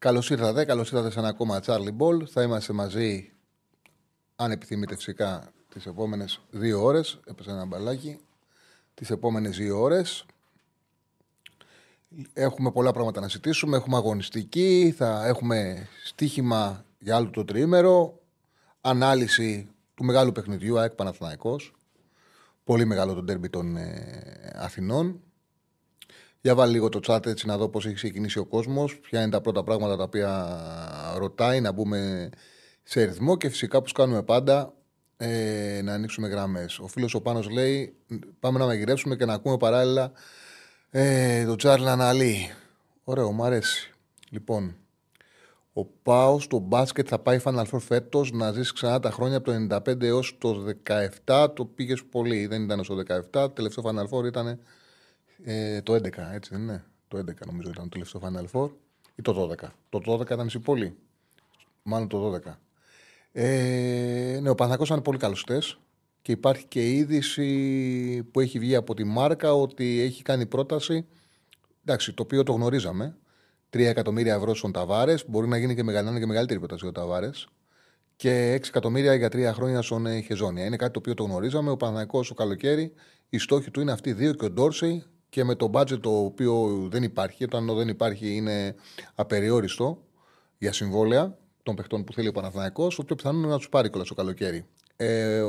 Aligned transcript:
Καλώς 0.00 0.30
ήρθατε, 0.30 0.64
καλώς 0.64 0.90
ήρθατε 0.92 1.10
σε 1.10 1.18
ένα 1.18 1.28
ακόμα 1.28 1.60
Charlie 1.66 1.96
Ball. 1.98 2.26
Θα 2.26 2.42
είμαστε 2.42 2.72
μαζί, 2.72 3.32
αν 4.36 4.50
επιθυμείτε 4.50 4.94
φυσικά, 4.94 5.52
τις 5.68 5.86
επόμενες 5.86 6.40
δύο 6.50 6.82
ώρες. 6.82 7.20
Έπεσε 7.24 7.50
ένα 7.50 7.64
μπαλάκι. 7.64 8.18
Τις 8.94 9.10
επόμενες 9.10 9.56
δύο 9.56 9.80
ώρες. 9.80 10.24
Έχουμε 12.32 12.70
πολλά 12.70 12.92
πράγματα 12.92 13.20
να 13.20 13.28
συζητήσουμε. 13.28 13.76
Έχουμε 13.76 13.96
αγωνιστική, 13.96 14.94
θα 14.96 15.26
έχουμε 15.26 15.88
στοίχημα 16.04 16.84
για 16.98 17.16
άλλο 17.16 17.30
το 17.30 17.44
τριήμερο. 17.44 18.20
Ανάλυση 18.80 19.68
του 19.94 20.04
μεγάλου 20.04 20.32
παιχνιδιού 20.32 20.78
ΑΕΚ 20.78 20.92
Παναθηναϊκός. 20.92 21.74
Πολύ 22.64 22.84
μεγάλο 22.84 23.14
το 23.14 23.24
τέρμπι 23.24 23.48
των 23.48 23.76
ε, 23.76 24.52
Αθηνών. 24.54 25.20
Για 26.40 26.54
βάλει 26.54 26.72
λίγο 26.72 26.88
το 26.88 27.00
chat 27.06 27.26
έτσι 27.26 27.46
να 27.46 27.56
δω 27.56 27.68
πώς 27.68 27.86
έχει 27.86 27.94
ξεκινήσει 27.94 28.38
ο 28.38 28.44
κόσμος, 28.44 28.98
ποια 28.98 29.20
είναι 29.20 29.30
τα 29.30 29.40
πρώτα 29.40 29.64
πράγματα 29.64 29.96
τα 29.96 30.02
οποία 30.02 30.58
ρωτάει, 31.18 31.60
να 31.60 31.72
μπούμε 31.72 32.30
σε 32.82 33.04
ρυθμό 33.04 33.36
και 33.36 33.48
φυσικά 33.48 33.78
όπως 33.78 33.92
κάνουμε 33.92 34.22
πάντα 34.22 34.74
ε, 35.16 35.80
να 35.84 35.92
ανοίξουμε 35.92 36.28
γραμμές. 36.28 36.78
Ο 36.78 36.86
φίλος 36.86 37.14
ο 37.14 37.20
Πάνος 37.20 37.50
λέει: 37.50 37.94
Πάμε 38.40 38.58
να 38.58 38.64
μαγειρέψουμε 38.64 39.16
και 39.16 39.24
να 39.24 39.32
ακούμε 39.32 39.56
παράλληλα 39.56 40.12
ε, 40.90 41.44
το 41.44 41.56
Τσάρλ 41.56 41.86
Αλή. 41.86 42.50
Ωραίο, 43.04 43.32
μου 43.32 43.44
αρέσει. 43.44 43.92
Λοιπόν, 44.30 44.76
ο 45.72 45.84
Πάος 45.84 46.44
στο 46.44 46.58
μπάσκετ 46.58 47.06
θα 47.08 47.18
πάει 47.18 47.40
Final 47.44 47.64
Four 47.72 47.80
φέτος 47.80 48.32
να 48.32 48.52
ζήσει 48.52 48.72
ξανά 48.72 49.00
τα 49.00 49.10
χρόνια 49.10 49.36
από 49.36 49.52
το 49.52 49.80
95 49.92 50.02
έως 50.02 50.36
το 50.38 50.64
17. 51.24 51.48
Το 51.54 51.64
πήγες 51.64 52.04
πολύ, 52.04 52.46
δεν 52.46 52.62
ήταν 52.62 52.84
στο 52.84 52.94
17. 52.94 53.22
Το 53.30 53.50
τελευταίο 53.50 53.84
Final 53.86 54.16
Four 54.16 54.24
ήταν 54.24 54.60
ε, 55.42 55.82
το 55.82 55.94
11, 55.94 56.02
έτσι 56.32 56.50
δεν 56.52 56.62
είναι; 56.62 56.84
Το 57.08 57.18
11 57.18 57.22
νομίζω 57.46 57.70
ήταν 57.70 57.82
το 57.82 57.88
τελευταίο 57.88 58.20
Final 58.24 58.44
Four. 58.52 58.70
Ή 59.14 59.22
το 59.22 59.50
12. 59.60 59.68
Το 59.88 60.00
12 60.06 60.20
ήταν 60.20 60.48
στην 60.48 60.62
πόλη. 60.62 60.96
Μάλλον 61.82 62.08
το 62.08 62.34
12. 62.34 62.58
Ε, 63.32 64.38
ναι, 64.42 64.48
ο 64.48 64.54
Παναθακός 64.54 64.88
ήταν 64.88 65.02
πολύ 65.02 65.18
καλός 65.18 65.44
και 66.22 66.32
υπάρχει 66.32 66.64
και 66.66 66.90
είδηση 66.90 68.28
που 68.30 68.40
έχει 68.40 68.58
βγει 68.58 68.74
από 68.74 68.94
τη 68.94 69.04
μάρκα 69.04 69.54
ότι 69.54 70.00
έχει 70.00 70.22
κάνει 70.22 70.46
πρόταση. 70.46 71.06
Εντάξει, 71.84 72.12
το 72.12 72.22
οποίο 72.22 72.42
το 72.42 72.52
γνωρίζαμε. 72.52 73.16
3 73.70 73.78
εκατομμύρια 73.78 74.34
ευρώ 74.34 74.54
στον 74.54 74.72
Ταβάρες. 74.72 75.24
Μπορεί 75.28 75.48
να 75.48 75.56
γίνει 75.56 75.74
και, 75.74 75.82
μεγαλύτερη, 75.82 76.20
και 76.20 76.26
μεγαλύτερη 76.26 76.58
πρόταση 76.58 76.86
ο 76.86 76.92
Ταβάρες. 76.92 77.48
Και 78.16 78.54
6 78.54 78.68
εκατομμύρια 78.68 79.14
για 79.14 79.28
3 79.28 79.52
χρόνια 79.54 79.82
στον 79.82 80.06
ε, 80.06 80.20
Χεζόνια. 80.20 80.64
Είναι 80.64 80.76
κάτι 80.76 80.92
το 80.92 80.98
οποίο 80.98 81.14
το 81.14 81.22
γνωρίζαμε. 81.22 81.70
Ο 81.70 81.76
Παναθανικό 81.76 82.24
ο 82.30 82.34
καλοκαίρι, 82.34 82.92
η 83.28 83.38
στόχη 83.38 83.70
του 83.70 83.80
είναι 83.80 83.92
αυτή 83.92 84.12
δύο 84.12 84.32
και 84.32 84.44
ο 84.44 84.50
Ντόρσεϊ 84.50 85.04
και 85.30 85.44
με 85.44 85.54
το 85.54 85.70
budget 85.72 86.00
το 86.00 86.10
οποίο 86.10 86.86
δεν 86.90 87.02
υπάρχει. 87.02 87.44
Όταν 87.44 87.76
δεν 87.76 87.88
υπάρχει 87.88 88.34
είναι 88.36 88.74
απεριόριστο 89.14 89.98
για 90.58 90.72
συμβόλαια 90.72 91.36
των 91.62 91.74
παιχτών 91.74 92.04
που 92.04 92.12
θέλει 92.12 92.28
ο 92.28 92.32
Παναθανικό. 92.32 92.88
Το 92.88 93.04
πιο 93.04 93.14
πιθανό 93.14 93.38
είναι 93.38 93.46
να 93.46 93.56
τους 93.56 93.68
πάρει 93.68 93.88
κιόλας 93.88 94.08
το 94.08 94.14
καλοκαίρι. 94.14 94.66
Ε, 94.96 95.42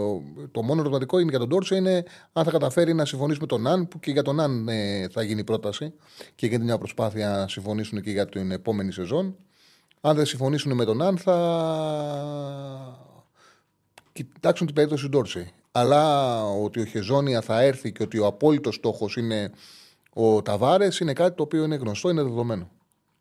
το 0.51 0.61
μόνο 0.61 0.79
ερωτηματικό 0.79 1.19
είναι 1.19 1.29
για 1.29 1.39
τον 1.39 1.49
Τόρσο 1.49 1.75
είναι 1.75 2.03
αν 2.33 2.43
θα 2.43 2.51
καταφέρει 2.51 2.93
να 2.93 3.05
συμφωνήσει 3.05 3.39
με 3.41 3.47
τον 3.47 3.67
Αν, 3.67 3.87
που 3.87 3.99
και 3.99 4.11
για 4.11 4.21
τον 4.21 4.39
Αν 4.39 4.67
ε, 4.67 5.07
θα 5.11 5.23
γίνει 5.23 5.43
πρόταση 5.43 5.93
και 6.35 6.45
γίνεται 6.45 6.63
μια 6.63 6.77
προσπάθεια 6.77 7.29
να 7.29 7.47
συμφωνήσουν 7.47 8.01
και 8.01 8.11
για 8.11 8.25
την 8.25 8.51
επόμενη 8.51 8.91
σεζόν. 8.91 9.35
Αν 10.01 10.15
δεν 10.15 10.25
συμφωνήσουν 10.25 10.73
με 10.73 10.85
τον 10.85 11.01
Αν, 11.01 11.17
θα 11.17 11.35
κοιτάξουν 14.13 14.65
την 14.65 14.75
περίπτωση 14.75 15.03
του 15.03 15.09
Ντόρση. 15.09 15.53
Αλλά 15.71 16.43
ότι 16.43 16.81
ο 16.81 16.85
Χεζόνια 16.85 17.41
θα 17.41 17.61
έρθει 17.61 17.91
και 17.91 18.03
ότι 18.03 18.19
ο 18.19 18.25
απόλυτος 18.25 18.75
στόχος 18.75 19.17
είναι 19.17 19.51
ο 20.13 20.41
Ταβάρες 20.41 20.99
είναι 20.99 21.13
κάτι 21.13 21.35
το 21.35 21.43
οποίο 21.43 21.63
είναι 21.63 21.75
γνωστό, 21.75 22.09
είναι 22.09 22.23
δεδομένο. 22.23 22.69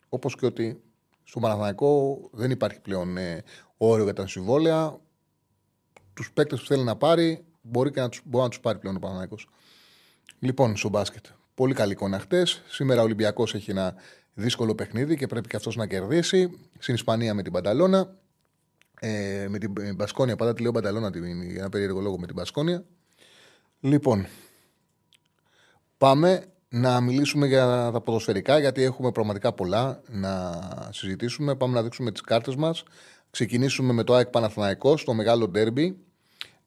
Όπως 0.08 0.36
και 0.36 0.46
ότι 0.46 0.82
στο 1.24 1.40
Παναθανικό 1.40 2.20
δεν 2.32 2.50
υπάρχει 2.50 2.80
πλέον 2.80 3.16
ε, 3.16 3.42
όριο 3.76 4.04
για 4.04 4.12
τα 4.12 4.26
συμβόλαια 4.26 4.98
τους 6.14 6.32
παίκτες 6.32 6.60
που 6.60 6.66
θέλει 6.66 6.82
να 6.82 6.96
πάρει, 6.96 7.44
μπορεί 7.62 7.90
και 7.90 8.00
να 8.00 8.08
τους, 8.08 8.20
μπορεί 8.24 8.44
να 8.44 8.50
τους 8.50 8.60
πάρει 8.60 8.78
πλέον 8.78 8.96
ο 8.96 8.98
Παναναναϊκό. 8.98 9.36
Λοιπόν, 10.38 10.76
στο 10.76 10.88
μπάσκετ. 10.88 11.26
Πολύ 11.54 11.74
καλή 11.74 11.92
εικόνα 11.92 12.18
χτες. 12.18 12.62
Σήμερα 12.68 13.00
ο 13.00 13.04
Ολυμπιακός 13.04 13.54
έχει 13.54 13.70
ένα 13.70 13.94
δύσκολο 14.34 14.74
παιχνίδι 14.74 15.16
και 15.16 15.26
πρέπει 15.26 15.48
και 15.48 15.56
αυτός 15.56 15.76
να 15.76 15.86
κερδίσει. 15.86 16.58
Στην 16.78 16.94
Ισπανία 16.94 17.34
με 17.34 17.42
την 17.42 17.52
Πανταλώνα. 17.52 18.16
Ε, 19.02 19.46
με 19.48 19.58
την 19.58 19.94
Μπασκόνια, 19.94 20.36
πάντα 20.36 20.54
τη 20.54 20.62
λέω 20.62 20.72
Πανταλώνα 20.72 21.10
για 21.14 21.58
ένα 21.58 21.68
περίεργο 21.68 22.00
λόγο 22.00 22.18
με 22.18 22.26
την 22.26 22.34
Μπασκόνια. 22.34 22.84
Λοιπόν, 23.80 24.26
πάμε 25.98 26.44
να 26.68 27.00
μιλήσουμε 27.00 27.46
για 27.46 27.90
τα 27.92 28.00
ποδοσφαιρικά 28.00 28.58
γιατί 28.58 28.82
έχουμε 28.82 29.12
πραγματικά 29.12 29.52
πολλά 29.52 30.00
να 30.08 30.60
συζητήσουμε. 30.92 31.56
Πάμε 31.56 31.74
να 31.74 31.82
δείξουμε 31.82 32.12
τις 32.12 32.20
κάρτες 32.20 32.56
μας. 32.56 32.82
Ξεκινήσουμε 33.30 33.92
με 33.92 34.04
το 34.04 34.14
ΑΕΚ 34.14 34.26
Παναθηναϊκός 34.26 35.00
στο 35.00 35.14
μεγάλο 35.14 35.48
ντέρμπι. 35.48 35.96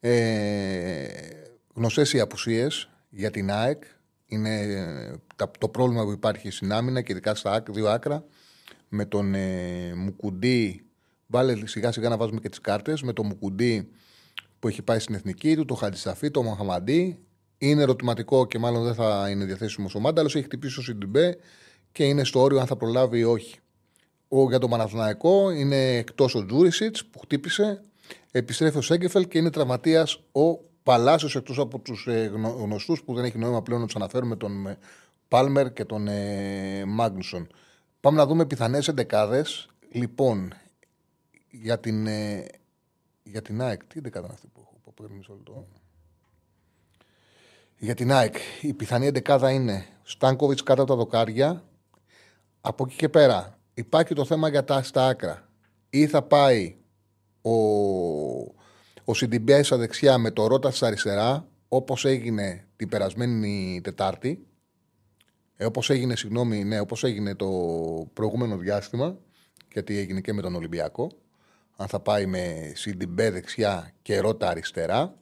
Ε, 0.00 1.06
γνωστές 1.74 2.12
οι 2.12 2.20
απουσίες 2.20 2.88
για 3.10 3.30
την 3.30 3.50
ΑΕΚ. 3.50 3.82
Είναι 4.26 5.20
το 5.58 5.68
πρόβλημα 5.68 6.04
που 6.04 6.10
υπάρχει 6.10 6.50
στην 6.50 6.72
άμυνα 6.72 7.02
και 7.02 7.12
ειδικά 7.12 7.34
στα 7.34 7.62
δύο 7.70 7.88
άκρα. 7.88 8.24
Με 8.88 9.04
τον 9.04 9.34
ε, 9.34 9.92
Μουκουντή, 9.96 10.83
βάλε 11.34 11.66
σιγά 11.66 11.92
σιγά 11.92 12.08
να 12.08 12.16
βάζουμε 12.16 12.40
και 12.40 12.48
τις 12.48 12.60
κάρτες, 12.60 13.02
με 13.02 13.12
τον 13.12 13.26
Μουκουντή 13.26 13.88
που 14.58 14.68
έχει 14.68 14.82
πάει 14.82 14.98
στην 14.98 15.14
εθνική 15.14 15.56
του, 15.56 15.64
το 15.64 15.74
Χατζησαφή, 15.74 16.30
το 16.30 16.42
Μοχαμαντή. 16.42 17.18
Είναι 17.58 17.82
ερωτηματικό 17.82 18.46
και 18.46 18.58
μάλλον 18.58 18.84
δεν 18.84 18.94
θα 18.94 19.28
είναι 19.30 19.44
διαθέσιμος 19.44 19.94
ο 19.94 20.00
Μάνταλος. 20.00 20.34
Έχει 20.34 20.44
χτυπήσει 20.44 20.78
ο 20.78 20.82
Σιντιμπέ 20.82 21.36
και 21.92 22.04
είναι 22.04 22.24
στο 22.24 22.40
όριο 22.40 22.60
αν 22.60 22.66
θα 22.66 22.76
προλάβει 22.76 23.18
ή 23.18 23.24
όχι. 23.24 23.58
Ο, 24.28 24.48
για 24.48 24.58
το 24.58 24.68
Παναθηναϊκό 24.68 25.50
είναι 25.50 25.96
εκτός 25.96 26.34
ο 26.34 26.46
Τζούρισιτς 26.46 27.04
που 27.04 27.18
χτύπησε. 27.18 27.80
Επιστρέφει 28.30 28.78
ο 28.78 28.80
Σέγκεφελ 28.80 29.28
και 29.28 29.38
είναι 29.38 29.50
τραυματίας 29.50 30.20
ο 30.32 30.58
Παλάσιος 30.82 31.36
εκτός 31.36 31.58
από 31.58 31.78
τους 31.78 32.06
ε, 32.06 32.30
γνωστούς 32.58 33.02
που 33.02 33.14
δεν 33.14 33.24
έχει 33.24 33.38
νόημα 33.38 33.62
πλέον 33.62 33.80
να 33.80 33.86
τους 33.86 33.96
αναφέρουμε 33.96 34.36
τον 34.36 34.66
ε, 34.66 34.78
Πάλμερ 35.28 35.72
και 35.72 35.84
τον 35.84 36.08
ε, 36.08 36.84
Μάγνουσον. 36.86 37.46
Πάμε 38.00 38.16
να 38.16 38.26
δούμε 38.26 38.46
πιθανές 38.46 38.88
εντεκάδες. 38.88 39.68
Λοιπόν, 39.92 40.52
για 41.62 41.80
την, 41.80 42.06
ε, 42.06 42.46
για 43.22 43.42
την 43.42 43.62
ΑΕΚ, 43.62 43.84
τι 43.84 43.98
εντεκάδα 43.98 44.26
είναι 44.26 44.34
αυτή 44.34 44.46
που 44.52 44.60
έχω. 44.60 44.74
Για 47.78 47.94
την 47.94 48.12
ΑΕΚ, 48.12 48.36
η 48.60 48.72
πιθανή 48.72 49.06
εντεκάδα 49.06 49.50
είναι 49.50 49.86
Στάνκοβιτς 50.02 50.62
κάτω 50.62 50.82
από 50.82 50.90
τα 50.90 50.96
δοκάρια. 50.96 51.64
Από 52.60 52.84
εκεί 52.86 52.96
και 52.96 53.08
πέρα, 53.08 53.58
υπάρχει 53.74 54.14
το 54.14 54.24
θέμα 54.24 54.48
για 54.48 54.64
τα 54.64 54.82
στα 54.82 55.06
άκρα. 55.06 55.48
Ή 55.90 56.06
θα 56.06 56.22
πάει 56.22 56.76
ο, 57.42 57.50
ο 59.04 59.14
Σιντιμπέ 59.14 59.62
στα 59.62 59.76
δεξιά 59.76 60.18
με 60.18 60.30
το 60.30 60.46
Ρότας 60.46 60.76
στα 60.76 60.86
αριστερά, 60.86 61.48
όπως 61.68 62.04
έγινε 62.04 62.66
την 62.76 62.88
περασμένη 62.88 63.80
Τετάρτη. 63.82 64.46
Ε, 65.56 65.64
όπως 65.64 65.90
έγινε, 65.90 66.16
συγγνώμη, 66.16 66.64
ναι, 66.64 66.80
όπως 66.80 67.04
έγινε 67.04 67.34
το 67.34 67.48
προηγούμενο 68.12 68.56
διάστημα, 68.56 69.18
γιατί 69.72 69.98
έγινε 69.98 70.20
και 70.20 70.32
με 70.32 70.42
τον 70.42 70.54
Ολυμπιακό. 70.54 71.10
Αν 71.76 71.88
θα 71.88 72.00
πάει 72.00 72.26
με 72.26 72.72
Σιντιμπέ 72.74 73.30
δεξιά 73.30 73.92
και 74.02 74.18
Ρότα 74.18 74.48
αριστερά. 74.48 75.14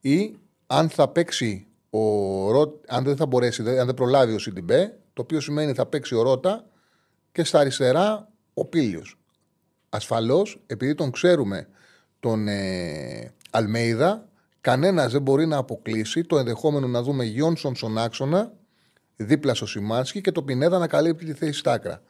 Ή 0.00 0.36
αν 0.66 0.88
θα 0.88 1.08
παίξει 1.08 1.66
ο 1.90 2.00
Ρότα, 2.50 2.94
αν 2.94 3.04
δεν 3.04 3.16
θα 3.16 3.26
μπορέσει, 3.26 3.78
αν 3.78 3.86
δεν 3.86 3.94
προλάβει 3.94 4.34
ο 4.34 4.38
Σιντιμπέ, 4.38 4.98
το 5.12 5.22
οποίο 5.22 5.40
σημαίνει 5.40 5.72
θα 5.72 5.86
παίξει 5.86 6.14
ο 6.14 6.22
Ρότα 6.22 6.66
και 7.32 7.44
στα 7.44 7.58
αριστερά 7.58 8.28
ο 8.54 8.64
Πίλιος. 8.64 9.16
Ασφαλώς, 9.88 10.62
επειδή 10.66 10.94
τον 10.94 11.10
ξέρουμε 11.10 11.68
τον 12.20 12.48
ε, 12.48 13.32
Αλμέιδα, 13.50 14.28
κανένας 14.60 15.12
δεν 15.12 15.22
μπορεί 15.22 15.46
να 15.46 15.56
αποκλείσει 15.56 16.24
το 16.24 16.38
ενδεχόμενο 16.38 16.86
να 16.86 17.02
δούμε 17.02 17.24
Γιόνσον 17.24 17.76
στον 17.76 17.98
άξονα, 17.98 18.52
δίπλα 19.16 19.54
στο 19.54 19.66
Σιμάνσκι 19.66 20.20
και 20.20 20.32
το 20.32 20.42
Πινέδα 20.42 20.78
να 20.78 20.86
καλύπτει 20.86 21.24
τη 21.24 21.32
θέση 21.32 21.58
στα 21.58 21.72
άκρα. 21.72 22.02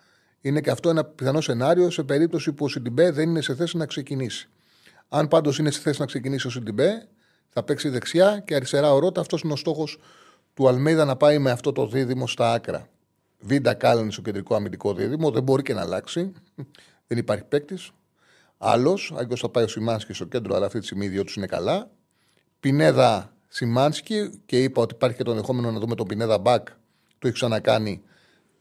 Είναι 0.45 0.61
και 0.61 0.71
αυτό 0.71 0.89
ένα 0.89 1.05
πιθανό 1.05 1.41
σενάριο 1.41 1.91
σε 1.91 2.03
περίπτωση 2.03 2.53
που 2.53 2.65
ο 2.65 2.69
Σιντιμπέ 2.69 3.11
δεν 3.11 3.29
είναι 3.29 3.41
σε 3.41 3.55
θέση 3.55 3.77
να 3.77 3.87
ξεκινήσει. 3.87 4.49
Αν 5.09 5.29
πάντως 5.29 5.59
είναι 5.59 5.71
σε 5.71 5.81
θέση 5.81 6.01
να 6.01 6.07
ξεκινήσει 6.07 6.47
ο 6.47 6.51
Σιντιμπέ, 6.51 7.09
θα 7.49 7.63
παίξει 7.63 7.89
δεξιά 7.89 8.43
και 8.47 8.55
αριστερά 8.55 8.93
ο 8.93 8.99
Ρότα. 8.99 9.21
Αυτός 9.21 9.41
είναι 9.41 9.53
ο 9.53 9.57
στόχος 9.57 9.99
του 10.55 10.69
Αλμέιδα 10.69 11.05
να 11.05 11.17
πάει 11.17 11.39
με 11.39 11.51
αυτό 11.51 11.73
το 11.73 11.87
δίδυμο 11.87 12.27
στα 12.27 12.53
άκρα. 12.53 12.89
Βίντα, 13.39 13.75
Κάλενς 13.75 14.11
στο 14.11 14.23
κεντρικό 14.23 14.55
αμυντικό 14.55 14.95
δίδυμο. 14.95 15.31
Δεν 15.31 15.43
μπορεί 15.43 15.63
και 15.63 15.75
να 15.75 15.81
αλλάξει. 15.81 16.33
Δεν 17.07 17.19
υπάρχει 17.19 17.45
παίκτης. 17.45 17.91
Άλλος, 18.59 19.13
Άγκο 19.17 19.37
θα 19.37 19.49
πάει 19.49 19.65
ο 19.65 19.69
Σιμάνσκι 19.69 20.13
στο 20.13 20.25
κέντρο, 20.25 20.55
αλλά 20.55 20.67
αυτή 20.67 20.79
τη 20.79 20.85
στιγμή 20.85 21.05
οι 21.05 21.09
δύο 21.09 21.25
τους 21.25 21.37
είναι 21.37 21.47
καλά. 21.47 21.91
Πινέδα 22.61 23.33
Σιμάνσκι 23.49 24.41
και 24.47 24.63
είπα 24.63 24.83
ότι 24.83 24.95
υπάρχει 24.95 25.17
και 25.17 25.23
το 25.23 25.31
ενδεχόμενο 25.31 25.71
να 25.71 25.79
δούμε 25.79 25.95
τον 25.95 26.07
Πινέδα 26.07 26.39
μπακ. 26.39 26.69
Το 27.19 27.27
έχει 27.27 27.33
ξανακάνει 27.33 28.03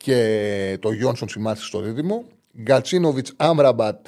και 0.02 0.78
το 0.82 0.92
Γιόνσον 0.92 1.30
Σιμάνσκι 1.30 1.66
στο 1.66 1.82
δίδυμο. 1.82 2.26
Γκατσίνοβιτ 2.62 3.28
Άμραμπατ 3.36 4.08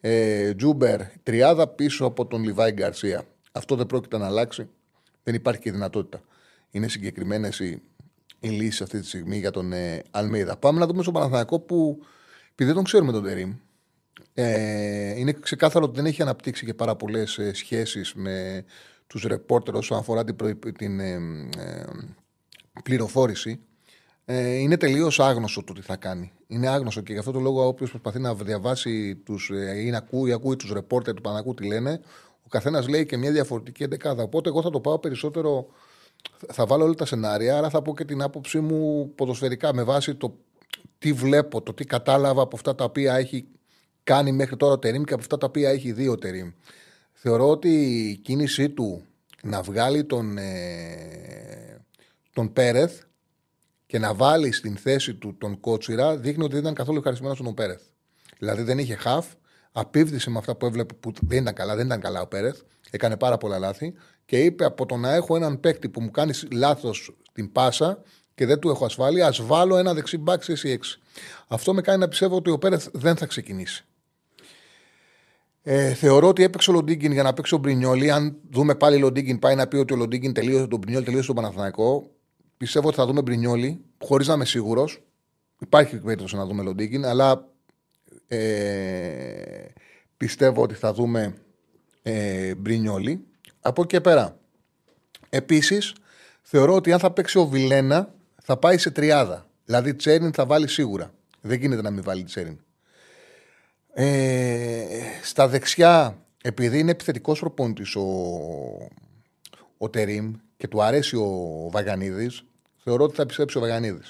ε, 0.00 0.54
Τζούμπερ 0.54 1.00
τριάδα 1.22 1.68
πίσω 1.68 2.04
από 2.04 2.26
τον 2.26 2.42
Λιβάη 2.42 2.72
Γκαρσία. 2.72 3.24
Αυτό 3.52 3.76
δεν 3.76 3.86
πρόκειται 3.86 4.18
να 4.18 4.26
αλλάξει. 4.26 4.68
Δεν 5.22 5.34
υπάρχει 5.34 5.60
και 5.60 5.70
δυνατότητα. 5.70 6.22
Είναι 6.70 6.88
συγκεκριμένες 6.88 7.60
οι, 7.60 7.82
οι 8.40 8.48
λύσεις 8.48 8.80
αυτή 8.80 9.00
τη 9.00 9.06
στιγμή 9.06 9.38
για 9.38 9.50
τον 9.50 9.72
ε, 9.72 10.02
Αλμίδα. 10.10 10.56
Πάμε 10.56 10.78
να 10.78 10.86
δούμε 10.86 11.02
στον 11.02 11.14
Παναθηναϊκό 11.14 11.60
που 11.60 11.98
επειδή 12.50 12.64
δεν 12.64 12.74
τον 12.74 12.84
ξέρουμε 12.84 13.12
τον 13.12 13.24
Τερήμ. 13.24 13.54
Ε, 14.34 15.18
είναι 15.18 15.32
ξεκάθαρο 15.32 15.84
ότι 15.84 15.96
δεν 15.96 16.06
έχει 16.06 16.22
αναπτύξει 16.22 16.64
και 16.64 16.74
πάρα 16.74 16.96
πολλές 16.96 17.38
ε, 17.38 17.54
σχέσεις 17.54 18.14
με 18.14 18.64
τους 19.06 19.22
ρεπόρτερ 19.22 19.74
όσον 19.74 19.98
αφορά 19.98 20.24
την, 20.24 20.36
την 20.76 21.00
ε, 21.00 21.12
ε, 21.58 21.84
πληροφόρηση. 22.82 23.60
Ε, 24.28 24.54
είναι 24.54 24.76
τελείως 24.76 25.20
άγνωστο 25.20 25.62
το 25.62 25.72
τι 25.72 25.80
θα 25.80 25.96
κάνει. 25.96 26.32
Είναι 26.46 26.68
άγνωστο 26.68 27.00
και 27.00 27.12
γι' 27.12 27.18
αυτό 27.18 27.30
το 27.30 27.40
λόγο 27.40 27.66
όποιος 27.66 27.90
προσπαθεί 27.90 28.18
να 28.18 28.34
διαβάσει 28.34 29.16
τους, 29.16 29.50
ε, 29.50 29.80
ή 29.80 29.90
να 29.90 29.98
ακούει, 29.98 30.32
ακούει 30.32 30.56
τους 30.56 30.72
ρεπόρτερ 30.72 31.14
του 31.14 31.22
Πανακού 31.22 31.54
τι 31.54 31.66
λένε, 31.66 32.00
ο 32.42 32.48
καθένας 32.48 32.88
λέει 32.88 33.06
και 33.06 33.16
μια 33.16 33.30
διαφορετική 33.30 33.82
εντεκάδα. 33.82 34.22
Οπότε 34.22 34.48
εγώ 34.48 34.62
θα 34.62 34.70
το 34.70 34.80
πάω 34.80 34.98
περισσότερο. 34.98 35.66
Θα 36.52 36.66
βάλω 36.66 36.84
όλα 36.84 36.94
τα 36.94 37.06
σενάρια, 37.06 37.58
άρα 37.58 37.70
θα 37.70 37.82
πω 37.82 37.94
και 37.94 38.04
την 38.04 38.22
άποψή 38.22 38.60
μου 38.60 39.12
ποδοσφαιρικά 39.14 39.74
με 39.74 39.82
βάση 39.82 40.14
το 40.14 40.38
τι 40.98 41.12
βλέπω, 41.12 41.62
το 41.62 41.74
τι 41.74 41.84
κατάλαβα 41.84 42.42
από 42.42 42.56
αυτά 42.56 42.74
τα 42.74 42.84
οποία 42.84 43.14
έχει 43.14 43.46
κάνει 44.02 44.32
μέχρι 44.32 44.56
τώρα 44.56 44.72
ο 44.72 44.78
Τερήμ 44.78 45.02
και 45.02 45.12
από 45.12 45.22
αυτά 45.22 45.38
τα 45.38 45.46
οποία 45.46 45.70
έχει 45.70 45.92
δει 45.92 46.08
ο 46.08 46.16
Τερήμ. 46.16 46.50
Θεωρώ 47.12 47.50
ότι 47.50 47.68
η 48.10 48.16
κίνησή 48.16 48.70
του 48.70 49.02
να 49.42 49.62
βγάλει 49.62 50.04
τον, 50.04 50.38
ε, 50.38 51.84
τον 52.32 52.52
Πέρεθ 52.52 53.05
και 53.86 53.98
να 53.98 54.14
βάλει 54.14 54.52
στην 54.52 54.76
θέση 54.76 55.14
του 55.14 55.36
τον 55.38 55.60
Κότσιρα 55.60 56.16
δείχνει 56.16 56.42
ότι 56.44 56.52
δεν 56.52 56.62
ήταν 56.62 56.74
καθόλου 56.74 56.96
ευχαριστημένο 56.96 57.36
στον 57.36 57.54
Πέρεθ. 57.54 57.82
Δηλαδή 58.38 58.62
δεν 58.62 58.78
είχε 58.78 58.94
χαφ, 58.94 59.26
απίβδησε 59.72 60.30
με 60.30 60.38
αυτά 60.38 60.54
που 60.54 60.66
έβλεπε 60.66 60.94
που 60.94 61.12
δεν 61.20 61.42
ήταν 61.42 61.54
καλά, 61.54 61.76
δεν 61.76 61.86
ήταν 61.86 62.00
καλά 62.00 62.20
ο 62.20 62.26
Πέρεθ, 62.26 62.60
έκανε 62.90 63.16
πάρα 63.16 63.36
πολλά 63.36 63.58
λάθη 63.58 63.94
και 64.24 64.44
είπε 64.44 64.64
από 64.64 64.86
το 64.86 64.96
να 64.96 65.14
έχω 65.14 65.36
έναν 65.36 65.60
παίκτη 65.60 65.88
που 65.88 66.00
μου 66.00 66.10
κάνεις 66.10 66.46
λάθος 66.52 67.16
την 67.32 67.52
πάσα 67.52 68.02
και 68.34 68.46
δεν 68.46 68.58
του 68.58 68.68
έχω 68.68 68.84
ασφάλεια, 68.84 69.26
ας 69.26 69.42
βάλω 69.42 69.76
ένα 69.76 69.94
δεξί 69.94 70.18
μπακ 70.18 70.42
σε 70.42 70.52
6 70.62 70.76
Αυτό 71.48 71.74
με 71.74 71.80
κάνει 71.80 71.98
να 71.98 72.08
πιστεύω 72.08 72.36
ότι 72.36 72.50
ο 72.50 72.58
Πέρεθ 72.58 72.88
δεν 72.92 73.16
θα 73.16 73.26
ξεκινήσει. 73.26 73.84
Ε, 75.62 75.94
θεωρώ 75.94 76.28
ότι 76.28 76.42
έπαιξε 76.42 76.70
ο 76.70 76.72
Λοντίγκιν 76.72 77.12
για 77.12 77.22
να 77.22 77.32
παίξει 77.32 77.54
ο 77.54 77.58
Μπρινιόλι. 77.58 78.10
Αν 78.10 78.36
δούμε 78.50 78.74
πάλι 78.74 78.98
Λοντίγκιν, 78.98 79.38
πάει 79.38 79.54
να 79.54 79.66
πει 79.66 79.76
ότι 79.76 79.92
ο 79.92 79.96
Λοντίγκιν 79.96 80.32
τελείωσε 80.32 80.66
τον 80.66 80.78
Μπρινιόλι, 80.78 81.04
τελείωσε 81.04 81.26
τον 81.26 81.34
Παναθηναϊκό. 81.34 82.10
Πιστεύω 82.56 82.88
ότι 82.88 82.96
θα 82.96 83.06
δούμε 83.06 83.22
Μπρινιόλι, 83.22 83.84
χωρίς 84.04 84.26
να 84.26 84.34
είμαι 84.34 84.44
σίγουρος. 84.44 85.02
Υπάρχει 85.58 85.98
περίπτωση 85.98 86.36
να 86.36 86.46
δούμε 86.46 86.62
Λοντίγκιν, 86.62 87.04
αλλά 87.04 87.48
ε, 88.28 89.64
πιστεύω 90.16 90.62
ότι 90.62 90.74
θα 90.74 90.92
δούμε 90.92 91.34
ε, 92.02 92.54
Μπρινιόλι. 92.54 93.26
Από 93.60 93.82
εκεί 93.82 93.94
και 93.94 94.00
πέρα. 94.00 94.38
Επίσης, 95.28 95.94
θεωρώ 96.42 96.74
ότι 96.74 96.92
αν 96.92 96.98
θα 96.98 97.10
παίξει 97.10 97.38
ο 97.38 97.46
Βιλένα, 97.46 98.14
θα 98.42 98.56
πάει 98.56 98.78
σε 98.78 98.90
τριάδα. 98.90 99.46
Δηλαδή, 99.64 99.94
Τσέριν 99.94 100.32
θα 100.32 100.46
βάλει 100.46 100.68
σίγουρα. 100.68 101.14
Δεν 101.40 101.60
γίνεται 101.60 101.82
να 101.82 101.90
μην 101.90 102.02
βάλει 102.02 102.24
Τσέριν. 102.24 102.58
Ε, 103.92 104.86
στα 105.22 105.48
δεξιά, 105.48 106.24
επειδή 106.42 106.78
είναι 106.78 106.90
επιθετικός 106.90 107.38
προπόνητη 107.38 107.98
ο, 107.98 108.02
ο 109.78 109.90
Τερήμ 109.90 110.34
και 110.56 110.68
του 110.68 110.82
αρέσει 110.82 111.16
ο 111.16 111.30
Βαγανίδη, 111.70 112.30
θεωρώ 112.76 113.04
ότι 113.04 113.14
θα 113.14 113.22
επιστρέψει 113.22 113.58
ο 113.58 113.60
Βαγανίδη. 113.60 114.02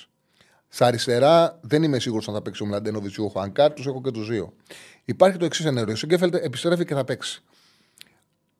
Στα 0.68 0.86
αριστερά 0.86 1.58
δεν 1.62 1.82
είμαι 1.82 1.98
σίγουρος 1.98 2.28
αν 2.28 2.34
θα 2.34 2.42
παίξει 2.42 2.62
ο 2.62 2.66
Μλαντένοβιτ 2.66 3.14
ή 3.14 3.20
ο 3.20 3.28
Χουανκάρ, 3.28 3.72
τους 3.72 3.86
έχω 3.86 4.00
και 4.02 4.10
τους 4.10 4.28
δύο. 4.28 4.52
Υπάρχει 5.04 5.38
το 5.38 5.44
εξής 5.44 5.64
ενέργειο. 5.64 5.92
Ο 5.92 5.96
Σίγκεφελτ 5.96 6.34
επιστρέφει 6.34 6.84
και 6.84 6.94
θα 6.94 7.04
παίξει. 7.04 7.42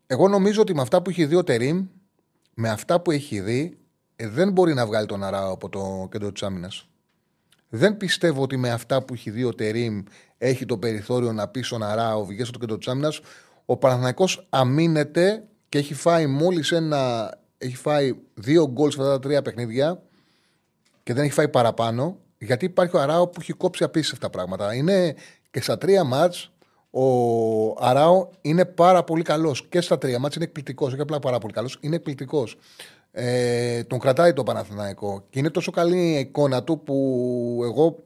Εγώ 0.06 0.28
νομίζω 0.28 0.60
ότι 0.60 0.74
με 0.74 0.82
αυτά 0.82 1.02
που 1.02 1.10
έχει 1.10 1.24
δει 1.24 1.34
ο 1.34 1.44
Τερήμ, 1.44 1.86
με 2.54 2.68
αυτά 2.68 3.00
που 3.00 3.10
έχει 3.10 3.40
δει, 3.40 3.78
ε, 4.16 4.28
δεν 4.28 4.52
μπορεί 4.52 4.74
να 4.74 4.86
βγάλει 4.86 5.06
τον 5.06 5.24
Αράο 5.24 5.52
από 5.52 5.68
το 5.68 6.08
κέντρο 6.10 6.32
της 6.32 6.42
άμυνας. 6.42 6.88
Δεν 7.68 7.96
πιστεύω 7.96 8.42
ότι 8.42 8.56
με 8.56 8.70
αυτά 8.70 9.02
που 9.02 9.14
έχει 9.14 9.30
δει 9.30 9.44
ο 9.44 9.54
Τερήμ 9.54 10.02
έχει 10.38 10.64
το 10.64 10.78
περιθώριο 10.78 11.32
να 11.32 11.48
πει 11.48 11.62
στον 11.62 11.82
Αράο, 11.82 12.24
βγαίνει 12.24 12.46
στο 12.46 12.58
κέντρο 12.58 12.78
της 12.78 12.88
άμυνας. 12.88 13.20
Ο 13.64 13.76
Παναθανικό 13.76 14.28
αμήνεται 14.48 15.44
και 15.68 15.78
έχει 15.78 15.94
φάει 15.94 16.26
μόλις 16.26 16.72
ένα. 16.72 17.30
Έχει 17.58 17.76
φάει 17.76 18.12
δύο 18.34 18.68
γκολ 18.68 18.90
σε 18.90 19.00
αυτά 19.00 19.12
τα 19.12 19.18
τρία 19.18 19.42
παιχνίδια 19.42 20.02
και 21.02 21.14
δεν 21.14 21.24
έχει 21.24 21.32
φάει 21.32 21.48
παραπάνω. 21.48 22.18
Γιατί 22.38 22.64
υπάρχει 22.64 22.96
ο 22.96 23.00
Αράο 23.00 23.28
που 23.28 23.40
έχει 23.40 23.52
κόψει 23.52 23.84
απίστευτα 23.84 24.30
πράγματα. 24.30 24.74
Είναι 24.74 25.14
και 25.50 25.60
στα 25.60 25.78
τρία 25.78 26.04
μάτς 26.04 26.50
ο 26.90 27.84
Αράο 27.84 28.28
είναι 28.40 28.64
πάρα 28.64 29.04
πολύ 29.04 29.22
καλός. 29.22 29.66
Και 29.68 29.80
στα 29.80 29.98
τρία 29.98 30.18
μάτς 30.18 30.36
είναι 30.36 30.44
εκπληκτικός. 30.44 30.92
Όχι 30.92 31.00
απλά 31.00 31.18
πάρα 31.18 31.38
πολύ 31.38 31.52
καλός, 31.52 31.78
είναι 31.80 31.96
εκπληκτικός. 31.96 32.56
Ε, 33.18 33.84
τον 33.84 33.98
κρατάει 33.98 34.32
το 34.32 34.42
Παναθηναϊκό 34.42 35.26
και 35.30 35.38
είναι 35.38 35.50
τόσο 35.50 35.70
καλή 35.70 36.14
η 36.14 36.18
εικόνα 36.18 36.62
του 36.62 36.80
που 36.80 37.60
εγώ 37.64 38.04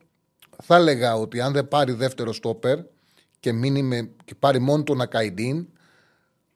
θα 0.63 0.77
έλεγα 0.77 1.17
ότι 1.17 1.41
αν 1.41 1.53
δεν 1.53 1.69
πάρει 1.69 1.93
δεύτερο 1.93 2.33
στόπερ 2.33 2.79
και, 3.41 3.53
μείνει 3.53 3.83
με, 3.83 4.11
και 4.25 4.35
πάρει 4.35 4.59
μόνο 4.59 4.83
τον 4.83 5.01
Ακαϊντίν, 5.01 5.67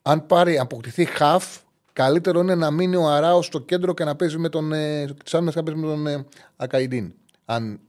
αν 0.02 0.26
πάρει, 0.26 0.58
αποκτηθεί 0.58 1.04
χαφ, 1.04 1.58
καλύτερο 1.94 2.40
είναι 2.40 2.54
να 2.54 2.70
μείνει 2.70 2.96
ο 2.96 3.08
Αράο 3.08 3.42
στο 3.42 3.58
κέντρο 3.58 3.94
και 3.94 4.04
να 4.04 4.16
παίζει 4.16 4.38
με 4.38 4.48
τον, 4.48 4.72
ε, 4.72 5.04
να 5.32 5.52
παίζει 5.62 5.80
με 5.80 5.86
τον 5.86 6.06
ε, 6.06 6.26
Ακαϊντίν. 6.56 7.14
Αν 7.44 7.80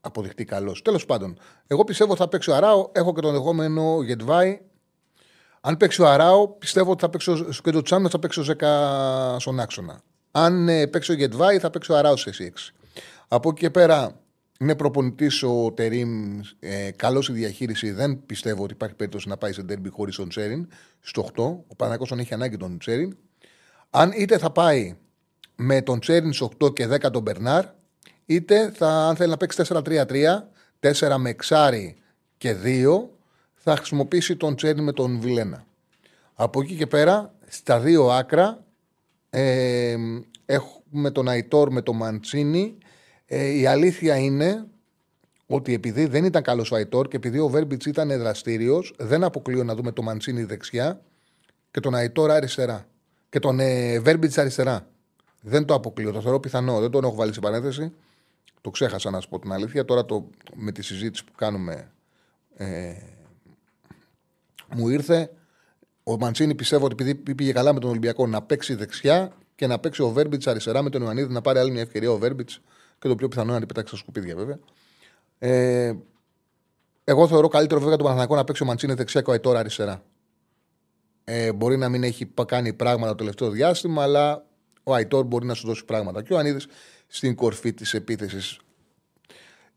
αποδειχτεί 0.00 0.44
καλός. 0.44 0.82
Τέλος 0.82 1.06
πάντων, 1.06 1.38
εγώ 1.66 1.84
πιστεύω 1.84 2.16
θα 2.16 2.28
παίξει 2.28 2.50
ο 2.50 2.54
Αράο. 2.54 2.88
Έχω 2.92 3.12
και 3.12 3.20
τον 3.20 3.32
δεχόμενο 3.32 4.02
Γετβάη. 4.02 4.60
Αν 5.60 5.76
παίξει 5.76 6.02
ο 6.02 6.08
Αράο, 6.08 6.48
πιστεύω 6.48 6.90
ότι 6.90 7.00
θα 7.00 7.10
παίξει 7.10 7.36
στο 7.36 7.62
κέντρο 7.62 7.82
Τσάμνα, 7.82 8.08
θα 8.08 8.18
παίξει 8.18 8.40
ο 8.40 8.42
Ζέκα 8.42 9.36
στον 9.38 9.60
άξονα. 9.60 10.00
Αν 10.30 10.68
ε, 10.68 10.86
παίξει 10.86 11.12
ο 11.12 11.14
Γετβάη, 11.14 11.58
θα 11.58 11.70
παίξει 11.70 11.92
ο 11.92 11.96
Αράο 11.96 12.16
σε 12.16 12.30
6. 12.38 12.48
Από 13.28 13.48
εκεί 13.48 13.60
και 13.60 13.70
πέρα, 13.70 14.20
είναι 14.60 14.74
προπονητής 14.76 15.42
ο 15.42 15.72
Τερήμ, 15.72 16.40
ε, 16.58 16.90
καλός 16.90 17.24
στη 17.24 17.34
διαχείριση. 17.34 17.90
Δεν 17.90 18.26
πιστεύω 18.26 18.62
ότι 18.62 18.72
υπάρχει 18.72 18.94
περίπτωση 18.94 19.28
να 19.28 19.36
πάει 19.36 19.52
σε 19.52 19.62
ντέρμπι 19.62 19.88
χωρίς 19.88 20.16
τον 20.16 20.28
Τσέριν 20.28 20.68
στο 21.00 21.28
8. 21.36 21.42
Ο 21.66 21.74
Παναγό 21.76 22.04
τον 22.04 22.18
έχει 22.18 22.34
ανάγκη 22.34 22.56
τον 22.56 22.78
Τσέριν. 22.78 23.16
Αν 23.98 24.12
είτε 24.16 24.38
θα 24.38 24.50
πάει 24.50 24.96
με 25.56 25.82
τον 25.82 26.00
Τσέριν 26.00 26.32
στο 26.32 26.50
8 26.64 26.74
και 26.74 26.88
10 26.88 27.10
τον 27.10 27.22
Μπερνάρ, 27.22 27.64
είτε 28.26 28.70
θα, 28.70 28.88
αν 28.88 29.16
θέλει 29.16 29.30
να 29.30 29.36
παίξει 29.36 29.62
4-3-3, 29.68 30.06
4 30.80 31.16
με 31.18 31.30
εξάρι 31.30 31.96
και 32.36 32.56
2, 32.64 33.02
θα 33.54 33.76
χρησιμοποιήσει 33.76 34.36
τον 34.36 34.56
Τσέριν 34.56 34.84
με 34.84 34.92
τον 34.92 35.20
Βιλένα. 35.20 35.66
Από 36.34 36.60
εκεί 36.60 36.74
και 36.74 36.86
πέρα, 36.86 37.34
στα 37.46 37.80
δύο 37.80 38.10
άκρα, 38.10 38.64
ε, 39.30 39.96
έχουμε 40.46 41.10
τον 41.10 41.28
Αϊτόρ 41.28 41.70
με 41.72 41.82
τον 41.82 41.96
Μαντσίνη 41.96 42.78
ε, 43.26 43.46
η 43.46 43.66
αλήθεια 43.66 44.16
είναι 44.16 44.66
ότι 45.46 45.74
επειδή 45.74 46.06
δεν 46.06 46.24
ήταν 46.24 46.42
καλός 46.42 46.70
ο 46.70 46.74
Αϊτόρ 46.74 47.08
και 47.08 47.16
επειδή 47.16 47.38
ο 47.38 47.48
Βέρμπιτς 47.48 47.86
ήταν 47.86 48.08
δραστήριος, 48.08 48.94
δεν 48.98 49.24
αποκλείω 49.24 49.64
να 49.64 49.74
δούμε 49.74 49.92
το 49.92 50.02
Μαντσίνη 50.02 50.44
δεξιά 50.44 51.00
και 51.70 51.80
τον 51.80 51.94
Αϊτόρ 51.94 52.30
αριστερά. 52.30 52.86
Και 53.28 53.38
τον 53.38 53.60
ε, 53.60 53.98
Βέρμπιτς 53.98 54.38
αριστερά. 54.38 54.88
Δεν 55.40 55.64
το 55.64 55.74
αποκλείω. 55.74 56.12
Το 56.12 56.20
θεωρώ 56.20 56.40
πιθανό. 56.40 56.80
Δεν 56.80 56.90
τον 56.90 57.04
έχω 57.04 57.14
βάλει 57.14 57.32
σε 57.32 57.40
παρένθεση. 57.40 57.92
Το 58.60 58.70
ξέχασα 58.70 59.10
να 59.10 59.20
σου 59.20 59.28
πω 59.28 59.38
την 59.38 59.52
αλήθεια. 59.52 59.84
Τώρα 59.84 60.04
το, 60.04 60.28
με 60.54 60.72
τη 60.72 60.82
συζήτηση 60.82 61.24
που 61.24 61.32
κάνουμε 61.36 61.90
ε, 62.56 62.94
μου 64.74 64.88
ήρθε. 64.88 65.30
Ο 66.02 66.16
Μαντσίνη 66.18 66.54
πιστεύω 66.54 66.84
ότι 66.84 66.94
επειδή 67.04 67.34
πήγε 67.34 67.52
καλά 67.52 67.72
με 67.72 67.80
τον 67.80 67.90
Ολυμπιακό 67.90 68.26
να 68.26 68.42
παίξει 68.42 68.74
δεξιά 68.74 69.32
και 69.54 69.66
να 69.66 69.78
παίξει 69.78 70.02
ο 70.02 70.08
Βέρμπιτς 70.08 70.46
αριστερά 70.46 70.82
με 70.82 70.90
τον 70.90 71.02
Ιωαννίδη 71.02 71.32
να 71.32 71.40
πάρει 71.40 71.58
άλλη 71.58 71.70
μια 71.70 71.80
ευκαιρία 71.80 72.10
ο 72.10 72.18
Βέρμπιτς 72.18 72.60
και 72.98 73.08
το 73.08 73.14
πιο 73.14 73.28
πιθανό 73.28 73.46
είναι 73.46 73.58
να 73.58 73.58
την 73.58 73.68
πετάξει 73.68 73.94
στα 73.94 74.02
σκουπίδια 74.02 74.36
βέβαια. 74.36 74.58
Ε, 75.38 75.94
εγώ 77.04 77.28
θεωρώ 77.28 77.48
καλύτερο 77.48 77.80
βέβαια 77.80 77.96
τον 77.96 78.04
Παναθανικό 78.04 78.34
να 78.34 78.44
παίξει 78.44 78.62
ο 78.62 78.66
Μαντσίνη 78.66 78.94
δεξιά 78.94 79.20
και 79.20 79.30
ο 79.30 79.32
Αϊτόρα 79.32 79.58
αριστερά. 79.58 80.02
Ε, 81.28 81.52
μπορεί 81.52 81.76
να 81.76 81.88
μην 81.88 82.02
έχει 82.02 82.30
κάνει 82.46 82.72
πράγματα 82.72 83.10
το 83.10 83.16
τελευταίο 83.16 83.50
διάστημα, 83.50 84.02
αλλά 84.02 84.46
ο 84.82 84.94
Αϊτόρ 84.94 85.24
μπορεί 85.24 85.46
να 85.46 85.54
σου 85.54 85.66
δώσει 85.66 85.84
πράγματα. 85.84 86.22
Και 86.22 86.32
ο 86.32 86.38
Ανίδης 86.38 86.66
στην 87.06 87.34
κορφή 87.34 87.72
της 87.72 87.94
επίθεσης. 87.94 88.58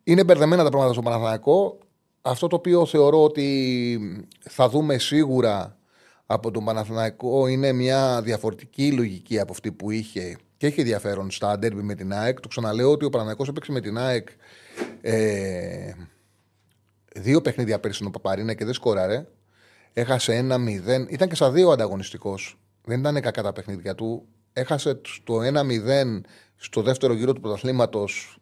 Είναι 0.04 0.24
μπερδεμένα 0.24 0.64
τα 0.64 0.70
πράγματα 0.70 0.94
στο 0.94 1.02
Παναθανικό. 1.02 1.78
Αυτό 2.22 2.48
το 2.48 2.56
οποίο 2.56 2.86
θεωρώ 2.86 3.24
ότι 3.24 4.00
θα 4.40 4.70
δούμε 4.70 4.98
σίγουρα 4.98 5.78
από 6.26 6.52
τον 6.52 6.66
Παναθηναϊκό 6.66 7.48
είναι 7.48 7.72
μια 7.72 8.22
διαφορετική 8.22 8.92
λογική 8.92 9.40
από 9.40 9.52
αυτή 9.52 9.72
που 9.72 9.92
είχε 9.92 10.38
και 10.58 10.68
έχει 10.68 10.80
ενδιαφέρον 10.80 11.32
στα 11.32 11.60
ντέρμπι 11.60 11.82
με 11.82 11.96
την 11.96 12.14
ΑΕΚ. 12.14 12.40
Το 12.40 12.48
ξαναλέω 12.48 12.92
ότι 12.92 13.06
ο 13.06 13.10
Παναθηναϊκός 13.10 13.48
έπαιξε 13.48 13.72
με 13.72 13.82
την 13.82 13.98
ΑΕΚ 13.98 14.28
ε, 15.02 15.94
δύο 17.16 17.42
παιχνίδια 17.42 17.80
πέρυσι 17.80 18.06
ο 18.06 18.10
Παπαρίνα 18.10 18.54
και 18.54 18.66
δεν 18.66 18.74
σκόραρε. 18.74 19.28
Έχασε 20.00 20.36
ένα 20.36 20.58
0. 20.58 21.06
Ήταν 21.10 21.30
και 21.30 21.36
στα 21.36 21.52
δύο 21.52 21.70
ανταγωνιστικός. 21.70 22.60
Δεν 22.84 23.00
ήταν 23.00 23.22
κακά 23.22 23.44
τα 23.44 23.54
παιχνίδια 23.54 23.96
του. 23.96 24.26
Έχασε 24.54 25.02
το 25.24 25.40
1-0 25.42 26.22
στο 26.56 26.82
δεύτερο 26.82 27.14
γύρο 27.14 27.34
του 27.34 27.42
πρωταθλήματος. 27.42 28.38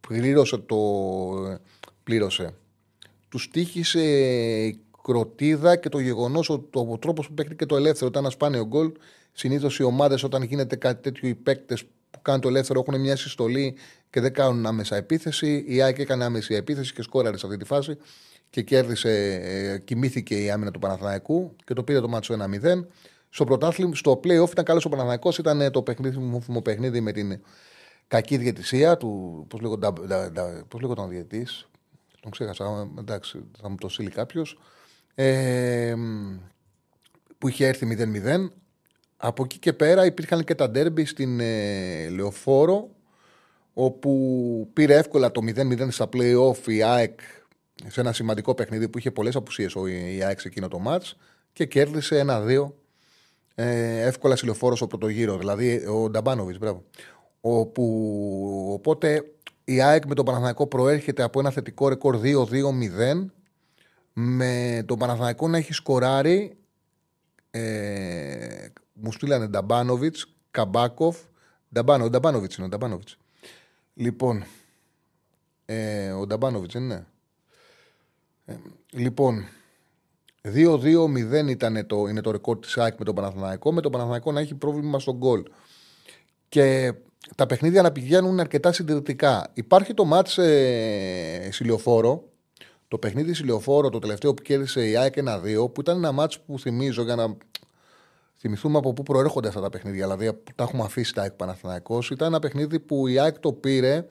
Πλήρωσε 0.00 0.58
το. 0.58 0.76
Πλήρωσε. 2.02 2.54
Τους 3.28 3.50
τύχησε 3.50 4.00
η 4.66 4.80
κροτίδα 5.02 5.76
και 5.76 5.88
το 5.88 5.98
γεγονός 5.98 6.50
ότι 6.50 6.68
ο 6.72 6.98
τρόπος 6.98 7.26
που 7.26 7.34
παίχτηκε 7.34 7.66
το 7.66 7.76
ελεύθερο 7.76 8.06
ήταν 8.06 8.22
ένα 8.22 8.32
σπάνιο 8.32 8.66
γκολ. 8.66 8.92
Συνήθως 9.32 9.78
οι 9.78 9.82
ομάδες 9.82 10.22
όταν 10.22 10.42
γίνεται 10.42 10.76
κάτι 10.76 11.02
τέτοιο, 11.02 11.28
οι 11.28 11.34
παίκτες 11.34 11.84
που 11.84 12.22
κάνουν 12.22 12.40
το 12.40 12.48
ελεύθερο 12.48 12.84
έχουν 12.86 13.00
μια 13.00 13.16
συστολή 13.16 13.76
και 14.10 14.20
δεν 14.20 14.32
κάνουν 14.32 14.66
άμεσα 14.66 14.96
επίθεση. 14.96 15.64
Η 15.68 15.82
ΑΕΚ 15.82 15.98
έκανε 15.98 16.24
άμεση 16.24 16.54
επίθεση 16.54 16.92
και 16.92 17.02
σκόραρε 17.02 17.36
σε 17.36 17.46
αυτή 17.46 17.58
τη 17.58 17.64
φάση 17.64 17.96
και 18.50 18.62
κέρδισε, 18.62 19.40
ε, 19.42 19.78
κοιμήθηκε 19.78 20.42
η 20.42 20.50
άμυνα 20.50 20.70
του 20.70 20.78
Παναθηναϊκού 20.78 21.56
και 21.64 21.74
το 21.74 21.82
πήρε 21.82 22.00
το 22.00 22.08
μάτσο 22.08 22.34
1-0. 22.34 22.86
Στο 23.28 23.44
πρωτάθλημα, 23.44 23.94
στο 23.94 24.20
playoff 24.24 24.50
ήταν 24.50 24.64
καλός 24.64 24.84
ο 24.84 24.88
Παναθηναϊκός, 24.88 25.38
ήταν 25.38 25.70
το 25.70 25.82
παιχνίδι 25.82 26.18
μου 26.46 26.62
παιχνίδι 26.62 27.00
με 27.00 27.12
την 27.12 27.40
κακή 28.08 28.36
διαιτησία 28.36 28.96
του. 28.96 29.44
Πώς 29.48 29.60
λέγονταν 30.80 31.04
ο 31.04 31.08
διαιτή, 31.08 31.46
τον 32.20 32.30
ξέχασα, 32.30 32.90
εντάξει, 32.98 33.44
θα 33.60 33.68
μου 33.68 33.76
το 33.76 33.88
στείλει 33.88 34.10
κάποιος. 34.10 34.58
Ε, 35.14 35.94
που 37.38 37.48
είχε 37.48 37.66
έρθει 37.66 37.86
0-0. 37.86 38.50
Από 39.16 39.42
εκεί 39.44 39.58
και 39.58 39.72
πέρα 39.72 40.04
υπήρχαν 40.04 40.44
και 40.44 40.54
τα 40.54 40.70
ντέρμπι 40.70 41.04
στην 41.04 41.40
ε, 41.40 42.08
Λεωφόρο 42.08 42.90
όπου 43.72 44.70
πήρε 44.72 44.96
εύκολα 44.96 45.30
το 45.30 45.40
0-0 45.56 45.88
στα 45.90 46.08
play-off 46.12 46.66
η 46.66 46.82
ΑΕΚ 46.82 47.20
σε 47.86 48.00
ένα 48.00 48.12
σημαντικό 48.12 48.54
παιχνίδι 48.54 48.88
που 48.88 48.98
είχε 48.98 49.10
πολλές 49.10 49.36
απουσίες 49.36 49.74
η 50.16 50.22
ΑΕΚ 50.22 50.40
σε 50.40 50.48
εκείνο 50.48 50.68
το 50.68 50.78
μάτς 50.78 51.16
και 51.52 51.66
κέρδισε 51.66 52.18
ένα-δύο 52.18 52.76
ε, 53.54 54.00
εύκολα 54.06 54.36
συλλοφόρος 54.36 54.78
στο 54.78 54.86
πρώτο 54.86 55.08
γύρο. 55.08 55.38
Δηλαδή 55.38 55.86
ο 55.86 56.10
Νταμπάνοβιτς, 56.10 56.58
μπράβο. 56.58 56.84
Όπου, 57.40 58.70
οπότε 58.72 59.24
η 59.64 59.82
ΑΕΚ 59.82 60.06
με 60.06 60.14
τον 60.14 60.24
Παναθηναϊκό 60.24 60.66
προέρχεται 60.66 61.22
από 61.22 61.40
ένα 61.40 61.50
θετικό 61.50 61.88
ρεκόρ 61.88 62.20
2-2-0 62.22 63.26
με 64.12 64.82
τον 64.86 64.98
Παναθηναϊκό 64.98 65.48
να 65.48 65.56
έχει 65.56 65.72
σκοράρει 65.72 66.56
ε, 67.50 68.66
μου 68.92 69.12
στείλανε 69.12 69.46
Νταμπάνοβιτς, 69.46 70.34
Καμπάκοφ. 70.50 71.18
Νταμπάνο, 71.72 72.04
ο 72.04 72.10
Νταμπάνοβιτς 72.10 72.56
είναι 72.56 72.66
ο 72.66 72.68
Νταμπάνοβιτς. 72.68 73.16
Λοιπόν, 73.94 74.44
ε, 75.64 76.10
ο 76.10 76.26
Νταμπάνοβιτς 76.26 76.74
είναι. 76.74 77.06
Ε, 78.46 78.54
λοιπόν, 78.90 79.44
2-2-0 80.42 81.48
ήταν 81.48 81.86
το, 81.86 82.06
είναι 82.06 82.20
το 82.20 82.30
ρεκόρ 82.30 82.58
της 82.58 82.78
ΑΕΚ 82.78 82.98
με 82.98 83.04
τον 83.04 83.14
Παναθηναϊκό. 83.14 83.72
Με 83.72 83.80
τον 83.80 83.92
Παναθηναϊκό 83.92 84.32
να 84.32 84.40
έχει 84.40 84.54
πρόβλημα 84.54 84.98
στον 84.98 85.16
γκολ. 85.16 85.42
Και 86.48 86.92
τα 87.34 87.46
παιχνίδια 87.46 87.82
να 87.82 87.92
πηγαίνουν 87.92 88.40
αρκετά 88.40 88.72
συντηρητικά. 88.72 89.50
Υπάρχει 89.54 89.94
το 89.94 90.04
μάτς 90.04 90.38
ε, 90.38 91.48
Σιλιοφόρο. 91.52 92.28
Το 92.88 92.98
παιχνίδι 92.98 93.34
Σιλιοφόρο, 93.34 93.88
το 93.88 93.98
τελευταίο 93.98 94.34
που 94.34 94.42
κέρδισε 94.42 94.88
η 94.88 94.96
ΑΕΚ 94.96 95.14
1-2, 95.16 95.72
που 95.72 95.80
ήταν 95.80 95.96
ένα 95.96 96.12
μάτς 96.12 96.40
που 96.40 96.58
θυμίζω 96.58 97.02
για 97.02 97.14
να 97.14 97.36
θυμηθούμε 98.36 98.78
από 98.78 98.92
πού 98.92 99.02
προέρχονται 99.02 99.48
αυτά 99.48 99.60
τα 99.60 99.70
παιχνίδια. 99.70 100.02
Δηλαδή, 100.04 100.32
που 100.32 100.52
τα 100.54 100.64
έχουμε 100.64 100.82
αφήσει 100.82 101.14
τα 101.14 101.22
ΑΕΚ 101.22 101.32
Παναθηναϊκός. 101.32 102.10
Ήταν 102.10 102.28
ένα 102.28 102.38
παιχνίδι 102.38 102.80
που 102.80 103.06
η 103.06 103.18
ΑΕΚ 103.18 103.38
το 103.38 103.52
πήρε 103.52 104.06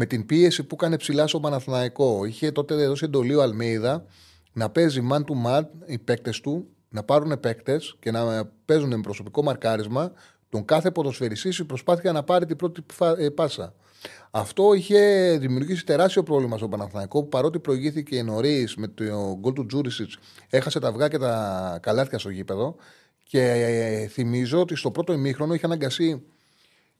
με 0.00 0.06
την 0.06 0.26
πίεση 0.26 0.64
που 0.64 0.74
έκανε 0.74 0.96
ψηλά 0.96 1.26
στο 1.26 1.40
Παναθηναϊκό. 1.40 2.24
Είχε 2.24 2.52
τότε 2.52 2.86
δώσει 2.86 3.04
εντολή 3.04 3.34
ο 3.34 3.42
Αλμίδα 3.42 4.04
να 4.52 4.70
παίζει 4.70 5.08
man 5.12 5.18
to 5.18 5.46
man 5.46 5.62
οι 5.86 5.98
παίκτες 5.98 6.40
του, 6.40 6.68
να 6.88 7.02
πάρουν 7.02 7.40
παίκτες 7.40 7.96
και 7.98 8.10
να 8.10 8.50
παίζουν 8.64 8.88
με 8.88 9.00
προσωπικό 9.00 9.42
μαρκάρισμα 9.42 10.12
τον 10.48 10.64
κάθε 10.64 10.90
ποδοσφαιριστή 10.90 11.62
η 11.62 11.64
προσπάθεια 11.64 12.12
να 12.12 12.22
πάρει 12.22 12.46
την 12.46 12.56
πρώτη 12.56 12.82
ε, 13.18 13.28
πάσα. 13.28 13.74
Αυτό 14.30 14.74
είχε 14.74 15.36
δημιουργήσει 15.40 15.84
τεράστιο 15.84 16.22
πρόβλημα 16.22 16.56
στο 16.56 16.68
Παναθηναϊκό 16.68 17.22
που 17.22 17.28
παρότι 17.28 17.58
προηγήθηκε 17.58 18.22
νωρίς 18.22 18.76
με 18.76 18.88
το 18.88 19.36
γκολ 19.38 19.52
του 19.52 19.66
Τζούρισιτς, 19.66 20.18
έχασε 20.50 20.78
τα 20.78 20.88
αυγά 20.88 21.08
και 21.08 21.18
τα 21.18 21.78
καλάθια 21.82 22.18
στο 22.18 22.30
γήπεδο. 22.30 22.76
Και 23.24 23.40
ε, 23.42 24.06
θυμίζω 24.06 24.60
ότι 24.60 24.76
στο 24.76 24.90
πρώτο 24.90 25.12
ημίχρονο 25.12 25.54
είχε 25.54 25.66
αναγκαστεί 25.66 26.22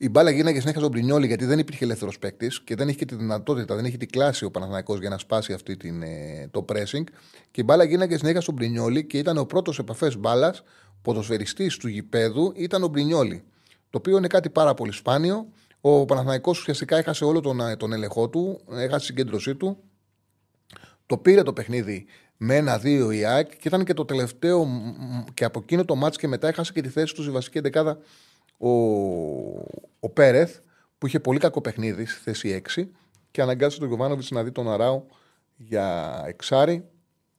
η 0.01 0.09
μπάλα 0.09 0.31
γίναγε 0.31 0.59
συνέχεια 0.59 0.81
στον 0.81 0.93
Πρινιόλη 0.93 1.27
γιατί 1.27 1.45
δεν 1.45 1.59
υπήρχε 1.59 1.85
ελεύθερος 1.85 2.19
παίκτης 2.19 2.61
και 2.63 2.75
δεν 2.75 2.89
είχε 2.89 2.99
και 2.99 3.05
τη 3.05 3.15
δυνατότητα, 3.15 3.75
δεν 3.75 3.85
είχε 3.85 3.97
την 3.97 4.11
κλάση 4.11 4.45
ο 4.45 4.51
Παναθηναϊκός 4.51 4.99
για 4.99 5.09
να 5.09 5.19
σπάσει 5.19 5.53
αυτή 5.53 5.77
την, 5.77 6.03
ε, 6.03 6.49
το 6.51 6.65
pressing. 6.69 7.05
Και 7.51 7.61
η 7.61 7.63
μπάλα 7.67 7.85
γίναγε 7.85 8.17
συνέχεια 8.17 8.41
στον 8.41 8.55
Πρινιόλη 8.55 9.07
και 9.07 9.19
ήταν 9.19 9.39
ο 9.39 9.45
πρώτος 9.45 9.79
επαφές 9.79 10.17
μπάλας, 10.17 10.63
ποδοσφαιριστής 11.03 11.77
του 11.77 11.89
γηπέδου 11.89 12.53
ήταν 12.57 12.83
ο 12.83 12.89
Μπρινιόλη. 12.89 13.43
Το 13.91 13.99
οποίο 13.99 14.17
είναι 14.17 14.27
κάτι 14.27 14.51
πάρα 14.51 14.75
πολύ 14.75 14.93
σπάνιο. 14.93 15.49
Ο 15.81 16.05
Παναθηναϊκός 16.05 16.61
ουσιαστικά 16.61 16.97
έχασε 16.97 17.25
όλο 17.25 17.41
τον, 17.41 17.61
ε, 17.61 17.77
τον 17.77 17.93
ελεγχό 17.93 18.29
του, 18.29 18.61
έχασε 18.71 18.99
τη 18.99 19.05
συγκέντρωσή 19.05 19.55
του. 19.55 19.77
Το 21.07 21.19
πήρε 21.19 21.43
το 21.43 21.53
παιχνίδι 21.53 22.07
με 22.37 22.57
ένα-δύο 22.57 23.11
η 23.11 23.25
ΑΕΚ 23.25 23.49
και 23.49 23.69
ήταν 23.69 23.85
και 23.85 23.95
το 23.95 24.05
τελευταίο 24.05 24.69
και 25.35 25.45
από 25.45 25.61
εκείνο 25.63 25.85
το 25.85 25.95
μάτς 25.95 26.17
και 26.17 26.29
μετά 26.29 26.49
έχασε 26.49 26.73
και 26.73 26.81
τη 26.81 26.89
θέση 26.89 27.15
τους 27.15 27.25
στη 27.25 27.33
βασική 27.33 27.61
δεκάδα 27.61 27.99
ο, 28.59 28.71
ο 30.01 30.09
Πέρεθ 30.13 30.59
που 30.99 31.07
είχε 31.07 31.21
πολύ 31.21 31.39
κακό 31.39 31.61
παιχνίδι 31.61 32.07
στη 32.07 32.21
θέση 32.21 32.63
6 32.75 32.85
και 33.31 33.43
αναγκάστηκε 33.43 33.81
τον 33.81 33.89
Γιωβάνοβιτς 33.89 34.31
να 34.31 34.43
δει 34.43 34.53
τον 34.53 34.71
Αράου 34.71 35.07
για 35.57 36.23
εξάρι 36.27 36.85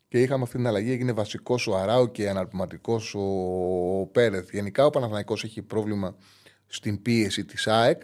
και 0.07 0.21
είχαμε 0.21 0.43
αυτή 0.43 0.55
την 0.55 0.67
αλλαγή. 0.67 0.91
Έγινε 0.91 1.11
βασικός 1.11 1.67
ο 1.67 1.77
Αράου 1.77 2.11
και 2.11 2.29
αναρπηματικός 2.29 3.15
ο 3.15 4.05
Πέρεθ. 4.11 4.49
Γενικά 4.51 4.85
ο 4.85 4.89
Παναθηναϊκός 4.89 5.43
έχει 5.43 5.61
πρόβλημα 5.61 6.15
στην 6.67 7.01
πίεση 7.01 7.45
της 7.45 7.67
ΑΕΚ, 7.67 8.01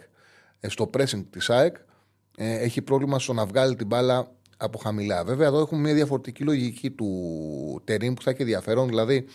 ε, 0.60 0.68
στο 0.68 0.90
pressing 0.94 1.24
της 1.30 1.50
ΑΕΚ. 1.50 1.76
Ε, 2.36 2.58
έχει 2.58 2.82
πρόβλημα 2.82 3.18
στο 3.18 3.32
να 3.32 3.46
βγάλει 3.46 3.74
την 3.74 3.86
μπάλα 3.86 4.32
από 4.56 4.78
χαμηλά. 4.78 5.24
Βέβαια, 5.24 5.46
εδώ 5.46 5.60
έχουμε 5.60 5.80
μια 5.80 5.94
διαφορετική 5.94 6.42
λογική 6.42 6.90
του 6.90 7.82
Τερήμ 7.84 8.14
που 8.14 8.22
θα 8.22 8.30
έχει 8.30 8.42
ενδιαφέρον. 8.42 8.88
Δηλαδή, 8.88 9.26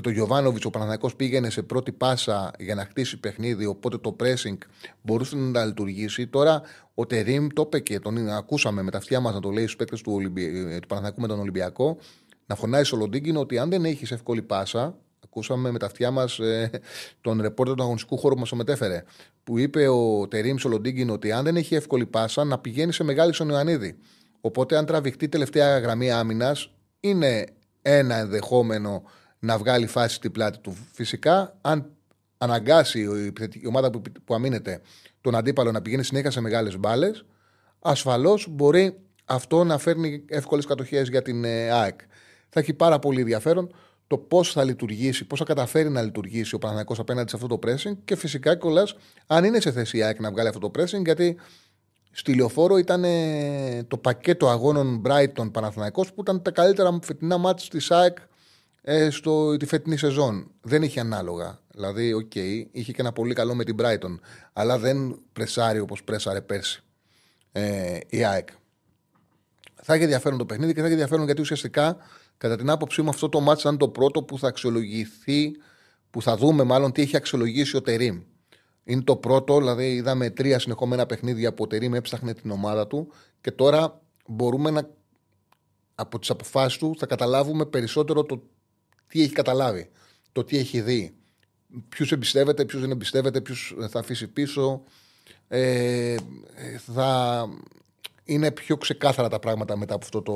με 0.00 0.06
τον 0.06 0.14
Γιωβάνοβιτς 0.14 0.64
ο 0.64 0.70
Παναναναϊκό 0.70 1.10
πήγαινε 1.16 1.50
σε 1.50 1.62
πρώτη 1.62 1.92
πάσα 1.92 2.50
για 2.58 2.74
να 2.74 2.84
χτίσει 2.84 3.20
παιχνίδι, 3.20 3.66
οπότε 3.66 3.98
το 3.98 4.16
pressing 4.20 4.56
μπορούσε 5.02 5.36
να 5.36 5.64
λειτουργήσει. 5.64 6.26
Τώρα 6.26 6.62
ο 6.94 7.06
Τερήμ 7.06 7.46
το 7.46 7.62
είπε 7.66 7.80
και 7.80 7.98
τον 7.98 8.28
ακούσαμε 8.28 8.82
με 8.82 8.90
τα 8.90 8.98
αυτιά 8.98 9.20
μας 9.20 9.34
να 9.34 9.40
το 9.40 9.50
λέει 9.50 9.62
στους 9.62 9.76
παίκτες 9.76 10.02
του, 10.02 10.12
Ολυμπι... 10.12 10.50
του 10.80 10.86
Παναναναϊκού 10.86 11.20
με 11.20 11.26
τον 11.26 11.40
Ολυμπιακό, 11.40 11.98
να 12.46 12.54
φωνάει 12.54 12.84
στο 12.84 12.96
Λοντίνγκιν 12.96 13.36
ότι 13.36 13.58
αν 13.58 13.70
δεν 13.70 13.84
έχεις 13.84 14.10
εύκολη 14.10 14.42
πάσα, 14.42 14.98
ακούσαμε 15.24 15.70
με 15.70 15.78
τα 15.78 15.86
αυτιά 15.86 16.10
μας 16.10 16.38
ε, 16.38 16.70
τον 17.20 17.40
ρεπόρτερ 17.40 17.74
του 17.74 17.82
αγωνιστικού 17.82 18.18
χώρου 18.18 18.34
που 18.34 18.40
μας 18.40 18.48
το 18.48 18.56
μετέφερε, 18.56 19.04
που 19.44 19.58
είπε 19.58 19.88
ο 19.88 20.28
Τερήμ 20.28 20.56
στο 20.56 20.68
Λοντίνγκιν 20.68 21.10
ότι 21.10 21.32
αν 21.32 21.44
δεν 21.44 21.56
έχει 21.56 21.74
εύκολη 21.74 22.06
πάσα, 22.06 22.44
να 22.44 22.58
πηγαίνει 22.58 22.92
σε 22.92 23.04
μεγάλη 23.04 23.32
στον 23.32 23.48
Ιωαννίδη. 23.48 23.98
Οπότε, 24.40 24.76
αν 24.76 24.86
τραβηχτεί 24.86 25.28
τελευταία 25.28 25.78
γραμμή 25.78 26.10
άμυνας, 26.10 26.70
είναι 27.00 27.44
ένα 27.82 28.16
ενδεχόμενο 28.16 29.02
να 29.40 29.58
βγάλει 29.58 29.86
φάση 29.86 30.14
στην 30.14 30.32
πλάτη 30.32 30.58
του. 30.58 30.76
Φυσικά, 30.92 31.56
αν 31.60 31.90
αναγκάσει 32.38 33.00
η 33.52 33.66
ομάδα 33.66 33.90
που, 33.90 34.02
που 34.24 34.34
αμήνεται 34.34 34.80
τον 35.20 35.34
αντίπαλο 35.34 35.72
να 35.72 35.82
πηγαίνει 35.82 36.04
συνέχεια 36.04 36.30
σε 36.30 36.40
μεγάλες 36.40 36.78
μπάλες, 36.78 37.24
ασφαλώς 37.80 38.46
μπορεί 38.50 38.98
αυτό 39.24 39.64
να 39.64 39.78
φέρνει 39.78 40.24
εύκολες 40.28 40.66
κατοχές 40.66 41.08
για 41.08 41.22
την 41.22 41.44
ε, 41.44 41.70
ΑΕΚ. 41.70 42.00
Θα 42.48 42.60
έχει 42.60 42.74
πάρα 42.74 42.98
πολύ 42.98 43.20
ενδιαφέρον 43.20 43.74
το 44.06 44.18
πώς 44.18 44.52
θα 44.52 44.64
λειτουργήσει, 44.64 45.24
πώς 45.24 45.38
θα 45.38 45.44
καταφέρει 45.44 45.88
να 45.88 46.02
λειτουργήσει 46.02 46.54
ο 46.54 46.58
Παναθηναϊκός 46.58 46.94
απέναντι 46.98 47.30
σε 47.30 47.36
αυτό 47.36 47.48
το 47.48 47.58
pressing 47.66 47.96
και 48.04 48.16
φυσικά 48.16 48.56
κιόλας 48.56 48.96
αν 49.26 49.44
είναι 49.44 49.60
σε 49.60 49.72
θέση 49.72 49.96
η 49.96 50.02
ΑΕΚ 50.02 50.20
να 50.20 50.30
βγάλει 50.30 50.48
αυτό 50.48 50.70
το 50.70 50.70
pressing, 50.80 51.04
γιατί 51.04 51.36
Στη 52.12 52.34
λεωφόρο 52.34 52.76
ήταν 52.76 53.04
το 53.88 53.96
πακέτο 53.96 54.48
αγώνων 54.48 55.02
Brighton 55.06 55.52
Παναθηναϊκός 55.52 56.12
που 56.12 56.20
ήταν 56.20 56.42
τα 56.42 56.50
καλύτερα 56.50 56.98
φετινά 57.02 57.38
ματς 57.38 57.68
της 57.70 57.90
ΑΕΚ 57.90 58.18
ε, 58.82 59.10
στο, 59.10 59.56
τη 59.56 59.66
φετινή 59.66 59.96
σεζόν. 59.96 60.50
Δεν 60.60 60.82
είχε 60.82 61.00
ανάλογα. 61.00 61.58
Δηλαδή, 61.74 62.12
OK, 62.12 62.30
okay, 62.34 62.64
είχε 62.70 62.92
και 62.92 63.00
ένα 63.00 63.12
πολύ 63.12 63.34
καλό 63.34 63.54
με 63.54 63.64
την 63.64 63.76
Brighton, 63.80 64.18
αλλά 64.52 64.78
δεν 64.78 65.20
πρεσάρει 65.32 65.78
όπως 65.78 66.04
πρέσαρε 66.04 66.40
πέρσι 66.40 66.82
ε, 67.52 67.98
η 68.08 68.24
ΑΕΚ. 68.24 68.48
Θα 69.82 69.94
έχει 69.94 70.02
ενδιαφέρον 70.02 70.38
το 70.38 70.46
παιχνίδι 70.46 70.72
και 70.72 70.78
θα 70.78 70.84
έχει 70.84 70.92
ενδιαφέρον 70.92 71.24
γιατί 71.24 71.40
ουσιαστικά, 71.40 71.96
κατά 72.36 72.56
την 72.56 72.70
άποψή 72.70 73.02
μου, 73.02 73.08
αυτό 73.08 73.28
το 73.28 73.40
μάτι 73.40 73.60
ήταν 73.60 73.78
το 73.78 73.88
πρώτο 73.88 74.22
που 74.22 74.38
θα 74.38 74.48
αξιολογηθεί, 74.48 75.52
που 76.10 76.22
θα 76.22 76.36
δούμε 76.36 76.62
μάλλον 76.62 76.92
τι 76.92 77.02
έχει 77.02 77.16
αξιολογήσει 77.16 77.76
ο 77.76 77.82
Τερήμ. 77.82 78.22
Είναι 78.84 79.02
το 79.02 79.16
πρώτο, 79.16 79.58
δηλαδή 79.58 79.94
είδαμε 79.94 80.30
τρία 80.30 80.58
συνεχόμενα 80.58 81.06
παιχνίδια 81.06 81.54
που 81.54 81.62
ο 81.62 81.66
Τερήμ 81.66 81.94
έψαχνε 81.94 82.34
την 82.34 82.50
ομάδα 82.50 82.86
του 82.86 83.12
και 83.40 83.50
τώρα 83.50 84.00
μπορούμε 84.26 84.70
να 84.70 84.88
από 85.94 86.18
τις 86.18 86.30
αποφάσεις 86.30 86.78
του 86.78 86.94
θα 86.98 87.06
καταλάβουμε 87.06 87.66
περισσότερο 87.66 88.22
το 88.22 88.42
τι 89.10 89.22
έχει 89.22 89.32
καταλάβει, 89.32 89.90
το 90.32 90.44
τι 90.44 90.58
έχει 90.58 90.80
δει. 90.80 91.14
ποιους 91.88 92.12
εμπιστεύεται, 92.12 92.64
ποιους 92.64 92.80
δεν 92.80 92.90
εμπιστεύεται, 92.90 93.40
ποιους 93.40 93.74
θα 93.88 93.98
αφήσει 93.98 94.26
πίσω. 94.28 94.82
Ε, 95.48 96.16
θα 96.94 97.48
είναι 98.24 98.50
πιο 98.50 98.76
ξεκάθαρα 98.76 99.28
τα 99.28 99.38
πράγματα 99.38 99.76
μετά 99.76 99.94
από 99.94 100.04
αυτό 100.04 100.22
το 100.22 100.34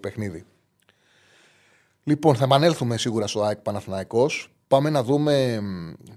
παιχνίδι. 0.00 0.44
Λοιπόν, 2.04 2.36
θα 2.36 2.44
επανέλθουμε 2.44 2.96
σίγουρα 2.96 3.26
στο 3.26 3.42
ΑΕΚ 3.42 3.58
Παναθηναϊκός. 3.58 4.50
Πάμε 4.68 4.90
να 4.90 5.02
δούμε 5.02 5.62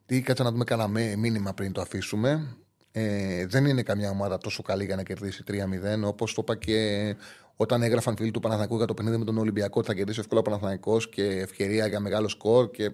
τι 0.06 0.22
κάτσε 0.22 0.44
να 0.44 0.52
δούμε 0.52 0.64
κανένα 0.64 0.88
μήνυμα 1.18 1.54
πριν 1.54 1.72
το 1.72 1.82
αφήσουμε. 1.82 2.56
Ε, 2.92 3.46
δεν 3.46 3.66
είναι 3.66 3.84
καμιά 3.84 4.10
ομάδα 4.10 4.38
τόσο 4.38 4.62
καλή 4.62 4.86
για 4.86 4.96
να 4.96 5.04
κερδίσει 5.04 5.44
3-0. 5.48 6.04
Όπως 6.04 6.34
το 6.34 6.42
είπα 6.42 6.56
και 6.56 7.16
όταν 7.62 7.82
έγραφαν 7.82 8.16
φίλοι 8.16 8.32
του 8.32 8.40
Παναθηναϊκού 8.40 8.76
για 8.76 8.86
το 8.86 8.94
παιχνίδι 8.94 9.18
με 9.18 9.26
τον 9.26 9.38
Ολυμπιακό, 9.38 9.84
θα 9.84 9.94
κερδίσει 9.94 10.20
εύκολα 10.20 10.40
ο 10.40 10.44
Παναθηναϊκός 10.44 11.10
και 11.10 11.24
ευκαιρία 11.24 11.88
για 11.88 12.00
μεγάλο 12.00 12.28
σκορ. 12.28 12.72
Και 12.72 12.92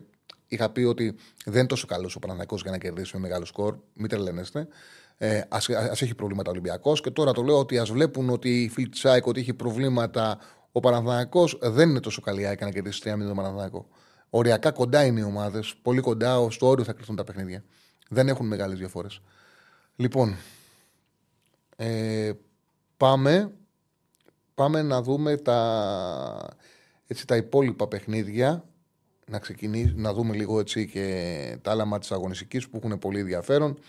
είχα 0.48 0.70
πει 0.70 0.82
ότι 0.82 1.16
δεν 1.46 1.58
είναι 1.58 1.68
τόσο 1.68 1.88
καλός 1.88 2.16
ο 2.16 2.20
Παναθηναϊκός 2.20 2.62
για 2.62 2.72
να 2.72 2.78
κερδίσει 2.78 3.12
με 3.14 3.20
μεγάλο 3.22 3.46
σκορ. 3.46 3.78
Μην 3.94 4.10
τρελαίνεστε. 4.10 4.68
Ε, 5.18 5.42
ας, 5.50 5.70
ας, 5.70 6.02
έχει 6.02 6.16
προβλήματα 6.16 6.50
ο 6.50 6.52
Ολυμπιακός. 6.52 7.02
Και 7.02 7.10
τώρα 7.10 7.32
το 7.32 7.44
λέω 7.44 7.60
ότι 7.60 7.78
ας 7.78 7.92
βλέπουν 7.92 8.30
ότι 8.30 8.64
η 8.64 8.70
φίλη 8.70 8.90
της 8.90 9.06
ότι 9.24 9.40
έχει 9.40 9.54
προβλήματα 9.54 10.40
ο 10.72 10.80
Παναθηναϊκός 10.80 11.58
δεν 11.62 11.90
είναι 11.90 12.00
τόσο 12.00 12.22
καλή 12.22 12.40
για 12.40 12.58
να 12.60 12.70
κερδίσει 12.70 13.02
3-0 13.06 13.18
τον 13.18 13.36
Παναθηναϊκό. 13.36 13.88
Οριακά 14.30 14.72
κοντά 14.72 15.06
είναι 15.06 15.20
οι 15.20 15.24
ομάδες. 15.24 15.76
Πολύ 15.82 16.02
κοντά, 16.02 16.50
στο 16.50 16.68
όριο 16.68 16.84
θα 16.84 16.94
κρυφθούν 16.94 17.16
τα 17.16 17.24
παιχνίδια. 17.24 17.64
Δεν 18.10 18.28
έχουν 18.28 18.48
μεγάλες 18.48 18.78
διαφορές. 18.78 19.22
Λοιπόν, 19.96 20.36
ε, 21.76 22.32
πάμε, 22.98 23.52
πάμε 24.56 24.82
να 24.82 25.02
δούμε 25.02 25.38
τα, 25.38 26.56
έτσι, 27.08 27.28
τα 27.28 27.36
υπόλοιπα 27.36 27.88
παιχνίδια. 27.88 28.64
Να, 29.28 29.40
ξεκινήσει, 29.40 29.94
να 29.96 30.14
δούμε 30.14 30.36
λίγο 30.36 30.60
έτσι 30.60 30.88
και 30.88 31.58
τα 31.62 31.72
άλλα 31.72 31.86
μάτια 31.86 32.00
της 32.00 32.12
αγωνιστικής 32.12 32.70
που 32.70 32.80
έχουν 32.84 33.00
πολύ 33.00 33.20
ενδιαφέρον. 33.20 33.80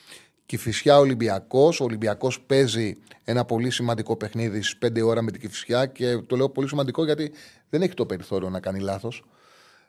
Κυφυσιά 0.47 0.99
Ολυμπιακός. 0.99 1.81
Ο 1.81 1.85
Ολυμπιακός 1.85 2.41
παίζει 2.41 2.97
ένα 3.25 3.45
πολύ 3.45 3.71
σημαντικό 3.71 4.17
παιχνίδι 4.17 4.63
στις 4.63 4.79
5 4.99 5.03
ώρα 5.05 5.23
με 5.23 5.31
την 5.31 5.41
Κυφυσιά 5.41 5.87
και 5.87 6.17
το 6.17 6.37
λέω 6.37 6.49
πολύ 6.49 6.69
σημαντικό 6.69 7.05
γιατί 7.05 7.33
δεν 7.69 7.83
έχει 7.83 7.95
το 7.95 8.07
περιθώριο 8.07 8.51
να 8.51 8.61
κάνει 8.61 8.79
λάθος. 8.81 9.25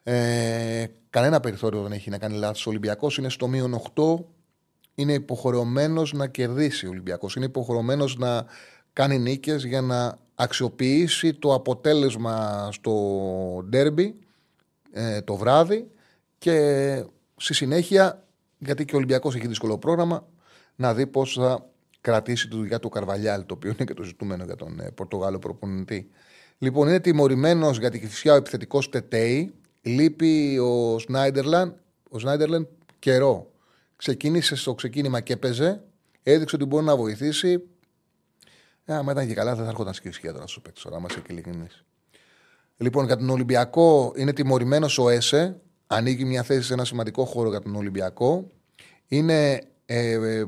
Ε, 0.04 0.86
κανένα 1.10 1.40
περιθώριο 1.40 1.82
δεν 1.82 1.92
έχει 1.92 2.10
να 2.10 2.18
κάνει 2.18 2.38
λάθος. 2.38 2.66
Ο 2.66 2.70
Ολυμπιακός 2.70 3.18
είναι 3.18 3.30
στο 3.30 3.48
μείον 3.48 3.82
8. 3.96 4.26
Είναι 4.96 5.14
υποχρεωμένος 5.14 6.14
να 6.14 6.28
κερδίσει 6.28 6.86
ο 6.86 6.90
Ολυμπιακός. 6.90 7.36
Είναι 7.36 7.46
υποχρεωμένος 7.46 8.18
να 8.18 8.46
κάνει 8.94 9.20
νίκες 9.20 9.66
για 9.66 9.82
να 9.82 10.18
αξιοποιήσει 10.40 11.34
το 11.34 11.54
αποτέλεσμα 11.54 12.70
στο 12.72 12.94
ντέρμπι 13.70 14.20
ε, 14.92 15.22
το 15.22 15.36
βράδυ 15.36 15.88
και 16.38 17.06
στη 17.36 17.54
συνέχεια, 17.54 18.26
γιατί 18.58 18.86
και 18.86 18.94
ο 18.94 18.98
Ολυμπιακός 18.98 19.36
έχει 19.36 19.48
δύσκολο 19.48 19.78
πρόγραμμα, 19.78 20.28
να 20.76 20.94
δει 20.94 21.08
πώς 21.08 21.34
θα 21.34 21.70
κρατήσει 22.02 22.48
τη 22.48 22.56
δουλειά 22.56 22.80
του 22.80 22.90
Καρβαλιάλ, 22.90 23.46
το 23.46 23.54
οποίο 23.54 23.70
είναι 23.70 23.86
και 23.86 23.94
το 23.94 24.04
ζητούμενο 24.04 24.44
για 24.44 24.56
τον 24.56 24.80
ε, 24.80 24.92
Πορτογάλο 24.92 25.40
προπονητή. 25.40 26.10
Λοιπόν, 26.58 26.88
είναι 26.88 27.00
τιμωρημένος 27.00 27.80
για 27.80 27.90
τη 27.90 28.08
φυσιά 28.08 28.34
ο 28.34 28.36
επιθετικός 28.36 28.90
Τετέι. 28.90 29.54
Λείπει 29.82 30.58
ο 30.58 31.00
Σνάιντερλαν. 31.00 31.80
Ο 32.10 32.20
Σνάιντερλαν 32.20 32.68
καιρό. 33.00 33.52
Ξεκίνησε 33.96 34.56
στο 34.56 34.74
ξεκίνημα 34.74 35.20
και 35.20 35.34
έπαιζε. 35.34 35.84
Έδειξε 36.24 36.56
ότι 36.56 36.66
μπορεί 36.66 36.86
να 36.86 36.96
βοηθήσει. 36.96 37.64
Ε, 38.90 38.94
άμα 38.94 39.12
ήταν 39.12 39.28
και 39.28 39.34
καλά, 39.34 39.56
δεν 39.56 39.64
θα 39.64 39.70
έρχονταν 39.70 39.94
σκηρισιά 39.94 40.34
τώρα 40.34 40.48
στου 40.48 40.62
παίκτε. 40.62 40.80
Τώρα 40.84 40.98
είμαστε 40.98 41.20
και 41.20 41.32
ειλικρινεί. 41.32 41.68
Λοιπόν, 42.78 43.06
για 43.06 43.18
τον 43.18 43.30
Ολυμπιακό 43.30 44.14
είναι 44.16 44.34
τιμωρημένος 44.34 44.98
ο 44.98 45.10
Έσε. 45.10 45.62
Ανοίγει 45.88 46.26
μια 46.26 46.44
θέση 46.44 46.62
σε 46.62 46.74
ένα 46.74 46.86
σημαντικό 46.86 47.26
χώρο 47.26 47.50
για 47.50 47.62
τον 47.62 47.76
Ολυμπιακό. 47.76 48.52
Είναι 49.08 49.62
ε, 49.86 50.44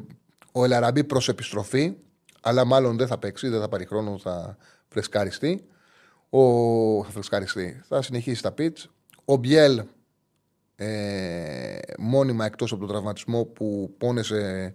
ο 0.52 0.64
Ελαραμπή 0.64 1.04
προς 1.04 1.30
επιστροφή, 1.30 1.94
αλλά 2.42 2.66
μάλλον 2.66 2.98
δεν 2.98 3.08
θα 3.08 3.18
παίξει, 3.18 3.48
δεν 3.48 3.60
θα 3.60 3.70
πάρει 3.70 3.86
χρόνο, 3.86 4.18
θα 4.18 4.58
φρεσκαριστεί. 4.88 5.66
Ο... 6.30 7.04
Θα 7.04 7.12
φρεσκαριστεί. 7.12 7.82
Θα 7.88 8.02
συνεχίσει 8.02 8.42
τα 8.42 8.52
πιτς. 8.52 8.90
Ο 9.26 9.36
Μπιέλ 9.36 9.82
ε, 10.76 11.78
μόνιμα 11.98 12.46
εκτός 12.46 12.72
από 12.72 12.80
τον 12.80 12.90
τραυματισμό 12.90 13.44
που 13.46 13.96
πόνεσε 13.98 14.74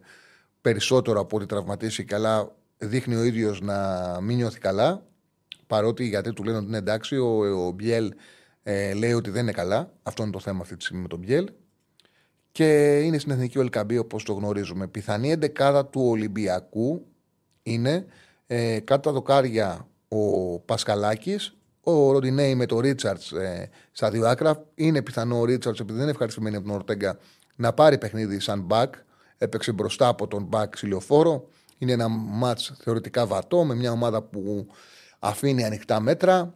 περισσότερο 0.61 1.21
από 1.21 1.37
ό,τι 1.37 1.47
τραυματίσει 1.47 2.07
αλλά 2.11 2.55
δείχνει 2.87 3.14
ο 3.14 3.25
ίδιος 3.25 3.61
να 3.61 3.77
μην 4.20 4.37
νιώθει 4.37 4.59
καλά. 4.59 5.03
Παρότι 5.66 6.05
γιατί 6.05 6.33
του 6.33 6.44
λένε 6.44 6.57
ότι 6.57 6.66
είναι 6.66 6.77
εντάξει, 6.77 7.16
ο, 7.16 7.66
ο 7.66 7.70
Μπιέλ 7.70 8.12
ε, 8.62 8.94
λέει 8.94 9.12
ότι 9.12 9.31
δεν 9.31 9.42
είναι 9.42 9.53
καλά. 9.53 9.92
Αυτό 10.03 10.23
είναι 10.23 10.33
το 10.33 10.40
θέμα 10.40 10.61
αυτή 10.61 10.77
τη 10.77 10.83
στιγμή 10.83 11.03
με 11.03 11.09
τον 11.09 11.18
Μπιέλ 11.18 11.49
και 12.53 12.99
είναι 12.99 13.18
στην 13.18 13.33
Εθνική 13.33 13.59
Ολκαμπή 13.59 13.99
όπως 13.99 14.25
το 14.25 14.33
γνωρίζουμε. 14.33 14.87
Πιθανή 14.87 15.31
εντεκάδα 15.31 15.87
του 15.87 16.01
Ολυμπιακού 16.09 17.07
είναι 17.62 18.07
ε, 18.47 18.81
κάτω 18.81 19.01
τα 19.01 19.12
δοκάρια 19.12 19.88
ο 20.09 20.59
Πασκαλάκη, 20.59 21.37
ο 21.81 22.12
Ροντινέη 22.12 22.55
με 22.55 22.66
τον 22.66 22.79
Ρίτσαρτς 22.79 23.33
ε, 23.33 23.70
στα 23.92 24.11
δύο 24.11 24.27
άκρα. 24.27 24.64
Είναι 24.75 25.03
πιθανό 25.03 25.38
ο 25.38 25.44
Ρίτσαρτς, 25.44 25.81
επειδή 25.81 25.94
δεν 25.94 26.03
είναι 26.03 26.12
ευχαριστημένη 26.12 26.57
από 26.57 26.66
τον 26.66 26.75
Ορτέγκα, 26.75 27.18
να 27.57 27.73
πάρει 27.73 27.99
παιχνίδι 27.99 28.40
σαν 28.40 28.61
μπακ. 28.61 28.94
Έπαιξε 29.38 29.73
μπροστά 29.73 30.09
από 30.09 30.27
τον 30.27 30.42
μπακ 30.44 30.70
ξυλιοφόρο. 30.70 31.49
Είναι 31.85 31.92
ένα 31.92 32.09
μάτς 32.09 32.73
θεωρητικά 32.79 33.27
βατό 33.27 33.64
με 33.64 33.75
μια 33.75 33.92
ομάδα 33.92 34.23
που 34.23 34.66
αφήνει 35.18 35.64
ανοιχτά 35.64 36.01
μέτρα. 36.01 36.55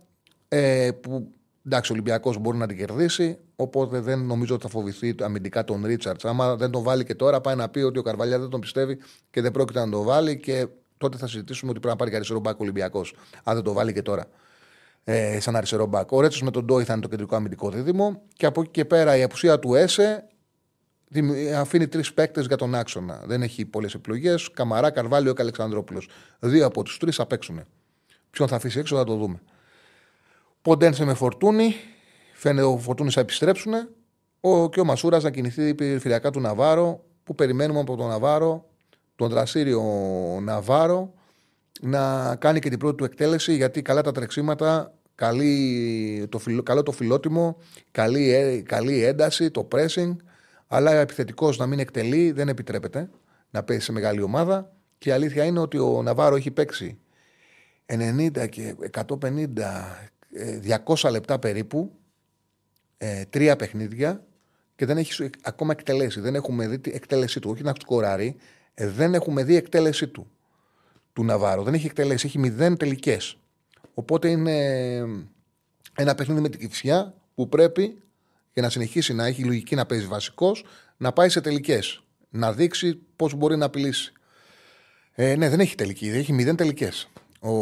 Ε, 0.48 0.90
που 1.00 1.32
εντάξει, 1.66 1.92
ο 1.92 1.94
Ολυμπιακός 1.94 2.38
μπορεί 2.38 2.58
να 2.58 2.66
την 2.66 2.76
κερδίσει. 2.76 3.38
Οπότε 3.56 4.00
δεν 4.00 4.18
νομίζω 4.18 4.54
ότι 4.54 4.62
θα 4.62 4.68
φοβηθεί 4.68 5.14
αμυντικά 5.20 5.64
τον 5.64 5.86
Ρίτσαρτς. 5.86 6.24
Άμα 6.24 6.56
δεν 6.56 6.70
τον 6.70 6.82
βάλει 6.82 7.04
και 7.04 7.14
τώρα, 7.14 7.40
πάει 7.40 7.54
να 7.54 7.68
πει 7.68 7.80
ότι 7.80 7.98
ο 7.98 8.02
Καρβαλιά 8.02 8.38
δεν 8.38 8.48
τον 8.48 8.60
πιστεύει 8.60 8.98
και 9.30 9.40
δεν 9.40 9.50
πρόκειται 9.50 9.80
να 9.80 9.90
τον 9.90 10.04
βάλει 10.04 10.38
και 10.38 10.66
τότε 10.98 11.16
θα 11.16 11.26
συζητήσουμε 11.26 11.70
ότι 11.70 11.80
πρέπει 11.80 11.92
να 11.92 11.98
πάρει 11.98 12.10
και 12.10 12.16
αριστερό 12.16 12.40
μπακ 12.40 12.60
Ολυμπιακός. 12.60 13.14
Αν 13.44 13.54
δεν 13.54 13.64
τον 13.64 13.74
βάλει 13.74 13.92
και 13.92 14.02
τώρα. 14.02 14.24
Ε, 15.04 15.40
σαν 15.40 15.56
αριστερό 15.56 15.86
μπακ. 15.86 16.12
Ο 16.12 16.20
Ρέτσος 16.20 16.42
με 16.42 16.50
τον 16.50 16.64
Ντόι 16.64 16.84
θα 16.84 16.92
είναι 16.92 17.02
το 17.02 17.08
κεντρικό 17.08 17.36
αμυντικό 17.36 17.70
δίδυμο. 17.70 18.22
Και 18.32 18.46
από 18.46 18.60
εκεί 18.60 18.70
και 18.70 18.84
πέρα 18.84 19.16
η 19.16 19.22
απουσία 19.22 19.58
του 19.58 19.74
Έσε 19.74 20.26
αφήνει 21.56 21.88
τρεις 21.88 22.14
παίκτες 22.14 22.46
για 22.46 22.56
τον 22.56 22.74
άξονα. 22.74 23.22
Δεν 23.26 23.42
έχει 23.42 23.64
πολλές 23.64 23.94
επιλογές. 23.94 24.50
Καμαρά, 24.50 24.90
Καρβάλιο 24.90 25.32
και 25.32 25.42
Αλεξανδρόπουλος. 25.42 26.08
Δύο 26.38 26.66
από 26.66 26.82
τους 26.82 26.98
τρεις 26.98 27.16
θα 27.16 27.26
παίξουν. 27.26 27.60
Ποιον 28.30 28.48
θα 28.48 28.56
αφήσει 28.56 28.78
έξω 28.78 28.96
θα 28.96 29.04
το 29.04 29.16
δούμε. 29.16 29.40
Ποντένσε 30.62 31.04
με 31.04 31.14
φορτούνη. 31.14 31.74
Φαίνεται 32.34 32.66
ο 32.66 32.78
Φορτούνη 32.78 33.10
θα 33.10 33.20
επιστρέψουν. 33.20 33.72
Ο, 34.40 34.68
και 34.68 34.80
ο 34.80 34.84
Μασούρας 34.84 35.22
να 35.22 35.30
κινηθεί 35.30 35.74
περιφερειακά 35.74 36.30
του 36.30 36.40
Ναβάρο. 36.40 37.04
Που 37.24 37.34
περιμένουμε 37.34 37.80
από 37.80 37.96
τον 37.96 38.08
Ναβάρο, 38.08 38.68
τον 39.16 39.28
δραστήριο 39.28 39.82
Ναβάρο, 40.42 41.14
να 41.80 42.36
κάνει 42.36 42.58
και 42.58 42.68
την 42.68 42.78
πρώτη 42.78 42.96
του 42.96 43.04
εκτέλεση. 43.04 43.54
Γιατί 43.54 43.82
καλά 43.82 44.00
τα 44.00 44.12
τρεξίματα, 44.12 44.94
καλή, 45.14 46.26
το, 46.28 46.40
καλό 46.62 46.82
το 46.82 46.92
φιλότιμο, 46.92 47.56
καλή, 47.90 48.34
ε, 48.34 48.60
καλή 48.60 49.04
ένταση, 49.04 49.50
το 49.50 49.68
pressing. 49.72 50.16
Αλλά 50.68 50.92
επιθετικός 50.92 51.58
να 51.58 51.66
μην 51.66 51.78
εκτελεί 51.78 52.32
δεν 52.32 52.48
επιτρέπεται 52.48 53.10
να 53.50 53.62
παίζει 53.62 53.84
σε 53.84 53.92
μεγάλη 53.92 54.22
ομάδα. 54.22 54.72
Και 54.98 55.08
η 55.08 55.12
αλήθεια 55.12 55.44
είναι 55.44 55.58
ότι 55.58 55.78
ο 55.78 56.02
Ναβάρο 56.02 56.36
έχει 56.36 56.50
παίξει 56.50 56.98
90 57.86 58.48
και 58.48 58.76
150, 58.92 59.04
200 60.84 61.04
ε, 61.04 61.10
λεπτά 61.10 61.38
περίπου 61.38 61.92
ε, 62.98 63.24
τρία 63.24 63.56
παιχνίδια 63.56 64.26
και 64.76 64.86
δεν 64.86 64.96
έχει 64.96 65.30
ακόμα 65.42 65.72
εκτελέσει. 65.72 66.20
Δεν 66.20 66.34
έχουμε 66.34 66.68
δει 66.68 66.78
την 66.78 66.92
εκτέλεσή 66.94 67.40
του. 67.40 67.50
Όχι 67.50 67.62
να 67.62 67.72
σκοράρει, 67.80 68.36
ε, 68.74 68.88
δεν 68.88 69.14
έχουμε 69.14 69.44
δει 69.44 69.56
εκτέλεσή 69.56 70.08
του. 70.08 70.30
Του 71.12 71.24
Ναβάρο. 71.24 71.62
Δεν 71.62 71.74
έχει 71.74 71.86
εκτελέσει. 71.86 72.26
Έχει 72.26 72.38
μηδέν 72.38 72.76
τελικές. 72.76 73.38
Οπότε 73.94 74.28
είναι 74.28 74.56
ένα 75.96 76.14
παιχνίδι 76.14 76.40
με 76.40 76.48
την 76.48 76.60
κυφσιά 76.60 77.14
που 77.34 77.48
πρέπει 77.48 78.02
για 78.52 78.62
να 78.62 78.70
συνεχίσει 78.70 79.14
να 79.14 79.26
έχει 79.26 79.44
λογική 79.44 79.74
να 79.74 79.86
παίζει 79.86 80.06
βασικός 80.06 80.64
να 80.96 81.12
πάει 81.12 81.28
σε 81.28 81.40
τελικές. 81.40 82.02
Να 82.30 82.52
δείξει 82.52 82.98
πώς 83.16 83.34
μπορεί 83.34 83.56
να 83.56 83.64
απειλήσει. 83.64 84.12
Ε, 85.12 85.36
ναι, 85.36 85.48
δεν 85.48 85.60
έχει 85.60 85.74
τελική. 85.74 86.08
Έχει 86.08 86.32
μηδέν 86.32 86.56
τελικές 86.56 87.08
ο 87.40 87.52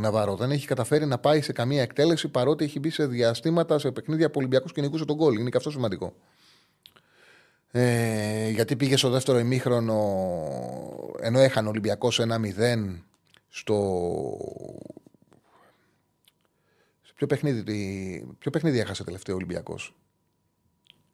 Ναβάρο. 0.00 0.36
Δεν 0.36 0.50
έχει 0.50 0.66
καταφέρει 0.66 1.06
να 1.06 1.18
πάει 1.18 1.40
σε 1.40 1.52
καμία 1.52 1.82
εκτέλεση 1.82 2.28
παρότι 2.28 2.64
έχει 2.64 2.78
μπει 2.78 2.90
σε 2.90 3.06
διαστήματα 3.06 3.78
σε 3.78 3.90
παιχνίδια 3.90 4.26
που 4.26 4.34
Ολυμπιακού 4.38 4.68
και 4.68 4.80
νικούσε 4.80 5.04
τον 5.04 5.16
κόλ. 5.16 5.38
Είναι 5.38 5.50
και 5.50 5.56
αυτό 5.56 5.70
σημαντικό. 5.70 6.12
Ε, 7.70 8.48
γιατί 8.48 8.76
πήγε 8.76 8.96
στο 8.96 9.10
δεύτερο 9.10 9.38
ημίχρονο 9.38 9.98
ενώ 11.20 11.38
έχανε 11.38 11.66
ο 11.66 11.70
Ολυμπιακός 11.70 12.20
1-0 12.20 13.00
στο. 13.48 13.76
Ποιο 17.16 17.26
παιχνίδι, 17.26 18.36
ποιο 18.38 18.50
παιχνίδι 18.50 18.78
έχασε 18.78 19.04
τελευταίο 19.04 19.34
ο 19.34 19.36
Ολυμπιακός; 19.36 19.94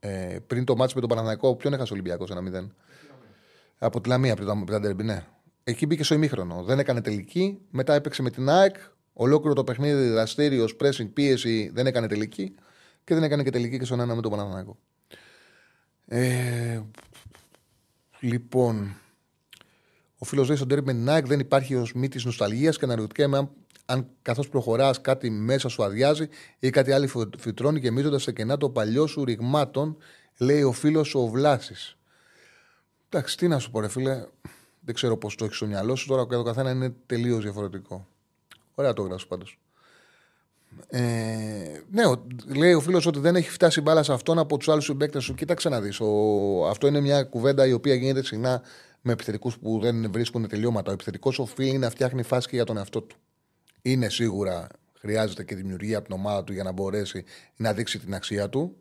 Ε, 0.05 0.39
πριν 0.47 0.65
το 0.65 0.77
μάτσο 0.77 0.95
με 0.95 1.01
τον 1.01 1.09
Παναναναϊκό, 1.09 1.57
ποιον 1.57 1.73
έχασε 1.73 1.93
ο 1.93 1.95
Ολυμπιακός 1.95 2.31
1-0. 2.31 2.69
Από 3.79 4.01
τη 4.01 4.09
Λαμία 4.09 4.37
πριν 4.37 4.67
το 4.67 4.81
Ντέρμπι, 4.81 5.03
ναι. 5.03 5.25
Εκεί 5.65 5.87
μπήκε 5.87 6.05
στο 6.05 6.15
ημίχρονο. 6.15 6.63
Δεν 6.63 6.79
έκανε 6.79 7.01
τελική. 7.01 7.59
Μετά 7.71 7.95
έπαιξε 7.95 8.23
με 8.23 8.31
την 8.31 8.49
ΑΕΚ. 8.49 8.77
Ολόκληρο 9.13 9.55
το 9.55 9.65
παιχνίδι 9.65 10.09
δραστήριος, 10.09 10.77
pressing, 10.81 11.13
πίεση 11.13 11.71
δεν 11.75 11.87
έκανε 11.87 12.07
τελική. 12.07 12.55
Και 13.05 13.15
δεν 13.15 13.23
έκανε 13.23 13.43
και 13.43 13.51
τελική 13.51 13.79
και 13.79 13.85
στον 13.85 14.01
ένα 14.01 14.15
με 14.15 14.23
τον 14.23 14.31
Παναθανάκο. 14.31 14.79
Ε, 16.07 16.81
λοιπόν, 18.21 18.97
ο 20.19 20.25
φίλος 20.25 20.47
λέει 20.47 20.57
στον 20.57 20.69
τέρμι 20.69 20.85
με 20.85 20.93
την 20.93 21.09
ΑΕΚ 21.09 21.27
δεν 21.27 21.41
υπάρχει 21.41 21.75
ως 21.75 21.93
μύτης 21.93 22.25
νοσταλγίας 22.25 22.79
και 22.79 22.85
αναρωτιέμαι 22.85 23.37
αν, 23.37 23.51
αν 23.85 24.09
καθώς 24.23 24.49
προχωράς 24.49 25.01
κάτι 25.01 25.31
μέσα 25.31 25.69
σου 25.69 25.85
αδειάζει 25.85 26.29
ή 26.59 26.71
κάτι 26.71 26.93
άλλο 26.93 27.31
φυτρώνει 27.39 27.79
γεμίζοντας 27.79 28.23
σε 28.23 28.33
κενά 28.33 28.57
το 28.57 28.71
παλιό 28.71 29.07
σου 29.07 29.25
ρηγμάτων, 29.25 29.97
λέει 30.39 30.63
ο 30.63 30.73
φίλος 30.73 31.15
ο 31.15 31.29
Βλάσης. 31.29 31.97
Εντάξει, 33.09 33.37
τι 33.37 33.49
να 33.49 33.59
σου 33.59 33.71
πω, 33.71 33.81
ρε 33.81 33.89
φίλε. 33.89 34.25
Δεν 34.85 34.95
ξέρω 34.95 35.17
πώς 35.17 35.35
το 35.35 35.45
έχεις 35.45 35.57
στο 35.57 35.67
μυαλό 35.67 35.97
σου. 35.97 36.07
Τώρα 36.07 36.27
το 36.27 36.43
καθένα 36.43 36.71
είναι 36.71 36.95
τελείως 37.07 37.43
διαφορετικό. 37.43 38.07
Ωραία 38.75 38.93
το 38.93 39.03
γράφεις 39.03 39.27
πάντως. 39.27 39.59
Ε, 40.89 41.01
ναι, 41.91 42.03
λέει 42.47 42.73
ο 42.73 42.81
φίλος 42.81 43.07
ότι 43.07 43.19
δεν 43.19 43.37
έχει 43.37 43.51
φτάσει 43.51 43.81
μπάλα 43.81 44.03
σε 44.03 44.13
αυτόν 44.13 44.39
από 44.39 44.57
τους 44.57 44.69
άλλους 44.69 44.85
συμπαίκτες 44.85 45.25
σου. 45.25 45.35
Κοίταξε 45.35 45.69
να 45.69 45.81
δεις. 45.81 46.01
Αυτό 46.69 46.87
είναι 46.87 47.01
μια 47.01 47.23
κουβέντα 47.23 47.67
η 47.67 47.73
οποία 47.73 47.95
γίνεται 47.95 48.25
συχνά 48.25 48.63
με 49.01 49.13
επιθετικούς 49.13 49.59
που 49.59 49.79
δεν 49.81 50.13
βρίσκουν 50.13 50.49
τελειώματα. 50.49 50.91
Ο 50.91 50.95
επιθετικός 50.95 51.39
οφείλει 51.39 51.79
να 51.79 51.91
φτιάχνει 51.91 52.23
φάση 52.23 52.49
και 52.49 52.57
για 52.57 52.65
τον 52.65 52.77
εαυτό 52.77 53.03
του. 53.03 53.17
Είναι 53.83 54.09
σίγουρα 54.09 54.69
χρειάζεται 55.03 55.45
και 55.45 55.55
δημιουργία 55.55 55.99
από 55.99 56.07
την 56.07 56.17
ομάδα 56.17 56.45
του 56.45 56.53
για 56.53 56.63
να 56.63 56.73
μπορέσει 56.73 57.25
να 57.57 57.73
δείξει 57.73 57.99
την 57.99 58.15
αξία 58.15 58.49
του. 58.49 58.77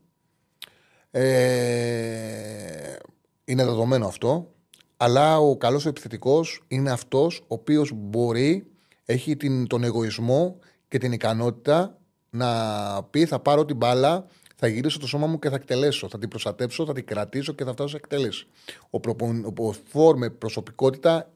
Ε, 1.12 2.96
είναι 3.44 3.66
δεδομένο 3.66 4.08
αυτό. 4.08 4.54
Αλλά 4.98 5.38
ο 5.40 5.58
καλός 5.58 5.86
επιθετικός 5.86 6.64
είναι 6.68 6.92
αυτός 6.92 7.40
ο 7.40 7.46
οποίος 7.48 7.92
μπορεί, 7.96 8.72
έχει 9.06 9.38
την, 9.38 9.68
τον 9.68 9.84
εγωισμό 9.84 10.60
και 10.88 10.98
την 10.98 11.12
ικανότητα 11.12 11.98
να 12.30 13.04
πει: 13.04 13.26
Θα 13.26 13.40
πάρω 13.40 13.66
την 13.66 13.76
μπάλα, 13.76 14.26
θα 14.56 14.68
γυρίσω 14.68 15.00
το 15.00 15.08
σώμα 15.08 15.28
μου 15.28 15.40
και 15.40 15.50
θα 15.50 15.56
εκτελέσω. 15.56 16.10
Θα 16.10 16.18
την 16.18 16.30
προστατέψω, 16.30 16.86
θα 16.86 16.94
την 16.94 17.06
κρατήσω 17.06 17.54
και 17.54 17.64
θα 17.64 17.72
φτάσω 17.72 17.90
σε 17.90 17.98
εκτέλεση. 17.98 18.48
Ο, 18.90 19.00
προπο, 19.00 19.54
ο 19.58 19.72
φόρ 19.72 20.18
με 20.18 20.30
προσωπικότητα 20.30 21.32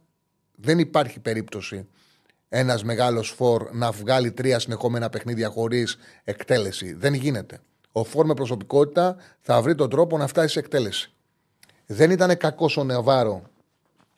δεν 0.55 0.79
υπάρχει 0.79 1.19
περίπτωση 1.19 1.87
ένας 2.57 2.83
μεγάλος 2.83 3.29
φόρ 3.29 3.69
να 3.71 3.91
βγάλει 3.91 4.31
τρία 4.31 4.59
συνεχόμενα 4.59 5.09
παιχνίδια 5.09 5.49
χωρίς 5.49 5.97
εκτέλεση. 6.23 6.93
Δεν 6.93 7.13
γίνεται. 7.13 7.59
Ο 7.91 8.03
φόρ 8.03 8.25
με 8.25 8.33
προσωπικότητα 8.33 9.15
θα 9.41 9.61
βρει 9.61 9.75
τον 9.75 9.89
τρόπο 9.89 10.17
να 10.17 10.27
φτάσει 10.27 10.47
σε 10.47 10.59
εκτέλεση. 10.59 11.11
Δεν 11.85 12.11
ήταν 12.11 12.37
κακός 12.37 12.77
ο 12.77 12.83
Νεβάρο. 12.83 13.41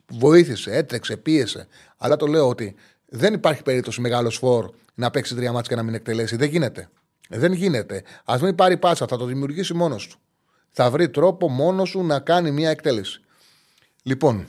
Βοήθησε, 0.07 0.75
έτρεξε, 0.75 1.17
πίεσε. 1.17 1.67
Αλλά 1.97 2.15
το 2.15 2.27
λέω 2.27 2.47
ότι 2.49 2.75
δεν 3.05 3.33
υπάρχει 3.33 3.63
περίπτωση 3.63 4.01
μεγάλος 4.01 4.37
φόρ 4.37 4.69
να 4.93 5.09
παίξει 5.09 5.35
τρία 5.35 5.51
μάτια 5.51 5.69
και 5.69 5.75
να 5.75 5.83
μην 5.83 5.93
εκτελέσει. 5.93 6.35
Δεν 6.35 6.49
γίνεται. 6.49 6.89
Δεν 7.29 7.53
γίνεται. 7.53 8.03
Α 8.25 8.37
μην 8.41 8.55
πάρει 8.55 8.77
πάσα, 8.77 9.07
θα 9.07 9.17
το 9.17 9.25
δημιουργήσει 9.25 9.73
μόνος 9.73 10.07
του. 10.07 10.17
Θα 10.71 10.89
βρει 10.89 11.09
τρόπο 11.09 11.49
μόνος 11.49 11.89
σου 11.89 12.03
να 12.03 12.19
κάνει 12.19 12.51
μια 12.51 12.69
εκτέλεση. 12.69 13.21
Λοιπόν, 14.03 14.47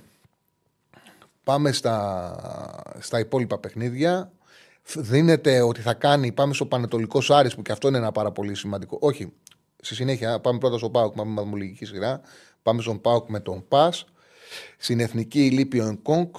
πάμε 1.48 1.72
στα, 1.72 2.36
στα 2.98 3.18
υπόλοιπα 3.18 3.58
παιχνίδια. 3.58 4.32
Δίνεται 4.96 5.60
ότι 5.60 5.80
θα 5.80 5.94
κάνει, 5.94 6.32
πάμε 6.32 6.54
στο 6.54 6.66
Πανετολικό 6.66 7.22
Άρης 7.28 7.54
που 7.54 7.62
και 7.62 7.72
αυτό 7.72 7.88
είναι 7.88 7.96
ένα 7.96 8.12
πάρα 8.12 8.32
πολύ 8.32 8.54
σημαντικό. 8.54 8.98
Όχι, 9.00 9.32
στη 9.80 9.94
συνέχεια 9.94 10.40
πάμε 10.40 10.58
πρώτα 10.58 10.78
στο 10.78 10.90
Πάουκ, 10.90 11.14
πάμε 11.14 11.28
με 11.28 11.34
μαθημολογική 11.34 11.84
σειρά. 11.84 12.20
Πάμε 12.62 12.82
στον 12.82 13.00
Πάουκ 13.00 13.28
με 13.28 13.40
τον 13.40 13.64
Πας. 13.68 14.04
Στην 14.76 15.00
εθνική 15.00 15.50
Λίπιο 15.50 15.86
Ενκόνκ, 15.86 16.36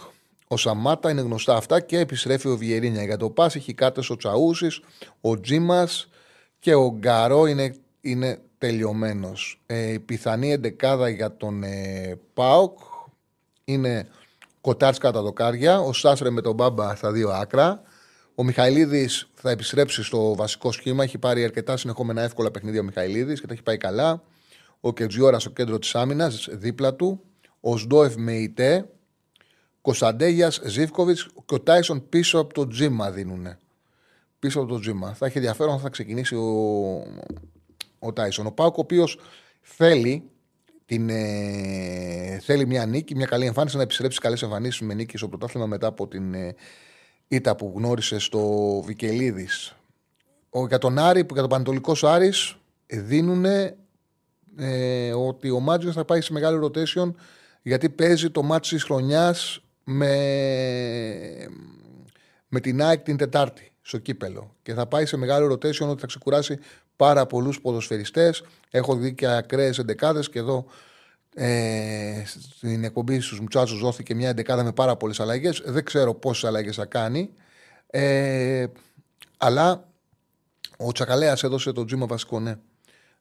ο 0.48 0.58
Σαμάτα 0.58 1.10
είναι 1.10 1.22
γνωστά 1.22 1.56
αυτά 1.56 1.80
και 1.80 2.00
επιστρέφει 2.00 2.48
ο 2.48 2.58
Βιερίνια. 2.58 3.04
Για 3.04 3.18
το 3.18 3.30
Πας 3.30 3.56
έχει 3.56 3.74
κάτω 3.74 4.02
ο 4.10 4.16
Τσαούσης, 4.16 4.80
ο 5.22 5.40
Τζίμας 5.40 6.10
και 6.60 6.74
ο 6.74 6.96
Γκαρό 6.98 7.46
είναι, 7.46 7.76
είναι 8.02 8.42
τελειωμένος. 8.58 9.62
Ε, 9.66 9.92
η 9.92 10.00
πιθανή 10.00 10.52
εντεκάδα 10.52 11.10
για 11.10 11.38
τον 11.38 11.64
ε, 11.64 12.20
Πάουκ 12.34 12.80
είναι 13.66 14.08
Κοτάρσκα 14.62 15.12
τα 15.12 15.22
δοκάρια, 15.22 15.80
ο 15.80 15.94
Σάσρε 15.94 16.30
με 16.30 16.42
τον 16.42 16.54
Μπάμπα 16.56 16.96
στα 16.96 17.12
δύο 17.12 17.30
άκρα. 17.30 17.82
Ο 18.36 18.44
Μιχαηλίδης 18.44 19.30
θα 19.34 19.50
επιστρέψει 19.50 20.04
στο 20.04 20.36
βασικό 20.36 20.72
σχήμα. 20.72 21.04
Έχει 21.04 21.18
πάρει 21.18 21.44
αρκετά 21.44 21.78
συνεχόμενα 21.78 22.22
εύκολα 22.22 22.52
παιχνίδια 22.52 22.82
ο 22.82 22.84
Μιχαηλίδης 22.84 23.40
και 23.40 23.48
τα 23.48 23.54
έχει 23.54 23.64
πάει 23.64 23.78
καλά. 23.78 24.24
Ο 24.80 24.94
Κετζιόρα 24.94 25.40
στο 25.40 25.50
κέντρο 25.50 25.80
της 25.80 25.96
άμυνας, 25.96 26.48
δίπλα 26.52 26.94
του. 26.94 27.22
Ο 27.60 27.78
Σντόεφ 27.78 28.16
με 28.16 28.34
ητέ. 28.34 28.90
Κωνσταντέγιας, 29.82 30.62
Ζήφκοβιτς 30.66 31.28
και 31.46 31.54
ο 31.54 31.60
Τάισον 31.60 32.10
πίσω 32.10 32.40
από 32.40 32.54
το 32.54 32.68
τζίμα 32.68 33.12
δίνουν. 33.12 33.48
Πίσω 34.40 34.60
από 34.60 34.70
το 34.70 34.80
τζίμα. 34.80 35.14
Θα 35.14 35.26
έχει 35.26 35.38
ενδιαφέρον 35.38 35.80
θα 35.80 35.90
ξεκινήσει 35.90 36.36
ο, 36.36 36.48
ο 38.00 38.14
Τάισον. 38.14 38.46
Ο 38.46 38.52
Πάουκ, 38.52 38.78
ο 38.78 38.82
οποίος 38.82 39.20
θέλει, 39.62 40.30
την, 40.90 41.10
ε, 41.10 42.40
θέλει 42.42 42.66
μια 42.66 42.86
νίκη, 42.86 43.16
μια 43.16 43.26
καλή 43.26 43.46
εμφάνιση, 43.46 43.76
να 43.76 43.82
επιστρέψει 43.82 44.20
καλές 44.20 44.42
εμφανίσεις 44.42 44.82
με 44.82 44.94
νίκη 44.94 45.18
στο 45.18 45.28
πρωτάθλημα 45.28 45.66
μετά 45.66 45.88
από 45.88 46.08
την 46.08 46.34
ε, 46.34 46.56
ήττα 47.28 47.56
που 47.56 47.74
γνώρισε 47.76 48.20
στο 48.20 48.42
Βικελίδης. 48.86 49.76
Για 50.68 50.78
τον 50.78 50.98
Άρη, 50.98 51.24
που 51.24 51.34
για 51.34 51.42
τον 51.42 51.50
Πανετολικό 51.50 51.96
Άρης 52.02 52.58
δίνουν 52.88 53.46
ε, 53.46 55.14
ότι 55.14 55.50
ο 55.50 55.60
Μάτζιος 55.60 55.96
θα 55.96 56.06
πάει 56.06 56.22
σε 56.22 56.34
μεγάλη 56.34 56.60
rotation 56.64 57.12
γιατί 57.62 57.90
παίζει 57.90 58.30
το 58.30 58.44
μάτι 58.44 58.70
της 58.70 58.84
χρονιάς 58.84 59.62
με, 59.84 60.14
με 62.48 62.60
την 62.60 62.82
ΑΕΚ 62.82 63.02
την 63.02 63.18
Τετάρτη 63.18 63.72
στο 63.82 63.98
κύπελο. 63.98 64.56
Και 64.62 64.74
θα 64.74 64.88
πάει 64.88 65.06
σε 65.06 65.18
μεγάλο 65.18 65.54
rotation 65.54 65.88
ότι 65.90 66.02
θα 66.02 66.08
ξεκουράσει 66.08 66.60
πάρα 66.96 67.26
πολλούς 67.26 67.62
ποδοσφαιριστές. 67.62 68.44
Έχω 68.70 68.96
δει 68.96 69.14
και 69.14 69.28
ακραίες 69.28 69.78
εντεκάδες 69.78 70.30
και 70.30 70.40
εδώ 70.40 70.66
ε, 71.36 72.24
στην 72.26 72.84
εκπομπή 72.84 73.20
στους 73.20 73.40
Μουτσάτσους 73.40 73.80
δόθηκε 73.80 74.16
μια 74.16 74.30
εντεκάδα 74.30 74.64
με 74.64 74.72
πάρα 74.72 74.96
πολλές 74.96 75.20
αλλαγές. 75.20 75.62
Δεν 75.66 75.84
ξέρω 75.84 76.14
πόσες 76.14 76.44
αλλαγές 76.44 76.76
θα 76.76 76.86
κάνει. 76.86 77.34
Ε, 77.88 78.66
αλλά 79.38 79.90
ο 80.78 80.92
Τσακαλέας 80.92 81.44
έδωσε 81.44 81.72
το 81.72 81.86
τζίμα 81.86 82.06
βασικό, 82.06 82.40
ναι. 82.40 82.56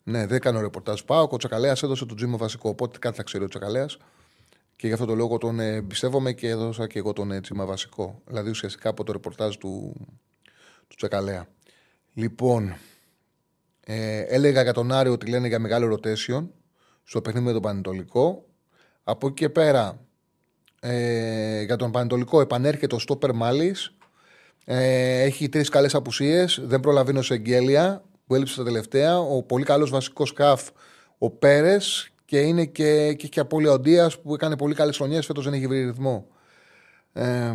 Ναι, 0.03 0.27
δεν 0.27 0.41
κάνω 0.41 0.61
ρεπορτάζ. 0.61 1.01
Πάω. 1.01 1.29
Ο 1.31 1.37
Τσακαλέας 1.37 1.83
έδωσε 1.83 2.07
το 2.07 2.15
τζίμα 2.15 2.37
βασικό. 2.37 2.69
Οπότε 2.69 2.99
κάτι 2.99 3.17
θα 3.17 3.23
ξέρει 3.23 3.45
ο 3.45 3.49
Τσακαλέας. 3.49 3.97
Και 4.77 4.87
γι' 4.87 4.93
αυτό 4.93 5.05
το 5.05 5.15
λόγο 5.15 5.39
τον 5.39 5.61
εμπιστεύομαι 5.61 6.33
και 6.33 6.49
έδωσα 6.49 6.87
και 6.87 6.99
εγώ 6.99 7.13
τον 7.13 7.43
τζίμα 7.43 7.65
βασικό. 7.65 8.23
Δηλαδή 8.27 8.51
ουσιαστικά 8.51 8.89
από 8.89 9.05
το 9.05 9.13
ρεπορτάζ 9.13 9.55
του, 9.55 9.95
του 10.89 10.97
Τσακαλέα. 10.97 11.47
Λοιπόν, 12.15 12.77
ε, 13.91 14.21
έλεγα 14.21 14.63
για 14.63 14.73
τον 14.73 14.93
Άριο 14.93 15.13
ότι 15.13 15.27
λένε 15.31 15.49
για 15.49 15.59
μεγάλο 15.59 15.95
rotation 15.95 16.49
στο 17.03 17.21
παιχνίδι 17.21 17.47
με 17.47 17.53
τον 17.53 17.63
Πανετολικό. 17.63 18.45
Από 19.05 19.27
εκεί 19.27 19.35
και 19.35 19.49
πέρα, 19.49 20.01
ε, 20.81 21.63
για 21.63 21.77
τον 21.77 21.91
Πανετολικό 21.91 22.41
επανέρχεται 22.41 22.95
ο 22.95 22.99
Στόπερ 22.99 23.33
Μάλι. 23.35 23.75
Ε, 24.65 25.23
έχει 25.23 25.49
τρεις 25.49 25.69
καλές 25.69 25.95
απουσίες. 25.95 26.61
Δεν 26.63 26.81
προλαβαίνει 26.81 27.23
σε 27.23 27.35
εγγέλια 27.35 28.05
που 28.27 28.35
έλειψε 28.35 28.57
τα 28.57 28.65
τελευταία. 28.65 29.19
Ο 29.19 29.43
πολύ 29.43 29.65
καλός 29.65 29.91
βασικός 29.91 30.29
σκαφ 30.29 30.69
ο 31.19 31.31
Πέρες 31.31 32.11
και 32.25 32.41
είναι 32.41 32.65
και, 32.65 33.15
και, 33.15 33.29
και 33.29 33.41
απόλυτα 33.41 33.73
ο 33.73 33.79
Ντίας 33.79 34.21
που 34.21 34.35
έκανε 34.35 34.57
πολύ 34.57 34.75
καλές 34.75 34.97
χρονιές. 34.97 35.27
Φέτος 35.27 35.45
δεν 35.45 35.53
έχει 35.53 35.67
βρει 35.67 35.85
ρυθμό. 35.85 36.27
Ε, 37.13 37.53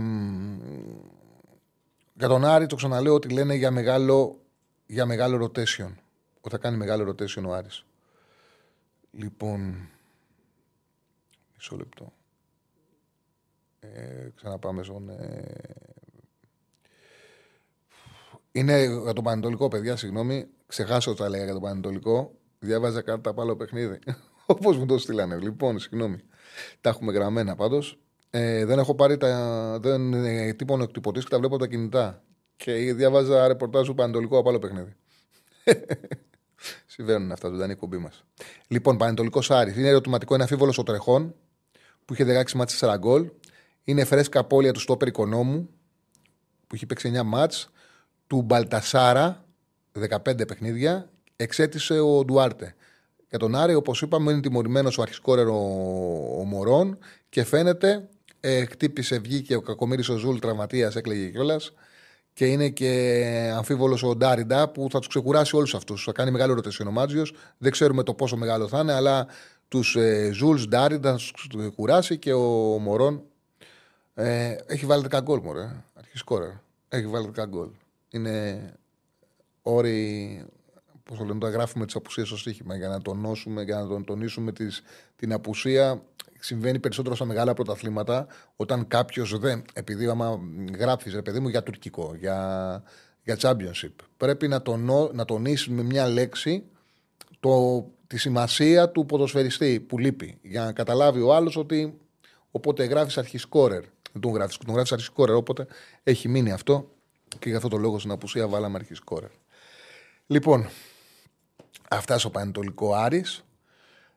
για 2.14 2.28
τον 2.28 2.46
Άρη 2.46 2.66
το 2.66 2.76
ξαναλέω 2.76 3.14
ότι 3.14 3.30
λένε 3.30 3.54
για 3.54 3.72
μεγάλο, 3.72 4.40
για 4.86 5.06
μεγάλο 5.06 5.46
rotation. 5.46 5.94
Ότι 6.46 6.56
θα 6.56 6.62
κάνει 6.62 6.78
μεγάλο 6.78 7.10
rotation 7.10 7.44
ο 7.48 7.54
Άρης. 7.54 7.86
Λοιπόν, 9.12 9.90
μισό 11.56 11.76
λεπτό. 11.78 12.14
Ε, 13.80 14.30
ξαναπάμε 14.36 14.84
στον... 14.84 15.10
Ε... 15.10 15.54
Είναι 18.52 18.84
για 19.04 19.14
τον 19.14 19.24
Πανετολικό, 19.24 19.68
παιδιά, 19.68 19.96
συγγνώμη. 19.96 20.48
Ξεχάσω 20.68 21.14
τα 21.14 21.30
λέγα 21.30 21.44
για 21.44 21.54
τον 21.54 21.62
Πανετολικό. 21.62 22.32
Διάβαζα 22.60 23.02
κάρτα 23.02 23.30
από 23.30 23.42
άλλο 23.42 23.56
παιχνίδι. 23.56 24.00
Όπως 24.46 24.78
μου 24.78 24.86
το 24.86 24.98
στείλανε. 24.98 25.38
Λοιπόν, 25.38 25.80
συγγνώμη. 25.80 26.18
Τα 26.82 26.90
έχουμε 26.90 27.12
γραμμένα 27.12 27.56
πάντως. 27.56 28.00
Ε, 28.30 28.66
δεν 28.66 28.80
έχω 28.80 28.96
πάρει 28.96 29.18
τα. 29.18 29.80
Δεν 29.82 30.14
ε, 30.14 30.54
τύπων 30.54 30.82
εκτυπωτής 30.82 31.24
και 31.24 31.30
τα 31.30 31.40
βλέπω 31.40 31.58
τα 31.58 31.68
κινητά. 31.68 32.24
Και 32.56 32.94
διάβαζα 32.94 33.48
ρεπορτάζ 33.48 33.88
του 33.88 33.96
Πανετολικού 33.96 34.38
από 34.38 34.50
άλλο 34.50 34.60
παιχνίδι. 34.60 34.96
Συμβαίνουν 36.94 37.32
αυτά, 37.32 37.50
δεν 37.50 37.58
είναι 37.58 37.68
η 37.68 37.72
εκπομπή 37.72 37.98
μας. 37.98 38.24
Λοιπόν, 38.68 38.98
Πανετολικός 38.98 39.52
Άρης. 39.52 39.76
Είναι 39.76 39.88
ερωτηματικό, 39.88 40.34
είναι 40.34 40.44
αφίβολο 40.44 40.74
ο 40.78 40.84
τρεχόν 40.84 41.36
που 42.06 42.14
είχε 42.14 42.26
16 42.26 42.52
μάτσε 42.52 42.78
4 42.86 42.98
γκολ. 42.98 43.30
Είναι 43.84 44.04
φρέσκα 44.04 44.40
απώλεια 44.40 44.72
του 44.72 44.80
Στόπερ 44.80 45.08
Οικονόμου 45.08 45.70
που 46.68 46.76
είχε 46.76 46.86
παίξει 46.86 47.12
9 47.16 47.24
μάτς. 47.24 47.70
Του 48.28 48.42
Μπαλτασάρα 48.42 49.46
15 50.10 50.48
παιχνίδια. 50.48 51.10
Εξέτησε 51.36 52.00
ο 52.00 52.26
Ντουάρτε. 52.26 52.76
Για 53.30 53.40
τον 53.40 53.56
Άρη, 53.56 53.74
όπως 53.74 54.02
είπαμε, 54.02 54.32
είναι 54.32 54.42
τιμωρημένος 54.42 54.98
ο 54.98 55.02
αρχισκόρερο 55.02 55.56
ο 56.40 56.44
Μωρών 56.44 56.98
και 57.30 57.44
φαίνεται 57.44 58.10
ε, 58.40 58.66
χτύπησε, 58.66 59.18
βγήκε 59.18 59.56
ο 59.56 59.62
Κακομήρη 59.62 60.12
ο 60.12 60.16
Ζούλ, 60.16 60.38
τραυματίας, 60.38 60.96
έκλαιγε 60.96 61.30
κιόλας. 61.30 61.74
Και 62.34 62.46
είναι 62.46 62.70
και 62.70 63.52
αμφίβολος 63.56 64.04
ο 64.04 64.16
Ντάριντα 64.16 64.70
που 64.70 64.88
θα 64.92 65.00
τους 65.00 65.08
ξεκουράσει 65.08 65.56
όλους 65.56 65.76
αυτούς. 65.76 66.04
Θα 66.04 66.12
κάνει 66.12 66.32
μεγάλο 66.32 66.54
ρωτήσιο 66.54 66.88
ο 66.88 66.92
Μάτζιο. 66.92 67.26
Δεν 67.58 67.72
ξέρουμε 67.72 68.04
το 68.04 68.14
πόσο 68.14 68.38
μεγάλο 68.38 68.68
θα 68.68 68.80
είναι, 68.80 68.94
αλλά 68.94 69.28
τους 69.68 69.96
ε, 69.96 70.32
Ζούλς 70.34 70.68
Ντάρι 70.68 71.00
να 71.00 71.16
τους 71.16 71.48
κουράσει 71.76 72.18
και 72.18 72.34
ο 72.34 72.78
Μωρόν 72.80 73.24
ε, 74.14 74.56
έχει 74.66 74.86
βάλει 74.86 75.06
10 75.10 75.20
γκολ. 75.22 75.40
Μωρέ. 75.44 75.84
Αρχή 75.94 76.24
Έχει 76.90 77.08
βάλει 77.08 77.32
10 77.40 77.46
γκολ. 77.48 77.70
Είναι 78.10 78.74
όροι. 79.62 80.46
Πώς 81.04 81.18
το 81.18 81.24
λένε, 81.24 81.40
τα 81.40 81.50
γράφουμε 81.50 81.86
τις 81.86 81.96
απουσίες 81.96 82.28
στο 82.28 82.38
στοίχημα 82.38 82.76
για 82.76 82.88
να 82.88 83.02
τονώσουμε, 83.02 83.64
για 83.64 83.76
να 83.76 83.88
τον 83.88 84.04
τονίσουμε 84.06 84.52
τις, 84.52 84.82
την 85.16 85.34
απουσία. 85.34 86.02
Συμβαίνει 86.44 86.80
περισσότερο 86.80 87.16
στα 87.16 87.26
μεγάλα 87.26 87.54
πρωταθλήματα 87.54 88.28
όταν 88.56 88.88
κάποιος 88.88 89.40
δεν. 89.40 89.64
Επειδή 89.74 90.08
άμα 90.08 90.40
γράφεις, 90.78 91.14
ρε 91.14 91.22
παιδί 91.22 91.40
μου, 91.40 91.48
για 91.48 91.64
τουρκικό, 91.64 92.16
για, 92.16 92.84
για 93.24 93.38
championship, 93.42 93.94
πρέπει 94.18 94.48
να, 94.48 94.62
τονώ, 94.62 95.10
να 95.14 95.26
τονίσεις 95.26 95.68
με 95.68 95.84
μια 95.84 96.08
λέξη 96.08 96.64
το, 97.40 97.86
τη 98.08 98.18
σημασία 98.18 98.90
του 98.90 99.06
ποδοσφαιριστή 99.06 99.80
που 99.80 99.98
λείπει. 99.98 100.38
Για 100.42 100.64
να 100.64 100.72
καταλάβει 100.72 101.22
ο 101.22 101.34
άλλος 101.34 101.58
ότι. 101.58 102.00
Οπότε 102.52 102.84
γράφεις 102.84 103.18
αρχισκόρερ. 103.18 103.82
Δεν 104.12 104.22
τον 104.22 104.32
γράφεις, 104.32 104.58
τον 104.58 104.74
γράφεις 104.74 104.92
αρχισκόρερ. 104.92 105.36
Οπότε 105.36 105.68
έχει 106.04 106.28
μείνει 106.28 106.52
αυτό 106.52 106.90
και 107.40 107.50
γι' 107.50 107.56
αυτό 107.56 107.68
το 107.68 107.78
λόγο 107.78 108.00
στην 108.00 108.12
απουσία 108.12 108.48
βάλαμε 108.48 108.78
αρχισκόρερ. 108.78 109.30
Λοιπόν, 110.28 110.70
αυτά 111.90 112.18
στο 112.18 112.30
Πανετολικό 112.30 112.94
Άρης. 112.94 113.44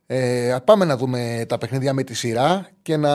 Ε, 0.06 0.56
πάμε 0.64 0.84
να 0.84 0.96
δούμε 0.96 1.44
τα 1.48 1.58
παιχνίδια 1.58 1.92
με 1.92 2.02
τη 2.02 2.14
σειρά 2.14 2.68
και 2.82 2.96
να 2.96 3.10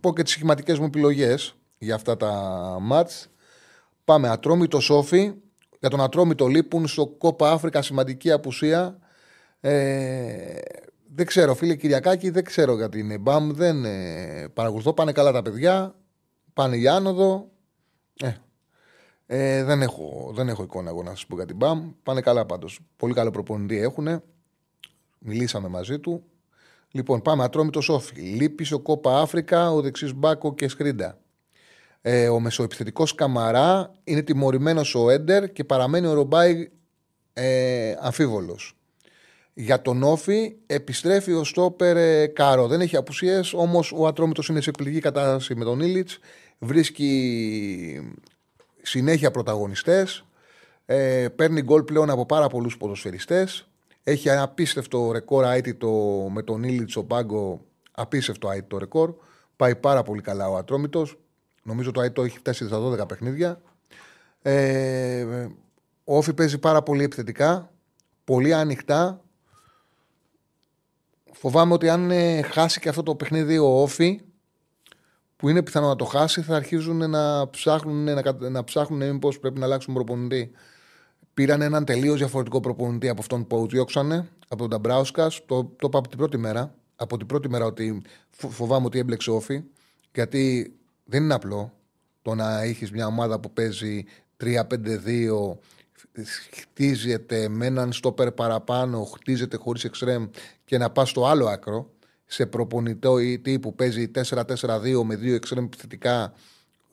πω 0.00 0.12
και 0.14 0.22
τις 0.22 0.32
σχηματικές 0.32 0.78
μου 0.78 0.84
επιλογές 0.84 1.54
για 1.78 1.94
αυτά 1.94 2.16
τα 2.16 2.32
μάτς. 2.80 3.28
Πάμε 4.04 4.28
Ατρόμητο 4.28 4.80
Σόφι. 4.80 5.34
Για 5.80 5.90
τον 5.90 6.00
Ατρόμητο 6.00 6.46
λείπουν 6.46 6.86
στο 6.86 7.06
Κόπα 7.06 7.50
Αφρικα 7.50 7.82
σημαντική 7.82 8.30
απουσία. 8.30 8.98
Ε, 9.60 10.58
δεν 11.14 11.26
ξέρω, 11.26 11.54
φίλε 11.54 11.74
Κυριακάκη, 11.74 12.30
δεν 12.30 12.44
ξέρω 12.44 12.76
γιατί 12.76 12.98
είναι. 12.98 13.18
Μπαμ, 13.18 13.50
δεν 13.50 13.84
ε, 13.84 14.48
παρακολουθώ. 14.52 14.92
Πάνε 14.92 15.12
καλά 15.12 15.32
τα 15.32 15.42
παιδιά. 15.42 15.94
Πάνε 16.52 16.76
για 16.76 16.94
άνοδο. 16.94 17.50
Ε, 18.20 18.32
ε, 19.26 19.64
δεν, 19.64 19.82
έχω, 19.82 20.30
δεν 20.34 20.48
έχω 20.48 20.62
εικόνα 20.62 20.90
εγώ 20.90 21.02
να 21.02 21.10
σας 21.10 21.26
πω 21.26 21.36
για 21.36 21.46
την 21.46 21.56
Μπαμ. 21.56 21.92
Πάνε 22.02 22.20
καλά 22.20 22.46
πάντως. 22.46 22.80
Πολύ 22.96 23.14
καλό 23.14 23.30
προπονητή 23.30 23.78
έχουν. 23.78 24.22
Μιλήσαμε 25.18 25.68
μαζί 25.68 25.98
του. 25.98 26.22
Λοιπόν, 26.90 27.22
πάμε 27.22 27.44
ατρόμητο 27.44 27.80
Σόφι. 27.80 28.20
Λείπει 28.20 28.74
ο 28.74 28.78
Κόπα 28.78 29.20
Αφρικα, 29.20 29.72
ο 29.72 29.80
δεξί 29.80 30.14
Μπάκο 30.14 30.54
και 30.54 30.68
Σκρίντα. 30.68 31.18
Ε, 32.02 32.28
ο 32.28 32.40
μεσοεπιθετικός 32.40 33.14
Καμαρά 33.14 33.90
είναι 34.04 34.22
τιμωρημένος 34.22 34.94
ο 34.94 35.10
Έντερ 35.10 35.52
και 35.52 35.64
παραμένει 35.64 36.06
ο 36.06 36.12
Ρομπάι 36.12 36.68
ε, 37.32 37.94
αμφίβολος. 38.00 38.76
Για 39.54 39.82
τον 39.82 40.02
Όφη 40.02 40.56
επιστρέφει 40.66 41.32
ο 41.32 41.44
Στόπερ 41.44 41.96
ε, 41.96 42.26
Κάρο. 42.26 42.66
Δεν 42.66 42.80
έχει 42.80 42.96
απουσίες, 42.96 43.52
όμως 43.52 43.92
ο 43.96 44.06
Ατρόμητος 44.06 44.48
είναι 44.48 44.60
σε 44.60 44.70
πληγή 44.70 45.00
κατάσταση 45.00 45.54
με 45.54 45.64
τον 45.64 45.80
Ήλιτς. 45.80 46.18
Βρίσκει 46.58 48.12
συνέχεια 48.82 49.30
πρωταγωνιστές. 49.30 50.24
Ε, 50.86 51.28
παίρνει 51.36 51.62
γκολ 51.62 51.82
πλέον 51.82 52.10
από 52.10 52.26
πάρα 52.26 52.48
πολλούς 52.48 52.76
ποδοσφαιριστές. 52.76 53.68
Έχει 54.08 54.28
ένα 54.28 54.42
απίστευτο 54.42 55.12
ρεκόρ 55.12 55.44
αίτητο 55.44 55.88
με 56.32 56.42
τον 56.42 56.62
Ήλιτ 56.62 56.96
ο 56.96 57.04
Πάγκο. 57.04 57.64
Απίστευτο 57.92 58.50
αίτητο 58.50 58.78
ρεκόρ. 58.78 59.14
Πάει 59.56 59.76
πάρα 59.76 60.02
πολύ 60.02 60.22
καλά 60.22 60.48
ο 60.48 60.56
Ατρόμητος. 60.56 61.18
Νομίζω 61.62 61.90
το 61.90 62.00
αίτητο 62.00 62.22
έχει 62.22 62.38
φτάσει 62.38 62.66
στα 62.66 62.78
12 62.78 63.08
παιχνίδια. 63.08 63.60
Ε, 64.42 65.24
ο 66.04 66.16
Όφη 66.16 66.34
παίζει 66.34 66.58
πάρα 66.58 66.82
πολύ 66.82 67.02
επιθετικά. 67.04 67.72
Πολύ 68.24 68.54
ανοιχτά. 68.54 69.24
Φοβάμαι 71.32 71.72
ότι 71.72 71.88
αν 71.88 72.10
ε, 72.10 72.42
χάσει 72.42 72.80
και 72.80 72.88
αυτό 72.88 73.02
το 73.02 73.14
παιχνίδι 73.14 73.58
ο 73.58 73.82
Όφη, 73.82 74.20
που 75.36 75.48
είναι 75.48 75.62
πιθανό 75.62 75.86
να 75.86 75.96
το 75.96 76.04
χάσει, 76.04 76.42
θα 76.42 76.56
αρχίζουν 76.56 77.10
να 77.10 77.50
ψάχνουν, 77.50 78.04
να, 78.04 78.32
να 78.50 78.64
ψάχνουν 78.64 79.10
μήπως 79.10 79.38
πρέπει 79.38 79.58
να 79.58 79.64
αλλάξουν 79.64 79.94
προπονητή. 79.94 80.50
Πήραν 81.38 81.60
έναν 81.60 81.84
τελείως 81.84 82.18
διαφορετικό 82.18 82.60
προπονητή 82.60 83.08
από 83.08 83.20
αυτόν 83.20 83.46
που 83.46 83.66
διώξανε, 83.68 84.28
από 84.48 84.60
τον 84.60 84.70
Ταμπράουσκα. 84.70 85.30
Το, 85.46 85.64
το 85.64 85.86
είπα 85.86 85.98
από 85.98 86.08
την 86.08 86.18
πρώτη 86.18 86.36
μέρα. 86.36 86.74
Από 86.96 87.16
την 87.16 87.26
πρώτη 87.26 87.48
μέρα 87.48 87.64
ότι 87.64 88.02
φοβάμαι 88.30 88.86
ότι 88.86 88.98
έμπλεξε 88.98 89.30
όφη. 89.30 89.62
Γιατί 90.14 90.74
δεν 91.04 91.22
είναι 91.22 91.34
απλό 91.34 91.72
το 92.22 92.34
να 92.34 92.62
έχεις 92.62 92.90
μια 92.90 93.06
ομάδα 93.06 93.40
που 93.40 93.52
παίζει 93.52 94.04
3-5-2, 94.44 94.62
χτίζεται 96.50 97.48
με 97.48 97.66
έναν 97.66 97.92
στόπερ 97.92 98.32
παραπάνω, 98.32 99.04
χτίζεται 99.04 99.56
χωρίς 99.56 99.84
εξτρέμ 99.84 100.26
και 100.64 100.78
να 100.78 100.90
πας 100.90 101.08
στο 101.08 101.26
άλλο 101.26 101.46
άκρο 101.46 101.90
σε 102.26 102.46
προπονητή 102.46 103.58
που 103.58 103.74
παίζει 103.74 104.10
4-4-2 104.14 105.02
με 105.04 105.16
δύο 105.16 105.34
εξτρέμ 105.34 105.64
επιθετικά 105.64 106.32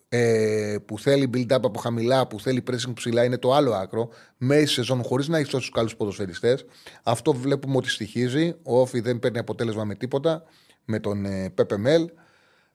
ε, 0.10 0.76
που 0.86 1.00
θέλει 1.00 1.30
build-up 1.34 1.64
από 1.64 1.80
χαμηλά, 1.80 2.28
που 2.28 2.40
θέλει 2.40 2.64
pressing 2.68 2.94
ψηλά, 2.94 3.24
είναι 3.24 3.38
το 3.38 3.54
άλλο 3.54 3.74
άκρο. 3.74 4.10
Μέση 4.38 4.74
σεζόν 4.74 5.04
χωρίς 5.04 5.28
να 5.28 5.38
έχει 5.38 5.52
τόσους 5.52 5.70
καλούς 5.70 5.96
ποδοσφαιριστές. 5.96 6.66
Αυτό 7.04 7.34
βλέπουμε 7.34 7.78
ότι 7.78 7.90
στοιχίζει. 7.90 8.56
Ο 8.64 8.80
Όφη 8.80 9.00
δεν 9.00 9.20
παίρνει 9.20 9.38
αποτέλεσμα 9.38 9.84
με 9.84 9.96
τίποτα 9.96 10.44
με 10.86 11.00
τον 11.00 11.26
ε, 11.26 11.50
Πέπε 11.50 11.78
Μέλ. 11.78 12.10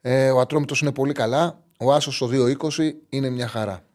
Ε, 0.01 0.29
ο 0.29 0.39
Ατρόμητος 0.39 0.81
είναι 0.81 0.91
πολύ 0.91 1.13
καλά. 1.13 1.63
Ο 1.79 1.93
Άσος 1.93 2.15
στο 2.15 2.29
2-20 2.31 2.91
είναι 3.09 3.29
μια 3.29 3.47
χαρά. 3.47 3.85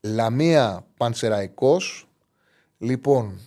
Λαμία 0.00 0.86
Πανσεραϊκός. 0.96 2.08
Λοιπόν, 2.78 3.40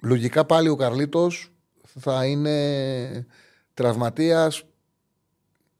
λογικά 0.00 0.44
πάλι 0.44 0.68
ο 0.68 0.76
Καρλίτος 0.76 1.52
θα 2.00 2.26
είναι 2.26 3.26
τραυματίας 3.74 4.64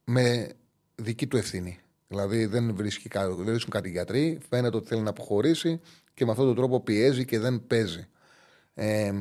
με 0.04 0.52
δική 0.94 1.26
του 1.26 1.36
ευθύνη. 1.36 1.78
Δηλαδή 2.14 2.46
δεν, 2.46 2.74
βρίσκει, 2.74 3.08
δεν 3.12 3.44
βρίσκουν 3.44 3.70
κάτι 3.70 3.90
γιατροί, 3.90 4.38
φαίνεται 4.48 4.76
ότι 4.76 4.86
θέλει 4.86 5.00
να 5.00 5.10
αποχωρήσει 5.10 5.80
και 6.14 6.24
με 6.24 6.30
αυτόν 6.30 6.46
τον 6.46 6.54
τρόπο 6.54 6.80
πιέζει 6.80 7.24
και 7.24 7.38
δεν 7.38 7.62
παίζει. 7.66 8.06
Ε, 8.74 9.12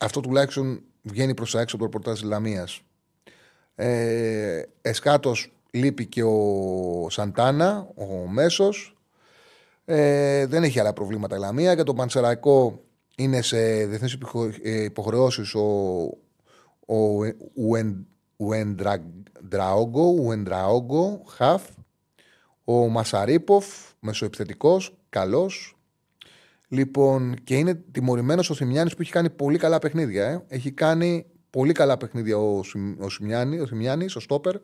αυτό 0.00 0.20
τουλάχιστον 0.20 0.82
βγαίνει 1.02 1.34
προς 1.34 1.50
τα 1.50 1.60
έξω 1.60 1.76
από 1.76 1.84
το 1.84 1.90
ρεπορτάζ 1.90 2.20
της 2.20 2.28
Λαμίας. 2.28 2.80
Ε, 3.74 4.62
εσκάτος 4.82 5.52
λείπει 5.70 6.06
και 6.06 6.22
ο 6.22 7.06
Σαντάνα, 7.10 7.88
ο 7.94 8.28
Μέσος. 8.28 8.96
Ε, 9.84 10.46
δεν 10.46 10.62
έχει 10.62 10.80
άλλα 10.80 10.92
προβλήματα 10.92 11.36
η 11.36 11.38
Λαμία. 11.38 11.72
Για 11.72 11.84
τον 11.84 11.96
Πανσεραϊκό 11.96 12.82
είναι 13.16 13.42
σε 13.42 13.86
διεθνείς 13.86 14.18
υποχρεώσεις 14.62 15.54
ο, 15.54 15.62
ο 16.86 17.24
Ουεντραόγκο, 20.16 21.22
Χαφ, 21.26 21.62
ο 22.68 22.88
Μασαρίποφ, 22.88 23.66
μεσοεπιθετικός, 24.00 24.96
καλός. 25.08 25.76
Λοιπόν, 26.68 27.36
και 27.44 27.56
είναι 27.56 27.74
τιμωρημένος 27.74 28.50
ο 28.50 28.54
Θημιάννη 28.54 28.90
που 28.90 29.02
έχει 29.02 29.12
κάνει 29.12 29.30
πολύ 29.30 29.58
καλά 29.58 29.78
παιχνίδια. 29.78 30.26
Ε. 30.26 30.44
Έχει 30.48 30.72
κάνει 30.72 31.26
πολύ 31.50 31.72
καλά 31.72 31.96
παιχνίδια 31.96 32.38
ο, 32.38 32.60
ο, 32.98 33.08
Σιμιάννη, 33.08 33.60
ο 33.60 33.66
Θημιάννης, 33.66 34.16
ο 34.16 34.20
Στόπερ. 34.20 34.54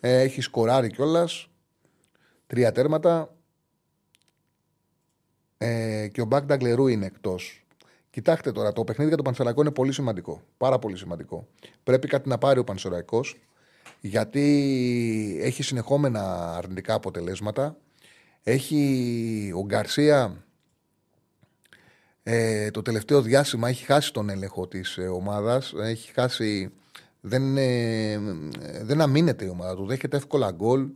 Ε, 0.00 0.20
έχει 0.20 0.40
σκοράρει 0.40 0.90
κιόλας. 0.90 1.48
Τρία 2.46 2.72
τέρματα. 2.72 3.34
Ε, 5.58 6.08
και 6.08 6.20
ο 6.20 6.24
Μπακ 6.24 6.44
Νταγκλερού 6.44 6.86
είναι 6.86 7.06
εκτός. 7.06 7.64
Κοιτάξτε 8.10 8.52
τώρα, 8.52 8.72
το 8.72 8.84
παιχνίδι 8.84 9.08
για 9.08 9.16
τον 9.16 9.24
Πανσεραϊκό 9.24 9.60
είναι 9.60 9.70
πολύ 9.70 9.92
σημαντικό. 9.92 10.42
Πάρα 10.56 10.78
πολύ 10.78 10.96
σημαντικό. 10.96 11.48
Πρέπει 11.82 12.08
κάτι 12.08 12.28
να 12.28 12.38
πάρει 12.38 12.58
ο 12.58 12.64
Πανσεραϊκός 12.64 13.36
γιατί 14.00 15.38
έχει 15.40 15.62
συνεχόμενα 15.62 16.54
αρνητικά 16.56 16.94
αποτελέσματα. 16.94 17.76
Έχει 18.42 19.52
ο 19.56 19.64
Γκαρσία 19.64 20.44
ε, 22.22 22.70
το 22.70 22.82
τελευταίο 22.82 23.22
διάστημα 23.22 23.68
έχει 23.68 23.84
χάσει 23.84 24.12
τον 24.12 24.30
έλεγχο 24.30 24.68
της 24.68 24.96
ε, 24.96 25.06
ομάδας. 25.06 25.72
Έχει 25.76 26.12
χάσει... 26.12 26.72
Δεν, 27.20 27.56
ε, 27.56 28.18
δεν 28.82 29.00
αμήνεται 29.00 29.44
η 29.44 29.48
ομάδα 29.48 29.76
του. 29.76 29.86
Δέχεται 29.86 30.16
εύκολα 30.16 30.50
γκολ. 30.50 30.88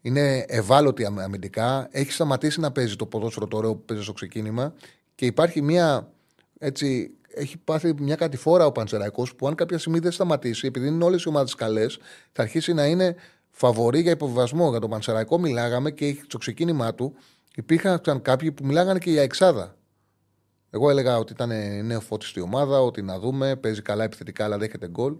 Είναι 0.00 0.44
ευάλωτη 0.48 1.04
αμυντικά. 1.04 1.88
Έχει 1.90 2.12
σταματήσει 2.12 2.60
να 2.60 2.72
παίζει 2.72 2.96
το 2.96 3.06
ποδόσφαιρο 3.06 3.46
το 3.48 3.56
ωραίο 3.56 3.74
που 3.74 3.84
παίζει 3.84 4.02
στο 4.02 4.12
ξεκίνημα. 4.12 4.74
Και 5.14 5.26
υπάρχει 5.26 5.62
μια 5.62 6.12
έτσι, 6.58 7.10
έχει 7.34 7.56
πάθει 7.58 7.94
μια 7.98 8.16
κατηφόρα 8.16 8.66
ο 8.66 8.72
Πανσεραϊκός 8.72 9.34
που 9.34 9.46
αν 9.46 9.54
κάποια 9.54 9.78
στιγμή 9.78 9.98
δεν 9.98 10.12
σταματήσει, 10.12 10.66
επειδή 10.66 10.86
είναι 10.86 11.04
όλες 11.04 11.22
οι 11.22 11.28
ομάδες 11.28 11.54
καλές, 11.54 11.98
θα 12.32 12.42
αρχίσει 12.42 12.72
να 12.72 12.86
είναι 12.86 13.16
φαβορή 13.50 14.00
για 14.00 14.10
υποβιβασμό. 14.10 14.70
Για 14.70 14.80
τον 14.80 14.90
Πανσεραϊκό 14.90 15.38
μιλάγαμε 15.38 15.90
και 15.90 16.16
στο 16.24 16.38
ξεκίνημά 16.38 16.94
του 16.94 17.14
υπήρχαν 17.54 18.22
κάποιοι 18.22 18.52
που 18.52 18.66
μιλάγανε 18.66 18.98
και 18.98 19.10
για 19.10 19.22
εξάδα. 19.22 19.76
Εγώ 20.70 20.90
έλεγα 20.90 21.18
ότι 21.18 21.32
ήταν 21.32 21.48
νέο 21.86 22.00
φώτιστη 22.00 22.40
ομάδα, 22.40 22.80
ότι 22.80 23.02
να 23.02 23.18
δούμε, 23.18 23.56
παίζει 23.56 23.82
καλά 23.82 24.04
επιθετικά, 24.04 24.44
αλλά 24.44 24.58
δέχεται 24.58 24.88
γκολ. 24.88 25.16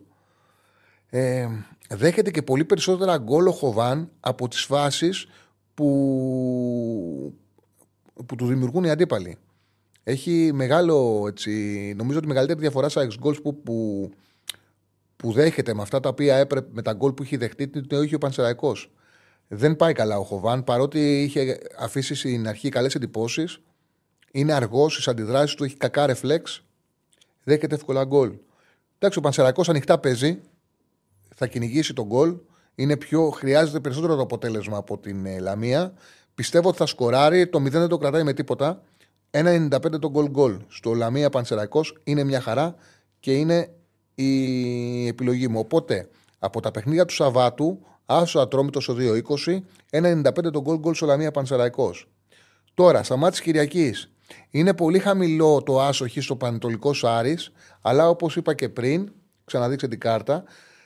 Ε, 1.11 1.49
δέχεται 1.89 2.31
και 2.31 2.43
πολύ 2.43 2.65
περισσότερα 2.65 3.19
γκολ 3.19 3.47
ο 3.47 3.53
Χοβάν 3.53 4.11
από 4.21 4.49
τις 4.49 4.65
φάσεις 4.65 5.27
που, 5.75 7.35
που 8.27 8.37
του 8.37 8.47
δημιουργούν 8.47 8.85
οι 8.85 8.91
αντίπαλοι. 8.91 9.39
Έχει 10.05 10.51
μεγάλο, 10.55 11.25
έτσι, 11.29 11.51
νομίζω 11.97 12.19
ότι 12.19 12.27
μεγαλύτερη 12.27 12.61
διαφορά 12.61 12.89
στα 12.89 13.07
ex 13.07 13.27
goals 13.27 13.43
που, 13.43 13.63
που, 13.63 14.11
που 15.17 15.33
δέχεται 15.33 15.75
με 15.75 15.83
αυτά 15.83 16.01
τα 16.01 16.09
οποία 16.09 16.37
έπρεπε, 16.37 16.69
με 16.73 16.83
τα 16.83 16.93
γκολ 16.93 17.13
που 17.13 17.23
έχει 17.23 17.37
δεχτεί, 17.37 17.69
το 17.69 17.97
έχει 17.97 18.15
ο 18.15 18.19
Πανσεραϊκός. 18.19 18.91
Δεν 19.49 19.77
πάει 19.77 19.93
καλά 19.93 20.19
ο 20.19 20.23
Χοβάν, 20.23 20.65
παρότι 20.65 21.23
είχε 21.23 21.59
αφήσει 21.79 22.15
στην 22.15 22.49
αρχή 22.49 22.69
καλές 22.69 22.95
εντυπώσεις. 22.95 23.61
Είναι 24.33 24.53
αργός 24.53 24.93
στις 24.93 25.09
αντιδράσεις 25.09 25.55
του, 25.55 25.65
έχει 25.65 25.77
κακά 25.77 26.07
ρεφλέξ. 26.07 26.63
Δέχεται 27.45 27.75
εύκολα 27.75 28.05
γκολ. 28.05 28.33
Εντάξει, 28.99 29.19
ο 29.19 29.23
Πανσεραϊκός 29.23 29.69
ανοιχτά 29.69 29.99
παίζει. 29.99 30.41
Θα 31.35 31.47
κυνηγήσει 31.47 31.95
τον 31.95 32.07
γκολ. 32.07 32.37
Είναι 32.75 32.97
πιο, 32.97 33.31
χρειάζεται 33.31 33.81
περισσότερο 33.81 34.17
το 34.17 34.23
αποτέλεσμα 34.23 34.77
από 34.77 34.99
την 34.99 35.27
ε, 35.27 35.39
Λαμία. 35.39 35.93
Πιστεύω 36.35 36.69
ότι 36.69 36.77
θα 36.77 36.87
σκοράρει. 36.87 37.47
Το 37.47 37.59
0 37.59 37.71
δεν 37.71 37.89
το 37.89 37.99
κρατάει 37.99 38.23
με 38.23 38.33
τίποτα. 38.33 38.83
1,95 39.35 39.99
το 40.01 40.11
γκολ 40.11 40.29
γκολ. 40.29 40.57
Στο 40.69 40.95
Λαμία 40.95 41.31
Πανσεραϊκός 41.31 41.99
είναι 42.05 42.25
μια 42.25 42.41
χαρά 42.41 42.75
και 43.21 43.33
είναι 43.33 43.71
η 44.15 45.07
επιλογή 45.07 45.49
μου. 45.49 45.59
Οπότε 45.59 46.09
από 46.39 46.61
τα 46.61 46.71
παιχνίδια 46.71 47.05
του 47.05 47.15
Σαββάτου, 47.15 47.79
άσο 48.07 48.39
ατρόμητος 48.39 48.83
στο 48.83 48.95
2,20, 48.99 49.63
1,95 49.91 50.51
το 50.53 50.61
γκολ 50.61 50.79
γκολ 50.79 50.95
στο 50.95 51.07
Λαμία 51.07 51.31
Πανσεραϊκός. 51.31 52.09
Τώρα, 52.75 53.03
στα 53.03 53.17
μάτια 53.17 53.43
Κυριακής, 53.43 54.11
είναι 54.51 54.75
πολύ 54.75 54.99
χαμηλό 54.99 55.63
το 55.63 55.81
άσοχη 55.81 56.21
στο 56.21 56.37
Πανετολικό 56.37 56.91
Άρη, 57.03 57.39
αλλά 57.81 58.09
όπως 58.09 58.37
είπα 58.37 58.55
και 58.55 58.69
πριν, 58.69 59.13
ξαναδείξτε 59.45 59.89
την 59.89 60.01
κάρτα, 60.01 60.45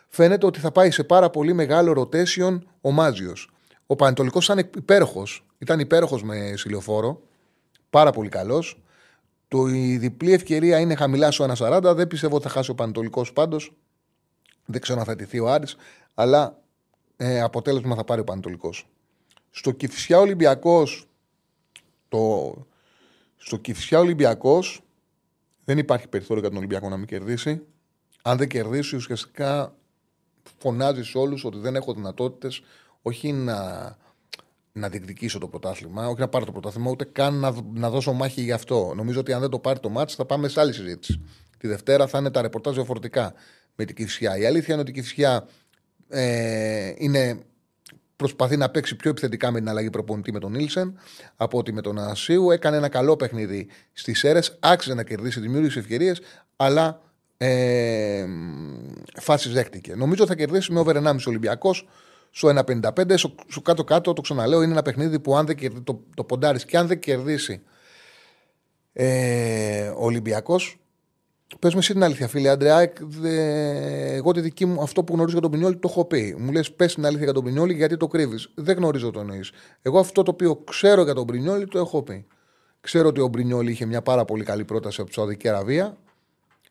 φαίνεται 0.09 0.46
ότι 0.46 0.61
θα 0.61 0.72
πάει 0.72 0.90
σε 0.90 1.04
πάρα 1.04 1.30
πολύ 1.30 1.52
μεγάλο 1.52 1.92
rotation 2.00 2.59
ο 2.80 2.90
Μάζιος. 2.90 3.50
Ο 3.87 3.96
Πανετολικός 3.96 4.44
ήταν 4.44 4.59
υπέροχος. 4.59 5.46
Ήταν 5.59 5.80
υπέροχος 5.80 6.22
με 6.22 6.52
σιλιοφόρο. 6.56 7.20
Πάρα 7.90 8.11
πολύ 8.11 8.29
καλός. 8.29 8.81
Το, 9.49 9.68
η 9.68 9.96
διπλή 9.96 10.33
ευκαιρία 10.33 10.79
είναι 10.79 10.94
χαμηλά 10.94 11.31
στο 11.31 11.46
1,40. 11.57 11.92
Δεν 11.94 12.07
πιστεύω 12.07 12.35
ότι 12.35 12.44
θα 12.44 12.51
χάσει 12.51 12.70
ο 12.70 12.75
Πανετολικός 12.75 13.33
πάντως. 13.33 13.72
Δεν 14.64 14.81
ξέρω 14.81 14.99
αν 14.99 15.05
θα 15.05 15.16
τηθεί 15.16 15.40
ο 15.40 15.51
Άρης, 15.51 15.77
αλλά 16.14 16.59
ε, 17.16 17.40
αποτέλεσμα 17.40 17.94
θα 17.94 18.05
πάρει 18.05 18.20
ο 18.20 18.25
Πανετολικός. 18.25 18.88
Στο 19.51 19.70
Κυφσιά 19.70 20.18
Ολυμπιακός, 20.18 21.09
το, 22.09 22.55
στο 23.37 23.57
Κυφσιά 23.57 23.99
Ολυμπιακός 23.99 24.81
δεν 25.64 25.79
υπάρχει 25.79 26.09
περιθώριο 26.09 26.40
για 26.40 26.49
τον 26.51 26.59
Ολυμπιακό 26.59 26.88
να 26.88 26.96
μην 26.96 27.07
κερδίσει. 27.07 27.62
Αν 28.22 28.37
δεν 28.37 28.49
κερδίσει, 28.49 28.96
ουσιαστικά 28.96 29.75
φωνάζεις 30.59 31.09
σε 31.09 31.18
όλους 31.18 31.44
ότι 31.44 31.59
δεν 31.59 31.77
έχω 31.77 31.92
δυνατότητες 31.92 32.62
όχι 33.03 33.33
να, 33.33 33.57
να 34.77 34.89
διεκδικήσω 34.89 35.39
το 35.39 35.49
πρωτάθλημα, 35.49 36.09
όχι 36.09 36.21
να 36.21 36.29
πάρω 36.29 36.45
το 36.45 36.53
πρωτάθλημα, 36.53 36.91
ούτε 36.91 37.05
καν 37.05 37.35
να, 37.35 37.55
να 37.73 37.91
δώσω 37.91 38.12
μάχη 38.12 38.41
γι' 38.41 38.53
αυτό. 38.53 38.93
Νομίζω 38.97 39.21
ότι 39.21 39.33
αν 39.33 39.41
δεν 39.41 39.51
το 39.51 39.59
πάρει 39.59 39.79
το 39.79 39.89
μάτς 39.89 40.15
θα 40.15 40.25
πάμε 40.25 40.49
σε 40.49 40.61
άλλη 40.61 40.73
συζήτηση. 40.73 41.21
Τη 41.59 41.69
Δευτέρα 41.69 42.07
θα 42.07 42.19
είναι 42.19 42.31
τα 42.31 42.43
ρεπορτάζ 42.43 42.75
διαφορετικά 42.75 43.35
με 43.75 43.85
την 43.85 43.97
Κυφσιά. 43.97 44.39
Η 44.39 44.47
αλήθεια 44.47 44.73
είναι 44.75 44.83
ότι 44.83 44.91
η 44.91 44.95
Κυφσιά 44.95 45.49
ε, 46.09 46.93
είναι, 46.97 47.39
προσπαθεί 48.17 48.57
να 48.57 48.69
παίξει 48.69 48.97
πιο 48.97 49.11
επιθετικά 49.11 49.51
με 49.51 49.59
την 49.59 49.69
αλλαγή 49.69 49.91
προπονητή 49.91 50.33
με 50.33 50.39
τον 50.39 50.53
Νίλσεν 50.53 50.99
από 51.37 51.59
ότι 51.59 51.73
με 51.73 51.81
τον 51.81 51.99
Ασίου. 51.99 52.51
Έκανε 52.51 52.77
ένα 52.77 52.89
καλό 52.89 53.17
παιχνίδι 53.17 53.69
στις 53.93 54.25
αίρε, 54.25 54.41
άξιζε 54.61 54.95
να 54.95 55.03
κερδίσει, 55.03 55.41
δημιούργησε 55.41 55.79
ευκαιρίες, 55.79 56.21
αλλά 56.57 57.01
ε, 57.37 58.27
φάσεις 59.21 59.53
δέχτηκε. 59.53 59.95
Νομίζω 59.95 60.27
θα 60.27 60.35
κερδίσει 60.35 60.73
με 60.73 60.79
over 60.79 60.97
1,5 60.97 61.17
Ολυμπιακός 61.27 61.87
στο 62.37 62.49
1,55. 62.49 63.14
Στο, 63.16 63.61
κάτω-κάτω, 63.62 64.12
το 64.12 64.20
ξαναλέω, 64.20 64.62
είναι 64.62 64.72
ένα 64.72 64.83
παιχνίδι 64.83 65.20
που 65.20 65.37
αν 65.37 65.46
δεν 65.46 65.57
κερδίσει, 65.57 65.83
το, 65.83 66.01
το 66.14 66.25
ποντάρεις 66.25 66.64
και 66.64 66.79
αν 66.79 66.87
δεν 66.87 66.99
κερδίσει 66.99 67.62
ε, 68.92 69.88
ο 69.88 70.05
Ολυμπιακός. 70.05 70.79
Πες 71.59 71.72
με 71.72 71.79
εσύ 71.79 71.92
την 71.92 72.03
αλήθεια, 72.03 72.29
φίλε 72.29 72.49
Αντρέα. 72.49 72.92
Εγώ 74.14 74.33
τη 74.33 74.40
δική 74.40 74.66
μου, 74.66 74.83
αυτό 74.83 75.05
που 75.05 75.12
γνωρίζω 75.12 75.33
για 75.33 75.42
τον 75.42 75.51
Πινιόλη 75.51 75.77
το 75.77 75.88
έχω 75.90 76.05
πει. 76.05 76.37
Μου 76.38 76.53
λες, 76.53 76.72
πες 76.72 76.94
την 76.94 77.07
αλήθεια 77.07 77.25
για 77.25 77.33
τον 77.33 77.44
Πινιόλη, 77.44 77.75
γιατί 77.75 77.96
το 77.96 78.07
κρύβεις. 78.07 78.51
Δεν 78.55 78.77
γνωρίζω 78.77 79.11
το 79.11 79.20
εννοεί. 79.20 79.44
Εγώ 79.83 79.99
αυτό 79.99 80.22
το 80.22 80.31
οποίο 80.31 80.57
ξέρω 80.57 81.03
για 81.03 81.14
τον 81.14 81.27
Πινιόλη 81.27 81.66
το 81.66 81.79
έχω 81.79 82.03
πει. 82.03 82.27
Ξέρω 82.81 83.09
ότι 83.09 83.20
ο 83.20 83.29
Μπρινιόλη 83.29 83.70
είχε 83.70 83.87
μια 83.87 84.03
πάρα 84.03 84.25
πολύ 84.25 84.44
καλή 84.44 84.64
πρόταση 84.64 85.01
από 85.01 85.11
τη 85.11 85.16
Σαουδική 85.16 85.49
Αραβία. 85.49 85.96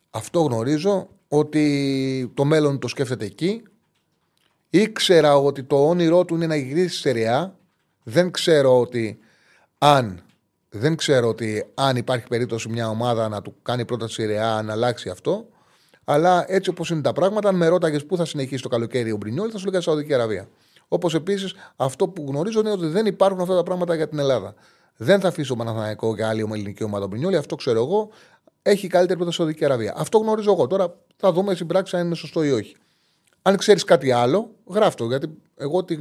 Αυτό 0.09 0.41
γνωρίζω 0.41 1.07
ότι 1.27 2.31
το 2.33 2.45
μέλλον 2.45 2.79
το 2.79 2.87
σκέφτεται 2.87 3.25
εκεί. 3.25 3.63
Ήξερα 4.77 5.37
ότι 5.37 5.63
το 5.63 5.87
όνειρό 5.87 6.25
του 6.25 6.35
είναι 6.35 6.47
να 6.47 6.55
γυρίσει 6.55 6.95
σε 6.95 6.99
Σεριά. 6.99 7.57
Δεν 8.03 8.31
ξέρω 8.31 8.79
ότι 8.79 9.19
αν 9.77 10.23
δεν 10.69 10.95
ξέρω 10.95 11.27
ότι 11.27 11.65
αν 11.73 11.95
υπάρχει 11.95 12.27
περίπτωση 12.27 12.69
μια 12.69 12.89
ομάδα 12.89 13.29
να 13.29 13.41
του 13.41 13.55
κάνει 13.61 13.85
πρόταση 13.85 14.13
Σεριά 14.13 14.61
να 14.65 14.71
αλλάξει 14.73 15.09
αυτό. 15.09 15.45
Αλλά 16.03 16.45
έτσι 16.47 16.69
όπως 16.69 16.89
είναι 16.89 17.01
τα 17.01 17.13
πράγματα, 17.13 17.49
αν 17.49 17.55
με 17.55 17.67
ρώταγες 17.67 18.05
πού 18.05 18.17
θα 18.17 18.25
συνεχίσει 18.25 18.61
το 18.61 18.69
καλοκαίρι 18.69 19.11
ο 19.11 19.17
Μπρινιόλ, 19.17 19.49
θα 19.51 19.57
σου 19.57 19.65
λέγα 19.65 19.81
Σαουδική 19.81 20.13
Αραβία. 20.13 20.47
Όπως 20.87 21.13
επίσης 21.13 21.53
αυτό 21.75 22.07
που 22.07 22.25
γνωρίζω 22.27 22.59
είναι 22.59 22.71
ότι 22.71 22.87
δεν 22.87 23.05
υπάρχουν 23.05 23.41
αυτά 23.41 23.55
τα 23.55 23.63
πράγματα 23.63 23.95
για 23.95 24.07
την 24.07 24.19
Ελλάδα. 24.19 24.53
Δεν 24.97 25.19
θα 25.19 25.27
αφήσω 25.27 25.55
Παναθανικό 25.55 26.15
για 26.15 26.27
άλλη 26.27 26.41
ελληνική 26.51 26.83
ομάδα 26.83 27.07
Μπρινιόλ, 27.07 27.35
αυτό 27.35 27.55
ξέρω 27.55 27.79
εγώ. 27.79 28.09
Έχει 28.61 28.87
καλύτερη 28.87 29.15
πρόταση 29.15 29.37
Σαουδική 29.37 29.65
Αραβία. 29.65 29.93
Αυτό 29.97 30.17
γνωρίζω 30.17 30.51
εγώ. 30.51 30.67
Τώρα 30.67 30.95
θα 31.15 31.31
δούμε 31.31 31.53
στην 31.55 31.67
πράξη 31.67 31.97
αν 31.97 32.05
είναι 32.05 32.15
σωστό 32.15 32.43
ή 32.43 32.51
όχι. 32.51 32.75
Αν 33.47 33.57
ξέρεις 33.57 33.83
κάτι 33.83 34.11
άλλο, 34.11 34.55
γράφτο. 34.65 35.05
Γιατί 35.05 35.29
εγώ 35.55 35.83
τη 35.83 35.95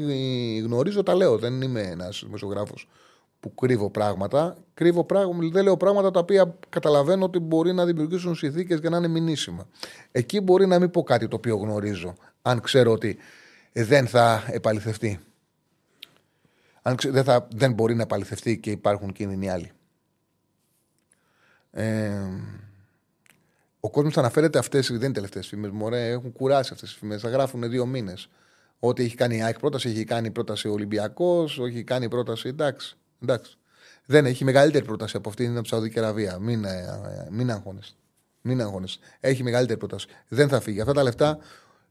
γνωρίζω, 0.59 1.03
τα 1.03 1.15
λέω. 1.15 1.39
Δεν 1.39 1.63
είμαι 1.63 1.81
ένας 1.81 2.23
δημοσιογράφος 2.25 2.89
που 3.41 3.55
κρύβω 3.55 3.91
πράγματα. 3.91 4.57
Κρύβω 4.75 5.05
πράγματα, 5.05 5.49
δεν 5.53 5.65
λέω 5.65 5.77
πράγματα 5.77 6.11
τα 6.11 6.21
οποία 6.21 6.57
καταλαβαίνω 6.69 7.25
ότι 7.25 7.39
μπορεί 7.39 7.73
να 7.73 7.85
δημιουργήσουν 7.85 8.35
συνθήκες 8.35 8.79
για 8.79 8.91
να 8.91 8.97
είναι 8.97 9.09
μηνύσιμα. 9.09 9.69
Εκεί 10.13 10.41
μπορεί 10.41 10.67
να 10.67 10.79
μην 10.79 10.91
πω 10.91 11.03
κάτι 11.03 11.29
το 11.29 11.37
οποίο 11.37 11.57
γνωρίζω, 11.57 12.15
αν 12.43 12.61
ξέρω 12.61 12.93
ότι 12.93 13.19
δεν 13.73 14.07
θα 14.07 14.45
επαληθευτεί. 14.51 15.21
Αν 16.83 16.97
δεν, 17.03 17.25
θα, 17.25 17.49
δεν 17.55 17.73
μπορεί 17.73 17.95
να 17.95 18.03
επαληθευτεί 18.03 18.59
και 18.59 18.71
υπάρχουν 18.71 19.13
κίνδυνοι 19.13 19.51
άλλοι. 19.51 19.73
Ε, 21.71 22.21
ο 23.85 23.91
κόσμος 23.91 24.17
αναφέρεται 24.19 24.59
αυτές, 24.59 24.89
δεν 24.89 25.03
είναι 25.03 25.13
τελευταίες 25.13 25.47
φήμες. 25.47 25.71
Μωρέ, 25.71 26.09
έχουν 26.11 26.33
κουράσει 26.33 26.71
αυτές 26.73 26.89
τις 26.89 26.99
φήμες. 26.99 27.21
Θα 27.21 27.29
γράφουν 27.29 27.71
δύο 27.71 27.87
μήνες. 27.87 28.29
Ότι 28.79 29.03
έχει 29.03 29.15
κάνει 29.15 29.37
η 29.37 29.43
ΑΕΚ 29.43 29.59
πρόταση, 29.59 29.89
έχει 29.89 30.05
κάνει 30.05 30.31
πρόταση 30.31 30.69
ο 30.69 30.73
Ολυμπιακός, 30.73 31.59
έχει 31.59 31.85
κάνει 31.85 32.09
πρόταση. 32.09 32.49
Εντάξει. 32.49 32.97
εντάξει. 33.23 33.59
Δεν 34.07 34.27
έχει 34.27 34.45
μεγαλύτερη 34.45 34.85
πρόταση 34.85 35.17
από 35.17 35.29
αυτήν 35.29 35.53
από 35.53 35.63
τη 35.63 35.69
Σαουδική 35.69 35.99
Αραβία. 35.99 36.39
Μην, 36.39 36.65
ε, 36.65 37.29
μην 37.31 37.51
αγχώνεστε. 37.51 37.97
Μην 38.41 38.61
αγχώνεστε. 38.61 39.07
Έχει 39.21 39.43
μεγαλύτερη 39.43 39.79
πρόταση. 39.79 40.07
Δεν 40.29 40.49
θα 40.49 40.61
φύγει. 40.61 40.81
Αυτά 40.81 40.93
τα 40.93 41.03
λεφτά 41.03 41.39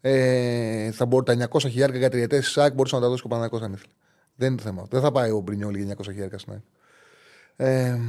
ε, 0.02 0.92
θα 0.92 1.06
μπορεί 1.06 1.26
τα 1.26 1.48
900 1.50 1.60
χιλιάρια 1.60 1.98
για 1.98 2.10
τριετέ 2.10 2.40
της 2.40 2.52
ΣΑΚ 2.52 2.74
μπορούσε 2.74 2.96
να 2.96 3.02
τα 3.02 3.08
δώσει 3.08 3.22
και 3.22 3.28
ο 3.28 3.30
Παναγό 3.30 3.58
αν 3.58 3.74
ήθελε. 3.74 3.94
Δεν 4.36 4.48
είναι 4.48 4.58
το 4.58 4.64
θέμα. 4.64 4.86
Δεν 4.90 5.02
θα 5.02 5.12
πάει 5.12 5.32
ο 5.32 5.40
Μπρινιόλ 5.40 5.76
για 5.76 5.96
900 5.98 6.04
χιλιάρια 6.04 6.38
στην 6.38 6.62
Ε, 7.56 8.00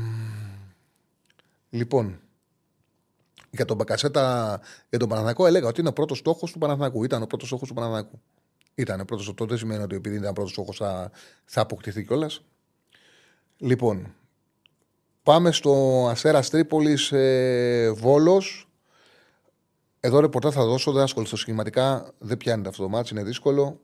λοιπόν, 1.70 2.18
για 3.54 3.64
τον 3.64 3.76
Μπακασέτα, 3.76 4.60
για 4.88 4.98
τον 4.98 5.08
Παναθηναϊκό, 5.08 5.46
έλεγα 5.46 5.68
ότι 5.68 5.80
είναι 5.80 5.88
ο 5.88 5.92
πρώτος 5.92 6.18
στόχος 6.18 6.52
του 6.52 6.58
Παναθηναϊκού. 6.58 7.04
Ήταν 7.04 7.22
ο 7.22 7.26
πρώτος 7.26 7.48
στόχος 7.48 7.68
του 7.68 7.74
Παναθηναϊκού. 7.74 8.20
Ήταν 8.74 9.00
ο 9.00 9.04
πρώτος 9.04 9.24
στόχος. 9.24 9.48
Δεν 9.48 9.58
σημαίνει 9.58 9.82
ότι 9.82 9.94
επειδή 9.94 10.16
ήταν 10.16 10.32
πρώτος 10.32 10.50
στόχος 10.50 10.76
θα, 10.76 11.10
θα 11.44 11.60
αποκτηθεί 11.60 12.04
κιόλας. 12.04 12.42
Λοιπόν, 13.56 14.14
πάμε 15.22 15.52
στο 15.52 16.06
Αστέρας 16.10 16.50
Τρίπολης 16.50 17.12
ε, 17.12 17.92
Βόλος. 17.96 18.68
Εδώ 20.00 20.20
ρεπορτά 20.20 20.50
θα 20.50 20.64
δώσω, 20.64 20.92
δεν 20.92 21.02
ασχοληθώ 21.02 21.36
σχηματικά. 21.36 22.12
Δεν 22.18 22.36
πιάνεται 22.36 22.68
αυτό 22.68 22.82
το 22.82 22.88
μάτι, 22.88 23.08
είναι 23.12 23.22
δύσκολο. 23.22 23.80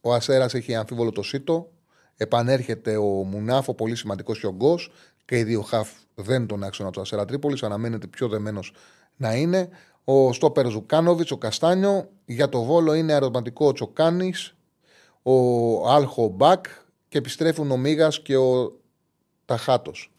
Ο 0.00 0.14
Αστέρας 0.14 0.54
έχει 0.54 0.74
αμφίβολο 0.74 1.10
το 1.10 1.22
Σίτο. 1.22 1.68
Επανέρχεται 2.16 2.96
ο 2.96 3.04
Μουνάφο, 3.04 3.74
πολύ 3.74 3.96
σημαντικός 3.96 4.38
και 4.38 4.46
ο 4.46 4.52
Γκο. 4.52 4.78
Και 5.24 5.38
οι 5.38 5.42
δύο 5.42 5.62
χαφ 5.62 5.90
δεν 6.14 6.46
τον 6.46 6.64
άξονα 6.64 6.90
του 6.90 7.00
Αστέρα 7.00 7.24
Τρίπολης. 7.24 7.62
Αναμένεται 7.62 8.06
πιο 8.06 8.28
δεμένος 8.28 8.72
να 9.16 9.34
είναι. 9.34 9.68
Ο 10.04 10.32
Στόπερ 10.32 10.66
Ζουκάνοβιτς, 10.66 11.30
ο 11.30 11.36
Καστάνιο. 11.36 12.08
Για 12.24 12.48
το 12.48 12.62
βόλο 12.62 12.94
είναι 12.94 13.12
αεροματικό 13.12 13.66
ο 13.66 13.72
Τσοκάνης. 13.72 14.54
Ο 15.22 15.88
Άλχο 15.88 16.28
Μπακ. 16.28 16.64
Και 17.08 17.18
επιστρέφουν 17.18 17.70
ο 17.70 17.76
Μίγας 17.76 18.20
και 18.20 18.36
ο 18.36 18.80
Ταχάτος. 19.44 20.12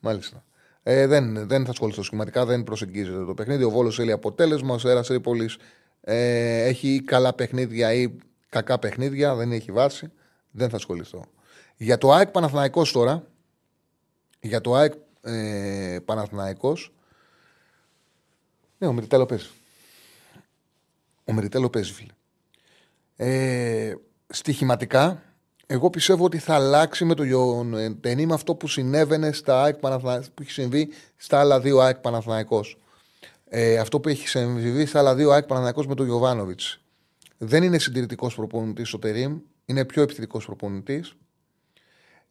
Μάλιστα. 0.00 0.44
Ε, 0.82 1.06
δεν, 1.06 1.48
δεν 1.48 1.64
θα 1.64 1.70
ασχοληθώ 1.70 2.02
σχηματικά, 2.02 2.44
δεν 2.44 2.64
προσεγγίζεται 2.64 3.24
το 3.24 3.34
παιχνίδι. 3.34 3.64
Ο 3.64 3.70
Βόλος 3.70 3.96
θέλει 3.96 4.12
αποτέλεσμα. 4.12 4.74
Ο 4.74 4.78
Σέρα 4.78 5.02
Τρίπολης 5.02 5.56
ε, 6.00 6.64
έχει 6.64 7.02
καλά 7.04 7.32
παιχνίδια 7.32 7.92
ή 7.92 8.16
κακά 8.48 8.78
παιχνίδια, 8.78 9.34
δεν 9.34 9.52
έχει 9.52 9.72
βάση. 9.72 10.12
Δεν 10.50 10.68
θα 10.68 10.76
ασχοληθώ. 10.76 11.24
Για 11.76 11.98
το 11.98 12.12
ΑΕΚ 12.12 12.28
Παναθηναϊκός 12.28 12.92
τώρα, 12.92 13.26
για 14.40 14.60
το 14.60 14.74
ΑΕΚ 14.74 14.92
ε, 15.22 15.98
Παναθηναϊκός, 16.04 16.92
ναι, 18.78 18.86
ο 18.86 18.92
Μεριτέλο 18.92 19.26
παίζει. 19.26 19.48
Ο 21.24 21.32
Μεριτέλο 21.32 21.70
παίζει, 21.70 21.92
φίλε. 21.92 22.12
Ε, 23.16 23.94
στοιχηματικά 24.28 25.22
εγώ 25.72 25.90
πιστεύω 25.90 26.24
ότι 26.24 26.38
θα 26.38 26.54
αλλάξει 26.54 27.04
με 27.04 27.14
το 27.14 27.24
Τερίμ 28.00 28.32
αυτό 28.32 28.54
που 28.54 28.68
συνέβαινε 28.68 29.32
στα 29.32 29.62
ΑΕΚ 29.62 29.76
που 29.76 30.42
έχει 30.42 30.50
συμβεί 30.50 30.88
στα 31.16 31.40
άλλα 31.40 31.60
δύο 31.60 31.78
ΑΕΚ 31.78 31.96
Παναθηναϊκός. 31.96 32.78
Ε, 33.48 33.78
αυτό 33.78 34.00
που 34.00 34.08
έχει 34.08 34.28
συμβεί 34.28 34.86
στα 34.86 34.98
άλλα 34.98 35.14
δύο 35.14 35.30
ΑΕΚ 35.30 35.44
Παναθηναϊκός 35.44 35.86
με 35.86 35.94
τον 35.94 36.06
Γιωβάνοβιτς. 36.06 36.80
Δεν 37.38 37.62
είναι 37.62 37.78
συντηρητικός 37.78 38.34
προπονητής 38.34 38.92
ο 38.92 38.98
Τερίμ, 38.98 39.38
είναι 39.64 39.84
πιο 39.84 40.02
επιθετικός 40.02 40.44
προπονητής. 40.44 41.16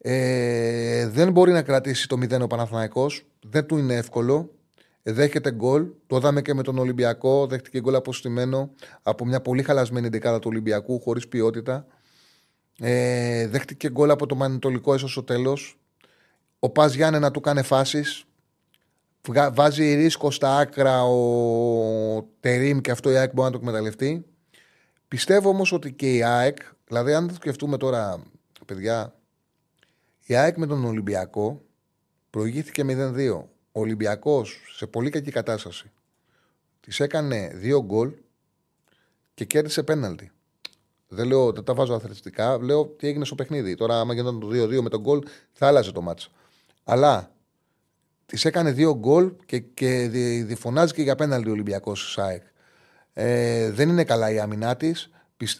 Ε, 0.02 1.08
δεν 1.08 1.32
μπορεί 1.32 1.52
να 1.52 1.62
κρατήσει 1.62 2.08
το 2.08 2.16
0 2.16 2.40
ο 2.40 2.46
Παναθηναϊκός. 2.46 3.26
Δεν 3.40 3.66
του 3.66 3.76
είναι 3.76 3.94
εύκολο. 3.94 4.50
Δέχεται 5.02 5.52
γκολ. 5.52 5.86
Το 6.06 6.16
είδαμε 6.16 6.42
και 6.42 6.54
με 6.54 6.62
τον 6.62 6.78
Ολυμπιακό. 6.78 7.46
Δέχτηκε 7.46 7.80
γκολ 7.80 7.94
αποστημένο 7.94 8.70
από 9.02 9.24
μια 9.24 9.40
πολύ 9.40 9.62
χαλασμένη 9.62 10.08
δεκάδα 10.08 10.38
του 10.38 10.48
Ολυμπιακού, 10.50 11.00
χωρίς 11.00 11.28
ποιότητα. 11.28 11.86
Ε, 12.80 13.46
δέχτηκε 13.46 13.90
γκολ 13.90 14.10
από 14.10 14.26
το 14.26 14.34
Μανιτολικό 14.34 14.94
έσω 14.94 15.08
στο 15.08 15.22
τέλος. 15.22 15.78
Ο 16.58 16.70
Πας 16.70 16.96
να 16.96 17.30
του 17.30 17.40
κάνει 17.40 17.62
φάσεις. 17.62 18.24
Βάζει 19.52 19.94
ρίσκο 19.94 20.30
στα 20.30 20.56
άκρα 20.56 21.04
ο 21.04 22.28
Τερήμ 22.40 22.78
και 22.78 22.90
αυτό 22.90 23.10
η 23.10 23.16
ΑΕΚ 23.16 23.32
μπορεί 23.32 23.46
να 23.46 23.52
το 23.52 23.58
εκμεταλλευτεί. 23.62 24.24
Πιστεύω 25.08 25.48
όμως 25.48 25.72
ότι 25.72 25.92
και 25.92 26.14
η 26.14 26.22
ΑΕΚ, 26.22 26.56
δηλαδή 26.86 27.12
αν 27.12 27.28
το 27.28 27.34
σκεφτούμε 27.34 27.76
τώρα, 27.76 28.22
παιδιά, 28.66 29.14
η 30.30 30.36
ΑΕΚ 30.36 30.56
με 30.56 30.66
τον 30.66 30.84
Ολυμπιακό 30.84 31.62
προηγήθηκε 32.30 32.82
0-2. 32.86 33.42
Ο 33.72 33.80
Ολυμπιακός 33.80 34.60
σε 34.76 34.86
πολύ 34.86 35.10
κακή 35.10 35.30
κατάσταση. 35.30 35.90
Της 36.80 37.00
έκανε 37.00 37.52
δύο 37.54 37.84
γκολ 37.84 38.12
και 39.34 39.44
κέρδισε 39.44 39.82
πέναλτι. 39.82 40.30
Δεν 41.08 41.26
λέω, 41.26 41.52
δεν 41.52 41.64
τα 41.64 41.74
βάζω 41.74 41.94
αθλητικά, 41.94 42.62
λέω 42.62 42.86
τι 42.86 43.06
έγινε 43.06 43.24
στο 43.24 43.34
παιχνίδι. 43.34 43.74
Τώρα, 43.74 44.00
άμα 44.00 44.14
γινόταν 44.14 44.40
το 44.40 44.46
2-2 44.46 44.80
με 44.80 44.88
τον 44.88 45.00
γκολ, 45.00 45.22
θα 45.52 45.66
άλλαζε 45.66 45.92
το 45.92 46.00
μάτσο. 46.00 46.30
Αλλά 46.84 47.30
της 48.26 48.44
έκανε 48.44 48.72
δύο 48.72 48.94
γκολ 48.94 49.32
και, 49.46 49.58
και 49.58 50.08
διφωνάζει 50.44 50.92
και 50.92 51.02
για 51.02 51.14
πέναλτι 51.14 51.48
ο 51.48 51.52
Ολυμπιακός 51.52 52.12
ΣΑΕΚ. 52.12 52.42
Ε, 53.12 53.70
δεν 53.70 53.88
είναι 53.88 54.04
καλά 54.04 54.30
η 54.30 54.40
άμυνά 54.40 54.76
της. 54.76 55.10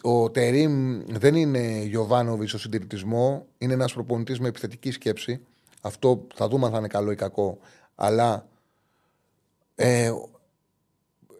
Ο 0.01 0.29
Τερήμ 0.31 1.01
δεν 1.07 1.35
είναι 1.35 1.83
Γιωβάνοβιτς 1.83 2.49
στο 2.49 2.59
συντηρητισμό. 2.59 3.45
Είναι 3.57 3.73
ένας 3.73 3.93
προπονητής 3.93 4.39
με 4.39 4.47
επιθετική 4.47 4.91
σκέψη. 4.91 5.41
Αυτό 5.81 6.27
θα 6.33 6.47
δούμε 6.47 6.65
αν 6.65 6.71
θα 6.71 6.77
είναι 6.77 6.87
καλό 6.87 7.11
ή 7.11 7.15
κακό. 7.15 7.57
Αλλά 7.95 8.47
ε, 9.75 10.11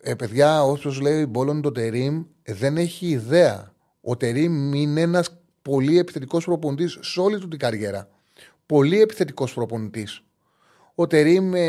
ε, 0.02 0.16
παιδιά, 0.16 0.64
όσο 0.64 0.89
λέει 1.02 1.26
Μπόλον 1.26 1.62
το 1.62 1.72
Τερήμ, 1.72 2.24
δεν 2.44 2.78
έχει 2.78 3.08
ιδέα. 3.08 3.74
Ο 4.02 4.18
Τερήμ 4.18 4.74
είναι 4.74 5.02
ένας 5.02 5.30
πολύ 5.62 5.98
επιθετικός 6.00 6.46
προπονητής 6.46 6.98
σε 7.02 7.20
όλη 7.20 7.39
του 7.39 7.48
την 7.48 7.60
καριέρα. 7.60 8.10
Πολύ 8.66 9.02
επιθετικός 9.02 9.54
προπονητής. 9.54 10.24
Ο 10.96 11.08
Τερήμ 11.08 11.54
ε, 11.56 11.62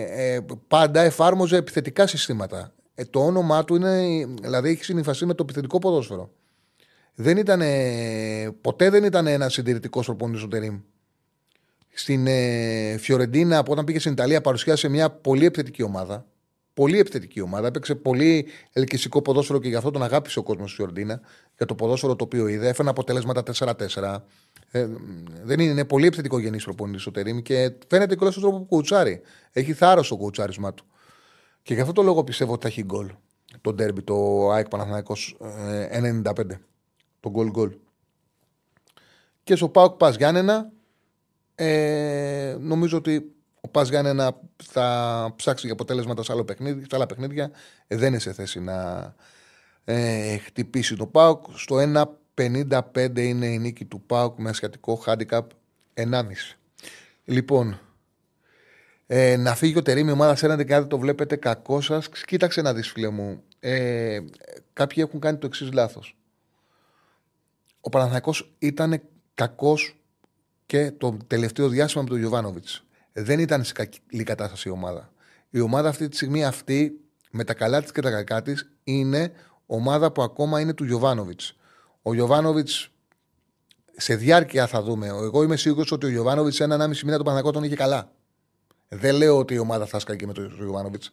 ε, 0.00 0.40
πάντα 0.68 1.00
εφάρμοζε 1.00 1.56
επιθετικά 1.56 2.06
συστήματα. 2.06 2.72
Ε, 3.00 3.04
το 3.10 3.24
όνομά 3.24 3.64
του 3.64 3.74
είναι, 3.74 4.26
δηλαδή 4.42 4.68
έχει 4.68 4.84
συνειφαστεί 4.84 5.26
με 5.26 5.34
το 5.34 5.42
επιθετικό 5.42 5.78
ποδόσφαιρο. 5.78 6.30
Δεν 7.14 7.36
ήταν, 7.36 7.62
ποτέ 8.60 8.90
δεν 8.90 9.04
ήταν 9.04 9.26
ένας 9.26 9.52
συντηρητικός 9.52 10.06
προπονητής 10.06 10.42
ο 10.42 10.48
Τερήμ. 10.48 10.80
Στην 11.92 12.26
ε, 12.26 12.96
Φιωρεντίνα, 12.98 13.62
όταν 13.68 13.84
πήγε 13.84 13.98
στην 13.98 14.12
Ιταλία, 14.12 14.40
παρουσιάσε 14.40 14.88
μια 14.88 15.10
πολύ 15.10 15.44
επιθετική 15.44 15.82
ομάδα. 15.82 16.26
Πολύ 16.74 16.98
επιθετική 16.98 17.40
ομάδα. 17.40 17.66
Έπαιξε 17.66 17.94
πολύ 17.94 18.46
ελκυστικό 18.72 19.22
ποδόσφαιρο 19.22 19.60
και 19.60 19.68
γι' 19.68 19.74
αυτό 19.74 19.90
τον 19.90 20.02
αγάπησε 20.02 20.38
ο 20.38 20.42
κόσμος 20.42 20.70
στη 20.70 20.76
Φιωρεντίνα. 20.76 21.20
Για 21.56 21.66
το 21.66 21.74
ποδόσφαιρο 21.74 22.16
το 22.16 22.24
οποίο 22.24 22.46
είδε. 22.46 22.68
Έφερε 22.68 22.88
αποτελέσματα 22.88 23.42
4-4. 23.58 24.16
Ε, 24.70 24.86
δεν 25.42 25.60
είναι, 25.60 25.70
είναι 25.70 25.84
πολύ 25.84 26.06
επιθετικό 26.06 26.38
γενή 26.38 26.62
προπονητής 26.62 27.06
ο 27.06 27.10
Τερήμ 27.10 27.38
και 27.38 27.72
φαίνεται 27.88 28.14
και 28.16 28.30
στον 28.30 28.42
τρόπο 28.42 28.58
που 28.58 28.64
κουτσάρει. 28.64 29.20
Έχει 29.52 29.72
θάρρος 29.72 30.08
το 30.08 30.16
κουτσάρισμά 30.16 30.74
του. 30.74 30.84
Και 31.62 31.74
γι' 31.74 31.80
αυτό 31.80 31.92
το 31.92 32.02
λόγο 32.02 32.24
πιστεύω 32.24 32.52
ότι 32.52 32.62
θα 32.62 32.68
έχει 32.68 32.84
γκολ. 32.84 33.10
Το 33.60 33.72
ντέρμπι, 33.72 34.02
το 34.02 34.50
ΑΕΚ 34.50 34.68
Παναθηναϊκός 34.68 35.36
95. 35.40 36.50
Ε, 36.50 36.58
το 37.20 37.30
γκολ 37.30 37.50
γκολ. 37.50 37.76
Και 39.44 39.56
στο 39.56 39.68
ΠΑΟΚ 39.68 39.96
Πας 39.96 40.16
Γιάννενα 40.16 40.72
ε, 41.54 42.56
νομίζω 42.60 42.96
ότι 42.96 43.34
ο 43.60 43.68
Πας 43.68 43.88
Γιάννενα 43.88 44.40
θα 44.64 45.32
ψάξει 45.36 45.64
για 45.64 45.74
αποτέλεσματα 45.74 46.22
σε, 46.22 46.32
άλλο 46.32 46.44
παιχνίδι, 46.44 46.80
σε 46.80 46.96
άλλα 46.96 47.06
παιχνίδια. 47.06 47.50
Ε, 47.86 47.96
δεν 47.96 48.08
είναι 48.08 48.18
σε 48.18 48.32
θέση 48.32 48.60
να 48.60 49.14
ε, 49.84 50.36
χτυπήσει 50.36 50.96
το 50.96 51.06
ΠΑΟΚ. 51.06 51.44
Στο 51.54 51.76
1.55 52.34 53.18
είναι 53.18 53.46
η 53.46 53.58
νίκη 53.58 53.84
του 53.84 54.00
ΠΑΟΚ 54.00 54.38
με 54.38 54.48
ασιατικό 54.48 55.02
handicap 55.06 55.42
1,5. 55.94 56.22
Λοιπόν, 57.24 57.80
ε, 59.12 59.36
να 59.36 59.54
φύγει 59.54 59.78
ο 59.78 59.82
Τερήμι, 59.82 60.08
η 60.08 60.12
ομάδα 60.12 60.34
σέναντι 60.34 60.64
και 60.64 60.74
αν 60.74 60.80
δεν 60.80 60.88
το 60.88 60.98
βλέπετε 60.98 61.36
κακό 61.36 61.80
σας, 61.80 62.08
κοίταξε 62.26 62.62
να 62.62 62.74
δεις, 62.74 62.90
φίλε 62.90 63.08
μου. 63.08 63.42
Ε, 63.60 64.20
κάποιοι 64.72 65.04
έχουν 65.06 65.20
κάνει 65.20 65.38
το 65.38 65.46
εξής 65.46 65.72
λάθος. 65.72 66.16
Ο 67.80 67.88
Παναθηναϊκός 67.88 68.54
ήταν 68.58 69.02
κακός 69.34 69.96
και 70.66 70.90
το 70.90 71.16
τελευταίο 71.26 71.68
διάστημα 71.68 72.02
με 72.02 72.08
τον 72.08 72.18
Γιωβάνοβιτς. 72.18 72.84
Δεν 73.12 73.38
ήταν 73.38 73.64
σε 73.64 73.72
καλή 73.72 74.24
κατάσταση 74.24 74.68
η 74.68 74.70
ομάδα. 74.70 75.12
Η 75.50 75.60
ομάδα 75.60 75.88
αυτή 75.88 76.08
τη 76.08 76.16
στιγμή 76.16 76.44
αυτή, 76.44 77.00
με 77.30 77.44
τα 77.44 77.54
καλά 77.54 77.82
της 77.82 77.92
και 77.92 78.00
τα 78.00 78.10
κακά 78.10 78.42
της, 78.42 78.70
είναι 78.84 79.32
ομάδα 79.66 80.12
που 80.12 80.22
ακόμα 80.22 80.60
είναι 80.60 80.74
του 80.74 80.84
Γιωβάνοβιτς. 80.84 81.56
Ο 82.02 82.14
Γιωβάνοβιτς 82.14 82.90
σε 83.96 84.14
διάρκεια 84.14 84.66
θα 84.66 84.82
δούμε. 84.82 85.06
Εγώ 85.06 85.42
είμαι 85.42 85.56
σίγουρος 85.56 85.92
ότι 85.92 86.06
ο 86.06 86.08
Γιωβάνοβιτς 86.08 86.56
σε 86.56 86.64
ένα 86.64 86.88
μισή 86.88 87.04
μήνα 87.04 87.16
το 87.16 87.22
Παναθηναϊκό 87.22 87.58
τον 87.58 87.66
είχε 87.66 87.76
καλά. 87.76 88.12
Δεν 88.94 89.14
λέω 89.14 89.38
ότι 89.38 89.54
η 89.54 89.58
ομάδα 89.58 89.86
θα 89.86 89.98
σκάει 89.98 90.16
και 90.16 90.26
με 90.26 90.32
τον 90.32 90.54
Γιωβάνοβιτς. 90.58 91.12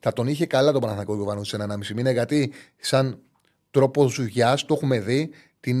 Θα 0.00 0.12
τον 0.12 0.28
είχε 0.28 0.46
καλά 0.46 0.72
τον 0.72 0.80
Παναθανικό 0.80 1.14
Γιωβάνοβιτς 1.14 1.48
σε 1.48 1.56
ένα 1.56 1.76
μισή 1.76 1.94
μήνα 1.94 2.10
γιατί 2.10 2.52
σαν 2.80 3.18
τρόπο 3.70 4.06
δουλειά 4.08 4.58
το 4.66 4.74
έχουμε 4.74 5.00
δει, 5.00 5.30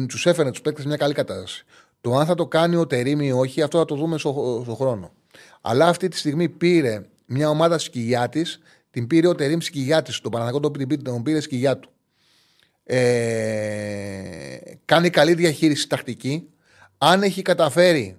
τους 0.08 0.26
έφερε 0.26 0.50
τους 0.50 0.60
παίκτες 0.60 0.84
μια 0.84 0.96
καλή 0.96 1.14
κατάσταση. 1.14 1.64
Το 2.00 2.16
αν 2.16 2.26
θα 2.26 2.34
το 2.34 2.46
κάνει 2.46 2.76
ο 2.76 2.86
Τερήμι 2.86 3.26
ή 3.26 3.32
όχι, 3.32 3.62
αυτό 3.62 3.78
θα 3.78 3.84
το 3.84 3.94
δούμε 3.94 4.18
στον 4.18 4.62
στο 4.62 4.74
χρόνο. 4.74 5.12
Αλλά 5.60 5.86
αυτή 5.86 6.08
τη 6.08 6.16
στιγμή 6.16 6.48
πήρε 6.48 7.02
μια 7.26 7.48
ομάδα 7.48 7.78
σκυλιά 7.78 8.28
τη, 8.28 8.42
την 8.90 9.06
πήρε 9.06 9.26
ο 9.26 9.34
Τερήμ 9.34 9.58
σκυλιά 9.58 10.02
τη. 10.02 10.20
Τον 10.20 10.30
Παναθανικό 10.30 10.70
τον 11.02 11.22
πήρε 11.22 11.40
σκυλιά 11.40 11.78
του. 11.78 11.90
Ε, 12.84 14.58
κάνει 14.84 15.10
καλή 15.10 15.34
διαχείριση 15.34 15.88
τακτική. 15.88 16.48
Αν 16.98 17.22
έχει 17.22 17.42
καταφέρει 17.42 18.16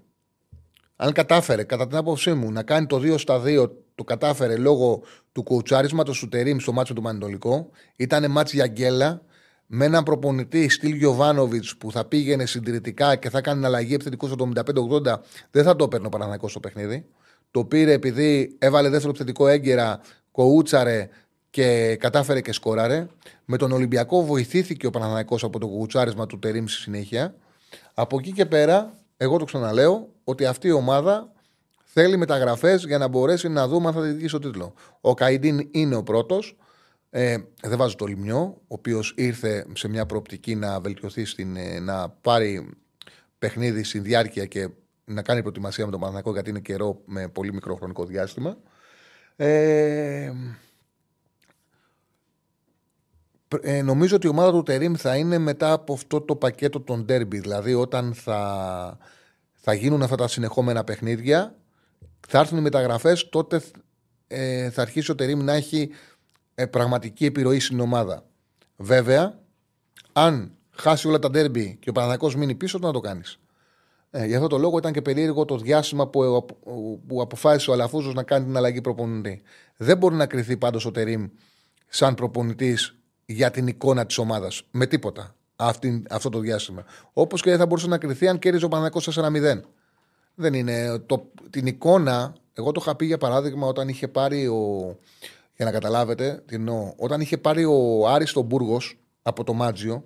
αν 1.01 1.13
κατάφερε, 1.13 1.63
κατά 1.63 1.87
την 1.87 1.97
άποψή 1.97 2.33
μου, 2.33 2.51
να 2.51 2.63
κάνει 2.63 2.85
το 2.85 2.97
2 2.97 3.17
στα 3.17 3.41
2, 3.45 3.69
το 3.95 4.03
κατάφερε 4.03 4.55
λόγω 4.55 5.01
του 5.31 5.43
κουτσάρισματο 5.43 6.11
του 6.11 6.27
Τερήμ 6.27 6.57
στο 6.57 6.71
μάτσο 6.71 6.93
του 6.93 7.01
Μανιτολικό. 7.01 7.69
Ήταν 7.95 8.31
μάτσο 8.31 8.55
για 8.55 8.67
γκέλα 8.67 9.21
με 9.65 9.85
έναν 9.85 10.03
προπονητή 10.03 10.69
στυλ 10.69 10.91
Γιωβάνοβιτς 10.91 11.77
που 11.77 11.91
θα 11.91 12.05
πήγαινε 12.05 12.45
συντηρητικά 12.45 13.15
και 13.15 13.29
θα 13.29 13.41
κάνει 13.41 13.65
αλλαγή 13.65 13.93
επιθετικού 13.93 14.27
στο 14.27 14.51
75-80. 14.55 15.15
Δεν 15.51 15.63
θα 15.63 15.75
το 15.75 15.83
έπαιρνε 15.83 16.07
ο 16.07 16.09
Παναναναϊκό 16.09 16.47
στο 16.47 16.59
παιχνίδι. 16.59 17.05
Το 17.51 17.65
πήρε 17.65 17.91
επειδή 17.91 18.55
έβαλε 18.59 18.89
δεύτερο 18.89 19.09
επιθετικό 19.09 19.47
έγκαιρα, 19.47 20.01
κοούτσαρε 20.31 21.09
και 21.49 21.95
κατάφερε 21.99 22.41
και 22.41 22.51
σκόραρε. 22.51 23.07
Με 23.45 23.57
τον 23.57 23.71
Ολυμπιακό 23.71 24.25
βοηθήθηκε 24.25 24.87
ο 24.87 24.89
Παναναναϊκό 24.89 25.37
από 25.41 25.59
το 25.59 25.67
κουτσάρισμα 25.67 26.25
του 26.25 26.39
Τερήμ 26.39 26.65
στη 26.65 26.81
συνέχεια. 26.81 27.35
Από 27.93 28.17
εκεί 28.19 28.31
και 28.31 28.45
πέρα 28.45 28.93
εγώ 29.21 29.37
το 29.37 29.45
ξαναλέω 29.45 30.13
ότι 30.23 30.45
αυτή 30.45 30.67
η 30.67 30.71
ομάδα 30.71 31.31
θέλει 31.83 32.17
μεταγραφές 32.17 32.83
για 32.83 32.97
να 32.97 33.07
μπορέσει 33.07 33.49
να 33.49 33.67
δούμε 33.67 33.87
αν 33.87 33.93
θα 33.93 34.01
διεκδικήσει 34.01 34.33
το 34.33 34.39
τίτλο. 34.39 34.73
Ο 35.01 35.13
Καϊντίν 35.13 35.67
είναι 35.71 35.95
ο 35.95 36.03
πρώτος. 36.03 36.57
Ε, 37.09 37.37
δεν 37.61 37.77
βάζω 37.77 37.95
το 37.95 38.05
Λιμιό, 38.05 38.41
ο 38.41 38.63
οποίος 38.67 39.13
ήρθε 39.17 39.65
σε 39.73 39.87
μια 39.87 40.05
προοπτική 40.05 40.55
να 40.55 40.79
βελτιωθεί, 40.79 41.25
στην, 41.25 41.55
ε, 41.55 41.79
να 41.79 42.09
πάρει 42.09 42.69
παιχνίδι 43.39 43.83
στην 43.83 44.03
διάρκεια 44.03 44.45
και 44.45 44.69
να 45.05 45.21
κάνει 45.21 45.41
προετοιμασία 45.41 45.85
με 45.85 45.91
τον 45.91 45.99
Παναθηναϊκό 45.99 46.31
γιατί 46.33 46.49
είναι 46.49 46.59
καιρό 46.59 47.01
με 47.05 47.27
πολύ 47.27 47.53
μικρό 47.53 47.75
χρονικό 47.75 48.05
διάστημα. 48.05 48.57
Ε, 49.35 50.31
ε, 53.61 53.81
νομίζω 53.81 54.15
ότι 54.15 54.27
η 54.27 54.29
ομάδα 54.29 54.51
του 54.51 54.63
Τερίμ 54.63 54.93
θα 54.95 55.15
είναι 55.15 55.37
μετά 55.37 55.71
από 55.71 55.93
αυτό 55.93 56.21
το 56.21 56.35
πακέτο 56.35 56.79
των 56.79 57.05
ντέρμπι. 57.05 57.39
Δηλαδή, 57.39 57.73
όταν 57.73 58.13
θα, 58.13 58.97
θα 59.53 59.73
γίνουν 59.73 60.01
αυτά 60.01 60.15
τα 60.15 60.27
συνεχόμενα 60.27 60.83
παιχνίδια, 60.83 61.55
θα 62.27 62.39
έρθουν 62.39 62.57
οι 62.57 62.61
μεταγραφές, 62.61 63.29
τότε 63.29 63.61
ε, 64.27 64.69
θα 64.69 64.81
αρχίσει 64.81 65.11
ο 65.11 65.15
Τερίμ 65.15 65.43
να 65.43 65.53
έχει 65.53 65.89
ε, 66.55 66.65
πραγματική 66.65 67.25
επιρροή 67.25 67.59
στην 67.59 67.79
ομάδα. 67.79 68.23
Βέβαια, 68.75 69.39
αν 70.13 70.51
χάσει 70.71 71.07
όλα 71.07 71.19
τα 71.19 71.29
ντέρμπι 71.29 71.77
και 71.79 71.89
ο 71.89 71.91
Παναγιακό 71.91 72.31
μείνει 72.37 72.55
πίσω, 72.55 72.77
να 72.77 72.91
το 72.91 72.99
κάνεις; 72.99 73.39
Ε, 74.11 74.25
γι' 74.25 74.35
αυτό 74.35 74.47
το 74.47 74.57
λόγο 74.57 74.77
ήταν 74.77 74.93
και 74.93 75.01
περίεργο 75.01 75.45
το 75.45 75.57
διάστημα 75.57 76.07
που, 76.07 76.45
που 77.07 77.21
αποφάσισε 77.21 77.69
ο 77.69 77.73
Αλαφούζος 77.73 78.13
να 78.13 78.23
κάνει 78.23 78.45
την 78.45 78.57
αλλαγή 78.57 78.81
προπονητή. 78.81 79.41
Δεν 79.77 79.97
μπορεί 79.97 80.15
να 80.15 80.25
κρυθεί 80.25 80.57
πάντως 80.57 80.85
ο 80.85 80.91
Τερίμ 80.91 81.27
σαν 81.87 82.15
προπονητής 82.15 82.98
για 83.31 83.51
την 83.51 83.67
εικόνα 83.67 84.05
της 84.05 84.17
ομάδας. 84.17 84.63
Με 84.71 84.85
τίποτα. 84.85 85.35
αυτή, 85.55 86.03
αυτό 86.09 86.29
το 86.29 86.39
διάστημα. 86.39 86.85
Όπως 87.13 87.41
και 87.41 87.49
δεν 87.49 87.59
θα 87.59 87.65
μπορούσε 87.65 87.87
να 87.87 87.97
κρυθεί 87.97 88.27
αν 88.27 88.39
κέρδιζε 88.39 88.65
ο 88.65 88.67
Παναγιακό 88.67 88.99
4-0. 89.13 89.61
Δεν 90.35 90.53
είναι. 90.53 90.99
Το, 91.05 91.31
την 91.49 91.65
εικόνα, 91.67 92.35
εγώ 92.53 92.71
το 92.71 92.79
είχα 92.83 92.95
πει 92.95 93.05
για 93.05 93.17
παράδειγμα 93.17 93.67
όταν 93.67 93.87
είχε 93.87 94.07
πάρει 94.07 94.47
ο. 94.47 94.95
Για 95.55 95.65
να 95.65 95.71
καταλάβετε, 95.71 96.43
τι 96.45 96.55
εννοώ. 96.55 96.93
Όταν 96.97 97.21
είχε 97.21 97.37
πάρει 97.37 97.65
ο 97.65 98.07
Άρης 98.07 98.33
τον 98.33 98.45
Μπούργος 98.45 98.97
από 99.21 99.43
το 99.43 99.53
Μάτζιο, 99.53 100.03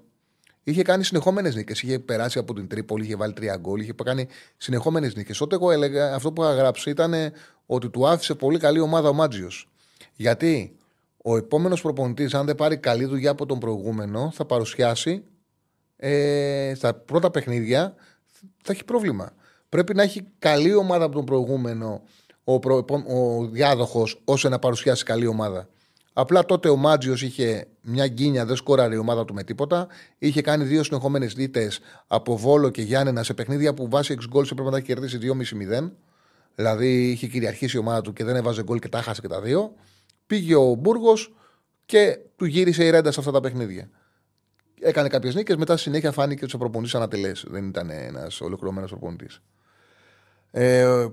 είχε 0.64 0.82
κάνει 0.82 1.04
συνεχόμενες 1.04 1.56
νίκες. 1.56 1.82
Είχε 1.82 2.00
περάσει 2.00 2.40
από 2.40 2.54
την 2.54 2.68
Τρίπολη, 2.68 3.04
είχε 3.04 3.16
βάλει 3.16 3.34
τρία 3.34 3.58
γκολ, 3.58 3.82
είχε 3.82 3.94
κάνει 4.04 4.28
συνεχόμενες 4.58 5.16
νίκες. 5.16 5.38
Τότε 5.38 5.56
εγώ 5.56 5.72
έλεγα, 5.72 6.16
αυτό 6.16 6.32
που 6.32 6.42
είχα 6.42 6.54
γράψει 6.54 6.90
ήταν 6.90 7.14
ότι 7.66 7.90
του 7.90 8.08
άφησε 8.08 8.34
πολύ 8.34 8.60
καλή 8.60 8.80
ομάδα 8.80 9.10
ο 9.10 9.14
Μάτζιος. 9.14 9.70
Γιατί; 10.16 10.78
Ο 11.26 11.38
επόμενος 11.38 11.82
προπονητής, 11.82 12.34
αν 12.34 12.46
δεν 12.46 12.56
πάρει 12.56 12.78
καλή 12.78 13.06
δουλειά 13.06 13.32
από 13.32 13.46
τον 13.46 13.60
προηγούμενο, 13.60 14.32
θα 14.34 14.46
παρουσιάσει 14.46 15.24
ε, 15.96 16.74
στα 16.76 16.94
πρώτα 16.94 17.32
παιχνίδια 17.32 17.96
θα 18.64 18.72
έχει 18.72 18.84
πρόβλημα. 18.86 19.34
Πρέπει 19.70 19.96
να 19.96 20.04
έχει 20.04 20.28
καλή 20.40 20.76
ομάδα 20.76 21.06
από 21.06 21.14
τον 21.14 21.26
προηγούμενο 21.26 22.02
ο, 22.44 22.60
προ, 22.60 22.86
ο 23.08 23.46
διάδοχος 23.46 24.22
ώστε 24.24 24.50
να 24.50 24.60
παρουσιάσει 24.60 25.04
καλή 25.04 25.28
ομάδα. 25.28 25.68
Απλά 26.14 26.46
τότε 26.46 26.70
ο 26.70 26.76
Μάτζιος 26.76 27.22
είχε 27.22 27.68
μια 27.82 28.08
γκίνια, 28.08 28.46
δεν 28.46 28.56
σκόραρε 28.56 28.96
η 28.96 28.98
ομάδα 28.98 29.26
του 29.26 29.34
με 29.34 29.44
τίποτα. 29.44 29.88
Είχε 30.18 30.42
κάνει 30.42 30.64
δύο 30.64 30.84
συνεχόμενες 30.84 31.34
δίτε 31.34 31.72
από 32.08 32.38
Βόλο 32.38 32.70
και 32.70 32.82
Γιάννενα 32.82 33.24
σε 33.24 33.34
παιχνίδια 33.34 33.74
που 33.74 33.90
βάσει 33.90 34.16
6 34.20 34.24
γκολ 34.30 34.44
έπρεπε 34.44 34.64
να 34.64 34.72
τα 34.72 34.80
κερδίσει 34.80 35.18
2,5-0. 35.22 35.92
Δηλαδή 36.56 37.10
είχε 37.12 37.28
κυριαρχήσει 37.28 37.78
η 37.78 37.80
ομάδα 37.80 38.02
του 38.02 38.14
και 38.14 38.24
δεν 38.24 38.36
έβαζε 38.36 38.64
γκολ 38.64 38.80
και 38.80 38.90
τα 38.90 39.02
χάσε 39.02 39.22
και 39.22 39.28
τα 39.28 39.42
δύο. 39.42 39.74
Πήγε 40.28 40.56
ο 40.56 40.74
Μπούργος 40.74 41.34
και 41.86 42.20
του 42.36 42.46
γύρισε 42.46 42.86
η 42.86 42.90
ρέντα 42.90 43.12
σε 43.12 43.20
αυτά 43.20 43.32
τα 43.32 43.40
παιχνίδια. 43.40 43.90
Έκανε 44.80 45.08
κάποιες 45.08 45.36
νίκες, 45.36 45.56
μετά 45.56 45.74
στη 45.74 45.82
συνέχεια 45.82 46.12
φάνηκε 46.12 46.46
ότι 46.46 46.56
ο 46.56 46.58
προπονητής 46.58 46.96
ανατελές. 46.96 47.46
Δεν 47.48 47.68
ήταν 47.68 47.90
ένας 47.90 48.42
ολοκληρωμένος 48.42 48.90
προπονητής. 48.90 49.42
Ε, 50.52 51.08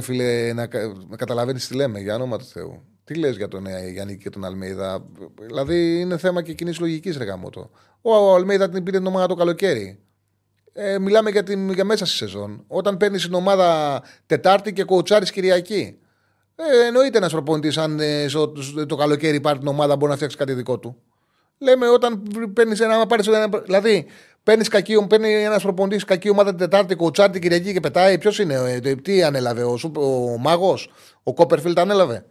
φίλε, 0.00 0.52
να, 0.52 0.68
να 1.08 1.16
καταλαβαίνεις 1.16 1.68
τι 1.68 1.74
λέμε, 1.74 2.00
για 2.00 2.14
όνομα 2.14 2.38
του 2.38 2.44
Θεού. 2.44 2.82
Τι 3.04 3.14
λες 3.14 3.36
για 3.36 3.48
τον 3.48 3.66
ε, 3.66 3.88
Γιάννη 3.88 4.16
και 4.16 4.30
τον 4.30 4.44
Αλμέιδα; 4.44 5.06
Δηλαδή 5.40 6.00
είναι 6.00 6.18
θέμα 6.18 6.42
και 6.42 6.52
κοινής 6.52 6.80
λογικής, 6.80 7.16
ρε 7.16 7.24
γαμότο. 7.24 7.70
Ο, 8.02 8.14
ο 8.14 8.34
Αλμέιδα 8.34 8.68
την 8.68 8.82
πήρε 8.82 8.98
την 8.98 9.06
ομάδα 9.06 9.26
το 9.26 9.34
καλοκαίρι. 9.34 9.98
Ε, 10.72 10.98
μιλάμε 10.98 11.30
για, 11.30 11.42
την, 11.42 11.72
για 11.72 11.84
μέσα 11.84 12.06
στη 12.06 12.16
σεζόν. 12.16 12.64
Όταν 12.66 12.96
παίρνεις 12.96 13.22
την 13.22 13.34
ομάδα 13.34 14.02
Τετάρτη 14.26 14.72
και 14.72 14.84
κοουτσάρεις 14.84 15.30
Κυριακή. 15.30 15.98
Ε, 16.70 16.86
εννοείται 16.86 17.18
ένας 17.18 17.32
προπονητής, 17.32 17.78
αν 17.78 18.00
ε, 18.00 18.26
το 18.86 18.96
καλοκαίρι 18.96 19.40
πάρει 19.40 19.58
την 19.58 19.68
ομάδα, 19.68 19.96
μπορεί 19.96 20.10
να 20.10 20.16
φτιάξει 20.16 20.36
κάτι 20.36 20.52
δικό 20.52 20.78
του. 20.78 20.96
Λέμε 21.58 21.88
όταν 21.88 22.22
παίρνεις 22.54 22.80
ένα. 22.80 23.06
Πάρεις 23.06 23.26
ένα 23.26 23.48
δηλαδή, 23.64 24.06
παίρνεις 24.42 24.68
παίρνει 25.08 25.32
ένας 25.32 25.62
προπονητής 25.62 26.04
κακή 26.04 26.28
ομάδα 26.28 26.48
την 26.48 26.58
Τετάρτη, 26.58 26.94
κοουτσάρει 26.94 27.32
την 27.32 27.40
Κυριακή 27.40 27.72
και 27.72 27.80
πετάει. 27.80 28.18
Ποιος 28.18 28.38
είναι, 28.38 28.80
ε, 28.84 28.94
τι 28.94 29.22
ανέλαβε, 29.22 29.62
ο, 29.62 29.78
ο 29.94 30.38
μάγος, 30.38 30.90
ο 31.22 31.34
Κόπερφιλτ 31.34 31.78
ανέλαβε. 31.78 32.24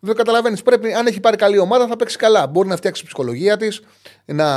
Δεν 0.00 0.14
καταλαβαίνεις. 0.14 0.62
Πρέπει, 0.62 0.92
αν 0.92 1.06
έχει 1.06 1.20
πάρει 1.20 1.36
καλή 1.36 1.58
ομάδα, 1.58 1.86
θα 1.86 1.96
παίξει 1.96 2.16
καλά. 2.16 2.46
Μπορεί 2.46 2.68
να 2.68 2.76
φτιάξει 2.76 3.04
ψυχολογία 3.04 3.56
της, 3.56 3.80
να, 4.24 4.48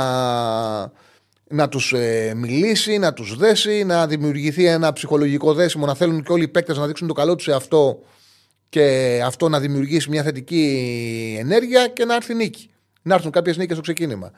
να 1.48 1.68
τους 1.68 1.92
ε, 1.92 2.32
μιλήσει, 2.36 2.98
να 2.98 3.12
τους 3.12 3.36
δέσει, 3.36 3.84
να 3.84 4.06
δημιουργηθεί 4.06 4.66
ένα 4.66 4.92
ψυχολογικό 4.92 5.54
δέσιμο, 5.54 5.86
να 5.86 5.94
θέλουν 5.94 6.22
και 6.22 6.32
όλοι 6.32 6.42
οι 6.42 6.48
παίκτες 6.48 6.76
να 6.76 6.86
δείξουν 6.86 7.08
το 7.08 7.14
καλό 7.14 7.34
τους 7.34 7.44
σε 7.44 7.52
αυτό 7.52 8.00
και 8.68 9.20
αυτό 9.24 9.48
να 9.48 9.60
δημιουργήσει 9.60 10.10
μια 10.10 10.22
θετική 10.22 11.36
ενέργεια 11.38 11.88
και 11.88 12.04
να 12.04 12.14
έρθει 12.14 12.34
νίκη. 12.34 12.70
Να 13.02 13.14
έρθουν 13.14 13.30
κάποιες 13.30 13.56
νίκες 13.56 13.72
στο 13.72 13.82
ξεκίνημα. 13.82 14.32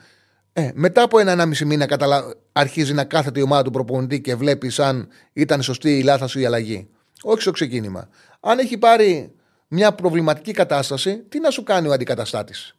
Ε, 0.53 0.71
μετά 0.73 1.01
από 1.01 1.19
ένα, 1.19 1.31
ένα 1.31 1.45
μισή 1.45 1.65
μήνα 1.65 1.85
καταλα... 1.85 2.33
αρχίζει 2.51 2.93
να 2.93 3.03
κάθεται 3.03 3.39
η 3.39 3.43
ομάδα 3.43 3.63
του 3.63 3.71
προπονητή 3.71 4.21
και 4.21 4.35
βλέπει 4.35 4.71
αν 4.77 5.07
ήταν 5.33 5.61
σωστή 5.61 5.97
η 5.97 6.03
λάθος 6.03 6.35
ή 6.35 6.41
η 6.41 6.45
αλλαγή. 6.45 6.89
Όχι 7.21 7.41
στο 7.41 7.51
ξεκίνημα. 7.51 8.09
Αν 8.39 8.59
έχει 8.59 8.77
πάρει 8.77 9.31
μια 9.67 9.93
προβληματική 9.93 10.51
κατάσταση, 10.51 11.17
τι 11.29 11.39
να 11.39 11.49
σου 11.49 11.63
κάνει 11.63 11.87
ο 11.87 11.91
αντικαταστάτης; 11.91 12.75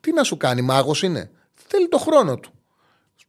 Τι 0.00 0.12
να 0.12 0.22
σου 0.22 0.36
κάνει, 0.36 0.62
μάγος 0.62 1.02
είναι; 1.02 1.30
Θέλει 1.54 1.88
το 1.88 1.98
χρόνο 1.98 2.36
του. 2.36 2.50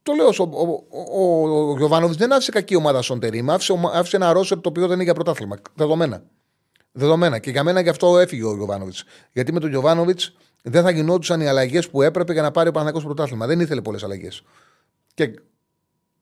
Το 0.04 0.14
λέω, 0.14 0.28
ο, 0.28 0.44
ο, 0.44 1.22
ο, 1.22 1.70
ο 1.70 1.78
Γιωβάνοβιτς 1.78 2.18
δεν 2.18 2.34
άφησε 2.34 2.52
κακή 2.52 2.76
ομάδα 2.76 3.02
στον 3.02 3.20
Τερήμα, 3.20 3.54
άφησε, 3.54 3.74
άφησε 3.94 4.16
ένα 4.16 4.34
ρόσερ 4.34 4.62
το 4.62 4.70
οποίο 4.70 4.84
δεν 4.84 4.94
είναι 4.94 5.04
για 5.04 5.14
πρωτάθλημα. 5.14 5.58
Δεδομένα. 5.74 6.24
Δεδομένα. 6.98 7.40
Και 7.40 7.52
για 7.52 7.64
μένα 7.64 7.82
γι' 7.82 7.90
αυτό 7.90 8.18
έφυγε 8.18 8.44
ο 8.44 8.56
Γιωβάνοβιτς. 8.56 9.04
Γιατί 9.32 9.54
με 9.54 9.60
τον 9.60 9.70
Γιωβάνοβιτς 9.70 10.36
δεν 10.64 10.84
θα 10.84 10.90
γινόντουσαν 10.90 11.42
οι 11.42 11.48
αλλαγές 11.48 11.90
που 11.90 12.02
έπρεπε 12.02 12.34
για 12.34 12.42
να 12.42 12.52
πάρει 12.52 12.70
ο 12.70 12.72
Παναγιώ 12.72 13.02
πρωτάθλημα. 13.02 13.48
Δεν 13.48 13.60
ήθελε 13.60 13.82
πολλές 13.82 14.04
αλλαγές. 14.04 14.44
Και 15.14 15.34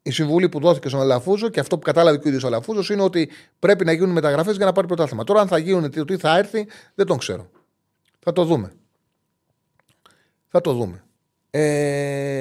η 0.01 0.11
συμβουλή 0.11 0.49
που 0.49 0.59
δόθηκε 0.59 0.87
στον 0.87 1.01
Αλαφούζο 1.01 1.49
και 1.49 1.59
αυτό 1.59 1.77
που 1.77 1.83
κατάλαβε 1.83 2.17
και 2.17 2.23
ο 2.25 2.27
ίδιος 2.27 2.43
ο 2.43 2.47
Αλαφούζος 2.47 2.89
είναι 2.89 3.01
ότι 3.01 3.29
πρέπει 3.59 3.85
να 3.85 3.91
γίνουν 3.91 4.09
μεταγραφές 4.09 4.55
για 4.55 4.65
να 4.65 4.71
πάρει 4.71 4.87
πρωτάθλημα. 4.87 5.23
Τώρα, 5.23 5.41
αν 5.41 5.47
θα 5.47 5.57
γίνουν, 5.57 6.05
τι 6.05 6.17
θα 6.17 6.37
έρθει, 6.37 6.67
δεν 6.95 7.05
τον 7.05 7.17
ξέρω. 7.17 7.49
Θα 8.19 8.31
το 8.31 8.43
δούμε. 8.43 8.73
Θα 10.47 10.61
το 10.61 10.73
δούμε. 10.73 11.03
Ε... 11.49 12.39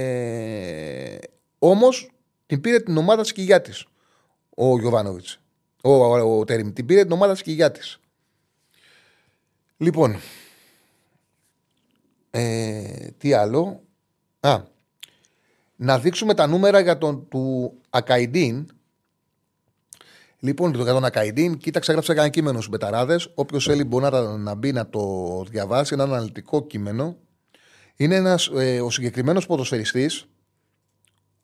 Όμως 1.59 2.11
την 2.47 2.61
πήρε 2.61 2.81
την 2.81 2.97
ομάδα 2.97 3.25
σκυγιά 3.25 3.61
της 3.61 3.87
ο 4.57 4.79
Γιωβάνοβιτς. 4.79 5.39
Ο, 5.83 5.91
ο, 5.91 6.39
ο 6.39 6.45
Τέριμ. 6.45 6.73
Την 6.73 6.87
πήρε 6.87 7.03
την 7.03 7.13
ομάδα 7.13 7.35
σκυγιά 7.35 7.71
της. 7.71 7.99
Λοιπόν, 9.77 10.17
ε, 12.31 13.11
τι 13.19 13.33
άλλο; 13.33 13.83
Α, 14.41 14.63
να 15.77 15.99
δείξουμε 15.99 16.35
τα 16.35 16.47
νούμερα 16.47 16.81
για 16.81 16.99
τον 16.99 17.29
του 17.29 17.75
Ακαϊντίν. 17.91 18.67
Λοιπόν, 20.39 20.75
για 20.75 20.93
τον 20.93 21.05
Ακαϊντίν, 21.05 21.57
κοίταξα, 21.57 21.91
έγραψα 21.91 22.13
ένα 22.13 22.29
κείμενο 22.29 22.57
στους 22.57 22.69
Μπεταράδες. 22.69 23.31
Όποιος 23.35 23.65
θέλει 23.65 23.85
μπορεί 23.85 24.05
να, 24.05 24.37
να 24.37 24.55
μπει 24.55 24.73
να 24.73 24.89
το 24.89 25.45
διαβάσει. 25.51 25.95
Ένα 25.95 26.03
αναλυτικό 26.03 26.67
κείμενο. 26.67 27.17
Είναι 27.97 28.15
ένας, 28.15 28.51
ε, 28.55 28.81
ο 28.81 28.91
συγκεκριμένος 28.91 29.47
ποδοσφαιριστής. 29.47 30.27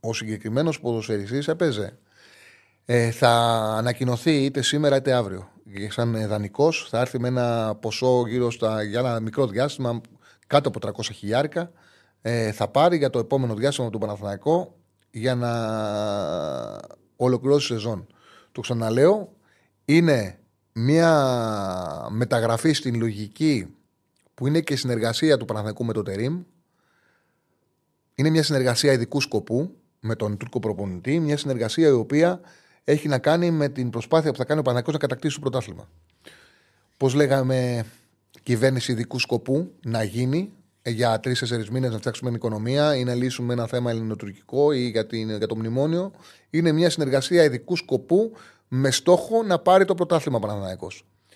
Ο 0.00 0.14
συγκεκριμένος 0.14 0.80
ποδοσφαιριστής 0.80 1.48
έπαιζε. 1.48 1.98
Ε, 2.92 3.10
θα 3.10 3.30
ανακοινωθεί 3.76 4.44
είτε 4.44 4.62
σήμερα 4.62 4.96
είτε 4.96 5.12
αύριο. 5.12 5.50
Σαν 5.88 6.26
δανεικό 6.28 6.72
θα 6.72 7.00
έρθει 7.00 7.20
με 7.20 7.28
ένα 7.28 7.76
ποσό 7.80 8.24
γύρω 8.28 8.50
στα, 8.50 8.82
για 8.82 8.98
ένα 8.98 9.20
μικρό 9.20 9.46
διάστημα 9.46 10.00
κάτω 10.46 10.68
από 10.68 10.88
300 10.88 11.08
χιλιάρικα 11.14 11.72
ε, 12.22 12.52
θα 12.52 12.68
πάρει 12.68 12.96
για 12.96 13.10
το 13.10 13.18
επόμενο 13.18 13.54
διάστημα 13.54 13.90
του 13.90 13.98
Παναθηναϊκό 13.98 14.78
για 15.10 15.34
να 15.34 15.50
ολοκληρώσει 17.16 17.66
σεζόν. 17.66 18.06
Το 18.52 18.60
ξαναλέω, 18.60 19.32
είναι 19.84 20.38
μια 20.72 22.06
μεταγραφή 22.10 22.72
στην 22.72 22.94
λογική 22.94 23.74
που 24.34 24.46
είναι 24.46 24.60
και 24.60 24.76
συνεργασία 24.76 25.36
του 25.36 25.44
Παναθηναϊκού 25.44 25.84
με 25.84 25.92
το 25.92 26.02
Τερίμ. 26.02 26.42
Είναι 28.14 28.30
μια 28.30 28.42
συνεργασία 28.42 28.92
ειδικού 28.92 29.20
σκοπού 29.20 29.76
με 30.00 30.14
τον 30.14 30.36
Τούρκο 30.36 30.58
προπονητή, 30.58 31.20
μια 31.20 31.36
συνεργασία 31.36 31.88
η 31.88 31.92
οποία 31.92 32.40
έχει 32.84 33.08
να 33.08 33.18
κάνει 33.18 33.50
με 33.50 33.68
την 33.68 33.90
προσπάθεια 33.90 34.30
που 34.30 34.36
θα 34.36 34.44
κάνει 34.44 34.60
ο 34.60 34.62
Παναθηναϊκός 34.62 34.92
να 34.92 34.98
κατακτήσει 35.08 35.34
το 35.34 35.40
πρωτάθλημα. 35.40 35.88
Πώς 36.96 37.14
λέγαμε, 37.14 37.84
κυβέρνηση 38.42 38.92
ειδικού 38.92 39.18
σκοπού 39.18 39.72
να 39.84 40.02
γίνει 40.02 40.52
για 40.84 41.20
τρει-τέσσερι 41.20 41.66
μήνες 41.70 41.92
να 41.92 41.98
φτιάξουμε 41.98 42.30
την 42.30 42.38
οικονομία 42.38 42.96
ή 42.96 43.04
να 43.04 43.14
λύσουμε 43.14 43.52
ένα 43.52 43.66
θέμα 43.66 43.90
ελληνοτουρκικό 43.90 44.72
ή 44.72 44.88
για, 44.88 45.06
την, 45.06 45.36
για 45.36 45.46
το 45.46 45.56
μνημόνιο. 45.56 46.10
Είναι 46.50 46.72
μια 46.72 46.90
συνεργασία 46.90 47.44
ειδικού 47.44 47.76
σκοπού 47.76 48.32
με 48.68 48.90
στόχο 48.90 49.42
να 49.42 49.58
πάρει 49.58 49.84
το 49.84 49.94
πρωτάθλημα 49.94 50.38
Παναθυναϊκό. 50.38 50.88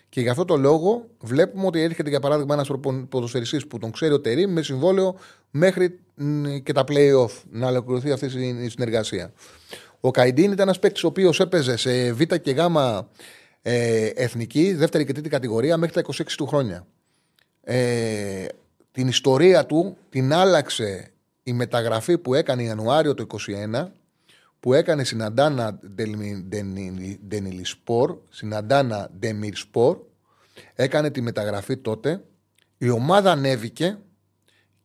Και 0.08 0.20
για 0.20 0.30
αυτό 0.30 0.44
το 0.44 0.56
λόγο 0.56 1.06
βλέπουμε 1.20 1.66
ότι 1.66 1.80
έρχεται 1.80 2.08
για 2.08 2.20
παράδειγμα 2.20 2.54
ένας 2.54 2.70
ποδοσφαιριστής 3.08 3.66
που 3.66 3.78
τον 3.78 3.90
ξέρει 3.90 4.12
ο 4.12 4.20
Τερήμ 4.20 4.52
με 4.52 4.62
συμβόλαιο 4.62 5.16
μέχρι 5.50 5.98
και 6.62 6.72
τα 6.72 6.84
playoff 6.88 7.30
να 7.50 7.68
ολοκληρωθεί 7.68 8.10
αυτή 8.10 8.26
η 8.62 8.68
συνεργασία. 8.68 9.32
Ο 10.04 10.10
Καϊντίν 10.10 10.52
ήταν 10.52 10.58
ένας 10.58 10.78
παίκτης 10.78 11.04
ο 11.04 11.06
οποίος 11.06 11.40
έπαιζε 11.40 11.76
σε 11.76 12.12
Β 12.12 12.22
και 12.22 12.50
Γ 12.50 12.58
ε, 13.62 14.06
εθνική, 14.06 14.74
δεύτερη 14.74 15.04
και 15.04 15.12
τρίτη 15.12 15.28
κατηγορία 15.28 15.76
μέχρι 15.76 16.02
τα 16.02 16.14
26 16.14 16.24
του 16.36 16.46
χρόνια. 16.46 16.86
Ε, 17.60 18.46
την 18.92 19.08
ιστορία 19.08 19.66
του 19.66 19.96
την 20.08 20.32
άλλαξε 20.32 21.10
η 21.42 21.52
μεταγραφή 21.52 22.18
που 22.18 22.34
έκανε 22.34 22.62
Ιανουάριο 22.62 23.14
το 23.14 23.26
2021 23.72 23.86
που 24.60 24.72
έκανε 24.72 25.04
στην 25.04 25.22
Αντάνα 25.22 25.78
Ντενιλισπορ, 27.28 28.16
στην 28.28 28.54
Αντάνα 28.54 29.10
Ντεμιρσπορ, 29.18 29.98
έκανε 30.74 31.10
τη 31.10 31.20
μεταγραφή 31.20 31.76
τότε. 31.76 32.24
Η 32.78 32.88
ομάδα 32.88 33.30
ανέβηκε 33.30 33.98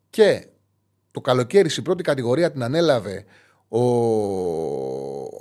και 0.10 0.48
το 1.12 1.22
καλοκαίρι 1.22 1.70
στην 1.70 1.84
πρώτη 1.84 2.04
κατηγορία 2.04 2.52
την 2.52 2.64
ανέλαβε 2.64 3.26
ο, 3.70 3.84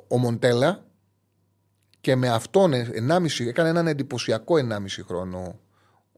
ο 0.08 0.18
Μοντέλα 0.18 0.84
και 2.00 2.16
με 2.16 2.28
αυτόν 2.28 2.72
1,5, 3.08 3.46
έκανε 3.46 3.68
έναν 3.68 3.86
εντυπωσιακό 3.86 4.54
1,5 4.54 4.86
χρόνο 5.06 5.58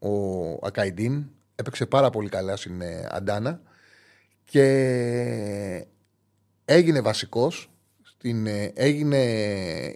ο 0.01 0.67
Ακαϊντίν. 0.67 1.25
Έπαιξε 1.55 1.87
πάρα 1.87 2.11
πολύ 2.11 2.29
καλά 2.29 2.57
στην 2.57 2.81
ε, 2.81 3.07
Αντάνα 3.11 3.61
και 4.45 5.87
έγινε 6.65 7.01
βασικός. 7.01 7.71
Ε, 8.23 8.69
έγινε, 8.75 9.19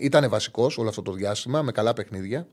ήταν 0.01 0.29
βασικός 0.29 0.79
όλο 0.79 0.89
αυτό 0.89 1.03
το 1.03 1.13
διάστημα 1.13 1.63
με 1.63 1.73
καλά 1.73 1.93
παιχνίδια 1.93 2.49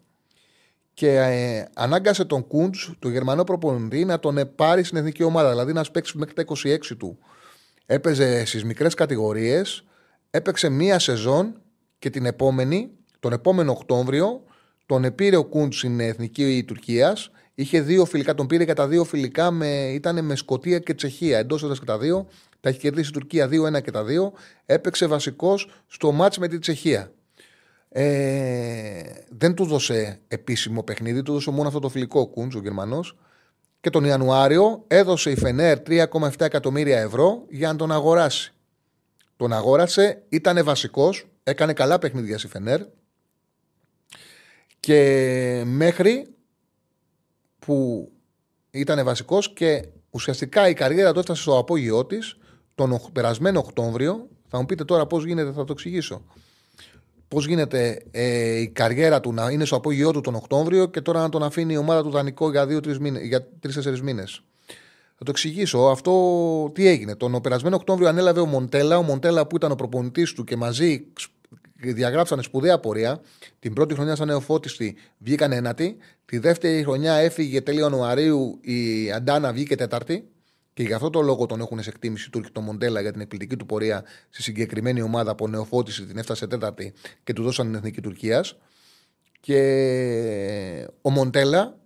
και 0.94 1.16
ε, 1.16 1.66
ανάγκασε 1.74 2.26
τον 2.26 2.48
Κούντς, 2.48 2.94
τον 3.00 3.12
Γερμανό 3.12 3.44
προπονητή, 3.44 4.06
να 4.06 4.20
τον 4.20 4.52
πάρει 4.56 4.84
στην 4.84 4.98
εθνική 4.98 5.24
ομάδα. 5.24 5.50
Δηλαδή 5.50 5.74
να 5.74 5.84
παίξει 5.92 6.18
μέχρι 6.18 6.34
τα 6.34 6.46
26 6.48 6.78
του. 6.98 7.18
Έπαιζε 7.92 8.46
στις 8.46 8.64
μικρές 8.64 8.94
κατηγορίες, 8.94 9.84
έπαιξε 10.30 10.70
μία 10.70 11.00
σεζόν 11.00 11.62
και 12.00 12.10
την 12.10 12.26
επόμενη, 12.26 12.92
τον 13.20 13.34
επόμενο 13.34 13.72
Οκτώβριο, 13.72 14.44
τον 14.86 15.16
πήρε 15.16 15.36
ο 15.36 15.46
Κούντς 15.46 15.78
στην 15.78 16.00
εθνική 16.00 16.64
Τουρκίας. 16.68 17.32
Είχε 17.54 17.82
δύο 17.82 18.06
φιλικά, 18.06 18.34
τον 18.34 18.48
πήρε 18.48 18.66
κατά 18.66 18.88
δύο 18.88 19.04
φιλικά, 19.04 19.52
με, 19.52 19.68
ήταν 19.68 20.26
με 20.26 20.36
Σκοτία 20.36 20.80
και 20.80 20.94
Τσεχία. 20.94 21.38
Εντός 21.38 21.64
έδρας 21.64 21.80
και 21.80 21.86
τα 21.86 21.98
δύο. 21.98 22.28
Τα 22.60 22.70
έχει 22.70 22.80
κερδίσει 22.80 23.10
η 23.10 23.14
Τουρκία 23.14 23.48
2-1 23.48 23.82
και 23.82 23.92
τα 23.92 24.04
δύο. 24.04 24.34
Έπαιξε 24.66 25.06
βασικός 25.06 25.70
στο 25.88 26.12
μάτς 26.12 26.38
με 26.38 26.48
τη 26.48 26.60
Τσεχία. 26.60 27.12
Ε, 27.90 29.02
δεν 29.30 29.54
του 29.54 29.66
δώσε 29.66 30.20
επίσημο 30.28 30.84
παιχνίδι, 30.84 31.22
του 31.22 31.34
δώσε 31.34 31.52
μόνο 31.52 31.68
αυτό 31.68 31.80
το 31.80 31.90
φιλικό 31.90 32.28
Κούντς, 32.28 32.56
ο 32.56 32.60
Γερμανός. 32.60 33.16
Και 33.82 33.90
τον 33.90 34.04
Ιανουάριο 34.04 34.84
έδωσε 34.88 35.32
η 35.32 35.36
Φενέρ 35.36 35.78
3,7 35.88 36.32
εκατομμύρια 36.38 37.00
ευρώ 37.00 37.46
για 37.50 37.68
να 37.68 37.76
τον 37.76 37.92
αγοράσει. 37.92 38.54
Τον 39.36 39.54
αγόρασε, 39.54 40.24
ήταν 40.30 40.64
βασικός, 40.64 41.28
έκανε 41.44 41.74
καλά 41.74 42.00
παιχνίδια 42.00 42.38
στη 42.38 42.48
Φενέρ. 42.48 42.82
Και 44.80 45.64
μέχρι 45.66 46.36
που 47.60 48.12
ήταν 48.72 49.04
βασικός 49.06 49.54
και 49.54 49.88
ουσιαστικά 50.10 50.70
η 50.70 50.74
καριέρα 50.74 51.14
του 51.14 51.20
έφτασε 51.20 51.42
στο 51.42 51.58
απόγειό 51.58 52.06
της 52.06 52.38
τον 52.76 53.00
περασμένο 53.14 53.60
Οκτώβριο. 53.60 54.28
Θα 54.48 54.60
μου 54.60 54.66
πείτε 54.66 54.86
τώρα 54.86 55.08
πώς 55.08 55.26
γίνεται, 55.26 55.52
θα 55.52 55.64
το 55.64 55.72
εξηγήσω 55.72 56.26
πώς 57.32 57.48
γίνεται 57.48 58.02
ε, 58.12 58.60
η 58.60 58.68
καριέρα 58.68 59.20
του 59.20 59.34
να 59.34 59.50
είναι 59.52 59.66
στο 59.66 59.76
απόγειό 59.76 60.12
του 60.12 60.22
τον 60.22 60.36
Οκτώβριο 60.36 60.86
και 60.86 61.02
τώρα 61.02 61.22
να 61.22 61.30
τον 61.30 61.44
αφήνει 61.44 61.74
η 61.74 61.78
ομάδα 61.78 62.04
του 62.04 62.10
δανεικό 62.10 62.52
για 63.22 63.48
τρει-τέσσερι 63.60 64.02
μήνες. 64.02 64.42
Θα 65.18 65.24
το 65.26 65.32
εξηγήσω. 65.32 65.80
Αυτό 65.80 66.72
τι 66.74 66.88
έγινε. 66.88 67.16
Τον 67.16 67.42
περασμένο 67.42 67.76
Οκτώβριο 67.76 68.08
ανέλαβε 68.08 68.40
ο 68.40 68.46
Μοντέλα. 68.46 68.98
Ο 68.98 69.02
Μοντέλα 69.02 69.48
που 69.48 69.56
ήταν 69.56 69.72
ο 69.72 69.76
προπονητής 69.76 70.34
του 70.34 70.44
και 70.44 70.56
μαζί 70.56 71.06
διαγράψανε 71.76 72.42
σπουδαία 72.42 72.80
πορεία. 72.80 73.22
Την 73.60 73.74
πρώτη 73.74 73.94
χρονιά 73.94 74.16
σαν 74.16 74.28
νεοφώτιστη 74.28 74.96
βγήκαν 75.18 75.52
ένατη. 75.52 75.98
Τη 76.26 76.38
δεύτερη 76.38 76.84
χρονιά 76.84 77.14
έφυγε 77.14 77.62
τέλειο 77.62 77.82
Ιανουαρίου 77.82 78.60
η 78.62 79.12
Αντάνα 79.12 79.54
βγήκε 79.54 79.76
τέταρτη. 79.76 80.28
Και 80.82 80.88
γι' 80.88 80.94
αυτό 80.94 81.10
το 81.10 81.22
λόγο 81.22 81.46
τον 81.46 81.60
έχουν 81.60 81.84
σε 81.84 81.90
εκτίμηση 81.90 82.24
του 82.24 82.30
Τούρκοι 82.30 82.52
το 82.52 82.62
Μοντέλα 82.62 83.02
για 83.02 83.12
την 83.12 83.22
εκπληκτική 83.22 83.56
του 83.56 83.66
πορεία 83.66 84.04
στη 84.30 84.42
συγκεκριμένη 84.42 85.02
ομάδα 85.02 85.32
από 85.32 85.48
νεοφώτιση 85.48 86.06
την 86.06 86.18
έφτασε 86.18 86.48
τέταρτη 86.48 86.94
και 87.24 87.34
του 87.34 87.44
δώσαν 87.44 87.66
την 87.66 87.76
εθνική 87.76 88.02
Τουρκίας. 88.02 88.58
Και 89.40 90.88
ο 91.02 91.10
Μοντέλα, 91.10 91.78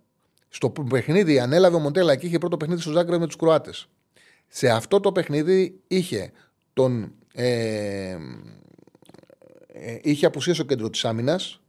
στο 0.48 0.70
παιχνίδι, 0.70 1.38
ανέλαβε 1.38 1.76
ο 1.76 1.78
Μοντέλα 1.78 2.16
και 2.16 2.26
είχε 2.26 2.38
πρώτο 2.38 2.56
παιχνίδι 2.56 2.80
στο 2.80 2.90
Ζάγκρεπ 2.90 3.20
με 3.20 3.26
τους 3.26 3.36
Κροάτες. 3.36 3.88
Σε 4.48 4.68
αυτό 4.68 5.00
το 5.00 5.12
παιχνίδι 5.12 5.80
είχε 5.86 6.32
τον. 6.72 7.12
Ε, 7.32 8.16
ε, 9.72 9.98
είχε 10.02 10.26
απουσία 10.26 10.54
στο 10.54 10.64
κέντρο 10.64 10.90
της 10.90 11.04
άμυνας. 11.04 11.60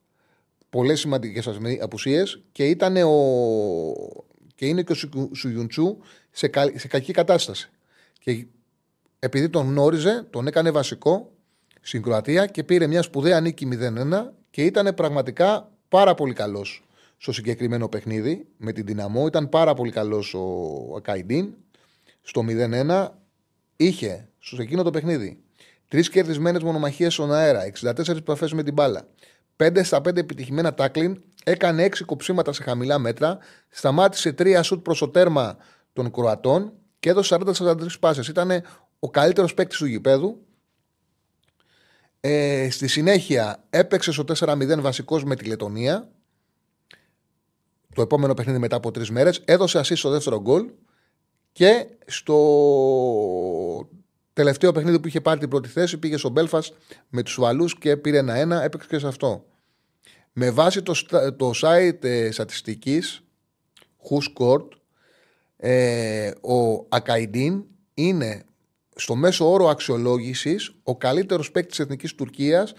Πολλές 0.70 1.00
σημαντικές 1.00 1.50
απουσίες 1.82 2.44
και 2.52 2.66
ήταν 2.66 2.96
ο. 2.96 3.12
Και 4.56 4.66
είναι 4.66 4.84
και 4.84 4.92
ο 4.92 5.36
Σουγιουντσού 5.36 5.98
σε, 6.38 6.52
σε 6.76 6.88
κακή 6.88 7.14
κατάσταση. 7.14 7.70
Και 8.20 8.46
επειδή 9.20 9.50
τον 9.50 9.68
γνώριζε, 9.68 10.28
τον 10.30 10.48
έκανε 10.48 10.72
βασικό 10.72 11.32
στην 11.82 12.02
Κροατία 12.02 12.46
και 12.46 12.64
πήρε 12.64 12.88
μια 12.88 13.02
σπουδαία 13.02 13.42
νίκη 13.42 13.68
0-1 13.72 14.30
και 14.50 14.64
ήταν 14.64 14.94
πραγματικά 14.96 15.72
πάρα 15.90 16.14
πολύ 16.14 16.34
καλός 16.34 16.84
στο 17.18 17.32
συγκεκριμένο 17.32 17.90
παιχνίδι 17.90 18.48
με 18.58 18.72
την 18.72 18.86
δυναμό. 18.86 19.28
Ήταν 19.28 19.50
πάρα 19.50 19.74
πολύ 19.74 19.92
καλός 19.92 20.34
ο 20.34 20.96
Ακαϊντίν. 20.98 21.54
Στο 22.22 22.46
0-1 22.48 23.08
είχε 23.76 24.28
στο 24.40 24.62
εκείνο 24.62 24.84
το 24.84 24.92
παιχνίδι 24.92 25.42
τρεις 25.88 26.10
κερδισμένες 26.10 26.64
μονομαχίες 26.64 27.14
στον 27.14 27.34
αέρα, 27.34 27.64
64 27.82 28.08
επαφές 28.08 28.54
με 28.54 28.64
την 28.64 28.74
μπάλα, 28.74 29.08
5 29.58 29.84
στα 29.84 29.98
5 29.98 30.18
επιτυχημένα 30.18 30.74
τάκλιν, 30.74 31.22
έκανε 31.44 31.84
6 31.84 32.06
κοψίματα 32.06 32.54
σε 32.54 32.64
χαμηλά 32.64 33.00
μέτρα, 33.00 33.38
σταμάτησε 33.70 34.36
3 34.38 34.60
σουτ 34.64 34.84
προς 34.84 35.00
το 35.00 35.10
τέρμα 35.10 35.58
των 35.98 36.12
Κροατών 36.12 36.74
και 37.00 37.10
έδωσε 37.10 37.38
40-43 37.40 37.76
πάσες. 38.00 38.28
Ήταν 38.28 38.64
ο 39.00 39.10
καλύτερος 39.10 39.54
παίκτης 39.54 39.78
του 39.78 39.86
γηπέδου. 39.86 40.46
Ε, 42.20 42.70
στη 42.70 42.88
συνέχεια 42.88 43.64
έπαιξε 43.70 44.12
στο 44.12 44.24
4-0 44.24 44.80
βασικός 44.80 45.24
με 45.24 45.36
τη 45.36 45.46
Λετωνία. 45.46 46.10
Το 47.96 48.02
επόμενο 48.02 48.34
παιχνίδι 48.34 48.60
μετά 48.60 48.76
από 48.76 48.92
τρεις 48.92 49.10
μέρες. 49.10 49.42
Έδωσε 49.46 49.80
ασύ 49.80 49.96
στο 49.96 50.10
δεύτερο 50.10 50.42
γκολ. 50.42 50.72
Και 51.52 51.88
στο 52.06 52.38
τελευταίο 54.34 54.72
παιχνίδι 54.72 55.00
που 55.00 55.08
είχε 55.08 55.22
πάρει 55.22 55.40
την 55.40 55.50
πρώτη 55.50 55.70
θέση 55.70 55.98
πήγε 55.98 56.18
στο 56.18 56.30
Μπέλφα 56.30 56.64
με 57.10 57.24
τους 57.24 57.38
Βαλούς 57.40 57.78
και 57.78 57.98
πήρε 57.98 58.18
ένα-ένα. 58.18 58.64
Έπαιξε 58.64 58.88
και 58.88 59.00
σε 59.00 59.08
αυτό. 59.08 59.46
Με 60.34 60.52
βάση 60.52 60.82
το, 60.82 60.94
το 61.38 61.52
site 61.62 62.04
ε, 62.04 62.32
στατιστικής 62.32 63.22
Who 64.10 64.18
Scored 64.18 64.68
ε, 65.58 66.32
ο 66.42 66.86
Ακαϊντίν 66.90 67.64
είναι 67.94 68.44
στο 68.96 69.16
μέσο 69.16 69.52
όρο 69.52 69.68
αξιολόγησης 69.68 70.72
ο 70.84 70.98
καλύτερος 70.98 71.52
παίκτης 71.52 71.78
τη 71.78 71.84
Εθνικής 71.84 72.16
Τουρκίας 72.16 72.74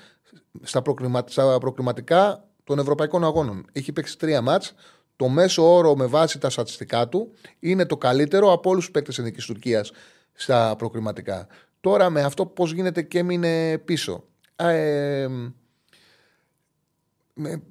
στα, 0.63 0.83
στα 1.27 1.59
προκριματικά 1.59 2.49
των 2.65 2.79
Ευρωπαϊκών 2.79 3.25
Αγώνων. 3.25 3.65
Έχει 3.73 3.93
παίξει 3.93 4.19
τρία 4.19 4.41
μάτς. 4.41 4.75
Το 5.17 5.29
μέσο 5.29 5.75
όρο 5.75 5.97
με 5.97 6.07
βάση 6.07 6.39
τα 6.39 6.51
στατιστικά 6.51 7.09
του 7.09 7.33
είναι 7.59 7.87
το 7.87 7.97
καλύτερο 7.97 8.53
από 8.53 8.71
όλους 8.71 8.85
τους 8.85 8.93
παίκτες 8.93 9.15
τη 9.15 9.21
Εθνικής 9.21 9.45
Τουρκίας 9.45 9.93
στα 10.33 10.75
προκριματικά. 10.79 11.47
Τώρα 11.81 12.11
με 12.11 12.23
αυτό 12.23 12.47
πώς 12.47 12.73
γίνεται 12.73 13.03
και 13.03 13.19
έμεινε 13.19 13.79
πίσω. 13.79 14.25
Ε, 14.57 15.29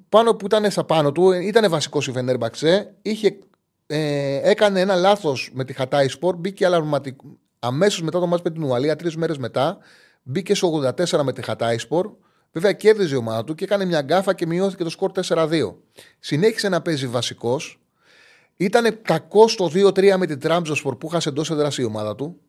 πάνω 0.08 0.34
που 0.34 0.46
ήταν 0.46 0.70
στα 0.70 0.84
πάνω 0.84 1.12
του, 1.12 1.30
ήταν 1.32 1.70
βασικός 1.70 2.06
η 2.06 2.12
Φενέρμπαξε, 2.12 2.94
είχε 3.02 3.38
ε, 3.90 4.50
έκανε 4.50 4.80
ένα 4.80 4.94
λάθος 4.94 5.50
με 5.52 5.64
τη 5.64 5.72
Χατάι 5.72 6.08
Σπορ, 6.08 6.36
μπήκε 6.36 6.66
αμέσως 7.58 8.02
μετά 8.02 8.20
το 8.20 8.26
μάτς 8.26 8.42
με 8.42 8.50
την 8.50 8.62
Ουαλία, 8.62 8.96
τρεις 8.96 9.16
μέρες 9.16 9.38
μετά, 9.38 9.78
μπήκε 10.22 10.54
στο 10.54 10.68
84 10.68 11.22
με 11.22 11.32
τη 11.32 11.42
Χατάι 11.42 11.78
Σπορ. 11.78 12.10
Βέβαια 12.52 12.72
κέρδιζε 12.72 13.14
η 13.14 13.18
ομάδα 13.18 13.44
του 13.44 13.54
και 13.54 13.64
έκανε 13.64 13.84
μια 13.84 14.00
γκάφα 14.00 14.34
και 14.34 14.46
μειώθηκε 14.46 14.84
το 14.84 14.90
σκορ 14.90 15.10
4-2. 15.28 15.74
Συνέχισε 16.18 16.68
να 16.68 16.82
παίζει 16.82 17.06
βασικός. 17.06 17.80
Ήταν 18.56 19.02
κακός 19.02 19.52
στο 19.52 19.70
2-3 19.74 20.16
με 20.16 20.26
την 20.26 20.40
Τραμπζοσπορ 20.40 20.96
που 20.96 21.06
είχασε 21.06 21.28
εντός 21.28 21.50
έδρας 21.50 21.78
η 21.78 21.84
ομάδα 21.84 22.14
του. 22.14 22.40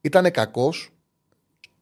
Ήταν 0.00 0.30
κακός. 0.30 0.92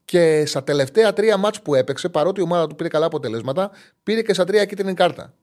Και 0.05 0.45
στα 0.45 0.63
τελευταία 0.63 1.13
τρία 1.13 1.37
μάτς 1.37 1.61
που 1.61 1.75
έπαιξε, 1.75 2.09
παρότι 2.09 2.39
η 2.39 2.43
ομάδα 2.43 2.67
του 2.67 2.75
πήρε 2.75 2.89
καλά 2.89 3.05
αποτελέσματα, 3.05 3.71
πήρε 4.03 4.21
και 4.21 4.33
στα 4.33 4.45
τρία 4.45 4.65
κίτρινη 4.65 4.93
κάρτα. 4.93 5.33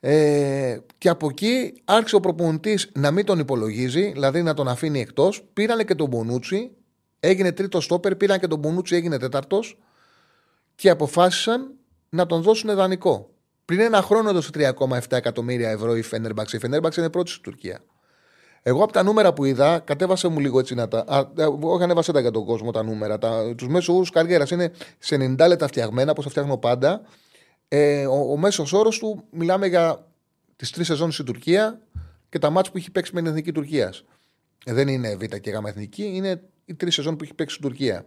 Ε, 0.00 0.78
και 0.98 1.08
από 1.08 1.26
εκεί 1.30 1.82
άρχισε 1.84 2.16
ο 2.16 2.20
προπονητής 2.20 2.90
να 2.94 3.10
μην 3.10 3.24
τον 3.24 3.38
υπολογίζει, 3.38 4.12
δηλαδή 4.12 4.42
να 4.42 4.54
τον 4.54 4.68
αφήνει 4.68 5.00
εκτός. 5.00 5.44
Πήρανε 5.52 5.84
και 5.84 5.94
τον 5.94 6.08
Μπονούτσι, 6.08 6.70
έγινε 7.20 7.52
τρίτος 7.52 7.84
στόπερ, 7.84 8.16
πήραν 8.16 8.40
και 8.40 8.46
τον 8.46 8.58
Μπονούτσι, 8.58 8.94
έγινε 8.94 9.18
τέταρτος 9.18 9.78
και 10.74 10.90
αποφάσισαν 10.90 11.74
να 12.08 12.26
τον 12.26 12.42
δώσουν 12.42 12.74
δανεικό. 12.74 13.30
Πριν 13.64 13.80
ένα 13.80 14.02
χρόνο 14.02 14.28
έδωσε 14.28 14.50
3,7 14.54 14.98
εκατομμύρια 15.08 15.70
ευρώ 15.70 15.96
η 15.96 16.02
Φένερμπαξ. 16.02 16.52
Η 16.52 16.58
Φένερμπαξ 16.58 16.96
είναι 16.96 17.10
πρώτη 17.10 17.30
στην 17.30 17.42
Τουρκία. 17.42 17.80
Εγώ 18.62 18.82
από 18.82 18.92
τα 18.92 19.02
νούμερα 19.02 19.32
που 19.32 19.44
είδα, 19.44 19.78
κατέβασε 19.78 20.28
μου 20.28 20.40
λίγο 20.40 20.58
έτσι 20.58 20.74
να 20.74 20.88
τα. 20.88 21.04
Α, 21.06 21.18
ε, 21.36 21.46
όχι, 21.60 21.82
ανέβασε 21.82 22.12
τα 22.12 22.20
για 22.20 22.30
τον 22.30 22.44
κόσμο 22.44 22.70
τα 22.70 22.82
νούμερα. 22.82 23.18
Τους 23.56 23.68
μέσους 23.68 23.94
όρου 23.94 24.04
καριέρας 24.12 24.50
είναι 24.50 24.72
σε 24.98 25.16
90 25.16 25.48
λεπτά 25.48 25.66
φτιαγμένα, 25.66 26.10
όπως 26.10 26.24
τα 26.24 26.30
φτιάχνω 26.30 26.56
πάντα. 26.56 27.00
Ε, 27.68 28.06
ο 28.06 28.30
ο 28.32 28.36
μέσος 28.36 28.72
όρος 28.72 28.98
του 28.98 29.24
μιλάμε 29.30 29.66
για 29.66 30.06
τις 30.56 30.70
τρεις 30.70 30.86
σεζόν 30.86 31.12
στην 31.12 31.24
Τουρκία 31.24 31.80
και 32.28 32.38
τα 32.38 32.50
μάτια 32.50 32.72
που 32.72 32.78
έχει 32.78 32.90
παίξει 32.90 33.10
με 33.14 33.20
την 33.20 33.28
εθνική 33.28 33.52
Τουρκίας. 33.52 34.04
Ε, 34.64 34.72
δεν 34.72 34.88
είναι 34.88 35.16
Β 35.16 35.24
και 35.24 35.50
Γ 35.50 35.66
εθνική, 35.66 36.10
είναι 36.14 36.42
οι 36.64 36.74
τρεις 36.74 36.94
σεζόν 36.94 37.16
που 37.16 37.24
έχει 37.24 37.34
παίξει 37.34 37.56
στην 37.56 37.68
Τουρκία. 37.68 38.06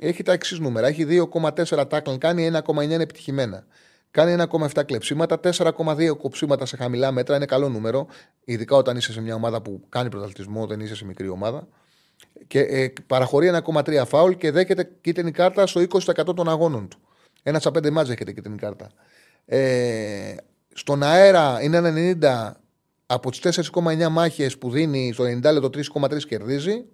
Έχει 0.00 0.22
τα 0.22 0.32
εξής 0.32 0.58
νούμερα. 0.58 0.86
Έχει 0.86 1.04
2,4 1.04 1.88
τάκλαν, 1.88 2.18
κάνει 2.18 2.50
1,9 2.52 2.90
επιτυχημένα. 2.90 3.66
Κάνει 4.10 4.44
1,7 4.50 4.84
κλεψίματα, 4.86 5.40
4,2 5.42 6.16
κοψίματα 6.16 6.66
σε 6.66 6.76
χαμηλά 6.76 7.12
μέτρα. 7.12 7.36
Είναι 7.36 7.44
καλό 7.44 7.68
νούμερο. 7.68 8.06
Ειδικά 8.44 8.76
όταν 8.76 8.96
είσαι 8.96 9.12
σε 9.12 9.20
μια 9.20 9.34
ομάδα 9.34 9.62
που 9.62 9.82
κάνει 9.88 10.08
πρωταθλητισμό, 10.08 10.66
δεν 10.66 10.80
είσαι 10.80 10.94
σε 10.94 11.04
μικρή 11.04 11.28
ομάδα. 11.28 11.68
Και 12.46 12.60
ε, 12.60 12.92
παραχωρεί 13.06 13.50
1,3 13.64 14.02
φάουλ 14.06 14.32
και 14.32 14.50
δέχεται 14.50 14.90
κίτρινη 15.00 15.30
κάρτα 15.30 15.66
στο 15.66 15.80
20% 15.80 16.34
των 16.36 16.48
αγώνων 16.48 16.88
του. 16.88 16.98
Ένα 17.48 17.58
στα 17.58 17.70
πέντε 17.70 17.90
μάτζ 17.90 18.10
έχετε 18.10 18.32
και 18.32 18.40
την 18.40 18.56
κάρτα. 18.56 18.90
Ε, 19.44 20.34
στον 20.74 21.02
αέρα 21.02 21.62
είναι 21.62 21.76
ένα 21.76 21.92
90 22.52 22.60
από 23.06 23.30
τις 23.30 23.40
4,9 23.72 24.08
μάχες 24.08 24.58
που 24.58 24.70
δίνει 24.70 25.12
στο 25.12 25.24
90 25.24 25.52
λεπτό 25.52 25.70
3,3 26.00 26.22
κερδίζει. 26.22 26.84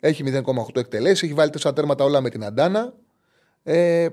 Έχει 0.00 0.22
0,8 0.26 0.76
εκτελέσεις. 0.76 1.22
Έχει 1.22 1.34
βάλει 1.34 1.50
4 1.62 1.74
τέρματα 1.74 2.04
όλα 2.04 2.20
με 2.20 2.30
την 2.30 2.44
Αντάνα. 2.44 2.94
Ε, 3.62 4.08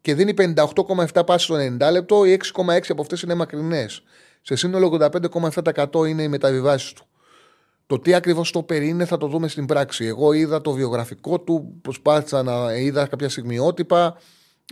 και 0.00 0.14
δίνει 0.14 0.34
58,7 0.38 1.26
πάσει 1.26 1.44
στο 1.44 1.54
90 1.54 1.90
λεπτό. 1.90 2.24
Οι 2.24 2.38
6,6 2.54 2.80
από 2.88 3.02
αυτές 3.02 3.22
είναι 3.22 3.34
μακρινές. 3.34 4.02
Σε 4.42 4.56
σύνολο 4.56 4.86
85,7% 4.86 6.08
είναι 6.08 6.22
οι 6.22 6.28
μεταβιβάσεις 6.28 6.92
του. 6.92 7.06
Το 7.86 7.98
τι 7.98 8.14
ακριβώς 8.14 8.50
το 8.50 8.62
περίνε 8.62 9.04
θα 9.04 9.16
το 9.16 9.26
δούμε 9.26 9.48
στην 9.48 9.66
πράξη. 9.66 10.04
Εγώ 10.04 10.32
είδα 10.32 10.60
το 10.60 10.72
βιογραφικό 10.72 11.40
του, 11.40 11.78
προσπάθησα 11.82 12.42
να 12.42 12.74
είδα 12.74 13.06
κάποια 13.06 13.28
στιγμιότυπα. 13.28 14.16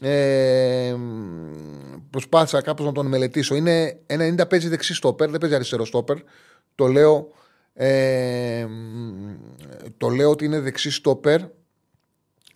Ε, 0.03 0.95
προσπάθησα 2.11 2.63
κάπως 2.63 2.87
να 2.87 2.93
τον 2.93 3.07
μελετήσω. 3.07 3.55
Είναι 3.55 4.01
90 4.07 4.49
παίζει 4.49 4.69
δεξί 4.69 4.95
στόπερ, 4.95 5.31
δεν 5.31 5.41
παίζει 5.41 5.55
αριστερό 5.55 5.85
στόπερ. 5.85 6.17
Το 6.75 6.87
λέω, 6.87 7.29
ε, 7.73 8.67
το 9.97 10.09
λέω 10.09 10.31
ότι 10.31 10.45
είναι 10.45 10.61
δεξί 10.61 10.91
στόπερ 10.91 11.41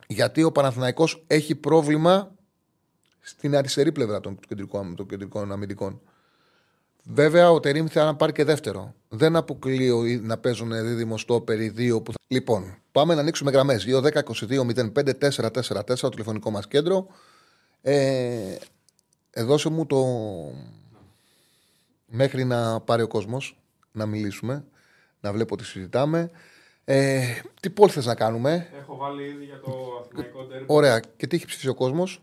γιατί 0.07 0.43
ο 0.43 0.53
Παναθηναϊκός 0.53 1.25
έχει 1.27 1.55
πρόβλημα 1.55 2.35
στην 3.21 3.57
αριστερή 3.57 3.93
πλευρά 3.93 4.21
των 4.21 4.39
κεντρικών, 4.49 4.97
των 4.97 5.07
κεντρικών 5.07 5.53
αμυντικών. 5.53 6.01
Βέβαια, 7.05 7.51
ο 7.51 7.61
Τερήμ 7.61 7.87
θα 7.87 8.05
να 8.05 8.17
πάρει 8.17 8.33
και 8.33 8.45
δεύτερο. 8.45 8.95
Δεν 9.09 9.37
αποκλείω 9.37 10.03
να 10.23 10.39
παίζουν 10.39 10.71
δίδυμο 10.71 11.19
στόπερ 11.19 11.61
οι 11.61 11.69
δύο 11.69 12.03
που 12.03 12.13
θα. 12.13 12.19
Λοιπόν, 12.27 12.77
πάμε 12.93 13.15
να 13.15 13.21
ανοίξουμε 13.21 13.51
γραμμές. 13.51 13.87
2-10-22-05-4-4-4, 13.87 16.01
το 16.01 16.09
τηλεφωνικό 16.09 16.51
μας 16.51 16.69
κέντρο. 16.69 17.07
Ε, 17.83 18.57
δώσε 19.37 19.69
μου 19.69 19.87
το. 19.87 20.05
Μέχρι 22.07 22.45
να 22.45 22.81
πάρει 22.81 23.03
ο 23.03 23.09
κόσμος 23.09 23.57
να 23.93 24.07
μιλήσουμε, 24.07 24.65
να 25.21 25.33
βλέπω 25.33 25.57
τι 25.57 25.65
συζητάμε. 25.65 26.31
Ε, 26.85 27.41
τι 27.61 27.71
πόλ 27.71 27.89
θες 27.93 28.07
να 28.07 28.15
κάνουμε; 28.15 28.71
Έχω 28.79 28.97
βάλει 28.97 29.25
ήδη 29.25 29.45
για 29.45 29.61
το 29.61 30.01
Αθηναϊκό 30.01 30.45
Ντέρμπι. 30.45 30.65
Ωραία. 30.69 31.01
Και 31.01 31.27
τι 31.27 31.37
έχει 31.37 31.47
ψηφίσει 31.47 31.69
ο 31.69 31.75
κόσμος; 31.75 32.23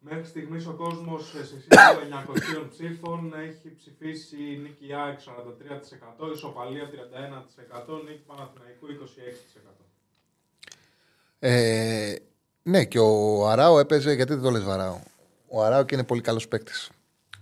Μέχρι 0.00 0.24
στιγμής 0.24 0.66
ο 0.66 0.72
κόσμος 0.72 1.28
σε 1.28 1.44
σύνολο 1.46 2.24
900 2.64 2.68
ψήφων 2.70 3.34
έχει 3.34 3.74
ψηφίσει 3.76 4.36
νίκη 4.62 4.94
ΑΕΚ 4.94 5.18
43%, 5.20 6.32
ισοπαλία 6.34 6.90
31%, 6.90 8.02
νίκη 8.04 8.22
Παναθηναϊκού 8.26 8.86
26%. 8.86 9.84
Ε, 11.38 12.14
ναι, 12.66 12.84
και 12.84 12.98
ο 12.98 13.48
Αράο 13.48 13.78
έπαιζε. 13.78 14.12
Γιατί 14.12 14.34
δεν 14.34 14.42
το 14.42 14.50
λες 14.50 14.62
Βαράο. 14.62 14.98
Ο 15.48 15.64
Αράο 15.64 15.84
και 15.84 15.94
είναι 15.94 16.04
πολύ 16.04 16.20
καλός 16.20 16.48
παίκτης. 16.48 16.90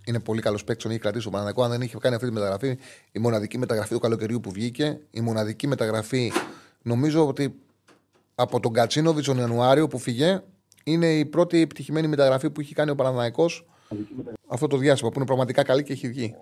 Είναι 0.04 0.20
πολύ 0.20 0.40
καλός 0.40 0.64
παίκτης, 0.64 0.82
τον 0.82 0.92
έχει 0.92 1.00
κρατήσει 1.00 1.26
ο 1.26 1.30
Παναναναϊκό. 1.30 1.62
Αν 1.62 1.70
δεν 1.70 1.80
είχε 1.80 1.96
κάνει 2.00 2.14
αυτή 2.14 2.26
τη 2.26 2.32
μεταγραφή, 2.32 2.78
η 3.12 3.18
μοναδική 3.18 3.58
μεταγραφή 3.58 3.94
του 3.94 4.00
καλοκαιριού 4.00 4.40
που 4.40 4.50
βγήκε, 4.50 5.00
η 5.10 5.20
μοναδική 5.20 5.66
μεταγραφή, 5.66 6.32
νομίζω 6.82 7.26
ότι 7.26 7.54
από 8.34 8.60
τον 8.60 8.72
Κατσίνοβιτς 8.72 9.26
τον 9.26 9.38
Ιανουάριο 9.38 9.86
που 9.88 9.98
φύγε, 9.98 10.42
είναι 10.84 11.18
η 11.18 11.24
πρώτη 11.24 11.60
επιτυχημένη 11.60 12.06
μεταγραφή 12.06 12.50
που 12.50 12.60
έχει 12.60 12.74
κάνει 12.74 12.90
ο 12.90 12.94
Παναναναϊκό 12.94 13.46
αυτό 14.46 14.66
το 14.66 14.76
διάστημα 14.76 15.10
που 15.10 15.16
είναι 15.16 15.26
πραγματικά 15.26 15.62
καλή 15.62 15.82
και 15.82 15.92
έχει 15.92 16.08
βγει. 16.08 16.36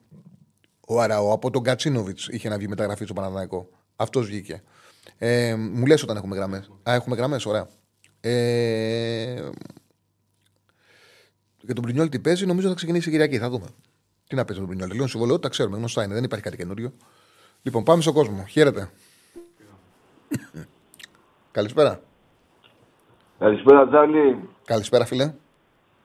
Ο 0.86 1.00
Αράο 1.00 1.32
από 1.32 1.50
τον 1.50 1.62
Κατσίνοβιτς 1.62 2.28
είχε 2.28 2.48
να 2.48 2.56
βγει 2.56 2.68
μεταγραφή 2.68 3.04
στο 3.04 3.14
Παναναναϊκό. 3.14 3.68
Αυτός 3.96 4.26
βγήκε. 4.26 4.62
Ε, 5.18 5.54
μου 5.54 5.86
λες 5.86 6.02
όταν 6.02 6.16
έχουμε 6.16 6.36
γραμμές. 6.36 6.70
Α, 6.90 6.94
έχουμε 6.94 7.16
γραμμές, 7.16 7.46
ωραία. 7.46 7.68
Ε, 8.20 9.48
για 11.60 11.74
τον 11.74 11.84
Πρινιόλ 11.84 12.08
τι 12.08 12.18
παίζει, 12.18 12.46
νομίζω 12.46 12.68
θα 12.68 12.74
ξεκινήσει 12.74 13.08
η 13.08 13.12
Κυριακή. 13.12 13.38
Θα 13.38 13.48
δούμε. 13.50 13.66
Τι 14.26 14.34
να 14.34 14.44
παίζει 14.44 14.60
τον 14.60 14.70
Πρινιόλ. 14.70 14.90
Λίγο 14.92 15.06
συμβολέο, 15.06 15.38
τα 15.38 15.48
ξέρουμε. 15.48 15.76
Γνωστά 15.76 16.04
είναι, 16.04 16.14
δεν 16.14 16.24
υπάρχει 16.24 16.44
κάτι 16.44 16.56
καινούριο. 16.56 16.92
Λοιπόν, 17.62 17.82
πάμε 17.82 18.02
στον 18.02 18.14
κόσμο. 18.14 18.44
Χαίρετε. 18.48 18.90
Καλησπέρα. 21.52 22.00
Καλησπέρα, 23.38 23.88
Τζάλι. 23.88 24.48
Καλησπέρα, 24.64 25.04
φίλε. 25.04 25.34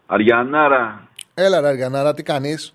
Αριανάρα. 0.06 1.08
Έλα, 1.34 1.62
ρε 1.62 1.68
Αργανάρα, 1.68 2.14
τι 2.14 2.24
κάνεις; 2.24 2.75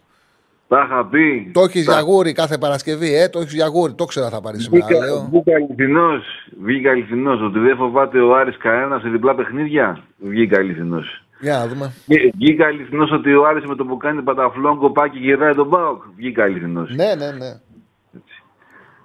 Τα 0.71 0.83
είχα 0.87 1.07
πει. 1.07 1.51
Το 1.55 1.61
έχεις 1.61 1.83
για 1.85 2.01
γούρι 2.01 2.33
κάθε 2.33 2.59
Παρασκευή, 2.59 3.14
ε. 3.14 3.29
Το 3.29 3.39
έχεις 3.41 3.55
για 3.55 3.66
γούρι. 3.66 3.93
Το 3.93 4.05
ξέρα 4.05 4.29
θα 4.29 4.41
πάρεις 4.41 4.62
σήμερα. 4.64 4.87
Βγήκα, 4.87 5.05
Λέω. 5.05 5.29
βγήκα 5.33 5.55
αληθινός. 5.55 6.25
Βγήκα 6.62 6.91
αληθινός. 6.91 7.41
Ότι 7.43 7.59
δεν 7.59 7.77
φοβάται 7.77 8.21
ο 8.21 8.35
Άρης 8.37 8.57
κανένας 8.57 9.01
σε 9.03 9.09
διπλά 9.09 9.35
παιχνίδια. 9.35 10.03
Βγήκα 10.18 10.59
αληθινός. 10.59 11.25
Για 11.41 11.57
να 11.59 11.66
δούμε. 11.68 11.93
Βγή- 12.07 12.33
Βγήκα 12.37 12.66
αληθινός 12.66 13.11
ότι 13.12 13.35
ο 13.35 13.47
Άρης 13.47 13.64
με 13.64 13.75
το 13.75 13.85
που 13.85 13.97
κάνει 13.97 14.23
παταφλόν 14.23 14.79
κοπάκι 14.79 15.18
γυρνάει 15.18 15.55
τον 15.55 15.68
Πάοκ. 15.71 16.03
Βγήκα 16.16 16.43
αληθινός. 16.43 16.95
Ναι, 16.95 17.14
ναι, 17.14 17.31
ναι. 17.31 17.51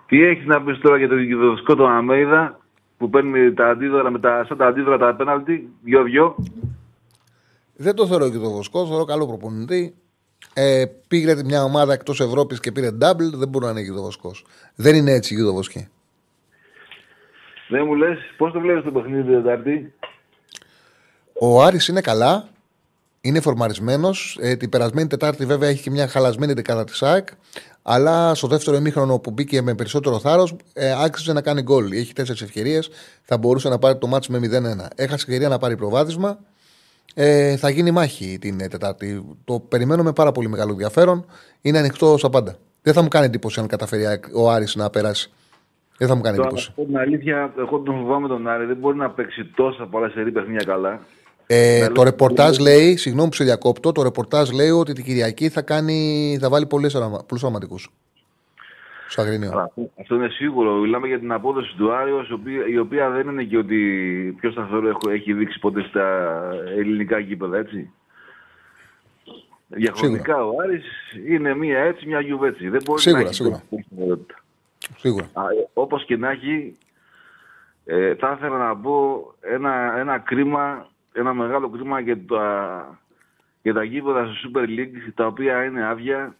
Τι 0.08 0.24
έχεις 0.24 0.46
να 0.46 0.62
πεις 0.62 0.80
τώρα 0.80 0.98
για 0.98 1.08
τον 1.08 1.18
δικαιοδοσκό 1.18 1.76
τον 1.76 1.92
Αμέιδα 1.92 2.60
που 2.98 3.10
παίρνει 3.10 3.54
τα 3.54 3.68
αντίδωρα 3.70 4.12
με 4.12 4.20
τα, 4.20 4.46
σαν 4.48 4.58
τα 4.58 4.66
αντίδωρα 4.68 4.98
τα 4.98 5.16
πέναλτι, 5.16 5.70
δυο-δυο; 5.84 6.36
Δεν 7.76 7.96
το 7.96 8.08
θεωρώ 8.08 8.30
και 8.30 8.38
το 8.38 8.50
βοσκό, 8.50 8.88
θεωρώ 8.88 9.04
καλό 9.06 9.28
προπονητή. 9.28 9.96
Ε, 10.54 10.86
πήγε 11.08 11.44
μια 11.44 11.64
ομάδα 11.64 11.94
εκτός 11.94 12.20
Ευρώπης 12.20 12.60
και 12.60 12.72
πήρε 12.72 12.90
double, 13.02 13.32
δεν 13.34 13.48
μπορεί 13.48 13.66
να 13.66 13.72
είναι 13.72 13.82
γιδοβοσκό. 13.82 14.32
Δεν 14.76 14.96
είναι 14.96 15.12
έτσι 15.12 15.34
η 15.34 15.38
γιδοβοσκή. 15.38 15.88
Δεν 17.68 17.84
μου 17.86 17.96
λες, 17.96 18.18
πώς 18.38 18.52
το 18.52 18.60
βλέπεις 18.60 18.84
το 18.84 18.92
παιχνίδι 18.92 19.24
την 19.24 19.44
Τετάρτη; 19.44 19.94
Ο 21.40 21.64
Άρης 21.64 21.88
είναι 21.88 22.02
καλά, 22.02 22.48
είναι 23.22 23.40
φορμαρισμένος. 23.40 24.38
Ε, 24.42 24.56
την 24.56 24.70
περασμένη 24.70 25.08
Τετάρτη, 25.08 25.46
βέβαια, 25.46 25.70
έχει 25.70 25.82
και 25.82 25.90
μια 25.90 26.08
χαλασμένη 26.08 26.54
δεκάδα 26.54 26.84
της 26.84 27.04
ΑΕΚ. 27.04 27.28
Αλλά 27.82 28.36
στο 28.36 28.48
δεύτερο 28.48 28.78
ημίχρονο 28.78 29.20
που 29.20 29.32
μπήκε 29.32 29.62
με 29.62 29.76
περισσότερο 29.76 30.20
θάρρος, 30.20 30.56
ε, 30.74 31.04
άξιζε 31.04 31.34
να 31.34 31.42
κάνει 31.42 31.62
γκολ. 31.62 31.92
Έχει 31.92 32.14
τέσσερις 32.14 32.42
ευκαιρίες. 32.42 32.90
Θα 33.24 33.38
μπορούσε 33.38 33.70
να 33.70 33.80
πάρει 33.80 33.98
το 33.98 34.08
μάτσο 34.08 34.32
με 34.32 34.38
0-1. 34.38 34.90
Έχασε 34.96 35.16
ευκαιρία 35.16 35.50
να 35.50 35.58
πάρει 35.58 35.76
προβάδισμα. 35.76 36.40
Ε, 37.14 37.58
θα 37.58 37.70
γίνει 37.70 37.92
μάχη 37.92 38.38
την 38.42 38.60
ε, 38.60 38.68
Τετάρτη. 38.68 39.26
Το 39.44 39.60
περιμένω 39.60 40.04
με 40.04 40.14
πάρα 40.14 40.32
πολύ 40.32 40.50
μεγάλο 40.50 40.72
ενδιαφέρον. 40.72 41.26
Είναι 41.62 41.78
ανοιχτό 41.78 42.18
στα 42.18 42.30
πάντα. 42.30 42.56
Δεν 42.82 42.94
θα 42.94 43.02
μου 43.02 43.08
κάνει 43.08 43.26
εντύπωση 43.26 43.60
αν 43.60 43.68
καταφέρει 43.68 44.02
η 44.02 44.06
ΑΕΚ- 44.06 44.26
ο 44.36 44.50
Άρης 44.52 44.76
να 44.76 44.90
περάσει. 44.90 45.32
Δεν 45.98 46.08
θα 46.08 46.16
μου 46.16 46.22
κάνει 46.22 46.36
Τώρα, 46.38 46.50
να 46.50 46.56
εντύπωση. 46.58 46.74
πω 46.76 46.86
την 46.86 46.98
αλήθεια, 46.98 47.54
εγώ 47.58 47.80
τον 47.80 47.96
φοβάμαι 47.96 48.28
τον 48.28 48.48
Άρη. 48.48 48.66
Δεν 48.66 48.78
μπορεί 48.78 48.98
να 48.98 49.10
παίξει 49.10 49.46
τόσα 49.56 49.88
πολλά 49.92 50.10
σερή 50.10 50.32
παιχνίδια 50.32 50.64
καλά. 50.66 51.00
Ε, 51.48 51.78
Ναι, 51.80 51.86
το 51.88 51.92
λέω- 51.94 52.04
ρεπορτάζ 52.04 52.58
λέει, 52.58 52.98
συγγνώμη 52.98 53.30
που 53.30 53.36
σε 53.36 53.44
διακόπτω, 53.44 53.92
το 53.92 54.04
ρεπορτάζ 54.04 54.50
λέει 54.50 54.70
ότι 54.70 54.94
την 54.94 55.04
Κυριακή 55.04 55.50
θα, 55.50 55.62
κάνει, 55.62 56.38
θα 56.42 56.50
βάλει 56.50 56.66
πολλούς 56.66 56.96
αρωματικού. 57.42 57.80
Στο 59.08 59.22
Αγρίνιο. 59.22 59.52
Αλλά 59.52 59.72
Αυτό 60.00 60.16
είναι 60.16 60.28
σίγουρο. 60.30 60.74
Μιλάμε 60.74 61.08
για 61.08 61.20
την 61.20 61.32
απόδοση 61.32 61.76
του 61.78 61.94
Άρη, 61.94 62.12
η 62.30 62.34
οποία, 62.34 62.68
η 62.68 62.78
οποία 62.78 63.10
δεν 63.10 63.28
είναι 63.28 63.44
και 63.44 63.58
ότι 63.58 63.78
πιο 64.40 64.52
σταθερό 64.52 64.88
έχω- 64.88 65.10
έχει 65.10 65.34
δείξει 65.34 65.60
ποτέ 65.60 65.82
στα 65.82 66.30
ελληνικά 66.78 67.20
γήπεδα, 67.20 67.58
έτσι. 67.58 67.90
Διαχρονικά 69.68 70.46
ο 70.46 70.62
Άρης 70.62 70.86
είναι 71.28 71.56
μία 71.56 71.80
έτσι, 71.80 72.06
μια 72.08 72.20
γιουβέτσι. 72.20 72.70
Δεν 72.70 72.82
μπορεί 72.86 73.02
Σίγουρα, 73.02 73.22
να 73.22 73.28
έχει 73.28 73.36
σίγουρα. 73.36 73.62
τέτοια 73.70 73.86
σταθερότητα. 73.88 74.36
Σίγουρα. 74.98 75.30
Α, 75.34 75.42
ε, 75.44 75.68
Όπως 75.74 76.06
και 76.06 76.18
να 76.18 76.30
έχει, 76.30 76.78
ε, 77.86 78.16
θα 78.16 78.36
ήθελα 78.38 78.58
να 78.58 78.78
πω 78.78 79.24
ένα, 79.42 79.94
ένα 79.98 80.18
κρίμα, 80.20 80.88
ένα 81.14 81.34
μεγάλο 81.34 81.70
κρίμα 81.70 82.00
για 82.00 82.26
τα, 82.26 83.00
για 83.62 83.74
τα 83.74 83.84
γήπεδα 83.84 84.26
στο 84.26 84.50
Super 84.50 84.64
League, 84.64 85.12
τα 85.16 85.26
οποία 85.26 85.64
είναι 85.64 85.86
άδεια. 85.88 86.36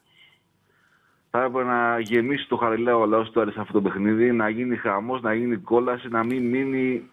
Θα 1.38 1.44
έπρεπε 1.44 1.64
να 1.64 2.00
γεμίσει 2.00 2.48
το 2.48 2.56
χαριλάο 2.56 3.02
ο 3.02 3.06
λαός 3.06 3.32
του 3.32 3.42
Άρης 3.42 3.54
σε 3.54 3.60
αυτό 3.60 3.74
το 3.74 3.82
παιχνίδι, 3.82 4.32
να 4.32 4.50
γίνει 4.50 4.76
χαμός, 4.76 5.22
να 5.22 5.34
γίνει 5.34 5.56
κόλαση, 5.58 6.08
να 6.10 6.24
μην 6.24 6.50
μείνει 6.50 7.10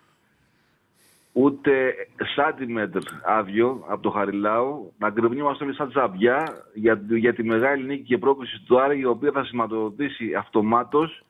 ούτε 1.32 1.94
σάντιμετρ 2.36 2.98
άδειο 3.24 3.84
από 3.88 4.02
το 4.02 4.10
Χαριλάου, 4.10 4.92
να 4.98 5.10
γκρεμνιόμαστε 5.10 5.64
όλοι 5.64 5.74
σαν 5.74 5.88
τζαμπιά 5.88 6.44
για, 6.74 7.02
για 7.08 7.34
τη 7.34 7.42
μεγάλη 7.42 7.84
νίκη 7.84 8.02
και 8.02 8.18
πρόκληση 8.18 8.62
του 8.66 8.80
Άρη, 8.80 8.98
η 8.98 9.04
οποία 9.04 9.30
θα 9.32 9.44
σηματοδοτήσει 9.44 10.34
αυτομάτως 10.34 11.24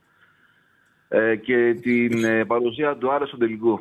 ε, 1.08 1.36
και 1.36 1.78
την 1.82 2.24
ε, 2.24 2.44
παρουσία 2.44 2.96
του 2.96 3.12
Άρη 3.12 3.26
στο 3.26 3.36
τελικό. 3.36 3.80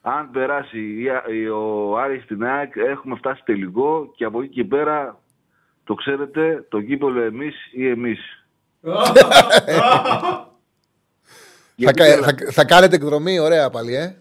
Αν 0.00 0.30
περάσει 0.30 1.02
η, 1.02 1.08
Α- 1.08 1.24
η- 1.28 1.48
ο 1.48 1.96
Άρης 1.98 2.22
στην 2.22 2.44
ΑΕΚ, 2.44 2.76
έχουμε 2.76 3.16
φτάσει 3.16 3.42
τελικό 3.44 4.12
και 4.16 4.24
από 4.24 4.42
εκεί 4.42 4.52
και 4.54 4.64
πέρα, 4.64 5.18
το 5.88 5.94
ξέρετε, 5.94 6.66
το 6.68 6.80
κύπελο 6.80 7.20
εμείς 7.20 7.54
ή 7.72 7.88
εμείς; 7.88 8.18
Θα, 8.82 10.52
Γιατί 11.76 11.94
κα- 11.98 12.04
έλα- 12.06 12.26
θα, 12.26 12.34
θα 12.50 12.64
κάνετε 12.64 12.96
εκδρομή, 12.96 13.38
ωραία 13.38 13.70
πάλι, 13.70 13.94
ε. 13.94 14.16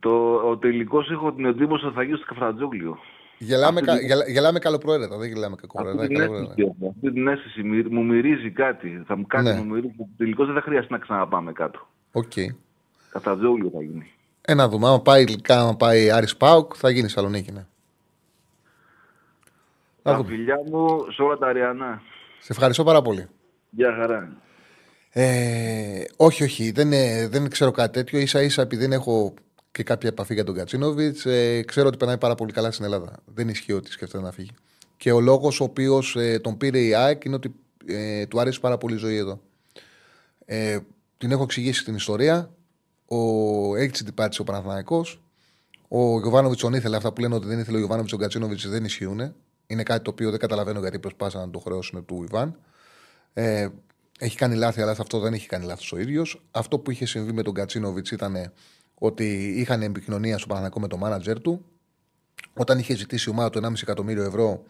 το, 0.00 0.34
ο 0.34 0.56
τελικός 0.58 1.10
έχω 1.10 1.32
την 1.32 1.44
εντύπωση 1.44 1.86
ότι 1.86 1.94
θα 1.94 2.02
γίνει 2.02 2.16
στο 2.16 2.26
Καφτατζόγλιο. 2.26 2.98
Γελάμε, 3.38 3.80
Αυτή 3.80 3.90
κα, 3.90 3.96
την- 3.98 4.06
γελά- 4.06 4.28
γελάμε 4.28 4.58
καλοπροαίρετα, 4.58 5.16
δεν 5.18 5.28
γελάμε 5.28 5.54
Αυτή 5.54 5.66
κακοπροαίρετα. 5.66 6.06
την, 6.06 6.16
καλοπροαίρετα. 6.16 6.52
αίσθηση, 6.56 6.74
έχω, 6.80 6.88
αυτή 6.96 7.12
την 7.12 7.28
αίσθηση 7.28 7.62
μυρι- 7.62 7.90
μου 7.92 8.04
μυρίζει 8.04 8.50
κάτι. 8.50 9.02
Θα 9.06 9.16
μου 9.16 9.26
κάνει 9.26 9.48
Ναι. 9.48 9.56
μου 9.56 9.64
μυρίζει. 9.74 9.94
Τελικώς 10.16 10.46
δεν 10.46 10.54
θα 10.54 10.60
χρειαστεί 10.60 10.92
να 10.92 10.98
ξαναπάμε 10.98 11.52
κάτω. 11.52 11.86
Οκ. 12.12 12.32
Καφτατζόγλιο 13.10 13.70
θα 13.74 13.82
γίνει. 13.82 14.10
Ε, 14.40 14.54
να 14.54 14.68
δούμε. 14.68 14.86
Άμα 14.88 15.00
πάει 15.00 15.22
ηλικά, 15.22 15.60
άμα 15.60 15.76
πάει 15.76 16.10
Άρης 16.10 16.36
Πάουκ, 16.36 16.72
θα 16.76 16.90
γίνει 16.90 17.08
Σαλονίκη, 17.08 17.52
ναι. 17.52 17.66
Να 20.06 20.12
Τα 20.12 20.18
δούμε. 20.18 20.28
φιλιά 20.28 20.60
μου 20.70 21.10
σε 21.12 21.22
όλα 21.22 21.36
τα 21.36 21.46
αριανά. 21.46 22.02
Σε 22.40 22.52
ευχαριστώ 22.52 22.84
πάρα 22.84 23.02
πολύ. 23.02 23.26
Γεια 23.70 23.94
χαρά. 24.00 24.36
Ε, 25.10 26.04
όχι, 26.16 26.42
όχι, 26.42 26.70
δεν, 26.70 26.92
ε, 26.92 27.28
δεν 27.28 27.50
ξέρω 27.50 27.70
κάτι 27.70 27.92
τέτοιο. 27.92 28.26
σα 28.26 28.42
ίσα 28.42 28.62
επειδή 28.62 28.82
δεν 28.82 28.92
έχω 28.92 29.34
και 29.72 29.82
κάποια 29.82 30.08
επαφή 30.08 30.34
για 30.34 30.44
τον 30.44 30.54
Κατσίνοβιτς, 30.54 31.26
ε, 31.26 31.62
ξέρω 31.62 31.86
ότι 31.88 31.96
περνάει 31.96 32.18
πάρα 32.18 32.34
πολύ 32.34 32.52
καλά 32.52 32.70
στην 32.70 32.84
Ελλάδα. 32.84 33.12
Δεν 33.24 33.48
ισχύει 33.48 33.72
ότι 33.72 33.90
σκέφτεται 33.90 34.24
να 34.24 34.32
φύγει. 34.32 34.50
Και 34.96 35.12
ο 35.12 35.20
λόγος 35.20 35.60
ο 35.60 35.64
οποίος 35.64 36.16
ε, 36.16 36.38
τον 36.38 36.56
πήρε 36.56 36.78
η 36.78 36.94
ΑΕΚ 36.94 37.24
είναι 37.24 37.34
ότι 37.34 37.54
ε, 37.86 38.26
του 38.26 38.40
αρέσει 38.40 38.60
πάρα 38.60 38.78
πολύ 38.78 38.94
η 38.94 38.98
ζωή 38.98 39.16
εδώ. 39.16 39.40
Ε, 40.44 40.78
την 41.18 41.30
έχω 41.30 41.42
εξηγήσει 41.42 41.84
την 41.84 41.94
ιστορία. 41.94 42.50
Ο, 43.06 43.16
έχει 43.76 43.90
την 43.90 44.14
ο 44.38 44.44
Παναθανικό. 44.44 45.04
Ο 45.88 46.20
Γιωβάνοβιτς 46.20 46.60
τον 46.60 46.74
ήθελε. 46.74 46.96
Αυτά 46.96 47.12
που 47.12 47.20
λένε 47.20 47.34
ότι 47.34 47.46
δεν 47.46 47.58
ήθελε 47.58 47.76
ο 47.76 47.78
Γιωβάνοβιτς 47.78 48.12
τον 48.12 48.20
Κατσίνοβιτς 48.20 48.68
δεν 48.68 48.84
ισχύουν. 48.84 49.34
Είναι 49.66 49.82
κάτι 49.82 50.04
το 50.04 50.10
οποίο 50.10 50.30
δεν 50.30 50.38
καταλαβαίνω 50.38 50.80
γιατί 50.80 50.98
προσπάθησαν 50.98 51.40
να 51.40 51.50
το 51.50 51.58
χρεώσουν 51.58 52.04
του 52.04 52.22
Ιβάν. 52.22 52.58
Ε, 53.32 53.68
έχει 54.18 54.36
κάνει 54.36 54.54
λάθη, 54.54 54.80
αλλά 54.80 54.90
αυτό 54.90 55.18
δεν 55.18 55.32
έχει 55.32 55.48
κάνει 55.48 55.64
λάθος 55.64 55.92
ο 55.92 55.98
ίδιος. 55.98 56.42
Αυτό 56.50 56.78
που 56.78 56.90
είχε 56.90 57.06
συμβεί 57.06 57.32
με 57.32 57.42
τον 57.42 57.54
Κατσίνοβιτς 57.54 58.10
ήταν 58.10 58.52
ότι 58.94 59.54
είχαν 59.56 59.82
επικοινωνία 59.82 60.38
στο 60.38 60.46
Παναθανικό 60.46 60.80
με 60.80 60.88
το 60.88 60.96
μάνατζερ 60.96 61.40
του. 61.40 61.64
Όταν 62.54 62.78
είχε 62.78 62.96
ζητήσει 62.96 63.28
η 63.28 63.32
ομάδα 63.32 63.50
του 63.50 63.60
1,5 63.64 63.72
εκατομμύριο 63.82 64.24
ευρώ, 64.24 64.62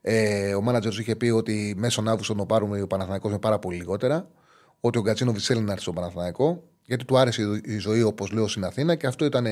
ε, 0.00 0.54
ο 0.54 0.60
μάνατζερ 0.60 0.94
του 0.94 1.00
είχε 1.00 1.16
πει 1.16 1.28
ότι 1.28 1.74
μέσω 1.76 2.02
Αύγουστο 2.06 2.34
το 2.34 2.46
πάρουμε 2.46 2.82
ο 2.82 2.86
Παναθανικό 2.86 3.28
με 3.28 3.38
πάρα 3.38 3.58
πολύ 3.58 3.76
λιγότερα. 3.76 4.28
Ότι 4.80 4.98
ο 4.98 5.02
Κατσίνοβιτς 5.02 5.46
θέλει 5.46 5.60
να 5.60 5.70
έρθει 5.70 5.82
στο 5.82 5.92
Παναθανικό, 5.92 6.62
γιατί 6.84 7.04
του 7.04 7.18
άρεσε 7.18 7.60
η 7.64 7.78
ζωή, 7.78 8.02
όπως 8.02 8.30
λέω, 8.30 8.48
στην 8.48 8.64
Αθήνα 8.64 8.94
και 8.94 9.06
αυτό 9.06 9.24
ήταν 9.24 9.46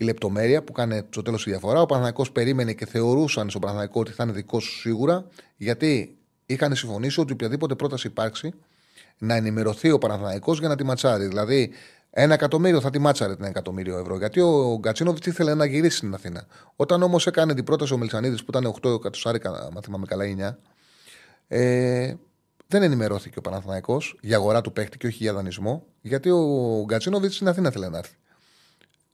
η 0.00 0.04
λεπτομέρεια 0.04 0.62
που 0.62 0.72
κάνει 0.72 1.02
στο 1.10 1.22
τέλος 1.22 1.42
τη 1.44 1.50
διαφορά. 1.50 1.80
Ο 1.80 1.86
Παναθανικό 1.86 2.30
περίμενε 2.32 2.72
και 2.72 2.86
θεωρούσαν 2.86 3.50
στο 3.50 3.58
Παναθανικό 3.58 4.00
ότι 4.00 4.12
θα 4.12 4.24
είναι 4.24 4.32
δικό 4.32 4.60
σου 4.60 4.78
σίγουρα, 4.80 5.26
γιατί 5.56 6.16
είχαν 6.46 6.74
συμφωνήσει 6.74 7.20
ότι 7.20 7.32
οποιαδήποτε 7.32 7.74
πρόταση 7.74 8.06
υπάρξει 8.06 8.52
να 9.18 9.34
ενημερωθεί 9.34 9.90
ο 9.90 9.98
Παναθανικό 9.98 10.52
για 10.52 10.68
να 10.68 10.76
τη 10.76 10.84
ματσάρει. 10.84 11.26
Δηλαδή, 11.26 11.70
ένα 12.10 12.34
εκατομμύριο 12.34 12.80
θα 12.80 12.90
τη 12.90 12.98
μάτσαρε 12.98 13.36
την 13.36 13.44
εκατομμύριο 13.44 13.98
ευρώ. 13.98 14.16
Γιατί 14.16 14.40
ο 14.40 14.78
Γκατσίνοβιτς 14.80 15.26
ήθελε 15.26 15.54
να 15.54 15.64
γυρίσει 15.64 15.96
στην 15.96 16.14
Αθήνα. 16.14 16.46
Όταν 16.76 17.02
όμως 17.02 17.26
έκανε 17.26 17.54
την 17.54 17.64
πρόταση 17.64 17.92
ο 17.92 17.96
Μελισανίδης 17.96 18.44
που 18.44 18.50
ήταν 18.50 18.74
8 18.82 18.94
εκατομμύρια, 18.94 19.50
αν 19.50 19.82
θυμάμαι 19.82 20.06
καλά, 20.06 20.24
9, 20.24 20.58
ε, 21.48 22.14
δεν 22.66 22.82
ενημερώθηκε 22.82 23.38
ο 23.38 23.40
Παναθανικό 23.40 24.02
για 24.20 24.36
αγορά 24.36 24.60
του 24.60 24.72
παίχτη 24.72 24.98
και 24.98 25.06
όχι 25.06 25.16
για 25.16 25.32
δανεισμό, 25.32 25.86
γιατί 26.00 26.30
ο 26.30 26.84
Γκατσίνοβιτς 26.84 27.34
στην 27.34 27.48
Αθήνα 27.48 27.70
θέλει 27.70 27.88
να 27.88 27.98
έρθει. 27.98 28.16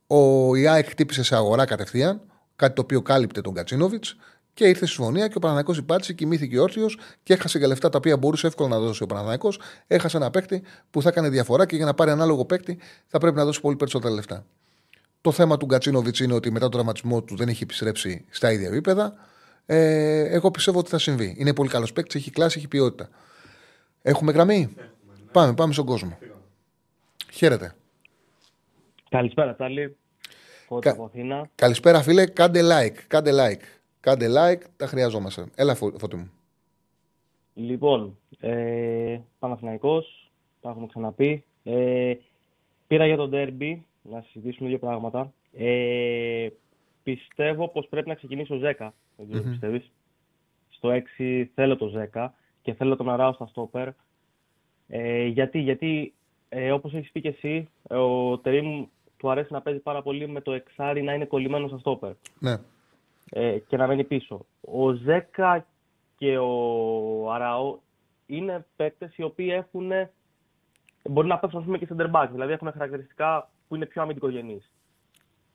Ο 0.07 0.55
ΙΑΕΚ 0.55 0.89
χτύπησε 0.89 1.23
σε 1.23 1.37
αγορά 1.37 1.65
κατευθείαν, 1.65 2.21
κάτι 2.57 2.75
το 2.75 2.83
οποίο 2.83 3.03
κάλυπτε 3.03 3.41
τον 3.41 3.55
Κατσίνοβιτς 3.55 4.17
και 4.55 4.65
ήρθε 4.65 4.87
στη 4.87 4.95
συμφωνία 4.95 5.29
και 5.29 5.37
ο 5.37 5.41
Παναναναϊκό 5.41 5.75
υπάτησε, 5.75 6.13
κοιμήθηκε 6.13 6.61
όρθιος 6.61 6.99
και 7.23 7.33
έχασε 7.33 7.59
και 7.59 7.67
λεφτά 7.67 7.89
τα 7.89 7.99
οποία 7.99 8.17
μπορούσε 8.17 8.47
εύκολα 8.47 8.69
να 8.69 8.79
δώσει 8.79 9.03
ο 9.03 9.07
Παναναναϊκό. 9.07 9.53
Έχασε 9.87 10.17
ένα 10.17 10.31
παίκτη 10.31 10.63
που 10.91 11.03
θα 11.03 11.09
έκανε 11.09 11.29
διαφορά 11.29 11.67
και 11.67 11.77
για 11.77 11.85
να 11.85 11.95
πάρει 11.95 12.11
ανάλογο 12.11 12.45
παίκτη 12.45 12.79
θα 13.07 13.19
πρέπει 13.19 13.37
να 13.37 13.45
δώσει 13.45 13.61
πολύ 13.61 13.77
περισσότερα 13.77 14.15
λεφτά. 14.15 14.45
Το 15.21 15.33
θέμα 15.33 15.57
του 15.57 15.67
Γκατσίνοβιτ 15.67 16.17
είναι 16.19 16.35
ότι 16.35 16.51
μετά 16.51 16.61
τον 16.61 16.71
τραυματισμό 16.71 17.23
του 17.23 17.37
δεν 17.37 17.49
έχει 17.49 17.63
επιστρέψει 17.63 18.25
στα 18.31 18.53
ίδια 18.53 18.69
επίπεδα. 18.69 19.15
Ε, 19.67 20.21
εγώ 20.21 20.51
πιστεύω 20.51 20.79
ότι 20.79 20.91
θα 20.91 20.99
συμβεί. 20.99 21.35
Είναι 21.39 21.55
πολύ 21.55 21.69
καλός 21.69 21.93
παίκτης, 21.93 22.15
έχει 22.15 22.31
κλάση, 22.31 22.59
έχει 22.59 22.69
ποιότητα. 22.69 23.09
Έχουμε 24.03 24.33
γραμμή; 24.33 24.73
ναι. 24.77 24.89
Πάμε, 25.33 25.55
πάμε 25.55 25.73
στον 25.73 25.87
κόσμο. 25.87 26.19
Χαίρετε. 27.33 27.75
Καλησπέρα, 29.15 29.57
Τάλη. 29.57 29.97
Κα... 30.79 31.11
Καλησπέρα, 31.55 32.03
φίλε. 32.03 32.27
Κάντε 32.27 32.61
like. 32.63 32.97
Κάντε 33.07 33.31
like. 33.33 33.63
Κάντε 34.01 34.27
like. 34.29 34.63
Τα 34.77 34.87
χρειαζόμαστε. 34.87 35.47
Έλα, 35.55 35.75
φωτί 35.75 36.17
μου. 36.17 36.31
Λοιπόν, 37.55 38.19
ε, 38.41 39.19
Παναθηναϊκός, 39.39 40.31
τα 40.61 40.71
έχουμε 40.71 40.87
ξαναπεί. 40.87 41.45
Ε, 41.65 42.15
πήρα 42.87 43.07
για 43.07 43.17
τον 43.17 43.31
derby 43.33 43.79
να 44.03 44.25
συζητήσουμε 44.31 44.69
δύο 44.69 44.79
πράγματα. 44.79 45.33
Ε, 45.53 46.49
πιστεύω 47.03 47.69
πως 47.69 47.87
πρέπει 47.89 48.09
να 48.09 48.15
ξεκινήσει 48.15 48.53
ο 48.53 48.57
Ζέκα. 48.57 48.95
Δεν 49.17 49.29
ξέρω 49.29 49.45
mm-hmm. 49.45 49.51
πιστεύεις; 49.51 49.91
Στο 50.69 50.91
6 51.19 51.45
θέλω 51.55 51.77
το 51.77 51.87
Ζέκα 51.87 52.35
και 52.63 52.75
θέλω 52.75 52.97
τον 52.97 53.11
Αράο 53.11 53.33
στα 53.33 53.47
στόπερ. 53.47 53.89
Ε, 54.89 55.27
γιατί, 55.27 55.59
γιατί 55.59 56.15
ε, 56.57 56.73
όπως 56.73 56.95
έχεις 56.95 57.11
πει 57.11 57.21
και 57.21 57.29
εσύ, 57.29 57.69
ο 57.89 58.39
Τερίμ 58.39 58.87
του 59.25 59.31
αρέσει 59.31 59.53
να 59.53 59.61
παίζει 59.61 59.81
πάρα 59.81 60.03
πολύ 60.03 60.29
με 60.29 60.41
το 60.41 60.53
εξάρι 60.53 61.03
να 61.03 61.13
είναι 61.13 61.25
κολλημένο 61.25 61.69
στο 61.69 61.79
στόπερ. 61.79 62.13
Ναι. 62.39 62.57
Ε, 63.31 63.59
και 63.59 63.77
να 63.77 63.87
μένει 63.87 64.05
πίσω. 64.05 64.47
Ο 64.61 64.93
Ζέκα 64.93 65.67
και 66.17 66.39
ο 66.39 67.33
Αραώ 67.33 67.79
είναι 68.27 68.67
παίκτες 68.77 69.17
οι 69.17 69.23
οποίοι 69.23 69.49
έχουν. 69.51 69.91
Μπορεί 71.03 71.29
να 71.29 71.39
παίξουν 71.39 71.65
πούμε, 71.65 71.79
και 71.79 71.89
center 71.97 72.11
back, 72.11 72.29
δηλαδή 72.33 72.53
έχουν 72.53 72.73
χαρακτηριστικά 72.73 73.51
που 73.69 73.75
είναι 73.75 73.87
πιο 73.87 74.03
αμυντικογενείς. 74.03 74.73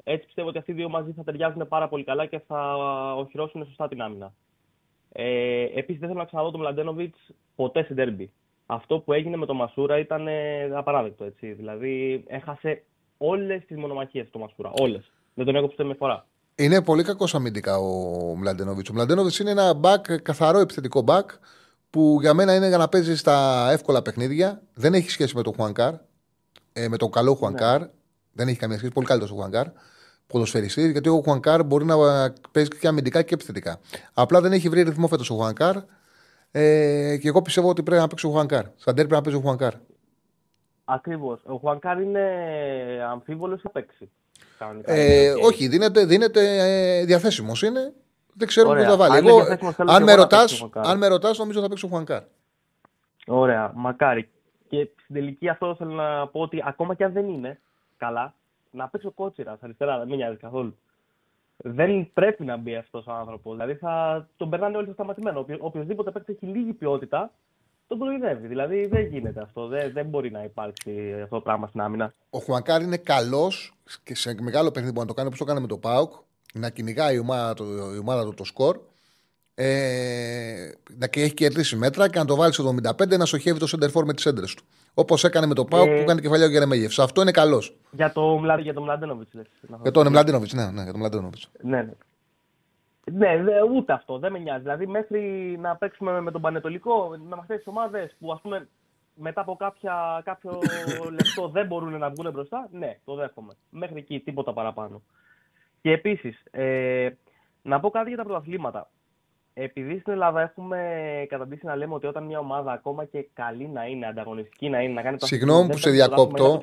Έτσι 0.04 0.26
πιστεύω 0.26 0.48
ότι 0.48 0.58
αυτοί 0.58 0.72
οι 0.72 0.74
δύο 0.74 0.90
μαζί 0.90 1.12
θα 1.12 1.24
ταιριάζουν 1.24 1.68
πάρα 1.68 1.88
πολύ 1.88 2.04
καλά 2.04 2.26
και 2.26 2.40
θα 2.40 2.76
οχυρώσουν 3.16 3.66
σωστά 3.66 3.88
την 3.88 4.02
άμυνα. 4.02 4.34
Ε, 5.12 5.64
Επίσης, 5.64 6.00
δεν 6.00 6.08
θέλω 6.08 6.20
να 6.20 6.26
ξαναδώ 6.26 6.52
τον 6.52 6.60
Μλαντένοβιτς 6.60 7.32
ποτέ 7.56 7.84
σε 7.84 7.94
ντέρμπι. 7.94 8.32
Αυτό 8.66 9.00
που 9.00 9.14
έγινε 9.14 9.38
με 9.38 9.46
τον 9.46 9.56
Μασούρα 9.56 9.98
ήταν 9.98 10.28
απαράδεκτο. 10.76 11.24
Έτσι. 11.24 11.52
Δηλαδή, 11.52 12.24
έχασε 12.28 12.84
όλες 13.20 13.66
τις 13.66 13.78
μονομαχίες 13.78 14.30
του 14.30 14.40
Μασούρα. 14.40 14.72
Όλες. 14.80 15.12
Δεν 15.34 15.46
τον 15.46 15.56
έκοψε 15.56 15.84
με 15.84 15.94
φορά. 15.94 16.26
Είναι 16.56 16.82
πολύ 16.82 17.04
κακός 17.04 17.36
αμυντικά 17.36 17.78
ο 17.78 18.36
Μλαντενόβιτς. 18.36 18.90
Ο 18.90 18.94
Μλαντενόβιτς 18.94 19.40
είναι 19.40 19.52
ένα 19.52 19.80
back, 19.82 20.22
καθαρό 20.22 20.60
επιθετικό 20.60 21.04
back 21.08 21.26
που 21.90 22.18
για 22.22 22.34
μένα 22.34 22.56
είναι 22.56 22.68
για 22.68 22.78
να 22.78 22.88
παίζει 22.90 23.16
στα 23.16 23.68
εύκολα 23.72 24.02
παιχνίδια. 24.02 24.62
Δεν 24.74 24.94
έχει 24.94 25.10
σχέση 25.10 25.36
με 25.36 25.42
τον 25.42 25.54
Χουανκάρ. 25.54 25.94
Ε, 26.74 26.88
με 26.88 26.98
τον 26.98 27.12
καλό 27.12 27.34
Χουανκάρ. 27.34 27.80
Ναι. 27.80 27.88
Δεν 28.34 28.48
έχει 28.48 28.58
καμία 28.58 28.78
σχέση. 28.78 28.94
Πολύ 28.94 29.08
καλύτερος 29.08 29.34
ο 29.34 29.38
Χουανκάρ. 29.40 29.68
Ποδοσφαιριστής, 30.28 30.92
γιατί 30.92 31.10
ο 31.10 31.22
Χουανκάρ 31.24 31.64
μπορεί 31.64 31.86
να 31.86 31.96
παίζει 32.52 32.70
και 32.80 32.88
αμυντικά 32.88 33.22
και 33.22 33.34
επιθετικά. 33.34 33.80
Απλά 34.14 34.42
δεν 34.42 34.52
έχει 34.52 34.70
βρει 34.70 34.82
ρυθμό 34.82 35.08
φέτος 35.08 35.30
ο 35.30 35.36
Χουανκάρ. 35.36 35.76
Ε, 36.52 37.18
και 37.18 37.28
εγώ 37.28 37.42
πιστεύω 37.42 37.70
ότι 37.70 37.84
πρέπει 37.84 38.02
να 38.02 38.08
παίξει 38.08 38.28
ο 38.28 38.30
Χουανκάρ. 38.30 38.64
Σαν 38.76 38.94
πρέπει 38.94 39.12
να 39.12 39.22
παίζει 39.22 39.40
ο 39.40 39.42
Χουανκάρ. 39.42 39.74
Ακριβώς. 40.92 41.42
Ο 41.46 41.56
Χουανκάρ 41.56 42.02
είναι 42.02 42.24
αμφίβολος 43.10 43.64
να 43.64 43.70
παίξει. 43.70 44.10
Ε, 44.84 45.34
όχι, 45.44 45.68
δίνεται, 45.68 46.06
δίνεται 46.06 46.42
ε, 47.00 47.06
διαθέσιμος 47.06 47.62
είναι. 47.62 47.94
Δεν 48.34 48.48
ξέρω 48.48 48.70
πού 48.70 48.82
θα 48.82 48.98
βάλει. 48.98 49.28
Εγώ, 49.28 49.46
αν, 49.78 50.04
με 50.04 50.14
ρωτάς, 50.14 50.66
αν 50.74 50.98
με 50.98 51.08
ρωτάς, 51.08 51.38
νομίζω 51.38 51.62
θα 51.62 51.68
παίξει 51.68 51.86
ο 51.86 51.88
Χουανκάρ. 51.88 52.22
Ωραία, 53.28 53.72
μακάρι. 53.76 54.30
Και 54.70 54.90
στην 55.04 55.16
τελική 55.16 55.50
αυτό 55.50 55.76
θέλω 55.76 55.92
να 55.92 56.28
πω 56.28 56.40
ότι 56.40 56.64
ακόμα 56.66 56.96
και 56.96 57.04
αν 57.04 57.12
δεν 57.12 57.30
είναι 57.30 57.60
καλά, 57.98 58.34
να 58.72 58.88
παίξει 58.88 59.08
ο 59.08 59.12
κότσιρα 59.12 59.58
αριστερά, 59.62 59.98
δεν 59.98 60.08
με 60.08 60.16
νοιάζει 60.16 60.38
καθόλου. 60.38 60.78
Δεν 61.58 62.14
πρέπει 62.14 62.46
να 62.46 62.58
μπει 62.58 62.76
αυτός 62.76 63.08
ο 63.08 63.12
άνθρωπος. 63.12 63.52
Δηλαδή 63.52 63.76
θα 63.76 64.28
τον 64.38 64.50
περνάνε 64.50 64.76
όλοι 64.76 64.86
στο 64.86 64.94
σταματημένο. 64.94 65.46
Οποιοδήποτε 65.60 66.12
παίξει 66.12 66.32
έχει 66.32 66.46
λίγη 66.46 66.74
ποιότητα, 66.74 67.32
τον 67.90 67.98
κοροϊδεύει. 67.98 68.48
Δηλαδή 68.48 68.86
δεν 68.86 69.06
γίνεται 69.06 69.42
αυτό. 69.42 69.68
Δεν, 69.68 69.92
δεν 69.94 70.06
μπορεί 70.06 70.32
να 70.32 70.44
υπάρξει 70.44 70.92
αυτό 71.24 71.36
το 71.36 71.42
πράγμα 71.42 71.68
στην 71.68 71.82
άμυνα. 71.82 72.14
Ο 72.30 72.40
Χουανκάρ 72.40 72.82
είναι 72.82 72.98
καλός 72.98 73.74
και 74.04 74.16
σε 74.16 74.36
μεγάλο 74.42 74.72
παιχνίδι 74.72 74.94
που 74.94 75.00
να 75.00 75.06
το 75.06 75.14
κάνει 75.14 75.28
όπως 75.28 75.40
το 75.40 75.46
κάνει 75.46 75.62
με 75.62 75.68
το 75.68 75.78
Πάουκ, 75.78 76.14
να 76.54 76.70
κυνηγάει 76.70 77.16
η 77.16 77.20
ομάδα, 77.20 77.54
το, 77.54 77.64
η 77.96 77.98
ομάδα 77.98 78.24
του 78.24 78.34
το 78.34 78.44
σκορ. 78.44 78.80
Ε, 79.56 80.72
να 80.98 81.08
και 81.08 81.22
έχει 81.22 81.34
κερδίσει 81.34 81.76
μέτρα 81.76 82.10
και 82.10 82.20
να 82.20 82.26
το 82.26 82.36
βάλει 82.36 82.54
στο 82.54 82.76
75 83.00 83.18
να 83.18 83.26
σοχεύει 83.26 83.60
το 83.60 83.68
σεντερφόρ 83.68 84.06
με 84.06 84.14
τις 84.14 84.26
έντρες 84.26 84.54
του. 84.54 84.64
Όπως 84.94 85.24
έκανε 85.24 85.46
με 85.46 85.54
το 85.54 85.66
Πάουκ 85.66 85.88
ε, 85.88 85.96
που 85.96 86.02
έκανε 86.02 86.22
κεφαλιά 86.22 86.46
ο 86.46 86.50
Γερεμέγεφ. 86.50 87.00
Αυτό 87.00 87.22
είναι 87.22 87.32
καλός. 87.32 87.78
Για 87.92 88.12
το, 88.12 88.42
για 88.62 88.74
το 88.74 88.82
Μλαντένοβιτς. 88.82 89.32
Για 89.82 89.92
τον 89.92 90.08
Μλαντένοβιτς, 90.08 90.54
ναι, 90.54 90.66
ναι, 90.72 90.84
για 90.84 90.92
τον 90.92 91.00
Μλαντένοβιτς. 91.00 91.50
Ναι, 91.62 91.82
ναι. 91.82 91.94
Ναι, 93.12 93.36
ούτε 93.76 93.94
αυτό 93.94 94.18
δεν 94.18 94.32
με 94.32 94.40
νοιάζει. 94.40 94.62
Δηλαδή, 94.62 94.88
μέχρι 94.88 95.56
να 95.60 95.76
παίξουμε 95.76 96.22
με 96.22 96.32
τον 96.32 96.42
Πανετολικό, 96.42 97.18
με 97.18 97.36
αυτέ 97.40 97.58
τι 97.58 97.64
ομάδες 97.66 98.16
που 98.20 98.32
ας 98.32 98.42
πούμε 98.42 98.68
μετά 99.14 99.42
από 99.42 99.56
κάποια, 99.56 100.22
κάποιο 100.26 100.60
λεπτό 101.18 101.48
δεν 101.48 101.68
μπορούν 101.68 101.98
να 101.98 102.10
βγουν 102.10 102.32
μπροστά, 102.32 102.68
ναι, 102.72 103.00
το 103.06 103.16
δέχομαι. 103.16 103.54
Μέχρι 103.70 103.98
εκεί 103.98 104.20
τίποτα 104.20 104.54
παραπάνω. 104.54 105.02
Και 105.82 105.92
επίσης, 105.92 106.44
ε, 106.52 107.10
να 107.62 107.80
πω 107.80 107.90
κάτι 107.90 108.08
για 108.08 108.18
τα 108.18 108.24
πρωταθλήματα 108.24 108.90
επειδή 109.62 110.00
στην 110.00 110.14
Ελλάδα 110.14 110.42
έχουμε 110.42 110.80
καταντήσει 111.30 111.66
να 111.66 111.76
λέμε 111.76 111.94
ότι 111.94 112.08
όταν 112.08 112.26
μια 112.26 112.40
ομάδα 112.40 112.72
ακόμα 112.72 113.06
και 113.06 113.28
καλή 113.34 113.68
να 113.68 113.86
είναι, 113.86 114.08
ανταγωνιστική 114.08 114.70
να 114.70 114.82
είναι, 114.82 114.94
να 114.94 115.02
κάνει 115.02 115.18
το 115.18 115.26
Συγγνώμη 115.26 115.70
που 115.70 115.78
σε 115.78 115.90
διακόπτω. 115.90 116.60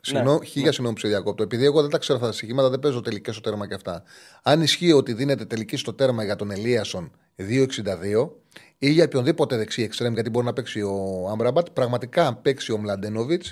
Συγγνώμη, 0.00 0.38
ναι. 0.38 0.44
χίλια 0.44 0.72
συγγνώμη 0.72 0.94
που 0.94 1.00
σε 1.00 1.08
διακόπτω. 1.08 1.42
Επειδή 1.42 1.64
εγώ 1.64 1.80
δεν 1.80 1.90
τα 1.90 1.98
ξέρω 1.98 2.18
αυτά 2.18 2.30
τα 2.30 2.36
στοιχήματα, 2.36 2.70
δεν 2.70 2.78
παίζω 2.78 3.00
τελικές 3.00 3.34
στο 3.34 3.50
τέρμα 3.50 3.68
και 3.68 3.74
αυτά. 3.74 4.02
Αν 4.42 4.60
ισχύει 4.60 4.92
ότι 4.92 5.12
δίνεται 5.12 5.44
τελική 5.44 5.76
στο 5.76 5.94
τέρμα 5.94 6.24
για 6.24 6.36
τον 6.36 6.50
Ελίασον 6.50 7.12
2,62 7.36 8.30
ή 8.78 8.90
για 8.90 9.04
οποιονδήποτε 9.04 9.56
δεξί 9.56 9.82
εξτρέμ, 9.82 10.12
γιατί 10.12 10.30
μπορεί 10.30 10.46
να 10.46 10.52
παίξει 10.52 10.82
ο 10.82 11.28
Άμπραμπατ, 11.30 11.66
πραγματικά 11.72 12.26
αν 12.26 12.42
παίξει 12.42 12.72
ο 12.72 12.78
Μλαντένοβιτ, 12.78 13.42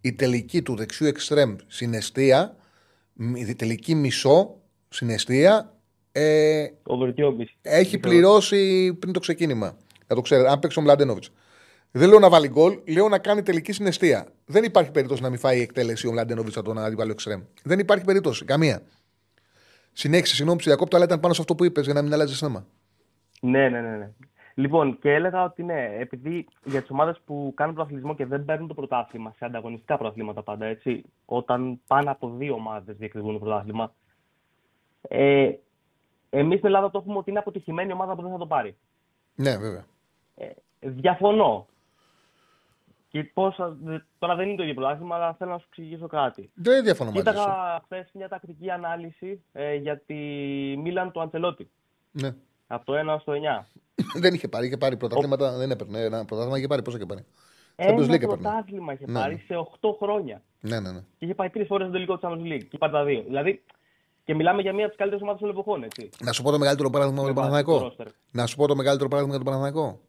η 0.00 0.12
τελική 0.12 0.62
του 0.62 0.76
δεξιού 0.76 1.06
εξτρέμ 1.06 1.56
συναισθία, 1.66 2.56
η 3.34 3.54
τελική 3.54 3.94
μισό 3.94 4.54
συναισθία 4.88 5.72
ε, 6.20 6.72
έχει 7.62 7.98
πληρώσει 7.98 8.94
πριν 8.94 9.12
το 9.12 9.20
ξεκίνημα. 9.20 9.76
Να 10.06 10.16
το 10.16 10.20
ξέρετε, 10.20 10.50
αν 10.50 10.58
παίξει 10.58 10.78
ο 10.78 10.82
Μλαντένοβιτς. 10.82 11.32
Δεν 11.90 12.08
λέω 12.08 12.18
να 12.18 12.28
βάλει 12.28 12.48
γκολ, 12.48 12.78
λέω 12.88 13.08
να 13.08 13.18
κάνει 13.18 13.42
τελική 13.42 13.72
συναισθία. 13.72 14.26
Δεν 14.46 14.64
υπάρχει 14.64 14.90
περίπτωση 14.90 15.22
να 15.22 15.28
μην 15.28 15.38
φάει 15.38 15.58
η 15.58 15.60
εκτέλεση 15.60 16.06
ο 16.06 16.12
Μλαντένοβιτς 16.12 16.56
από 16.56 16.66
τον 16.66 16.78
αντίπαλο 16.78 17.10
εξτρέμ. 17.10 17.40
Δεν 17.62 17.78
υπάρχει 17.78 18.04
περίπτωση. 18.04 18.44
Καμία. 18.44 18.82
Συνέχισε, 19.92 20.34
συγγνώμη, 20.34 20.60
διακόπτω, 20.62 20.96
αλλά 20.96 21.04
ήταν 21.04 21.20
πάνω 21.20 21.34
σε 21.34 21.40
αυτό 21.40 21.54
που 21.54 21.64
είπες 21.64 21.84
για 21.84 21.94
να 21.94 22.02
μην 22.02 22.12
αλλάζει 22.12 22.34
θέμα. 22.34 22.66
Ναι, 23.40 23.68
ναι, 23.68 23.80
ναι, 23.80 23.96
ναι. 23.96 24.10
Λοιπόν, 24.54 24.98
και 24.98 25.12
έλεγα 25.12 25.44
ότι 25.44 25.62
ναι, 25.62 25.96
επειδή 25.98 26.46
για 26.64 26.80
τις 26.80 26.90
ομάδες 26.90 27.20
που 27.24 27.52
κάνουν 27.56 27.74
πρωταθλητισμό 27.74 28.14
και 28.14 28.26
δεν 28.26 28.44
παίρνουν 28.44 28.68
το 28.68 28.74
πρωτάθλημα 28.74 29.34
σε 29.36 29.44
ανταγωνιστικά 29.44 29.96
πρωταθλήματα 29.96 30.42
πάντα, 30.42 30.66
έτσι, 30.66 31.04
όταν 31.24 31.80
πάνω 31.86 32.10
από 32.10 32.34
δύο 32.36 32.54
ομάδες 32.54 32.96
διεκδικούν 32.96 33.32
το 33.32 33.38
πρωτάθλημα, 33.38 33.94
ε, 35.00 35.50
εμείς 36.30 36.56
στην 36.58 36.66
Ελλάδα 36.68 36.90
το 36.90 36.98
έχουμε 36.98 37.18
ότι 37.18 37.30
είναι 37.30 37.38
αποτυχημένη 37.38 37.92
ομάδα 37.92 38.14
που 38.14 38.22
δεν 38.22 38.30
θα 38.30 38.38
το 38.38 38.46
πάρει. 38.46 38.76
Ναι, 39.34 39.56
βέβαια. 39.56 39.84
Ε, 40.34 40.48
διαφωνώ. 40.80 41.66
Και 43.10 43.24
πώς, 43.24 43.56
τώρα 44.18 44.34
δεν 44.34 44.46
είναι 44.48 44.56
το 44.56 44.62
ίδιο 44.62 44.74
πρωτάθλημα, 44.74 45.14
αλλά 45.16 45.34
θέλω 45.34 45.50
να 45.50 45.58
σου 45.58 45.64
εξηγήσω 45.68 46.06
κάτι. 46.06 46.50
Δεν 46.54 46.84
διαφωνώ 46.84 47.10
μαζί 47.10 47.26
σου. 47.26 47.32
Κοίταγα 47.32 47.80
χθες 47.84 48.10
μια 48.12 48.28
τακτική 48.28 48.70
ανάλυση 48.70 49.42
ε, 49.52 49.74
για 49.74 49.98
τη 49.98 50.14
Μίλαν 50.76 51.12
του 51.12 51.20
Αντσελότη. 51.20 51.70
Ναι. 52.10 52.34
Από 52.66 52.84
το 52.84 52.92
1 53.14 53.16
στο 53.20 53.32
9. 53.32 53.64
δεν 54.22 54.34
είχε 54.34 54.48
πάρει, 54.48 54.66
είχε 54.66 54.76
πάρει 54.76 54.96
πρωταθλήματα, 54.96 55.56
δεν 55.56 55.70
έπαιρνε. 55.70 56.00
Ένα 56.00 56.24
πρωτάθλημα 56.24 56.58
είχε 56.58 56.66
πάρει, 56.66 56.82
πόσο 56.82 56.96
είχε 56.96 57.06
πάρει; 57.06 57.24
Champions 57.76 57.86
Ένα 57.86 57.96
League 57.96 58.22
έπαιρνε. 58.22 58.26
πρωτάθλημα 58.26 58.92
είχε 58.92 59.04
Ναι, 59.06 59.12
πάρει 59.20 59.34
ναι. 59.34 59.40
σε 59.56 59.68
8 59.80 59.88
χρόνια. 60.02 60.42
Ναι, 60.60 60.80
ναι, 60.80 60.92
ναι. 60.92 61.00
Και 61.00 61.24
είχε 61.24 61.34
πάει 61.34 61.50
τρεις 61.50 61.66
φορές 61.66 61.86
στο 61.86 61.92
τελικό 61.94 62.18
του 62.18 62.26
Champions 62.26 62.52
League. 62.52 62.64
Και 62.70 62.78
πάρει 62.78 62.92
τα 62.92 63.04
δύο. 63.04 63.22
Δηλαδή, 63.22 63.62
και 64.28 64.34
μιλάμε 64.34 64.62
για 64.62 64.72
μία 64.72 64.80
από 64.80 64.88
τις 64.88 64.98
καλύτερες 64.98 65.22
ομάδες 65.22 65.40
των 65.40 65.50
εποχών, 65.50 65.82
έτσι. 65.82 66.08
Να 66.24 66.32
σου 66.32 66.42
πω 66.42 66.50
το 66.50 66.58
μεγαλύτερο 66.58 66.90
παράδειγμα 66.90 67.22
με 67.22 67.26
τον 67.32 67.36
Με 67.44 67.50
βάση 67.50 67.64
το 67.64 67.70
Παναθηναϊκό. 67.72 68.04
roster. 68.04 68.12
Να 68.30 68.46
σου 68.46 68.56
πω 68.56 68.66
το 68.66 68.76
μεγαλύτερο 68.76 69.08
παράδειγμα 69.08 69.36
για 69.36 69.44
τον 69.44 69.54
Παναθηναϊκό. 69.54 70.00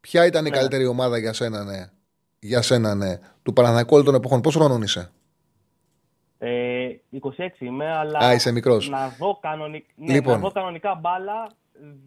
Ποια 0.00 0.26
ήταν 0.26 0.46
η 0.46 0.50
Ναι. 0.50 0.56
καλύτερη 0.56 0.86
ομάδα 0.86 1.18
για 1.18 1.32
σένα, 1.32 1.64
ναι; 1.64 1.90
Για 2.38 2.62
σένα, 2.62 2.94
ναι. 2.94 3.18
Του 3.42 3.52
Παναθηναϊκού 3.52 3.92
όλων 3.94 4.04
των 4.06 4.14
εποχών. 4.14 4.40
Πόσο 4.40 4.58
χρονών 4.58 4.82
είσαι; 4.82 5.10
Ε, 6.38 6.88
26 7.10 7.60
είμαι, 7.64 7.92
αλλά 7.96 8.18
Α, 8.18 8.32
είσαι 8.34 8.52
μικρός. 8.52 8.88
να 8.88 9.08
δω, 9.18 9.38
κανονικ... 9.42 9.84
ναι, 9.96 10.12
Λοιπόν. 10.12 10.32
να 10.32 10.38
δω 10.38 10.50
κανονικά 10.52 10.98
μπάλα. 11.00 11.50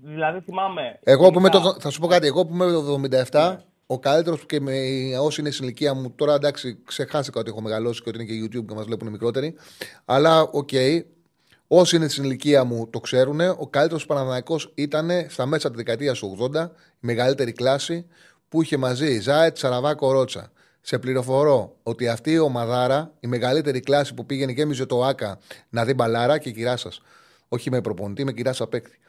Δηλαδή 0.01 0.39
θυμάμαι. 0.39 0.99
Εγώ 1.03 1.29
που 1.31 1.39
είμαι 1.39 1.47
ειδικά- 1.53 1.73
το, 1.73 1.79
θα 1.79 1.89
σου 1.89 1.99
πω 1.99 2.07
κάτι. 2.07 2.27
Εγώ 2.27 2.45
που 2.45 2.53
είμαι 2.53 2.71
το 2.71 2.93
77, 3.31 3.57
ο 3.85 3.99
καλύτερος 3.99 4.45
και 4.45 4.59
με, 4.59 4.73
όσοι 5.21 5.41
είναι 5.41 5.51
στην 5.51 5.63
ηλικία 5.65 5.93
μου, 5.93 6.11
τώρα 6.11 6.33
εντάξει, 6.33 6.79
ξεχάσικα 6.85 7.39
ότι 7.39 7.49
έχω 7.49 7.61
μεγαλώσει 7.61 8.01
και 8.03 8.09
ότι 8.09 8.21
είναι 8.23 8.31
και 8.47 8.59
YouTube 8.59 8.65
και 8.67 8.73
μας 8.73 8.85
βλέπουν 8.85 9.07
μικρότεροι. 9.07 9.55
Αλλά 10.05 10.41
οκ, 10.41 10.69
όσοι 11.67 11.95
είναι 11.95 12.07
στην 12.07 12.23
ηλικία 12.23 12.63
μου 12.63 12.89
το 12.89 12.99
ξέρουν. 12.99 13.39
Ο 13.39 13.67
καλύτερος 13.69 14.05
Παναναναϊκό 14.05 14.59
ήταν 14.73 15.09
στα 15.29 15.45
μέσα 15.45 15.67
της 15.67 15.77
δεκαετίας 15.77 16.19
του 16.19 16.49
80, 16.53 16.55
η 16.65 16.69
μεγαλύτερη 16.99 17.51
κλάση 17.51 18.05
που 18.49 18.61
είχε 18.61 18.77
μαζί 18.77 19.19
Ζάετ, 19.19 19.57
Σαραβάκο, 19.57 20.11
Ρότσα. 20.11 20.51
Σε 20.81 20.99
πληροφορώ 20.99 21.75
ότι 21.83 22.07
αυτή 22.07 22.31
η 22.31 22.39
ομαδάρα, 22.39 23.11
η 23.19 23.27
μεγαλύτερη 23.27 23.79
κλάση 23.79 24.13
που 24.13 24.25
πήγαινε 24.25 24.53
και 24.53 24.61
έμειζε 24.61 24.85
το 24.85 25.03
ΑΚΑ 25.03 25.39
να 25.69 25.85
δει 25.85 25.93
μπαλάρα 25.93 26.37
και 26.37 26.51
κυρά 26.51 26.77
σας. 26.77 27.01
Όχι 27.47 27.69
με 27.69 27.81
προπονητή, 27.81 28.23
με 28.23 28.31
κυρά 28.31 28.53
παίκτη. 28.69 28.99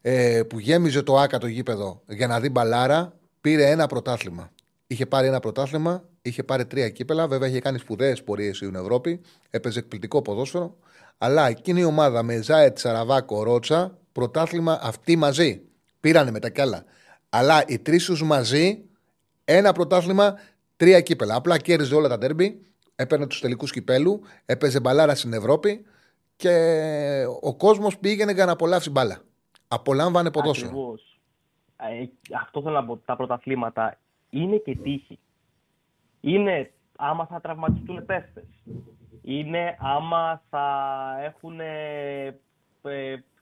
Ε, 0.00 0.42
που 0.42 0.58
γέμιζε 0.58 1.02
το 1.02 1.18
ΑΚΑ 1.18 1.38
το 1.38 1.46
γήπεδο 1.46 2.02
για 2.08 2.26
να 2.26 2.40
δει 2.40 2.48
μπαλάρα, 2.48 3.12
πήρε 3.40 3.70
ένα 3.70 3.86
πρωτάθλημα. 3.86 4.50
Είχε 4.86 5.06
πάρει 5.06 5.26
ένα 5.26 5.40
πρωτάθλημα, 5.40 6.04
είχε 6.22 6.42
πάρει 6.42 6.66
τρία 6.66 6.88
κύπελα. 6.88 7.28
Βέβαια, 7.28 7.48
είχε 7.48 7.60
κάνει 7.60 7.78
σπουδαίες 7.78 8.22
πορείες 8.22 8.56
στην 8.56 8.74
Ευρώπη. 8.74 9.20
Έπαιζε 9.50 9.78
εκπληκτικό 9.78 10.22
ποδόσφαιρο. 10.22 10.76
Αλλά 11.18 11.48
εκείνη 11.48 11.80
η 11.80 11.84
ομάδα 11.84 12.22
με 12.22 12.42
Ζάετ, 12.42 12.78
Σαραβάκο, 12.78 13.42
Ρότσα, 13.42 13.98
πρωτάθλημα 14.12 14.78
αυτοί 14.82 15.16
μαζί. 15.16 15.62
Πήρανε 16.00 16.30
μετά 16.30 16.50
κι 16.50 16.60
άλλα. 16.60 16.84
Αλλά 17.28 17.64
οι 17.66 17.78
τρεις 17.78 18.04
τους 18.04 18.22
μαζί, 18.22 18.84
ένα 19.44 19.72
πρωτάθλημα, 19.72 20.38
τρία 20.76 21.00
κύπελα. 21.00 21.34
Απλά 21.34 21.58
κέρδιζε 21.58 21.94
όλα 21.94 22.08
τα 22.08 22.18
τέρμπι, 22.18 22.60
έπαιρνε 22.96 23.26
τους 23.26 23.40
τελικούς 23.40 23.72
κυπέλου, 23.72 24.20
έπαιζε 24.46 24.80
μπαλάρα 24.80 25.14
στην 25.14 25.32
Ευρώπη 25.32 25.84
και 26.36 27.24
ο 27.40 27.56
κόσμος 27.56 27.98
πήγαινε 27.98 28.32
για 28.32 28.44
να 28.44 28.52
απολαύσει 28.52 28.90
μπάλα. 28.90 29.20
Απολάμβανε 29.68 30.30
ποδόσφαιρο. 30.30 30.68
Ακριβώς. 30.68 31.20
Ε, 31.76 32.36
αυτό 32.36 32.62
θέλω 32.62 32.74
να 32.74 32.84
πω. 32.84 32.96
Τα 32.96 33.16
πρωταθλήματα 33.16 33.98
είναι 34.30 34.56
και 34.56 34.76
τύχη. 34.76 35.18
Είναι 36.20 36.70
άμα 36.96 37.26
θα 37.26 37.40
τραυματιστούν 37.40 38.06
παίχτε. 38.06 38.44
Είναι 39.28 39.76
άμα 39.80 40.42
θα 40.50 40.66
έχουν. 41.20 41.60
Ε, 41.60 42.36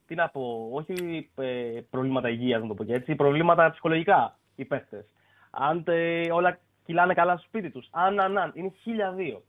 τι 0.07 0.15
να 0.15 0.29
πω, 0.29 0.69
όχι 0.73 1.31
ε, 1.35 1.81
προβλήματα 1.91 2.29
υγείας, 2.29 2.63
να 2.63 2.69
το 2.69 2.75
πω 2.75 2.85
και 2.85 2.93
έτσι, 2.95 3.15
προβλήματα 3.15 3.71
ψυχολογικά 3.71 4.39
οι 4.55 4.65
παίχτε. 4.65 5.07
Αν 5.51 5.85
τε, 5.85 6.33
όλα 6.33 6.59
κυλάνε 6.85 7.15
καλά 7.15 7.37
στο 7.37 7.47
σπίτι 7.47 7.71
τους. 7.71 7.89
Αν, 7.91 8.21
αν, 8.21 8.39
αν. 8.39 8.53
Είναι 8.55 8.73
χίλια 8.83 9.13
δύο. 9.13 9.43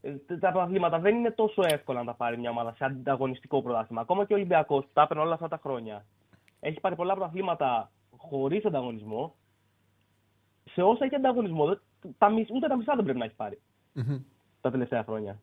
Ε, 0.00 0.36
τα 0.36 0.50
πρωταθλήματα 0.50 0.98
δεν 0.98 1.14
είναι 1.16 1.30
τόσο 1.30 1.62
εύκολα 1.64 1.98
να 1.98 2.04
τα 2.06 2.14
πάρει 2.14 2.38
μια 2.38 2.50
ομάδα 2.50 2.74
σε 2.76 2.84
ανταγωνιστικό 2.84 3.62
πρωτάθλημα. 3.62 4.00
Ακόμα 4.00 4.24
και 4.24 4.32
ο 4.32 4.36
Ολυμπιακός 4.36 4.84
που 4.84 4.90
τα 4.92 5.02
έπαιρνε 5.02 5.22
όλα 5.22 5.34
αυτά 5.34 5.48
τα 5.48 5.60
χρόνια 5.62 6.04
έχει 6.60 6.80
πάρει 6.80 6.94
πολλά 6.94 7.14
πρωταθλήματα 7.14 7.90
χωρίς 8.16 8.64
ανταγωνισμό. 8.64 9.34
Σε 10.72 10.82
όσα 10.82 11.04
έχει 11.04 11.14
ανταγωνισμό, 11.14 11.66
δεν- 11.66 11.80
τα, 12.18 12.28
μισ- 12.30 12.50
ούτε 12.50 12.66
τα 12.68 12.76
μισά 12.76 12.94
δεν 12.94 13.04
πρέπει 13.04 13.18
να 13.18 13.24
έχει 13.24 13.34
πάρει 13.34 13.60
τα 14.62 14.70
τελευταία 14.70 15.02
χρόνια. 15.04 15.40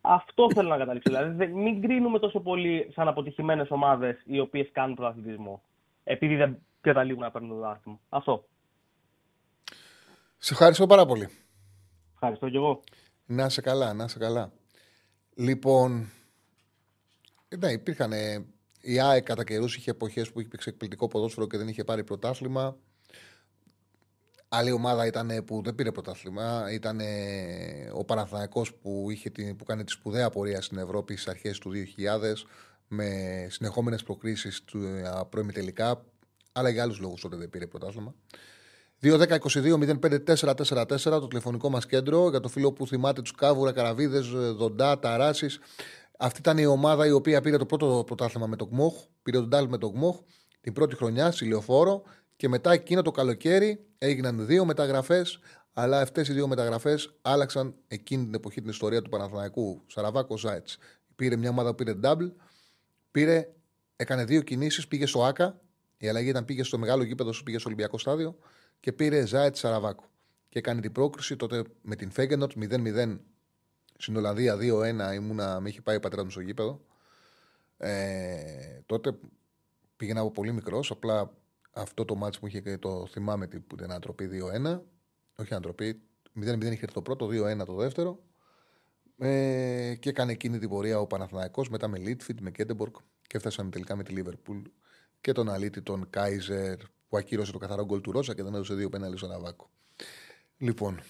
Αυτό 0.00 0.52
θέλω 0.54 0.68
να 0.68 0.76
καταλήξω. 0.76 1.10
Δηλαδή, 1.12 1.34
δεν- 1.36 1.50
μην 1.52 1.82
κρίνουμε 1.82 2.18
τόσο 2.18 2.40
πολύ 2.40 2.90
σαν 2.94 3.08
αποτυχημένες 3.08 3.70
ομάδες 3.70 4.22
οι 4.24 4.40
οποίες 4.40 4.68
κάνουν 4.72 4.94
πρωταθλητισμό. 4.96 5.62
Επειδή 6.04 6.36
δεν 6.36 6.58
καταλήγουν 6.80 7.22
να 7.22 7.30
παίρνουν 7.30 7.50
το 7.50 7.56
δάχτυλο. 7.56 8.00
Αυτό. 8.08 8.44
Σε 10.38 10.52
ευχαριστώ 10.52 10.86
πάρα 10.86 11.06
πολύ. 11.06 11.28
Ευχαριστώ 12.12 12.48
και 12.48 12.56
εγώ. 12.56 12.82
Να 13.26 13.44
είσαι 13.44 13.60
καλά, 13.60 13.92
να 13.92 14.04
είσαι 14.04 14.18
καλά. 14.18 14.52
Λοιπόν, 15.36 16.10
ναι, 17.58 17.72
υπήρχαν. 17.72 18.12
ε, 18.12 18.46
η 18.80 19.00
ΑΕΚ 19.00 19.22
κατά 19.24 19.44
καιρούς 19.44 19.76
είχε 19.76 19.90
εποχές 19.90 20.32
που 20.32 20.40
είχε 20.40 20.48
παίξει 20.48 20.68
εκπληκτικό 20.68 21.08
ποδόσφαιρο 21.08 21.46
και 21.46 21.56
δεν 21.58 21.68
είχε 21.68 21.84
πάρει 21.84 22.04
πρωτάθλημα. 22.04 22.76
Άλλη 24.48 24.72
ομάδα 24.72 25.06
ήταν 25.06 25.44
που 25.44 25.62
δεν 25.64 25.74
πήρε 25.74 25.92
πρωτάθλημα. 25.92 26.72
Ήταν 26.72 27.00
ο 27.92 28.04
Παναθηναϊκός 28.04 28.74
που, 28.74 29.06
είχε 29.10 29.30
την, 29.30 29.56
που 29.56 29.64
κάνει 29.64 29.84
τη 29.84 29.92
σπουδαία 29.92 30.30
πορεία 30.30 30.62
στην 30.62 30.78
Ευρώπη 30.78 31.12
στις 31.12 31.28
αρχές 31.28 31.58
του 31.58 31.70
2000 31.72 31.76
με 32.88 33.06
συνεχόμενες 33.50 34.02
προκρίσεις 34.02 34.64
του 34.64 34.82
ε, 34.84 35.10
πρώιμη 35.28 35.52
τελικά. 35.52 36.04
Αλλά 36.52 36.68
για 36.68 36.82
άλλους 36.82 36.98
λόγους 36.98 37.20
τότε 37.20 37.36
δεν 37.36 37.50
πήρε 37.50 37.66
πρωτάθλημα. 37.66 38.14
2-10-22-05-4-4-4 39.02 40.98
το 41.02 41.26
τηλεφωνικό 41.26 41.70
μας 41.70 41.86
κέντρο 41.86 42.28
για 42.30 42.40
το 42.40 42.48
φίλο 42.48 42.72
που 42.72 42.86
θυμάται 42.86 43.22
τους 43.22 43.32
Κάβουρα, 43.32 43.72
Καραβίδες, 43.72 44.26
Δοντά, 44.28 44.98
Ταράσει. 44.98 45.46
Αυτή 46.18 46.40
ήταν 46.40 46.58
η 46.58 46.66
ομάδα 46.66 47.06
η 47.06 47.10
οποία 47.10 47.40
πήρε 47.40 47.56
το 47.56 47.66
πρώτο 47.66 48.02
πρωτάθλημα 48.06 48.46
με 48.46 48.56
το 48.56 48.66
ΚΜΟΧ, 48.66 48.94
πήρε 49.22 49.38
τον 49.38 49.50
Τάλ 49.50 49.68
με 49.68 49.78
το 49.78 49.90
ΚΜΟΧ 49.90 50.16
την 50.60 50.72
πρώτη 50.72 50.96
χρονιά, 50.96 51.30
στη 51.30 51.44
Λεωφόρο. 51.44 52.02
Και 52.38 52.48
μετά 52.48 52.72
εκείνο 52.72 53.02
το 53.02 53.10
καλοκαίρι 53.10 53.86
έγιναν 53.98 54.46
δύο 54.46 54.64
μεταγραφές, 54.64 55.38
αλλά 55.72 56.00
αυτές 56.00 56.28
οι 56.28 56.32
δύο 56.32 56.48
μεταγραφές 56.48 57.14
άλλαξαν 57.22 57.74
εκείνη 57.88 58.24
την 58.24 58.34
εποχή 58.34 58.60
την 58.60 58.70
ιστορία 58.70 59.02
του 59.02 59.10
Παναθηναϊκού. 59.10 59.82
Σαραβάκο 59.86 60.36
Ζάιτς. 60.36 60.78
Πήρε 61.16 61.36
μια 61.36 61.50
ομάδα 61.50 61.68
που 61.68 61.84
πήρε 61.84 61.98
double, 62.02 62.32
πήρε, 63.10 63.48
έκανε 63.96 64.24
δύο 64.24 64.40
κινήσεις, 64.42 64.88
πήγε 64.88 65.06
στο 65.06 65.24
ΑΚΑ. 65.24 65.60
Η 65.96 66.08
αλλαγή 66.08 66.28
ήταν 66.28 66.44
πήγε 66.44 66.62
στο 66.62 66.78
μεγάλο 66.78 67.02
γήπεδο, 67.02 67.32
πήγε 67.44 67.58
στο 67.58 67.68
Ολυμπιακό 67.68 67.98
στάδιο 67.98 68.38
και 68.80 68.92
πήρε 68.92 69.26
Ζάετ 69.26 69.56
Σαραβάκου. 69.56 70.04
Και 70.48 70.58
έκανε 70.58 70.80
την 70.80 70.92
πρόκριση 70.92 71.36
τότε 71.36 71.62
με 71.82 71.96
την 71.96 72.10
Φέγγενοτ 72.10 72.52
0-0 72.56 73.18
στην 73.98 74.16
Ολλανδία 74.16 74.56
2-1. 74.56 75.14
Ήμουνα, 75.14 75.60
με 75.60 75.68
είχε 75.68 75.80
πάει 75.80 75.96
ο 75.96 76.00
πατέρας 76.00 76.24
μου 76.24 76.30
στο 76.30 76.40
γήπεδο. 76.40 76.80
Ε, 77.76 78.80
τότε 78.86 79.18
πήγαινα 79.96 80.20
από 80.20 80.30
πολύ 80.30 80.52
μικρός. 80.52 80.90
Απλά 80.90 81.32
αυτό 81.78 82.04
το 82.04 82.14
μάτσο 82.14 82.38
μου 82.42 82.48
είχε 82.48 82.60
και 82.60 82.78
το 82.78 83.06
θυμάμαι 83.06 83.46
τι- 83.46 83.60
που 83.60 83.74
ήταν 83.74 83.90
ανατροπή 83.90 84.26
2-1. 84.26 84.82
Όχι 85.36 85.52
ανατροπή. 85.52 86.00
0-0 86.32 86.62
είχε 86.72 86.82
έρθει 86.82 86.92
το 86.94 87.02
πρώτο, 87.02 87.26
2-1 87.26 87.64
το 87.64 87.74
δεύτερο. 87.74 88.18
Ε, 89.18 89.94
και 90.00 90.08
έκανε 90.08 90.32
εκείνη 90.32 90.58
την 90.58 90.68
πορεία 90.68 90.98
ο 91.00 91.06
Παναθηναϊκός 91.06 91.68
μετά 91.68 91.88
με 91.88 91.98
Λίνφιλντ, 91.98 92.40
με 92.40 92.50
Γκέτεμποργκ 92.50 92.96
και 93.26 93.36
έφτασαν 93.36 93.70
τελικά 93.70 93.96
με 93.96 94.02
τη 94.02 94.12
Λίβερπουλ 94.12 94.58
και 95.20 95.32
τον 95.32 95.48
αλήτη 95.48 95.82
τον 95.82 96.06
Κάιζερ 96.10 96.76
που 97.08 97.16
ακύρωσε 97.16 97.52
το 97.52 97.58
καθαρό 97.58 97.84
γκολ 97.84 98.00
του 98.00 98.12
Ρότσα 98.12 98.34
και 98.34 98.42
δεν 98.42 98.54
έδωσε 98.54 98.74
δύο 98.74 98.88
πέναλι 98.88 99.16
στον 99.16 99.32
Σαραβάκο. 99.32 99.70
Λοιπόν, 100.58 101.00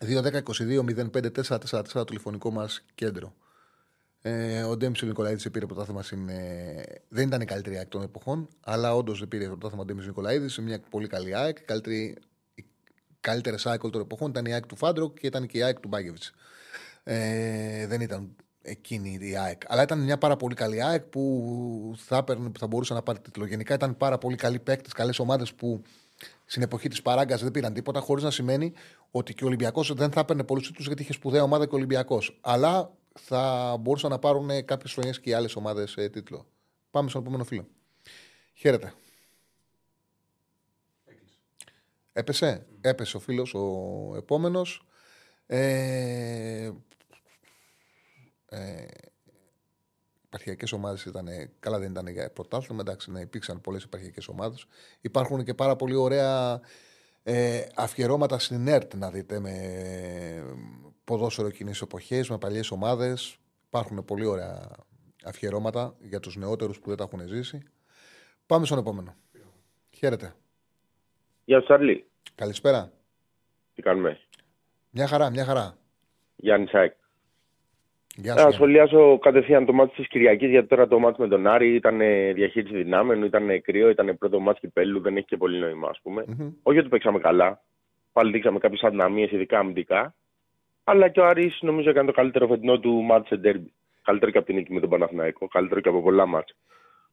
2-10-22-05-4-4-4 0.00 1.82
το 1.92 2.04
τηλεφωνικό 2.04 2.50
μας 2.50 2.84
κέντρο. 2.94 3.34
Ε, 4.26 4.62
ο 4.62 4.76
Ντέμις 4.76 5.02
ο 5.02 5.06
Νικολαίδης 5.06 5.50
πήρε 5.50 5.66
πρωτάθλημα 5.66 6.02
στην. 6.02 6.28
Ε, 6.28 6.82
δεν 7.08 7.26
ήταν 7.26 7.40
η 7.40 7.44
καλύτερη 7.44 7.76
ΑΕΚ 7.76 7.88
των 7.88 8.02
εποχών, 8.02 8.48
αλλά 8.60 8.94
όντως 8.94 9.18
δεν 9.18 9.28
πήρε 9.28 9.46
πρωτάθλημα 9.46 9.82
ο 9.82 9.84
Ντέμις 9.84 10.06
Νικολαίδης 10.06 10.52
σε 10.52 10.62
μια 10.62 10.80
πολύ 10.90 11.06
καλή 11.06 11.36
ΑΕΚ. 11.36 11.58
Η 11.58 11.62
καλύτερη, 11.62 12.16
η 12.54 12.64
καλύτερη 13.20 13.56
ΑΕΚ 13.64 13.80
όλων 13.80 13.92
των 13.92 14.00
εποχών 14.00 14.30
ήταν 14.30 14.44
η 14.44 14.52
ΑΕΚ 14.52 14.66
του 14.66 14.76
Φάντρονκ 14.76 15.18
και 15.18 15.26
ήταν 15.26 15.46
και 15.46 15.58
η 15.58 15.62
ΑΕΚ 15.62 15.80
του 15.80 15.88
Μπάγεβιτς. 15.88 16.32
Ε, 17.02 17.86
δεν 17.86 18.00
ήταν 18.00 18.36
εκείνη 18.62 19.18
η 19.20 19.36
ΑΕΚ. 19.36 19.62
Αλλά 19.66 19.82
ήταν 19.82 19.98
μια 19.98 20.18
πάρα 20.18 20.36
πολύ 20.36 20.54
καλή 20.54 20.82
ΑΕΚ 20.82 21.02
που 21.02 21.94
θα, 21.96 22.16
έπαιρνε, 22.16 22.50
που 22.50 22.58
θα 22.58 22.66
μπορούσε 22.66 22.94
να 22.94 23.02
πάρει 23.02 23.18
τίτλο. 23.18 23.46
Γενικά 23.46 23.74
ήταν 23.74 23.96
πάρα 23.96 24.18
πολύ 24.18 24.36
καλοί 24.36 24.58
παίκτες, 24.58 24.92
καλές 24.92 25.18
ομάδες 25.18 25.54
που 25.54 25.82
στην 26.44 26.62
εποχή 26.62 26.88
της 26.88 27.02
παράγκας 27.02 27.42
δεν 27.42 27.50
πήραν 27.50 27.72
τίποτα, 27.72 28.00
χωρίς 28.00 28.24
να 28.24 28.30
σημαίνει 28.30 28.72
ότι 29.10 29.34
και 29.34 29.44
ο 29.44 29.46
Ολυμπιακός 29.46 29.94
δεν 29.94 30.10
θα 30.10 30.20
έπαιρνε 30.20 30.44
πολλούς 30.44 30.66
τίτλους 30.66 30.86
γιατί 30.86 31.02
είχε 31.02 31.12
σπουδαία 31.12 31.42
ομάδα 31.42 31.64
και 31.64 31.74
ο 31.74 31.76
Ολυμπιακός. 31.76 32.38
Αλλά 32.40 32.92
θα 33.18 33.76
μπορούσαν 33.80 34.10
να 34.10 34.18
πάρουν 34.18 34.64
κάποιες 34.64 34.92
χρονιές 34.92 35.12
και 35.12 35.30
οι 35.30 35.32
άλλες 35.32 35.56
ομάδες 35.56 35.96
ε, 35.96 36.08
τίτλο. 36.08 36.46
Πάμε 36.90 37.08
στον 37.08 37.20
επόμενο 37.20 37.44
φίλο. 37.44 37.66
Χαίρετε. 38.54 38.94
Έπεσε. 42.12 42.66
Έπεσε 42.80 43.16
ο 43.16 43.20
φίλος 43.20 43.54
ο 43.54 44.14
επόμενος. 44.16 44.86
Ε, 45.46 46.70
ε, 48.48 48.86
επαρχιακές 50.24 50.72
ομάδες 50.72 51.04
ήταν, 51.04 51.28
καλά 51.60 51.78
δεν 51.78 51.90
ήταν 51.90 52.06
για 52.06 52.30
πρωτάθλημα, 52.30 52.80
εντάξει, 52.80 53.10
να 53.10 53.20
υπήρξαν 53.20 53.60
πολλές 53.60 53.84
επαρχιακές 53.84 54.28
ομάδες. 54.28 54.66
Υπάρχουν 55.00 55.44
και 55.44 55.54
πάρα 55.54 55.76
πολύ 55.76 55.94
ωραία 55.94 56.60
ε, 57.26 57.66
αφιερώματα 57.74 58.38
στην 58.38 58.68
ΕΡΤ 58.68 58.94
να 58.94 59.10
δείτε 59.10 59.40
με 59.40 59.52
ποδόσφαιρο 61.04 61.50
κοινής 61.50 61.80
εποχές, 61.80 62.30
με 62.30 62.38
παλιές 62.38 62.70
ομάδες. 62.70 63.38
Υπάρχουν 63.66 64.04
πολύ 64.04 64.26
ωραία 64.26 64.70
αφιερώματα 65.24 65.94
για 66.00 66.20
τους 66.20 66.36
νεότερους 66.36 66.80
που 66.80 66.88
δεν 66.88 66.96
τα 66.96 67.04
έχουν 67.04 67.28
ζήσει. 67.28 67.62
Πάμε 68.46 68.66
στον 68.66 68.78
επόμενο. 68.78 69.14
Χαίρετε. 69.90 70.34
Γεια 71.44 71.60
σου, 71.60 71.66
Σαρλί. 71.66 72.06
Καλησπέρα. 72.34 72.92
Τι 73.74 73.82
κάνουμε; 73.82 74.20
Μια 74.90 75.06
χαρά, 75.06 75.30
μια 75.30 75.44
χαρά. 75.44 75.76
Γιάννη 76.36 76.66
Σάικ. 76.66 76.92
Γεια 78.16 78.22
σου. 78.22 78.28
Να 78.28 78.34
Γιάννη. 78.34 78.52
σχολιάσω 78.54 79.18
κατευθείαν 79.18 79.64
το 79.66 79.72
ματς 79.72 79.94
της 79.94 80.08
Κυριακής, 80.08 80.50
γιατί 80.50 80.68
τώρα 80.68 80.88
το 80.88 80.98
ματς 80.98 81.20
με 81.20 81.28
τον 81.28 81.46
Άρη 81.46 81.74
ήταν 81.74 82.00
ε, 82.00 82.32
διαχείριση 82.32 82.76
δυνάμεων, 82.76 83.22
ήταν 83.22 83.62
κρύο, 83.62 83.88
ήταν 83.88 84.18
πρώτο 84.18 84.40
ματς 84.40 84.60
κυπέλου, 84.60 85.00
δεν 85.00 85.16
έχει 85.16 85.26
και 85.26 85.36
πολύ 85.36 85.58
νόημα, 85.58 85.88
ας 85.88 86.00
πούμε. 86.02 86.24
Μμμ. 86.26 86.50
Όχι 86.62 86.78
ότι 86.78 86.88
παίξαμε 86.88 87.18
καλά. 87.18 87.62
Πάλι 88.12 88.30
δείξαμε 88.32 88.58
κάποιες 88.58 88.82
αδυναμίες, 88.82 89.30
ειδικά 89.30 89.58
αμυντικά. 89.58 90.14
Αλλά 90.84 91.08
και 91.08 91.20
ο 91.20 91.26
Άρης 91.26 91.58
νομίζω 91.60 91.90
έκανε 91.90 92.06
το 92.06 92.12
καλύτερο 92.12 92.46
φετινό 92.46 92.78
του 92.78 92.92
μάτι 92.92 93.26
σε 93.26 93.36
ντέρμπι. 93.36 93.72
Καλύτερο 94.02 94.30
και 94.30 94.38
από 94.38 94.46
την 94.46 94.56
νίκη 94.56 94.72
με 94.72 94.80
τον 94.80 94.90
Παναθηναϊκό, 94.90 95.46
καλύτερο 95.48 95.80
και 95.80 95.88
από 95.88 96.02
πολλά 96.02 96.26
μάτια. 96.26 96.54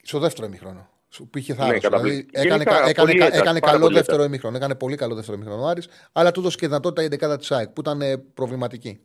Στο 0.02 0.20
δεύτερο 0.20 0.48
ημίχρονο. 0.48 0.90
Σου 1.10 1.28
πήγε 1.28 1.54
Ναι, 1.54 1.60
θάρρος. 1.60 1.82
καταπληκτικά. 1.82 2.42
δηλαδή, 2.42 2.48
έκανε, 2.48 2.64
Γενικά, 2.64 2.72
κα- 2.84 2.90
έκανε, 2.90 3.08
πολύ 3.08 3.20
κα- 3.20 3.26
έτας, 3.26 3.40
έκανε 3.40 3.60
πάρα 3.60 3.72
καλό 3.72 3.84
πολύ 3.84 3.96
δεύτερο 3.96 4.18
έτας. 4.18 4.28
ημίχρονο. 4.28 4.58
Έκανε 4.58 4.76
πολύ 4.76 4.96
καλό 4.96 5.16
δεύτερο 5.16 5.38
ημίχρονο 5.38 5.64
ο 5.64 5.68
Άρης, 5.68 5.88
αλλά 6.12 6.32
του 6.32 6.40
έδωσε 6.40 6.58
και 6.58 6.68
δυνατότητα 6.68 7.04
η 7.04 7.08
δεκάδα 7.08 7.38
της 7.38 7.52
ΑΕΚ 7.52 7.68
που 7.70 7.82
ήταν 7.82 8.02
ε, 8.02 8.18
προβληματική. 8.34 9.00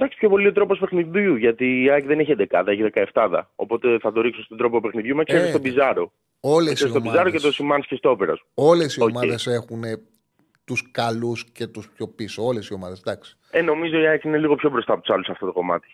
Εντάξει, 0.00 0.18
πιο 0.18 0.28
πολύ 0.28 0.46
ο 0.46 0.52
τρόπος 0.52 0.78
παιχνιδιού, 0.78 1.34
γιατί 1.36 1.82
η 1.82 1.90
ΑΕΚ 1.90 2.04
δεν 2.06 2.18
έχει 2.18 2.34
11, 2.50 2.62
έχει 2.66 2.90
17. 3.14 3.40
Οπότε 3.56 3.98
θα 4.00 4.12
το 4.12 4.20
ρίξω 4.20 4.42
στον 4.42 4.56
τρόπο 4.56 4.80
παιχνιδιού 4.80 5.16
με 5.16 5.24
ξέρει 5.24 5.48
Ε, 5.48 5.52
τον 5.52 5.60
Πιζάρο. 5.62 6.12
Όλες 6.40 6.70
οι 6.70 6.74
Ξέρει 6.74 6.92
τον 6.92 7.02
Πιζάρο 7.02 7.30
και 7.30 7.40
τον 7.40 7.52
Σιμάνσκι 7.52 7.96
στο 7.96 8.10
όπερα. 8.10 8.38
όλες 8.54 8.96
οι 8.96 9.02
Οκ. 9.02 9.08
ομάδες 9.08 9.46
έχουν 9.46 9.82
τους 10.64 10.90
καλούς 10.90 11.44
και 11.52 11.66
τους 11.66 11.88
πιο 11.90 12.08
πίσω. 12.08 12.44
Όλες 12.44 12.68
οι 12.68 12.74
ομάδες. 12.74 12.98
Εντάξει. 13.00 13.36
Ε, 13.50 13.62
νομίζω 13.62 13.98
η 13.98 14.06
ΑΕΚ 14.06 14.24
είναι 14.24 14.38
λίγο 14.38 14.54
πιο 14.54 14.70
μπροστά 14.70 14.92
από 14.92 15.02
τους 15.02 15.14
άλλους 15.14 15.26
σε 15.26 15.32
αυτό 15.32 15.46
το 15.46 15.52
κομμάτι. 15.52 15.88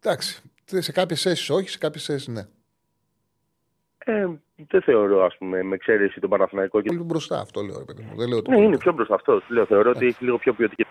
Εντάξει. 0.00 0.42
Σε 0.64 0.92
κάποιες 0.92 1.22
θέσεις 1.22 1.50
όχι, 1.50 1.68
σε 1.68 1.78
κάποιες 1.78 2.04
θέσεις 2.04 2.28
ναι. 2.28 2.42
Ε, 4.04 4.26
δεν 4.68 4.82
θεωρώ, 4.82 5.24
ας 5.24 5.36
πούμε, 5.38 5.62
με 5.62 5.74
εξαίρεση 5.74 6.20
τον 6.20 6.30
Παναθηναϊκό. 6.30 6.80
Και... 6.80 6.88
Πολύ 6.88 7.02
μπροστά 7.02 7.40
αυτό 7.40 7.60
λέω, 7.60 7.78
ρε 7.78 7.84
παιδί 7.84 8.02
μου. 8.02 8.16
Δεν 8.16 8.28
λέω 8.28 8.38
ότι 8.38 8.50
Ναι, 8.50 8.60
είναι 8.60 8.78
πιο 8.78 8.92
μπροστά 8.92 9.14
αυτός. 9.14 9.44
Λέω, 9.48 9.66
θεωρώ 9.66 9.90
ότι 9.90 10.06
έχει 10.06 10.24
λίγο 10.24 10.38
πιο 10.38 10.52
ποιοτική. 10.52 10.86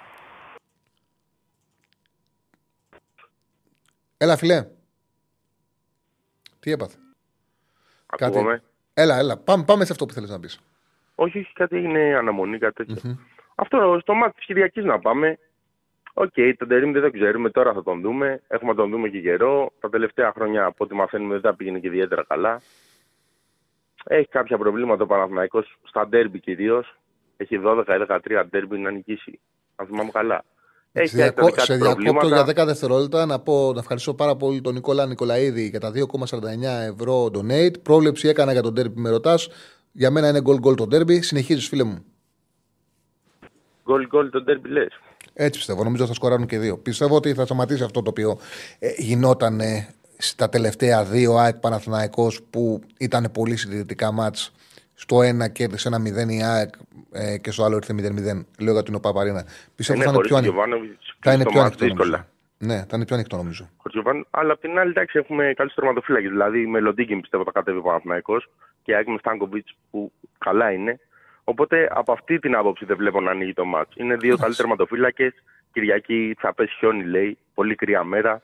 Έλα, 4.21 4.37
φιλέ. 4.37 4.67
Τι 6.59 6.71
έπαθε; 6.71 6.97
Κάτι- 8.05 8.23
Ακούγομαι. 8.23 8.63
Έλα, 8.93 9.17
έλα. 9.17 9.37
Πάμε, 9.37 9.63
πάμε 9.63 9.85
σε 9.85 9.91
αυτό 9.91 10.05
που 10.05 10.13
θέλεις 10.13 10.29
να 10.29 10.39
πεις. 10.39 10.59
Όχι, 11.15 11.37
όχι, 11.39 11.53
κάτι 11.53 11.77
είναι 11.77 12.15
αναμονή, 12.17 12.57
κάτι 12.57 12.85
τέτοιο. 12.85 13.19
Αυτό 13.55 13.97
στο 14.01 14.13
ματς 14.13 14.33
της 14.35 14.45
Κυριακής 14.45 14.83
να 14.83 14.99
πάμε. 14.99 15.37
Οκ, 16.13 16.33
τον 16.57 16.67
Τερίμ 16.67 16.91
δεν 16.91 17.01
το 17.01 17.11
ξέρουμε, 17.11 17.49
τώρα 17.49 17.73
θα 17.73 17.83
τον 17.83 18.01
δούμε. 18.01 18.41
Έχουμε 18.47 18.71
να 18.71 18.77
τον 18.77 18.89
δούμε 18.89 19.09
και 19.09 19.21
καιρό. 19.21 19.71
Τα 19.79 19.89
τελευταία 19.89 20.31
χρόνια, 20.31 20.65
από 20.65 20.83
ό,τι 20.83 20.93
μαθαίνουμε, 20.93 21.33
δεν 21.33 21.41
τα 21.41 21.55
πήγαινε 21.55 21.79
και 21.79 21.87
ιδιαίτερα 21.87 22.23
καλά. 22.23 22.61
Έχει 24.05 24.27
κάποια 24.27 24.57
προβλήματα 24.57 25.03
ο 25.03 25.05
Παναθηναϊκός 25.05 25.77
στα 25.83 26.07
ντέρμπι 26.07 26.39
κυρίως. 26.39 26.97
Έχει 27.37 27.57
12-13 27.63 28.43
ντέρμπι 28.49 28.77
να 28.77 28.91
νικήσει. 28.91 29.39
Αν 29.75 29.85
θυμάμαι 29.87 30.11
καλά. 30.11 30.43
Έχει 30.93 31.07
Σε, 31.07 31.15
και 31.15 31.21
διακό, 31.21 31.39
ατομικά 31.39 31.61
σε 31.61 31.73
της 31.73 31.81
διακόπτω 31.81 32.11
προβλήματα. 32.11 32.51
για 32.51 32.63
10 32.63 32.65
δευτερόλεπτα 32.67 33.25
να, 33.25 33.39
πω, 33.39 33.71
να 33.73 33.79
ευχαριστώ 33.79 34.13
πάρα 34.13 34.35
πολύ 34.35 34.61
τον 34.61 34.73
Νικόλα 34.73 35.05
Νικολαίδη 35.05 35.67
για 35.67 35.79
τα 35.79 35.91
2,49 35.95 36.03
ευρώ 36.93 37.25
donate. 37.25 37.81
Πρόβλεψη 37.81 38.27
έκανα 38.27 38.51
για 38.51 38.61
τον 38.61 38.73
τέρμπι 38.73 39.01
με 39.01 39.09
ρωτάς. 39.09 39.49
Για 39.91 40.11
μένα 40.11 40.27
είναι 40.29 40.41
γκολ 40.41 40.57
γκολ 40.59 40.75
το 40.75 40.87
τέρμπι. 40.87 41.21
Συνεχίζεις, 41.21 41.67
φίλε 41.67 41.83
μου. 41.83 42.05
Γκολ 43.85 44.07
γκολ 44.07 44.29
το 44.29 44.41
ντέρμπι 44.41 44.69
λες. 44.69 44.99
Έτσι 45.33 45.59
πιστεύω. 45.59 45.83
Νομίζω 45.83 46.05
θα 46.05 46.13
σκοράρουν 46.13 46.45
και 46.45 46.59
δύο. 46.59 46.77
Πιστεύω 46.77 47.15
ότι 47.15 47.33
θα 47.33 47.45
σταματήσει 47.45 47.83
αυτό 47.83 48.01
το 48.01 48.09
οποίο 48.09 48.39
ε, 48.79 48.89
γινόταν 48.97 49.59
ε, 49.59 49.93
στα 50.17 50.49
τελευταία 50.49 51.03
δύο 51.03 51.35
ΑΕΚ 51.35 51.55
Παναθηναϊκός 51.55 52.41
που 52.49 52.81
ήταν 52.99 53.29
πολύ 53.33 53.55
συντηρητικά 53.55 54.11
μάτς. 54.11 54.51
Στο 55.03 55.21
ένα 55.21 55.47
κέρδισε 55.47 55.87
ένα 55.87 55.97
0 56.27 56.29
η 56.31 56.43
ΑΕΚ 56.43 56.69
ε, 57.11 57.37
και 57.37 57.51
στο 57.51 57.63
άλλο 57.63 57.75
ήρθε 57.75 57.93
0-0. 57.93 58.45
Λέω 58.63 58.73
για 58.73 58.83
την 58.83 58.95
ΟΠΑΠΑΡΗΝΑ. 58.95 59.45
Πιστεύω 59.75 60.01
Είναι 60.01 60.09
ότι 60.17 60.27
θα 60.29 60.37
είναι 60.39 60.47
χωρίς 60.47 60.51
πιο 60.51 60.61
τον 60.61 60.63
ανοιχτό. 60.63 60.77
Γιωβάνοβιτς. 60.81 61.15
Θα 61.19 61.33
είναι 61.33 61.43
πιο 61.43 61.61
ανοιχτό. 61.61 61.85
δύσκολα. 61.85 62.09
Νομίζω. 62.09 62.29
Ναι, 62.57 62.77
θα 62.89 62.95
είναι 62.95 63.05
πιο 63.05 63.15
ανοιχτό 63.15 63.37
νομίζω. 63.37 63.63
Χωρίς 63.77 63.93
Γιωβάνο- 64.01 64.27
Αλλά 64.31 64.51
απ' 64.53 64.59
την 64.61 64.79
άλλη, 64.79 64.89
εντάξει, 64.89 65.17
έχουμε 65.17 65.53
καλούς 65.55 65.73
τερματοφύλακες. 65.73 66.29
Δηλαδή 66.29 66.67
με 66.67 66.79
Λοντίγκιν 66.79 67.21
πιστεύω 67.21 67.43
θα 67.43 67.51
κατέβει 67.51 67.77
ο 67.77 67.81
Παναθηναϊκός 67.81 68.49
και 68.83 68.95
ΑΕΚ 68.95 69.07
με 69.07 69.17
Στάνκοβιτς 69.19 69.75
που 69.91 70.11
καλά 70.37 70.71
είναι. 70.71 70.99
Οπότε 71.43 71.87
από 71.91 72.11
αυτή 72.11 72.39
την 72.39 72.55
άποψη 72.55 72.85
δεν 72.85 72.97
βλέπω 72.97 73.21
να 73.21 73.31
ανοίγει 73.31 73.53
το 73.53 73.65
μάτς. 73.65 73.95
Είναι 73.95 74.15
δύο 74.15 74.37
καλοί 74.37 74.55
τερματοφύλακες. 74.55 75.33
Κυριακή 75.73 76.35
θα 76.39 76.53
πέσει 76.53 76.75
χιόνι, 76.77 77.03
λέει. 77.03 77.37
Πολύ 77.53 77.75
κρύα 77.75 78.03
μέρα. 78.03 78.41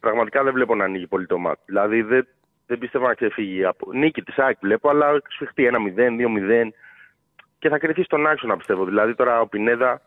Πραγματικά 0.00 0.42
δεν 0.42 0.52
βλέπω 0.52 0.74
να 0.74 0.84
ανοίγει 0.84 1.06
πολύ 1.06 1.26
το 1.26 1.38
μάτς. 1.38 1.60
Δηλαδή 1.64 2.02
δεν, 2.02 2.26
δεν 2.68 2.78
πιστεύω 2.78 3.06
να 3.06 3.14
ξεφύγει. 3.14 3.64
Από... 3.64 3.92
Νίκη 3.92 4.22
της 4.22 4.38
ΑΕΚ 4.38 4.56
βλέπω, 4.60 4.88
αλλά 4.88 5.06
σφιχτεί 5.28 5.70
1-0, 5.96 6.00
2-0 6.66 6.68
και 7.58 7.68
θα 7.68 7.78
κρυθεί 7.78 8.02
στον 8.02 8.26
άξονα 8.26 8.56
πιστεύω. 8.56 8.84
Δηλαδή 8.84 9.14
τώρα 9.14 9.40
ο 9.40 9.46
Πινέδα 9.46 10.00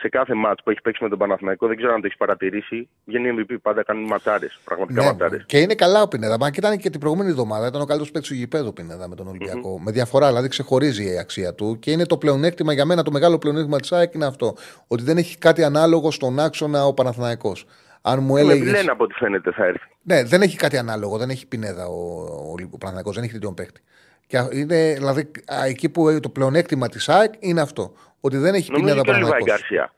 σε 0.00 0.08
κάθε 0.08 0.34
μάτς 0.34 0.62
που 0.62 0.70
έχει 0.70 0.80
παίξει 0.80 1.02
με 1.02 1.08
τον 1.08 1.18
Παναθηναϊκό, 1.18 1.66
δεν 1.66 1.76
ξέρω 1.76 1.92
αν 1.92 2.00
το 2.00 2.06
έχεις 2.06 2.18
παρατηρήσει, 2.18 2.88
βγαίνει 3.04 3.34
MVP. 3.38 3.54
Πάντα 3.62 3.82
κάνει 3.82 4.06
ματσάρες. 4.06 4.58
Πραγματικά 4.64 5.00
Ναι, 5.00 5.06
ματσάρες. 5.06 5.44
και 5.46 5.58
είναι 5.58 5.74
καλά 5.74 6.02
ο 6.02 6.08
Πινέδα. 6.08 6.38
Μα 6.38 6.50
και 6.50 6.58
ήταν 6.58 6.78
και 6.78 6.90
την 6.90 7.00
προηγούμενη 7.00 7.30
εβδομάδα. 7.30 7.66
Ήταν 7.66 7.80
ο 7.80 7.84
καλύτερος 7.84 8.10
παίκτης 8.10 8.30
του 8.30 8.36
γηπέδου 8.36 8.72
Πινέδα 8.72 9.08
με 9.08 9.14
τον 9.14 9.28
ολυμπιακο 9.28 9.80
Με 9.80 9.90
διαφορά, 9.90 10.26
δηλαδή 10.26 10.48
ξεχωρίζει 10.48 11.12
η 11.14 11.18
αξία 11.18 11.54
του. 11.54 11.78
Και 11.78 11.90
είναι 11.90 12.06
το 12.06 12.16
πλεονέκτημα 12.18 12.72
για 12.72 12.84
μένα, 12.84 13.02
το 13.02 13.10
μεγάλο 13.10 13.38
πλεονέκτημα 13.38 13.78
της 13.78 13.92
ΑΕΚ 13.92 14.14
είναι 14.14 14.26
αυτό. 14.26 14.54
Ότι 14.86 15.02
δεν 15.02 15.16
έχει 15.16 15.38
κάτι 15.38 15.62
ανάλογο 15.64 16.10
στον 16.10 16.38
άξονα 16.38 16.84
ο 16.86 16.94
Παναθηναϊκός. 16.94 17.66
Αν 18.02 18.22
μου 18.22 18.32
Με 18.34 18.40
έλεγε. 18.40 18.70
λένε 18.70 18.90
από 18.90 19.04
ό,τι 19.04 19.14
φαίνεται 19.14 19.52
θα 19.52 19.64
έρθει. 19.64 19.88
Ναι, 20.02 20.22
δεν 20.24 20.42
έχει 20.42 20.56
κάτι 20.56 20.76
ανάλογο. 20.78 21.18
Δεν 21.18 21.30
έχει 21.30 21.46
Πινέδα 21.46 21.86
ο, 21.86 22.20
ο, 22.20 22.54
ο 22.70 22.78
Παναθηναϊκός, 22.78 23.14
δεν 23.14 23.24
έχει 23.24 23.32
τέτοιον 23.32 23.54
παίκτη. 23.54 23.80
Και 24.26 24.38
α- 24.38 24.48
είναι 24.52 24.92
δηλαδή 24.96 25.30
α, 25.54 25.64
εκεί 25.64 25.88
που 25.88 26.20
το 26.20 26.28
πλεονέκτημα 26.28 26.88
της 26.88 27.08
ΑΕΚ 27.08 27.32
είναι 27.38 27.60
αυτό. 27.60 27.92
Ότι 28.20 28.36
δεν 28.36 28.54
έχει 28.54 28.70
Νομίζω 28.70 28.88
Πινέδα 28.94 29.02
και 29.04 29.10
ο 29.10 29.12
Λιβάη 29.12 29.30
Παναθηναϊκός. 29.30 29.68
Γκαρσία. 29.68 29.92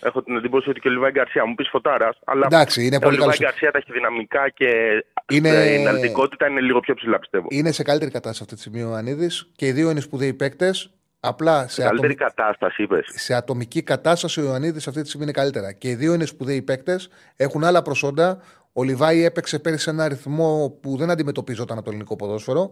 Έχω 0.00 0.22
την 0.22 0.36
εντύπωση 0.36 0.70
ότι 0.70 0.80
και 0.80 0.88
ο 0.88 0.90
Λιβάη 0.90 1.10
Γκαρσία 1.10 1.46
μου 1.46 1.54
πεις 1.54 1.68
φωτάρας, 1.68 2.18
αλλά 2.24 2.46
Εντάξει, 2.50 2.86
είναι 2.86 2.96
ο 2.96 2.98
πολύ 2.98 3.12
Λιβάη 3.16 3.28
καλός. 3.28 3.44
Γκαρσία 3.50 3.70
τα 3.70 3.78
έχει 3.78 3.92
δυναμικά 3.92 4.48
και 4.48 4.68
Είναι- 5.32 5.48
η 5.48 5.74
εναλλητικότητα 5.74 6.46
είναι 6.48 6.60
λίγο 6.60 6.80
πιο 6.80 6.94
ψηλά, 6.94 7.18
πιστεύω. 7.18 7.46
Είναι 7.50 7.72
σε 7.72 7.82
καλύτερη 7.82 8.10
κατάσταση 8.10 8.42
αυτή 8.42 8.54
τη 8.54 8.60
στιγμή 8.60 8.82
ο 8.82 8.94
Ανίδης 8.94 9.48
και 9.56 9.66
οι 9.66 9.72
δύο 9.72 9.90
είναι 9.90 10.00
σπουδαίοι 10.00 10.34
παίκτες. 10.34 10.90
Απλά 11.20 11.68
σε, 11.68 11.82
Καλύτερη 11.82 12.12
ατομ- 12.12 12.28
κατάσταση, 12.34 12.82
είπες. 12.82 13.06
σε 13.14 13.34
ατομική 13.34 13.82
κατάσταση 13.82 14.40
ο 14.40 14.44
Ιωαννίδης 14.44 14.88
αυτή 14.88 15.00
τη 15.02 15.06
στιγμή 15.08 15.24
είναι 15.26 15.34
καλύτερα. 15.34 15.72
Και 15.72 15.88
οι 15.88 15.94
δύο 15.94 16.14
είναι 16.14 16.24
σπουδαίοι 16.24 16.62
παίκτες, 16.62 17.08
έχουν 17.36 17.64
άλλα 17.64 17.82
προσόντα. 17.82 18.38
Ο 18.72 18.82
Λιβάη 18.82 19.24
έπαιξε 19.24 19.58
πέρυσι 19.58 19.82
σε 19.82 19.90
ένα 19.90 20.08
ρυθμό 20.08 20.78
που 20.80 20.96
δεν 20.96 21.10
αντιμετωπίζονταν 21.10 21.76
από 21.76 21.84
το 21.84 21.90
ελληνικό 21.90 22.16
ποδόσφαιρο. 22.16 22.70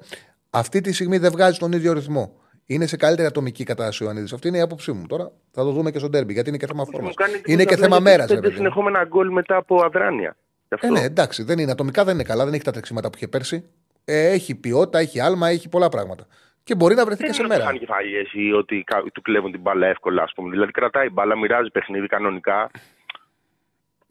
Αυτή 0.51 0.81
τη 0.81 0.93
στιγμή 0.93 1.19
δεν 1.19 1.31
βγάζει 1.31 1.59
τον 1.59 1.73
ίδιο 1.73 1.93
ρυθμό. 1.93 2.37
Είναι 2.67 2.87
σε 2.87 2.97
καλύτερη 2.97 3.29
ατομική 3.29 3.65
κατάσταση 3.65 4.03
ο 4.03 4.05
Ιωαννίδης. 4.05 4.33
Αυτή 4.33 4.49
είναι 4.49 4.57
η 4.57 4.61
άποψή 4.61 4.93
μου. 4.93 5.07
Τώρα 5.07 5.31
θα 5.51 5.63
το 5.63 5.71
δούμε 5.71 5.91
και 5.91 5.99
στο 5.99 6.09
ντέρμπι 6.09 6.33
γιατί 6.33 6.49
είναι 6.49 6.59
και 6.59 6.67
θέμα 6.67 6.85
φόρμας. 6.85 7.03
Μου 7.09 7.15
κάνει 7.15 7.33
Είναι 7.33 7.63
εντύπωση 7.63 7.67
και 7.67 7.75
απλά 7.75 7.85
θέμα 7.97 7.97
γιατί 8.11 8.19
μέρας. 8.31 8.41
Πέντε 8.41 8.55
συνεχόμενα 8.55 9.05
γκολ 9.05 9.31
μετά 9.33 9.57
από 9.57 9.83
αδράνεια. 9.85 10.37
Γι' 10.69 10.75
αυτό. 10.75 10.87
Ε, 10.87 10.91
ναι, 10.91 11.01
εντάξει, 11.01 11.43
δεν 11.43 11.59
είναι. 11.59 11.71
Ατομικά 11.71 12.05
δεν 12.05 12.15
είναι 12.15 12.23
καλά, 12.23 12.45
δεν 12.45 12.55
έχει 12.55 12.63
τα 12.63 12.71
τρεξίματα 12.73 13.09
που 13.11 13.17
είχε 13.17 13.29
πέρσι. 13.29 13.65
Ε, 14.05 14.27
έχει 14.31 14.55
ποιότητα, 14.55 14.99
έχει 14.99 15.21
άλμα, 15.21 15.49
έχει 15.49 15.69
πολλά 15.69 15.89
πράγματα. 15.89 16.27
Και 16.65 16.75
μπορεί 16.75 16.95
να 16.95 17.05
βρεθεί 17.05 17.21
Δεν 17.21 17.31
και 17.31 17.37
σε 17.37 17.43
είναι 17.43 17.49
ότι 17.53 17.59
μέρα. 17.63 17.71
χάνει 17.71 17.79
κεφαλιές 17.85 18.29
ή 18.33 18.53
ότι 18.53 18.83
κα- 18.87 19.03
του 19.13 19.23
κλέβουν 19.23 19.51
την 19.53 19.61
μπάλα 19.61 19.87
εύκολα, 19.87 20.23
ας 20.23 20.33
πούμε. 20.35 20.51
Δηλαδή 20.51 20.71
κρατάει 20.73 21.09
μπάλα, 21.11 21.37
μοιράζει 21.39 21.71
παιχνίδι 21.71 22.07
κανονικά. 22.07 22.71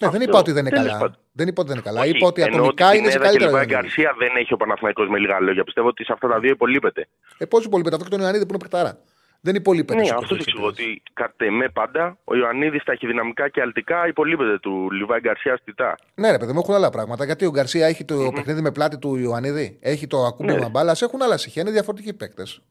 Ναι, 0.01 0.09
δεν 0.09 0.19
Αυτό. 0.19 0.23
είπα 0.23 0.38
ότι 0.39 0.51
δεν 0.51 0.61
είναι 0.65 0.69
Τέλος 0.69 0.85
καλά. 0.88 0.99
πάντων. 0.99 1.17
Δεν 1.31 1.47
είπα 1.47 1.61
ότι 1.61 1.69
δεν 1.71 1.77
είναι 1.80 1.88
καλά. 1.89 2.01
Όχι, 2.01 2.09
είπα 2.17 2.27
ότι 2.27 2.41
εννοώ 2.41 2.57
ατομικά 2.59 2.88
ότι 2.88 2.97
είναι 2.97 3.09
σε 3.09 3.17
Πινέδα 3.17 3.31
και 3.31 3.38
καλύτερα. 3.38 3.61
Λιβάη 3.61 3.65
Ιωαννίδη. 3.71 4.01
Γκαρσία 4.03 4.15
δεν 4.27 4.41
έχει 4.41 4.53
ο 4.53 4.57
Παναθηναϊκός 4.57 5.07
με 5.09 5.19
λίγα 5.19 5.39
λόγια. 5.39 5.63
Πιστεύω 5.63 5.88
ότι 5.88 6.03
σε 6.05 6.11
αυτά 6.13 6.27
τα 6.27 6.39
δύο 6.39 6.49
υπολείπεται. 6.51 7.07
Ε, 7.38 7.45
πώ 7.45 7.57
υπολείπεται; 7.59 7.95
Αυτό 7.95 8.07
και 8.07 8.13
τον 8.15 8.19
Ιωαννίδη 8.21 8.45
που 8.45 8.53
είναι 8.53 8.63
παιχταρά. 8.67 8.97
Δεν 9.45 9.56
υπολείπεται. 9.56 9.99
Ναι, 9.99 10.06
σε 10.06 10.14
αυτό 10.14 10.28
πολλές 10.28 10.45
εξηγώ. 10.45 10.68
επίπεδες. 10.68 10.91
Ότι 10.94 11.02
κατ' 11.14 11.41
εμέ 11.41 11.70
πάντα 11.70 12.18
ο 12.24 12.36
Ιωαννίδης 12.36 12.84
τα 12.84 12.91
έχει 12.91 13.07
δυναμικά 13.07 13.49
και 13.49 13.61
αλτικά, 13.61 14.07
υπολείπεται 14.07 14.60
του 14.60 14.91
Λιβάη 14.91 15.20
Γκαρσία 15.20 15.57
στιτά. 15.57 15.95
Ναι, 16.15 16.32
ρε 16.32 16.38
παιδί 16.38 16.52
μου, 16.53 16.60
έχουν 16.64 16.74
άλλα 16.74 16.90
πράγματα. 16.90 17.26
Γιατί 17.26 17.45
ο 17.45 17.49
Γκαρσία 17.52 17.88
έχει 17.88 18.06
το 18.06 18.32
παιχνίδι 18.36 18.61
με 18.61 18.72
πλάτη 18.72 18.98
του 18.98 19.15
Ιωαννίδη, 19.15 19.78
έχει 19.82 20.07
το 20.07 20.18
ακούμπημα 20.26 20.57
Ναι. 20.60 20.70
μπάλας, 20.70 21.02
έχουν 21.02 21.22
άλλα 21.22 21.38
στοιχεία, 21.38 21.61
είναι 21.61 21.72
διαφορετικοί 21.72 22.14
παίκτες. 22.14 22.61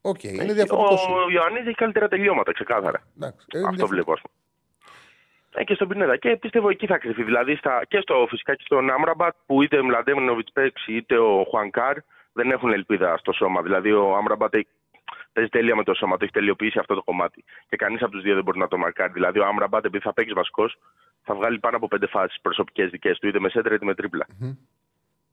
Οκ, 0.00 0.22
είναι 0.22 0.42
Έχει- 0.42 0.52
διαφορετικός. 0.52 1.06
Ο 1.06 1.30
Ιωαννίδη 1.30 1.66
έχει 1.66 1.76
καλύτερα 1.76 2.08
τελειώματα, 2.08 2.52
ξεκάθαρα. 2.52 3.00
Εντάξει, 3.16 3.46
ε, 3.52 3.58
είναι 3.58 3.66
Αυτό 3.68 3.76
διαφορετικό. 3.76 3.88
βλέπω, 3.88 4.12
ας 4.12 4.20
πούμε. 4.20 4.34
Ε, 5.54 5.64
και 5.64 5.74
στον 5.74 5.88
Πινέδα. 5.88 6.16
Και 6.16 6.36
πιστεύω 6.36 6.68
εκεί 6.70 6.86
θα 6.86 6.98
κρυφεί. 6.98 7.22
Δηλαδή 7.22 7.54
στα, 7.56 7.80
και 7.88 7.98
στο, 8.00 8.26
φυσικά 8.28 8.54
και 8.54 8.62
στον 8.64 8.90
Άμραμπατ 8.90 9.34
που 9.46 9.62
είτε 9.62 9.78
ο 9.78 9.84
Μλαντέμινοβιτ 9.84 10.48
παίξει 10.52 10.92
είτε 10.96 11.18
ο 11.18 11.44
Χουανκάρ 11.48 11.96
δεν 12.32 12.50
έχουν 12.50 12.72
ελπίδα 12.72 13.16
στο 13.18 13.32
σώμα. 13.32 13.62
Δηλαδή 13.62 13.92
ο 13.92 14.16
Άμραμπατ 14.16 14.54
έχει- 14.54 14.68
παίζει 15.38 15.50
τέλεια 15.56 15.76
με 15.76 15.84
το 15.84 15.94
σώμα, 15.94 16.16
το 16.16 16.24
έχει 16.24 16.32
τελειοποιήσει 16.32 16.78
αυτό 16.78 16.94
το 16.94 17.02
κομμάτι. 17.02 17.44
Και 17.68 17.76
κανείς 17.76 18.02
από 18.02 18.10
τους 18.10 18.22
δύο 18.22 18.34
δεν 18.34 18.44
μπορεί 18.44 18.58
να 18.58 18.68
το 18.68 18.76
μαρκάρει. 18.78 19.12
Δηλαδή 19.12 19.38
ο 19.38 19.46
Άμραμπατ 19.46 19.84
επειδή 19.84 20.04
θα 20.04 20.12
παίξει 20.12 20.32
βασικός 20.32 20.78
θα 21.22 21.34
βγάλει 21.34 21.58
πάνω 21.58 21.76
από 21.76 21.88
πέντε 21.88 22.06
φάσεις 22.06 22.40
προσωπικές 22.40 22.90
δικές 22.90 23.18
του, 23.18 23.28
είτε 23.28 23.40
με 23.40 23.48
σέντρα 23.48 23.74
είτε 23.74 23.84
με 23.84 23.94
τρίπλα. 23.94 24.26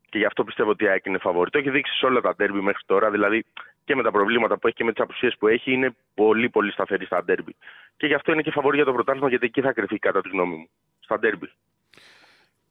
Και 0.10 0.18
γι' 0.18 0.26
αυτό 0.26 0.44
πιστεύω 0.44 0.70
ότι 0.70 0.84
η 0.84 0.88
ΑΕΚ 0.88 1.06
είναι 1.06 1.18
φαβορή. 1.18 1.50
Το 1.50 1.58
έχει 1.58 1.70
δείξει 1.70 1.94
σε 1.98 2.06
όλα 2.06 2.22
τα 2.22 2.36
ντέρμπι 2.36 2.62
μέχρι 2.62 2.82
τώρα. 2.86 3.12
Δηλαδή 3.12 3.46
και 3.84 3.96
με 3.96 4.04
τα 4.04 4.12
προβλήματα 4.12 4.58
που 4.58 4.68
έχει 4.68 4.76
και 4.76 4.84
με 4.84 4.92
τις 4.94 5.04
απουσίες 5.04 5.36
που 5.40 5.48
έχει, 5.48 5.72
είναι 5.72 5.96
πολύ 6.14 6.50
πολύ 6.50 6.72
σταθερή 6.72 7.06
στα 7.06 7.24
ντέρμπι. 7.24 7.56
Και 7.98 8.08
γι' 8.08 8.14
αυτό 8.14 8.32
είναι 8.32 8.42
και 8.42 8.52
φαβορή 8.52 8.76
για 8.76 8.86
το 8.86 8.94
πρωτάθλημα, 8.94 9.30
γιατί 9.30 9.46
εκεί 9.46 9.62
θα 9.62 9.74
κρυφεί 9.74 10.00
κατά 10.00 10.22
τη 10.22 10.30
γνώμη 10.30 10.56
μου. 10.56 10.70
Στα 11.00 11.20
ντέρμπι. 11.20 11.52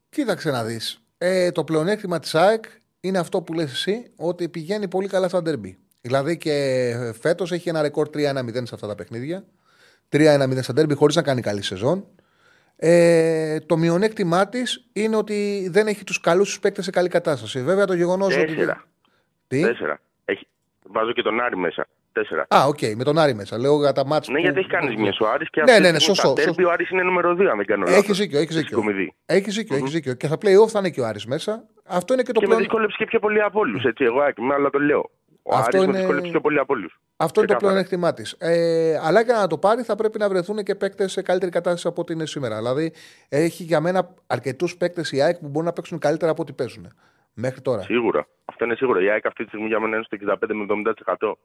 Κοίταξε 0.08 0.50
να 0.50 0.64
δεις. 0.64 1.04
Ε, 1.18 1.52
το 1.52 1.64
πλεονέκτημα 1.64 2.18
της 2.18 2.34
ΑΕΚ 2.34 2.64
είναι 3.00 3.18
αυτό 3.18 3.42
που 3.42 3.52
λες 3.52 3.72
εσύ, 3.72 4.12
ότι 4.16 4.48
πηγαίνει 4.48 4.88
πολύ 4.88 5.08
καλά 5.08 5.28
στα 5.28 5.42
ντερμπι. 5.42 5.78
Δηλαδή 6.04 6.36
και 6.38 6.52
φέτος 7.20 7.52
έχει 7.52 7.68
ένα 7.68 7.82
ρεκόρ 7.82 8.08
3-1-0 8.14 8.18
σε 8.52 8.74
αυτά 8.74 8.86
τα 8.86 8.94
παιχνίδια. 8.94 9.44
3-1-0 10.12 10.58
στα 10.62 10.72
ντερμπι 10.72 10.94
χωρίς 10.94 11.16
να 11.16 11.22
κάνει 11.22 11.40
καλή 11.40 11.62
σεζόν. 11.62 12.04
Ε, 12.76 13.60
το 13.60 13.76
μειονέκτημά 13.76 14.48
της 14.48 14.88
είναι 14.92 15.16
ότι 15.16 15.68
δεν 15.72 15.86
έχει 15.86 16.04
τους 16.04 16.20
καλούς 16.20 16.48
τους 16.48 16.60
παίκτες 16.60 16.84
σε 16.84 16.90
καλή 16.90 17.08
κατάσταση. 17.08 17.62
Βέβαια 17.62 17.84
το 17.84 17.94
γεγονός 17.94 18.36
ότι. 18.36 18.44
Τέσσερα. 18.46 18.84
Τι; 19.48 19.60
Τέσσερα. 19.62 20.00
Έχει... 20.24 20.46
Βάζω 20.86 21.12
και 21.12 21.22
τον 21.22 21.40
Άρη 21.40 21.56
μέσα. 21.56 21.86
Τέσσερα. 22.12 22.46
Α, 22.54 22.64
οκ, 22.66 22.78
με 22.96 23.04
τον 23.04 23.18
Άρη 23.18 23.34
μέσα. 23.34 23.58
Λέω 23.58 23.78
για 23.80 23.92
τα 23.92 24.06
ματς. 24.06 24.32
Ναι, 24.32 24.40
γιατί 24.40 24.58
έχει 24.58 24.68
κάνει 24.68 24.96
μια 25.00 25.12
ο 25.20 25.26
Άρης 25.28 25.50
και 25.50 25.62
Ναι, 25.62 25.70
αυτή 25.70 25.82
ναι, 25.82 25.86
τη 25.86 25.92
ναι, 25.92 25.98
στιγμή 25.98 26.16
σωστό, 26.16 26.26
στα 26.28 26.32
ντέρμπι 26.32 26.52
σωστό. 26.54 26.68
ο 26.68 26.72
Άρης 26.72 26.90
είναι 26.90 27.02
νούμερο 27.02 27.32
2, 27.32 27.44
αν 27.50 27.56
δεν 27.56 27.66
κάνω 27.66 27.84
λάθος. 27.84 27.98
Έχει 28.02 28.12
δίκιο, 28.12 28.38
έχεις 28.38 28.54
στη 28.54 28.62
δίκιο. 28.62 28.78
Σκουμιδή. 28.78 29.14
Έχεις 29.26 29.54
δίκιο, 29.54 29.76
έχεις 29.76 29.90
δίκιο. 29.90 30.14
Και 30.14 30.26
στα 30.26 30.36
play-off 30.42 30.68
θα 30.68 30.78
είναι 30.78 30.90
και 30.90 31.00
ο 31.00 31.06
Άρης 31.06 31.26
μέσα. 31.26 31.64
Αυτό 31.86 32.12
είναι 32.12 32.22
και 32.22 32.32
το 32.32 32.40
Και 32.40 32.46
με 32.46 32.46
πλέον. 32.46 32.60
δυσκόλεψε 32.62 32.96
και 32.98 33.04
πιο 33.04 33.18
πολύ 33.18 33.40
από 33.42 33.58
όλους. 33.60 33.84
Έτσι, 33.84 34.04
εγώ 34.04 34.20
άκουγα, 34.20 34.54
αλλά 34.54 34.70
το 34.70 34.78
λέω. 34.78 35.10
Ο 35.46 35.54
Αυτό 35.56 35.76
Άρης 35.76 35.80
με 35.80 35.84
είναι- 35.86 35.98
δυσκόλεψε 35.98 36.30
πιο 36.30 36.40
πολύ 36.40 36.58
από 36.58 36.74
όλους. 36.74 37.00
Αυτό 37.16 37.40
είναι 37.40 37.48
το 37.52 37.56
Ξεκάθαρα. 37.56 37.86
πλεονέκτημά 37.88 38.14
της. 38.14 38.32
Ε, 38.38 38.98
αλλά 39.02 39.20
για 39.20 39.34
να 39.34 39.46
το 39.46 39.58
πάρει 39.58 39.82
θα 39.82 39.94
πρέπει 39.94 40.18
να 40.18 40.28
βρεθούν 40.28 40.62
και 40.62 40.74
παίκτες 40.74 41.12
σε 41.12 41.22
καλύτερη 41.22 41.50
κατάσταση 41.50 41.86
από 41.88 42.00
ό,τι 42.00 42.12
είναι 42.12 42.26
σήμερα. 42.26 42.56
Δηλαδή 42.56 42.92
έχει 43.28 43.62
για 43.62 43.80
μένα 43.80 44.14
αρκετούς 44.26 44.76
παίκτες 44.76 45.12
η 45.12 45.22
ΑΕΚ 45.22 45.36
που 45.38 45.48
μπορούν 45.48 45.64
να 45.68 45.72
παίξουν 45.72 45.98
καλύτερα 45.98 46.30
από 46.30 46.42
ό,τι 46.42 46.52
παίζουν. 46.52 46.92
Μέχρι 47.34 47.60
τώρα. 47.60 47.82
Σίγουρα. 47.82 48.26
Αυτό 48.44 48.64
είναι 48.64 48.74
σίγουρο. 48.74 49.00
Η 49.00 49.10
ΑΕΚ 49.10 49.26
αυτή 49.26 49.42
τη 49.42 49.48
στιγμή 49.48 49.66
για 49.66 49.80
μένα 49.80 49.96
είναι 49.96 50.04
στο 50.04 50.16
65 50.16 50.54
με 50.54 50.62
70%. 50.62 51.38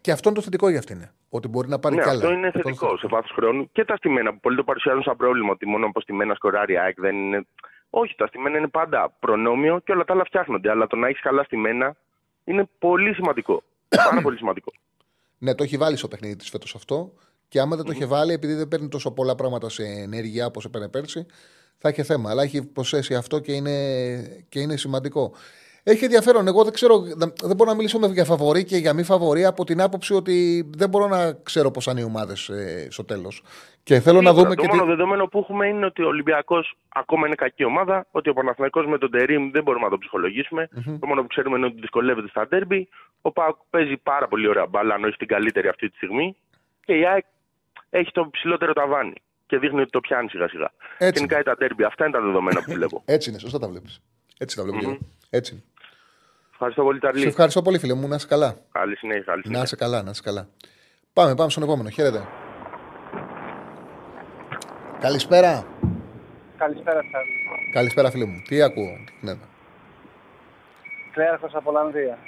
Και 0.00 0.12
αυτό 0.12 0.28
είναι 0.28 0.38
το 0.38 0.44
θετικό 0.44 0.68
για 0.68 0.78
αυτήν. 0.78 1.08
Ότι 1.28 1.48
μπορεί 1.48 1.68
να 1.68 1.78
πάρει 1.78 1.94
Ναι, 1.94 2.02
κι 2.02 2.08
άλλα. 2.08 2.18
αυτό 2.18 2.32
είναι 2.32 2.46
Αυτό 2.46 2.58
θετικό 2.62 2.96
σε 2.96 3.06
βάθος 3.06 3.30
χρόνου. 3.30 3.70
Και 3.72 3.84
τα 3.84 3.96
στημένα 3.96 4.32
που 4.32 4.40
πολλοί 4.40 4.56
το 4.56 4.64
παρουσιάζουν 4.64 5.02
σαν 5.02 5.16
πρόβλημα 5.16 5.50
ότι 5.50 5.66
μόνο 5.66 5.86
από 5.86 6.00
στημένα 6.00 6.34
σκοράρει 6.34 6.72
η 6.72 6.78
ΑΕΚ 6.78 7.00
δεν 7.00 7.16
είναι. 7.16 7.46
Όχι, 7.90 8.14
τα 8.16 8.26
στημένα 8.26 8.58
είναι 8.58 8.68
πάντα 8.68 9.12
προνόμιο 9.20 9.78
και 9.84 9.92
όλα 9.92 10.04
τα 10.04 10.12
άλλα 10.12 10.24
φτιάχνονται. 10.24 10.70
Αλλά 10.70 10.86
το 10.86 10.96
να 10.96 11.08
έχεις 11.08 11.20
καλά 11.22 11.42
στημένα 11.42 11.96
είναι 12.48 12.68
πολύ 12.78 13.14
σημαντικό. 13.14 13.62
Πάρα 13.88 14.22
πολύ 14.22 14.36
σημαντικό. 14.36 14.72
Ναι, 15.38 15.54
το 15.54 15.62
έχει 15.62 15.76
βάλει 15.76 15.96
στο 15.96 16.08
παιχνίδι 16.08 16.36
της 16.36 16.48
φέτος 16.48 16.74
αυτό. 16.74 17.12
Και 17.48 17.60
άμα 17.60 17.76
δεν 17.76 17.84
το 17.84 17.92
είχε 17.92 18.06
βάλει, 18.06 18.32
επειδή 18.32 18.54
δεν 18.54 18.68
παίρνει 18.68 18.88
τόσο 18.88 19.10
πολλά 19.10 19.34
πράγματα 19.34 19.68
σε 19.68 19.82
ενέργεια 19.82 20.46
όπως 20.46 20.64
έπαιρνε 20.64 20.88
πέρσι, 20.88 21.26
θα 21.78 21.88
είχε 21.88 22.02
θέμα. 22.02 22.30
Αλλά 22.30 22.42
έχει 22.42 22.62
προσθέσει 22.62 23.14
αυτό 23.14 23.38
και 23.38 23.52
είναι, 23.52 23.74
και 24.48 24.60
είναι 24.60 24.76
σημαντικό. 24.76 25.32
Έχει 25.90 26.04
ενδιαφέρον. 26.04 26.46
Εγώ 26.46 26.64
δεν 26.64 26.72
ξέρω, 26.72 26.98
δεν 27.42 27.56
μπορώ 27.56 27.70
να 27.70 27.76
μιλήσω 27.76 27.98
με- 27.98 28.06
για 28.06 28.24
φαβορή 28.24 28.64
και 28.64 28.76
για 28.76 28.92
μη 28.94 29.02
φαβορή 29.02 29.44
από 29.44 29.64
την 29.64 29.80
άποψη 29.80 30.14
ότι 30.14 30.66
δεν 30.76 30.88
μπορώ 30.88 31.06
να 31.06 31.32
ξέρω 31.32 31.70
πώς 31.70 31.84
θα 31.84 31.90
είναι 31.90 32.00
οι 32.00 32.04
ομάδες 32.04 32.50
στο 32.88 33.04
τέλος. 33.04 33.42
Και 33.82 34.00
θέλω 34.00 34.20
να 34.20 34.28
Σίγουρα, 34.28 34.42
δούμε 34.44 34.54
το 34.54 34.62
και. 34.62 34.68
μόνο 34.68 34.82
Τι... 34.82 34.88
δεδομένο 34.88 35.26
που 35.26 35.38
έχουμε 35.38 35.66
είναι 35.66 35.86
ότι 35.86 36.02
ο 36.02 36.06
Ολυμπιακός 36.06 36.76
ακόμα 36.88 37.26
είναι 37.26 37.34
κακή 37.34 37.64
ομάδα, 37.64 38.06
ότι 38.10 38.28
ο 38.30 38.32
Παναθηναϊκός 38.32 38.86
με 38.86 38.98
τον 38.98 39.10
Τερήμ 39.10 39.50
δεν 39.50 39.62
μπορούμε 39.62 39.84
να 39.84 39.90
το 39.90 39.98
ψυχολογήσουμε. 39.98 40.68
Το 41.00 41.06
μόνο 41.06 41.20
που 41.20 41.26
ξέρουμε 41.26 41.56
είναι 41.56 41.66
ότι 41.66 41.80
δυσκολεύεται 41.80 42.28
στα 42.28 42.46
ντέρμπι. 42.48 42.88
Ο 43.20 43.32
Πάοκ 43.32 43.56
παίζει 43.70 43.96
πάρα 43.96 44.28
πολύ 44.28 44.48
ωραία 44.48 44.66
μπάλα, 44.66 44.94
αν 44.94 45.04
όχι 45.04 45.16
την 45.16 45.26
καλύτερη 45.28 45.68
αυτή 45.68 45.88
τη 45.90 45.96
στιγμή. 45.96 46.36
Και 46.84 46.92
η 46.94 47.06
ΑΕΚ 47.06 47.24
έχει 47.90 48.10
το 48.12 48.28
ψηλότερο 48.30 48.72
ταβάνι 48.72 49.14
και 49.46 49.58
δείχνει 49.58 49.80
ότι 49.80 49.90
το 49.90 50.00
πιάνει 50.00 50.28
σιγά 50.28 50.48
σιγά. 50.48 50.70
Έτσι. 50.98 51.12
Γενικά 51.24 51.42
τα 51.42 51.56
ντέρμπι, 51.56 51.84
αυτά 51.84 52.04
είναι 52.06 52.14
τα 52.18 52.20
δεδομένα 52.22 52.62
που 52.62 52.72
βλέπω. 52.78 53.02
Έτσι 53.04 53.30
είναι, 53.30 53.38
σωστά 53.38 53.58
τα 53.58 53.68
βλέπεις. 53.68 54.00
Έτσι 54.38 54.56
τα 54.56 54.62
βλέπω. 54.62 54.78
και 54.78 54.84
εγώ. 54.84 54.98
Έτσι 55.30 55.52
είναι. 55.52 55.62
Ευχαριστώ 56.60 56.82
πολύ, 56.82 56.98
Σε 56.98 57.06
Ταρλή. 57.06 57.26
ευχαριστώ 57.26 57.62
πολύ, 57.62 57.78
φίλε 57.78 57.94
μου. 57.94 58.08
Να 58.08 58.14
είσαι 58.14 58.26
καλά. 58.26 58.54
Καλή 58.72 58.96
συνέχεια. 58.96 59.22
Καλή 59.24 59.36
Να 59.38 59.42
συνέχεια. 59.44 59.64
είσαι 59.64 59.76
καλά, 59.76 60.02
να 60.02 60.10
είσαι 60.10 60.22
καλά. 60.24 60.48
Πάμε, 61.12 61.34
πάμε 61.34 61.50
στον 61.50 61.62
επόμενο. 61.62 61.88
Χαίρετε. 61.88 62.26
Καλησπέρα. 65.00 65.64
Καλησπέρα 66.56 67.00
σας. 67.12 67.22
Καλησπέρα, 67.72 68.10
φίλε 68.10 68.24
μου. 68.24 68.42
Τι 68.48 68.62
ακούω. 68.62 68.98
Ναι. 69.20 69.32
Κλέαρχος 71.12 71.54
από 71.54 71.70
Ολλανδία. 71.70 72.18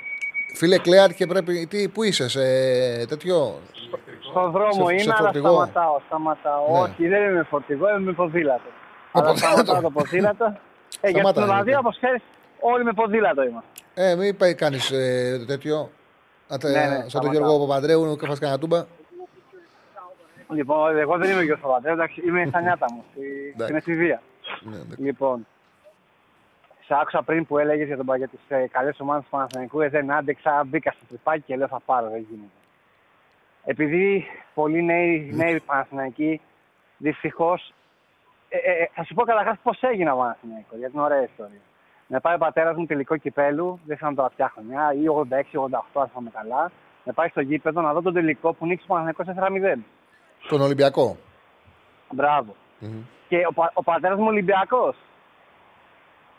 Φίλε 0.55 0.79
Κλέαρ 0.79 1.13
και 1.13 1.27
πρέπει. 1.27 1.67
Τι, 1.67 1.89
πού 1.89 2.03
είσαι, 2.03 2.29
σε 2.29 2.41
τέτοιο. 3.07 3.61
Στον 4.31 4.51
δρόμο 4.51 4.73
Σε- 4.87 4.93
είμαι, 4.93 4.99
σε 5.03 5.09
αλλά 5.11 5.17
φορτηγό; 5.23 5.49
σταματάω. 5.49 6.01
σταματάω. 6.07 6.73
Ναι. 6.73 6.79
Όχι, 6.81 7.09
δεν 7.09 7.23
είμαι 7.31 7.43
φορτηγό, 7.51 7.89
είμαι 7.89 7.99
με 8.01 8.13
ποδήλατο. 8.13 8.69
αλλά 9.13 9.27
ποδήλατο. 9.27 9.57
σταματάω 9.57 9.81
το 9.81 9.91
ποδήλατο. 9.91 10.45
ε, 10.45 10.55
γιατί 11.01 11.19
Σταμάτα, 11.19 11.41
στην 11.41 11.51
Ολλανδία, 11.51 11.73
ρε. 11.73 11.79
όπως 11.79 11.97
ξέρεις, 11.97 12.23
όλοι 12.61 12.85
με 12.85 12.93
ποδήλατο 12.93 13.43
είμαστε. 13.43 13.70
Ε, 13.95 14.15
μην 14.15 14.37
πάει 14.37 14.55
κάνει 14.55 14.79
ε, 14.93 15.39
τέτοιο. 15.45 15.91
Να 16.49 16.59
τε- 16.59 16.71
Ναι, 16.73 16.81
ναι, 16.81 16.87
σαν 16.87 17.01
τον 17.01 17.09
σταματάω. 17.11 17.33
Γιώργο 17.33 17.67
Παπαντρέου 17.67 18.17
και 18.17 18.27
φας 18.27 18.39
κανένα 18.39 18.59
τούμπα. 18.59 18.85
Λοιπόν, 20.53 20.97
εγώ 20.99 21.17
δεν 21.19 21.31
είμαι 21.31 21.39
ο 21.39 21.43
Γιώργος 21.43 21.67
Παπαντρέου, 21.69 21.93
εντάξει, 21.93 22.23
είμαι 22.27 22.45
στα 22.49 22.61
νιάτα 22.61 22.87
μου, 22.93 23.05
στη- 23.13 23.53
Εντάξει. 23.55 23.65
στην 23.65 23.93
εφηβεία. 23.93 24.23
Ναι, 24.61 24.77
ναι. 24.77 24.95
Λοιπόν, 24.97 25.47
σε 26.85 26.95
άκουσα 27.01 27.23
πριν 27.23 27.47
που 27.47 27.59
έλεγες 27.59 27.87
για, 27.87 27.97
τον, 27.97 28.17
για 28.17 28.29
τις 28.29 28.41
ε, 28.49 28.67
καλές 28.73 29.01
ομάδες 29.01 29.25
του 29.25 29.31
Παναθηναϊκού, 29.31 29.81
ε, 29.81 29.89
δεν 29.89 30.13
άντεξα, 30.13 30.65
μπήκα 30.67 30.91
στο 30.91 31.05
τρυπάκι 31.09 31.43
και 31.47 31.57
λέω 31.57 31.69
θα 31.69 31.81
πάρω, 31.85 32.11
δεν 32.11 32.27
γίνεται. 32.31 32.51
Επειδή 33.65 34.27
πολλοί 34.55 34.83
νέοι, 34.83 35.31
νέοι 35.35 35.61
Παναθηναϊκοί, 35.61 36.41
δυστυχώς. 36.97 37.73
Ε, 38.49 38.57
ε, 38.57 38.83
ε, 38.83 38.89
θα 38.95 39.05
σου 39.05 39.15
πω 39.15 39.23
καταρχάς 39.25 39.57
πώς 39.63 39.83
έγινε 39.83 40.11
ο 40.13 40.17
Παναθηναϊκός, 40.17 40.79
γιατί 40.79 40.93
είναι 40.95 41.03
ωραία 41.05 41.23
ιστορία. 41.23 41.61
Με 42.13 42.21
πάει 42.21 42.35
ο 42.35 42.39
πατέρας 42.39 42.77
μου 42.77 42.87
τελικό 42.87 43.17
κυπέλου, 43.17 43.81
δεν 43.87 43.97
ξέρω 43.97 44.11
αν 44.11 44.17
το 44.17 44.29
φτιάχνω 44.33 44.63
μια, 44.69 44.93
ή 44.95 45.05
86-88, 45.09 46.01
αν 46.01 46.09
θυμάμαι 46.09 46.31
καλά. 46.33 46.71
Με 47.05 47.13
πάει 47.13 47.29
στο 47.29 47.41
γήπεδο 47.41 47.81
να 47.81 47.93
δω 47.93 48.03
τον 48.03 48.13
τελικό 48.13 48.53
που 48.53 48.67
νίξει 48.67 48.87
ο 48.89 48.95
Παναθηναϊκός 48.95 49.27
4-0. 49.77 49.79
Τον 50.49 50.61
Ολυμπιακό. 50.61 51.17
Μπράβο. 52.11 52.55
Μμμ. 52.79 53.03
Και 53.29 53.37
ο, 53.49 53.53
πα- 53.53 53.71
ο 53.75 53.83
πατέρας 53.83 54.19
μου 54.19 54.25
Ολυμπιακός. 54.27 54.97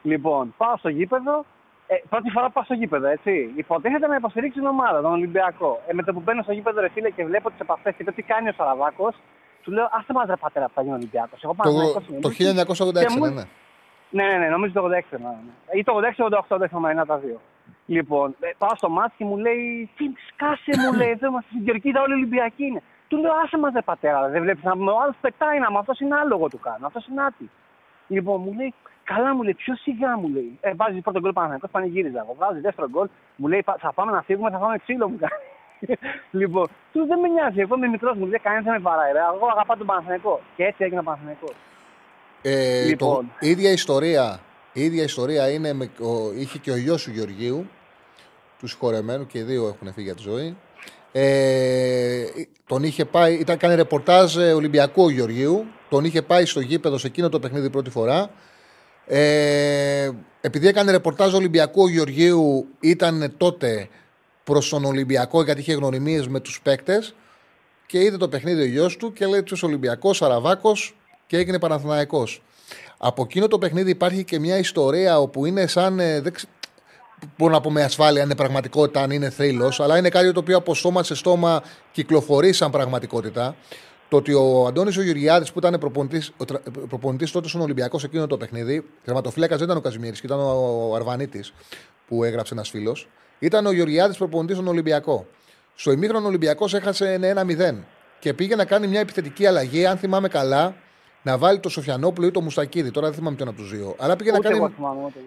Λοιπόν, 0.02 0.54
πάω 0.58 0.78
στο 0.78 0.90
γήπεδο. 0.90 1.46
Ε, 1.88 1.96
πρώτη 2.10 2.30
φορά 2.30 2.46
που 2.46 2.52
πάω 2.52 2.64
στο 2.64 2.74
γήπεδο, 2.74 3.08
έτσι. 3.08 3.54
Υποτίθεται 3.56 4.08
να 4.08 4.16
υποστηρίξει 4.16 4.58
την 4.60 4.68
ομάδα, 4.68 5.02
τον 5.02 5.12
Ολυμπιακό. 5.12 5.82
Ε, 5.88 5.94
με 5.94 6.04
το 6.04 6.14
που 6.14 6.20
μπαίνω 6.20 6.42
στο 6.44 6.52
γήπεδο, 6.52 6.82
ρε 6.82 6.90
φίλε, 6.90 7.10
και 7.10 7.26
βλέπω 7.26 7.50
τις 7.50 7.60
επαφές 7.60 7.94
και 7.96 8.04
το 8.04 8.12
τι 8.14 8.22
κάνει 8.22 8.50
ο 8.50 8.54
Σαραβάκος, 8.58 9.16
του 9.62 9.72
λέω: 9.72 9.90
Άστε 9.92 10.14
μας, 10.14 10.26
ρε 10.28 10.36
πατέρα, 10.36 10.66
που 10.66 10.72
θα 10.76 10.82
γίνει 10.82 10.94
Ολυμπιακός. 10.94 11.44
Εγώ 11.44 11.54
πάω 11.54 11.72
Το, 11.94 12.02
το 12.22 12.30
1986, 12.30 13.20
ναι, 13.20 13.30
ναι. 13.30 13.44
Ναι, 14.12 14.24
ναι, 14.26 14.38
ναι, 14.38 14.48
νομίζω 14.48 14.74
το 14.74 14.84
86 14.86 14.90
ναι, 14.90 15.18
ναι. 15.18 15.80
Ή 15.80 15.84
το 15.84 15.94
86-88, 16.50 16.58
δεν 16.58 16.68
θυμάμαι, 16.68 16.92
ένα 16.92 17.02
από 17.02 17.12
τα 17.12 17.18
δύο. 17.18 17.40
Λοιπόν, 17.86 18.36
ε, 18.40 18.50
πάω 18.58 18.76
στο 18.76 18.90
μάτι 18.90 19.14
και 19.18 19.26
μου 19.26 19.38
λέει: 19.38 19.90
Τι 19.98 20.06
σκάσε, 20.28 20.72
μου 20.86 20.94
λέει, 20.98 21.10
εδώ 21.10 21.28
είμαστε 21.28 21.50
στην 21.54 21.66
Κερκίδα, 21.66 22.02
όλοι 22.02 22.14
Ολυμπιακοί 22.14 22.64
είναι. 22.66 22.82
Του 23.08 23.18
λέω: 23.18 23.32
Άσε 23.44 23.58
μας, 23.58 23.74
ρε 23.74 23.82
πατέρα, 23.82 24.30
δεν 24.30 24.42
βλέπεις 24.42 24.64
να 24.64 24.72
ο 24.72 25.00
άλλος 25.02 25.16
πετάει 25.22 25.60
να 25.60 25.72
μου, 25.72 25.78
αυτός 25.78 26.00
είναι 26.00 26.16
άλογο 26.16 26.48
του 26.48 26.60
κάνω, 26.60 26.88
αυτός 26.88 27.08
είναι 27.08 27.22
άτι. 27.24 27.50
Λοιπόν, 28.08 28.42
μου 28.42 28.54
λέει: 28.54 28.74
Καλά, 29.04 29.36
μου 29.36 29.44
λέει, 29.44 29.54
πιο 29.54 29.76
σιγά 29.76 30.18
μου 30.18 30.28
λέει. 30.28 30.58
Ε, 30.62 30.74
βάζει 30.76 31.02
πρώτο 31.02 31.20
γκολ 31.20 31.34
Παναγενικό, 31.34 31.68
πανηγύριζα. 31.68 32.20
Εγώ 32.20 32.36
βάζει 32.38 32.60
δεύτερο 32.60 32.90
γκολ, 32.90 33.08
μου 33.36 33.48
λέει: 33.48 33.64
«Πα- 33.64 33.78
Θα 33.80 33.94
πάμε 33.94 34.12
να 34.12 34.22
φύγουμε, 34.22 34.50
θα 34.50 34.58
πάμε 34.58 34.78
ξύλο 34.78 35.10
μου 35.10 35.18
κάνει. 35.20 35.42
λοιπόν, 36.42 36.68
του 36.94 37.06
δεν 37.06 37.20
με 37.20 37.28
νοιάζει, 37.28 37.60
εγώ 37.60 37.76
είμαι 37.76 37.88
μικρός, 37.88 38.18
μου 38.18 38.26
λέει: 38.26 38.40
Κανένας 38.40 38.66
δεν 38.66 38.74
με 38.74 38.80
παράει, 38.80 39.12
ρε. 39.12 39.20
Εγώ 39.36 39.48
αγαπάω 39.48 39.78
τον 39.78 39.86
Παναγενικό. 39.86 40.40
Και 40.56 40.64
έτσι 40.64 40.84
έγινε 40.84 41.00
ο 41.00 41.04
Παναγενικό. 41.04 41.48
Ε, 42.42 42.84
Λοιπόν. 42.84 43.26
το, 43.40 43.48
η 43.48 43.50
ίδια 43.50 43.72
ιστορία, 43.72 44.42
η 44.74 44.84
ίδια 44.84 45.04
ιστορία 45.04 45.50
είναι 45.50 45.74
με, 45.74 45.92
ο, 46.00 46.34
είχε 46.36 46.58
και 46.58 46.72
ο 46.72 46.78
γιος 46.78 47.04
του 47.04 47.12
Γεωργίου, 47.12 47.68
τους 48.60 48.70
συγχωρεμένου 48.70 49.28
και 49.28 49.38
οι 49.38 49.42
δύο 49.42 49.68
έχουν 49.68 49.94
φύγει 49.94 50.06
για 50.06 50.16
τη 50.16 50.22
ζωή. 50.22 50.58
Ε, 51.12 52.26
τον 52.68 52.84
είχε 52.84 53.06
πάει, 53.06 53.34
ήταν 53.34 53.58
κάνει 53.58 53.76
ρεπορτάζ 53.76 54.38
ε, 54.38 54.54
Ολυμπιακού 54.54 55.04
ο 55.04 55.10
Γεωργίου. 55.10 55.66
Τον 55.90 56.06
είχε 56.06 56.22
πάει 56.22 56.46
στο 56.46 56.60
γήπεδο 56.60 56.98
σε 56.98 57.08
εκείνο 57.08 57.30
το 57.30 57.40
παιχνίδι 57.40 57.70
πρώτη 57.70 57.90
φορά. 57.90 58.30
Ε, 59.06 60.10
επειδή 60.42 60.68
έκανε 60.68 60.92
ρεπορτάζ 60.92 61.34
Ολυμπιακού 61.34 61.82
ο 61.82 61.90
Γεωργίου, 61.90 62.68
ήταν 62.80 63.34
τότε 63.38 63.90
προς 64.44 64.70
τον 64.70 64.86
Ολυμπιακό 64.86 65.44
γιατί 65.44 65.60
είχε 65.60 65.74
γνωριμίες 65.74 66.28
με 66.28 66.40
τους 66.40 66.62
παίκτες. 66.62 67.16
Και 67.86 68.00
είδε 68.00 68.18
το 68.18 68.28
παιχνίδι 68.28 68.62
ο 68.62 68.66
γιος 68.66 68.98
του 68.98 69.14
και 69.14 69.26
λέει 69.26 69.44
τους 69.44 69.64
Ολυμπιακός, 69.64 70.18
Σαραβάκος 70.18 70.96
και 71.32 71.38
έγινε 71.38 71.60
Παναθηναϊκός. 71.60 72.42
Από 72.98 73.24
εκείνο 73.24 73.48
το 73.48 73.58
παιχνίδι 73.58 73.90
υπάρχει 73.90 74.24
και 74.24 74.40
μια 74.40 74.58
ιστορία 74.58 75.20
όπου 75.20 75.46
είναι 75.46 75.68
σαν. 75.68 76.00
ε, 76.00 76.22
δεν 76.22 76.34
ξε- 76.34 76.50
μπορώ 77.38 77.54
να 77.54 77.62
πω 77.62 77.72
με 77.72 77.84
ασφάλεια 77.84 78.22
αν 78.22 78.26
είναι 78.28 78.36
πραγματικότητα, 78.36 79.02
αν 79.02 79.12
είναι 79.12 79.30
θρύλος, 79.30 79.80
αλλά 79.80 79.98
είναι 79.98 80.10
κάτι 80.10 80.32
το 80.32 80.40
οποίο 80.40 80.58
από 80.58 80.76
στόμα 80.76 81.04
σε 81.04 81.16
στόμα 81.16 81.64
κυκλοφορεί 81.92 82.54
σαν 82.54 82.72
πραγματικότητα. 82.72 83.56
Το 84.10 84.18
ότι 84.18 84.34
ο 84.34 84.66
Αντώνης 84.68 84.98
ο 84.98 85.02
Γεωργιάδης 85.02 85.52
που 85.52 85.60
ήταν 85.60 85.78
προπονητής 86.90 87.32
τότε 87.32 87.48
στον 87.48 87.62
Ολυμπιακό 87.62 88.00
σε 88.00 88.06
εκείνο 88.06 88.28
το 88.28 88.38
παιχνίδι, 88.38 88.86
τερματοφύλακας 89.04 89.58
δεν 89.58 89.66
ήταν 89.66 89.78
ο 89.78 89.82
Καζιμίρη, 89.82 90.16
ήταν 90.24 90.40
ο 90.40 90.94
Αρβανίτης 90.96 91.54
που 92.08 92.24
έγραψε 92.24 92.54
ένας 92.54 92.70
φίλος. 92.70 93.08
Ήταν 93.40 93.66
ο 93.66 93.72
Γεωργιάδης 93.72 94.18
προπονητής 94.18 94.56
στον 94.56 94.68
Ολυμπιακό. 94.68 95.26
Στο 95.76 95.92
ημίχρονο 95.92 96.28
Ολυμπιακός 96.28 96.74
έχασε 96.74 97.14
1-0 97.14 97.86
και 98.20 98.34
πήγε 98.34 98.56
να 98.56 98.66
κάνει 98.66 98.88
μια 98.88 99.00
επιθετική 99.00 99.46
αλλαγή, 99.46 99.86
αν 99.86 99.98
θυμάμαι 99.98 100.28
καλά, 100.28 100.76
να 101.22 101.38
βάλει 101.38 101.60
το 101.60 101.70
Σοφιανόπουλο 101.70 102.28
ή 102.28 102.32
το 102.32 102.42
Μουστακίδη. 102.42 102.92
Τώρα 102.92 103.08
δεν 103.08 103.16
θυμάμαι 103.16 103.36
ποιον 103.36 103.48
από 103.48 103.58
τους 103.58 103.70
δύο. 103.70 103.96
Αλλά 104.00 104.16
πήγε, 104.16 104.32
να 104.32 104.40
κάνει... 104.40 104.74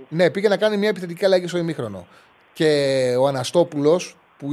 ναι, 0.08 0.30
πήγε 0.30 0.48
να 0.48 0.56
κάνει 0.56 0.76
μια 0.76 0.88
επιθετική 0.88 1.24
αλλαγή 1.24 1.46
στο 1.46 1.58
ημίχρονο. 1.58 2.06
Και 2.52 3.14
ο 3.20 3.26
Αναστόπουλος 3.26 4.16
που 4.38 4.48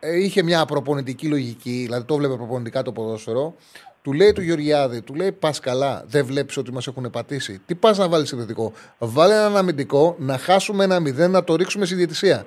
ε, 0.00 0.18
είχε 0.18 0.42
μια 0.42 0.64
προπονητική 0.64 1.26
λογική, 1.26 1.82
δηλαδή 1.84 2.04
το 2.04 2.16
βλέπε 2.16 2.34
προπονητικά 2.34 2.82
το 2.82 2.92
ποδόσφαιρο, 2.92 3.54
του 4.02 4.12
λέει 4.12 4.32
του 4.32 4.42
Γεωργιάδη, 4.42 5.02
του 5.02 5.14
λέει 5.14 5.32
πας 5.32 5.60
καλά, 5.60 6.04
δεν 6.06 6.24
βλέπεις 6.24 6.56
ότι 6.56 6.72
μας 6.72 6.86
έχουν 6.86 7.10
πατήσει. 7.10 7.60
Τι 7.66 7.74
πας 7.74 7.98
να 7.98 8.08
βάλεις 8.08 8.28
συνδετικό. 8.28 8.72
Βάλε 8.98 9.34
ένα 9.34 9.58
αμυντικό, 9.58 10.16
να 10.18 10.38
χάσουμε 10.38 10.84
ένα 10.84 11.00
μηδέν, 11.00 11.30
να 11.30 11.44
το 11.44 11.56
ρίξουμε 11.56 11.84
στη 11.84 11.94
διαιτησία. 11.94 12.44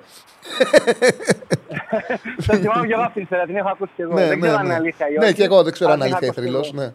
Θα 2.40 2.56
θυμάμαι 2.56 2.86
και 2.86 2.92
εγώ 2.92 3.02
αυτή 3.02 3.12
την 3.12 3.22
ιστορία, 3.22 3.46
την 3.46 3.56
έχω 3.56 3.68
ακούσει 3.68 3.92
και 3.96 4.02
εγώ. 4.02 4.14
Ναι, 4.14 4.26
δεν 4.26 4.38
ναι, 4.38 4.46
ξέρω 4.46 4.56
αν 4.56 4.66
ναι. 4.66 4.72
είναι 4.72 4.80
αλήθεια 4.80 5.08
ή 5.08 5.18
Ναι, 5.18 5.24
όχι. 5.24 5.34
και 5.34 5.44
εγώ 5.44 5.62
δεν 5.62 5.72
ξέρω 5.72 5.90
αν 5.90 6.02
αλλά 6.02 6.06
είναι 6.06 6.18
την 6.18 6.26
αλήθεια 6.26 6.42
έχω 6.42 6.62
θρυλός. 6.62 6.92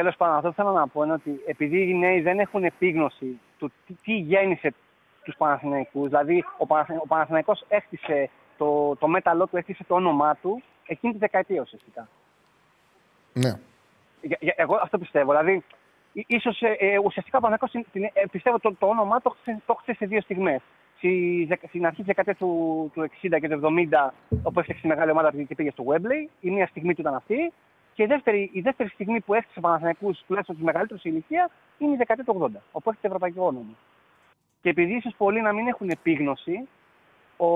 Ακούσει 0.00 0.16
εγώ. 0.18 0.30
Ναι. 0.30 0.34
Τέλος 0.34 0.34
πάντων, 0.34 0.36
αυτό 0.36 0.48
που 0.48 0.54
θέλω 0.54 0.70
να 0.72 0.88
πω 0.88 1.02
είναι 1.02 1.12
ότι 1.12 1.40
επειδή 1.46 1.88
οι 1.88 1.94
νέοι 1.94 2.20
δεν 2.20 2.38
έχουν 2.38 2.64
επίγνωση 2.64 3.40
του 3.58 3.72
τι, 3.86 3.94
τι 4.04 4.12
γέννησε 4.12 4.74
τους 5.24 5.36
Παναθηναϊκούς, 5.36 6.08
δηλαδή 6.08 6.44
ο, 6.58 6.66
Παναθη- 6.66 7.02
ο 7.02 7.06
Παναθηναϊκός 7.06 7.64
έκτισε 7.68 8.30
το, 8.58 8.96
το 8.96 9.08
μέταλλό 9.08 9.46
του, 9.46 9.56
έκτισε 9.56 9.84
το 9.84 9.94
όνομά 9.94 10.36
του 10.42 10.62
εκείνη 10.86 11.12
τη 11.12 11.18
δεκαετία 11.18 11.60
ουσιαστικά. 11.62 12.08
ναι. 13.32 13.52
Για- 14.22 14.38
για- 14.40 14.54
Εγώ 14.56 14.78
αυτό 14.82 14.98
πιστεύω. 14.98 15.30
Δηλαδή, 15.30 15.64
ί- 16.12 16.24
ίσως 16.26 16.62
ε, 16.62 16.76
ε, 16.78 16.98
ουσιαστικά 16.98 17.38
ο 17.38 17.40
Παναθηναϊκός 17.40 17.70
την- 17.70 17.86
την- 17.92 18.10
ε, 18.22 18.26
πιστεύω 18.30 18.58
το, 18.58 18.74
το 18.78 18.86
όνομά 18.86 19.20
το 19.20 19.30
χτίσε- 19.30 19.60
το 19.66 19.74
χτίσε 19.74 19.98
σε 19.98 20.06
δύο 20.06 20.20
στιγμές. 20.20 20.60
Στη, 20.96 21.44
δεκα- 21.48 21.68
στην 21.68 21.86
αρχή 21.86 21.96
της 21.96 22.06
δεκαετίας 22.06 22.36
του, 22.36 22.90
του 22.94 23.00
60 23.02 23.38
και 23.40 23.48
του 23.48 23.54
70, 23.54 24.14
όπου 24.42 24.58
έφτιαξε 24.58 24.82
τη 24.82 24.88
μεγάλη 24.88 25.10
ομάδα 25.10 25.32
και 25.48 25.54
πήγε 25.54 25.70
στο 25.70 25.84
Wembley, 25.88 26.28
η 26.40 26.50
μία 26.50 26.66
στιγμή 26.66 26.94
του 26.94 27.00
ήταν 27.00 27.14
αυτή. 27.14 27.52
Και 28.00 28.06
η 28.06 28.08
δεύτερη, 28.08 28.50
η 28.52 28.60
δεύτερη 28.60 28.88
στιγμή 28.88 29.20
που 29.20 29.34
έστεισε 29.34 29.58
ο 29.58 29.60
Παναθηναϊκούς, 29.60 30.22
τουλάχιστον 30.26 30.58
του 30.58 30.64
μεγαλύτερου 30.64 31.00
σε 31.00 31.08
ηλικίας, 31.08 31.50
είναι 31.78 31.92
η 31.92 31.96
δεκαετία 31.96 32.24
του 32.24 32.50
80, 32.54 32.60
όπου 32.72 32.90
έχει 32.90 32.98
το 33.00 33.06
ευρωπαϊκό 33.06 33.46
όνομα. 33.46 33.74
Και 34.62 34.68
επειδή 34.68 34.94
ίσως 34.94 35.14
πολλοί 35.16 35.40
να 35.40 35.52
μην 35.52 35.66
έχουν 35.66 35.90
επίγνωση, 35.90 36.68
ο... 37.36 37.46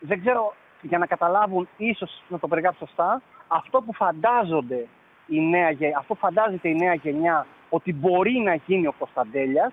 δεν 0.00 0.20
ξέρω 0.20 0.54
για 0.82 0.98
να 0.98 1.06
καταλάβουν, 1.06 1.68
ίσως 1.76 2.22
να 2.28 2.38
το 2.38 2.48
περιγράψω 2.48 2.86
σωστά, 2.86 3.22
αυτό 3.48 3.82
που 3.82 3.94
φαντάζονται 3.94 4.86
η 5.26 5.40
νέα, 5.40 5.70
γε- 5.70 5.96
αυτό 5.96 6.14
που 6.14 6.20
φαντάζεται 6.20 6.68
η 6.68 6.74
νέα 6.74 6.94
γενιά 6.94 7.46
ότι 7.70 7.92
μπορεί 7.92 8.32
να 8.32 8.54
γίνει 8.54 8.86
ο 8.86 8.94
Κωνσταντέλιας, 8.98 9.72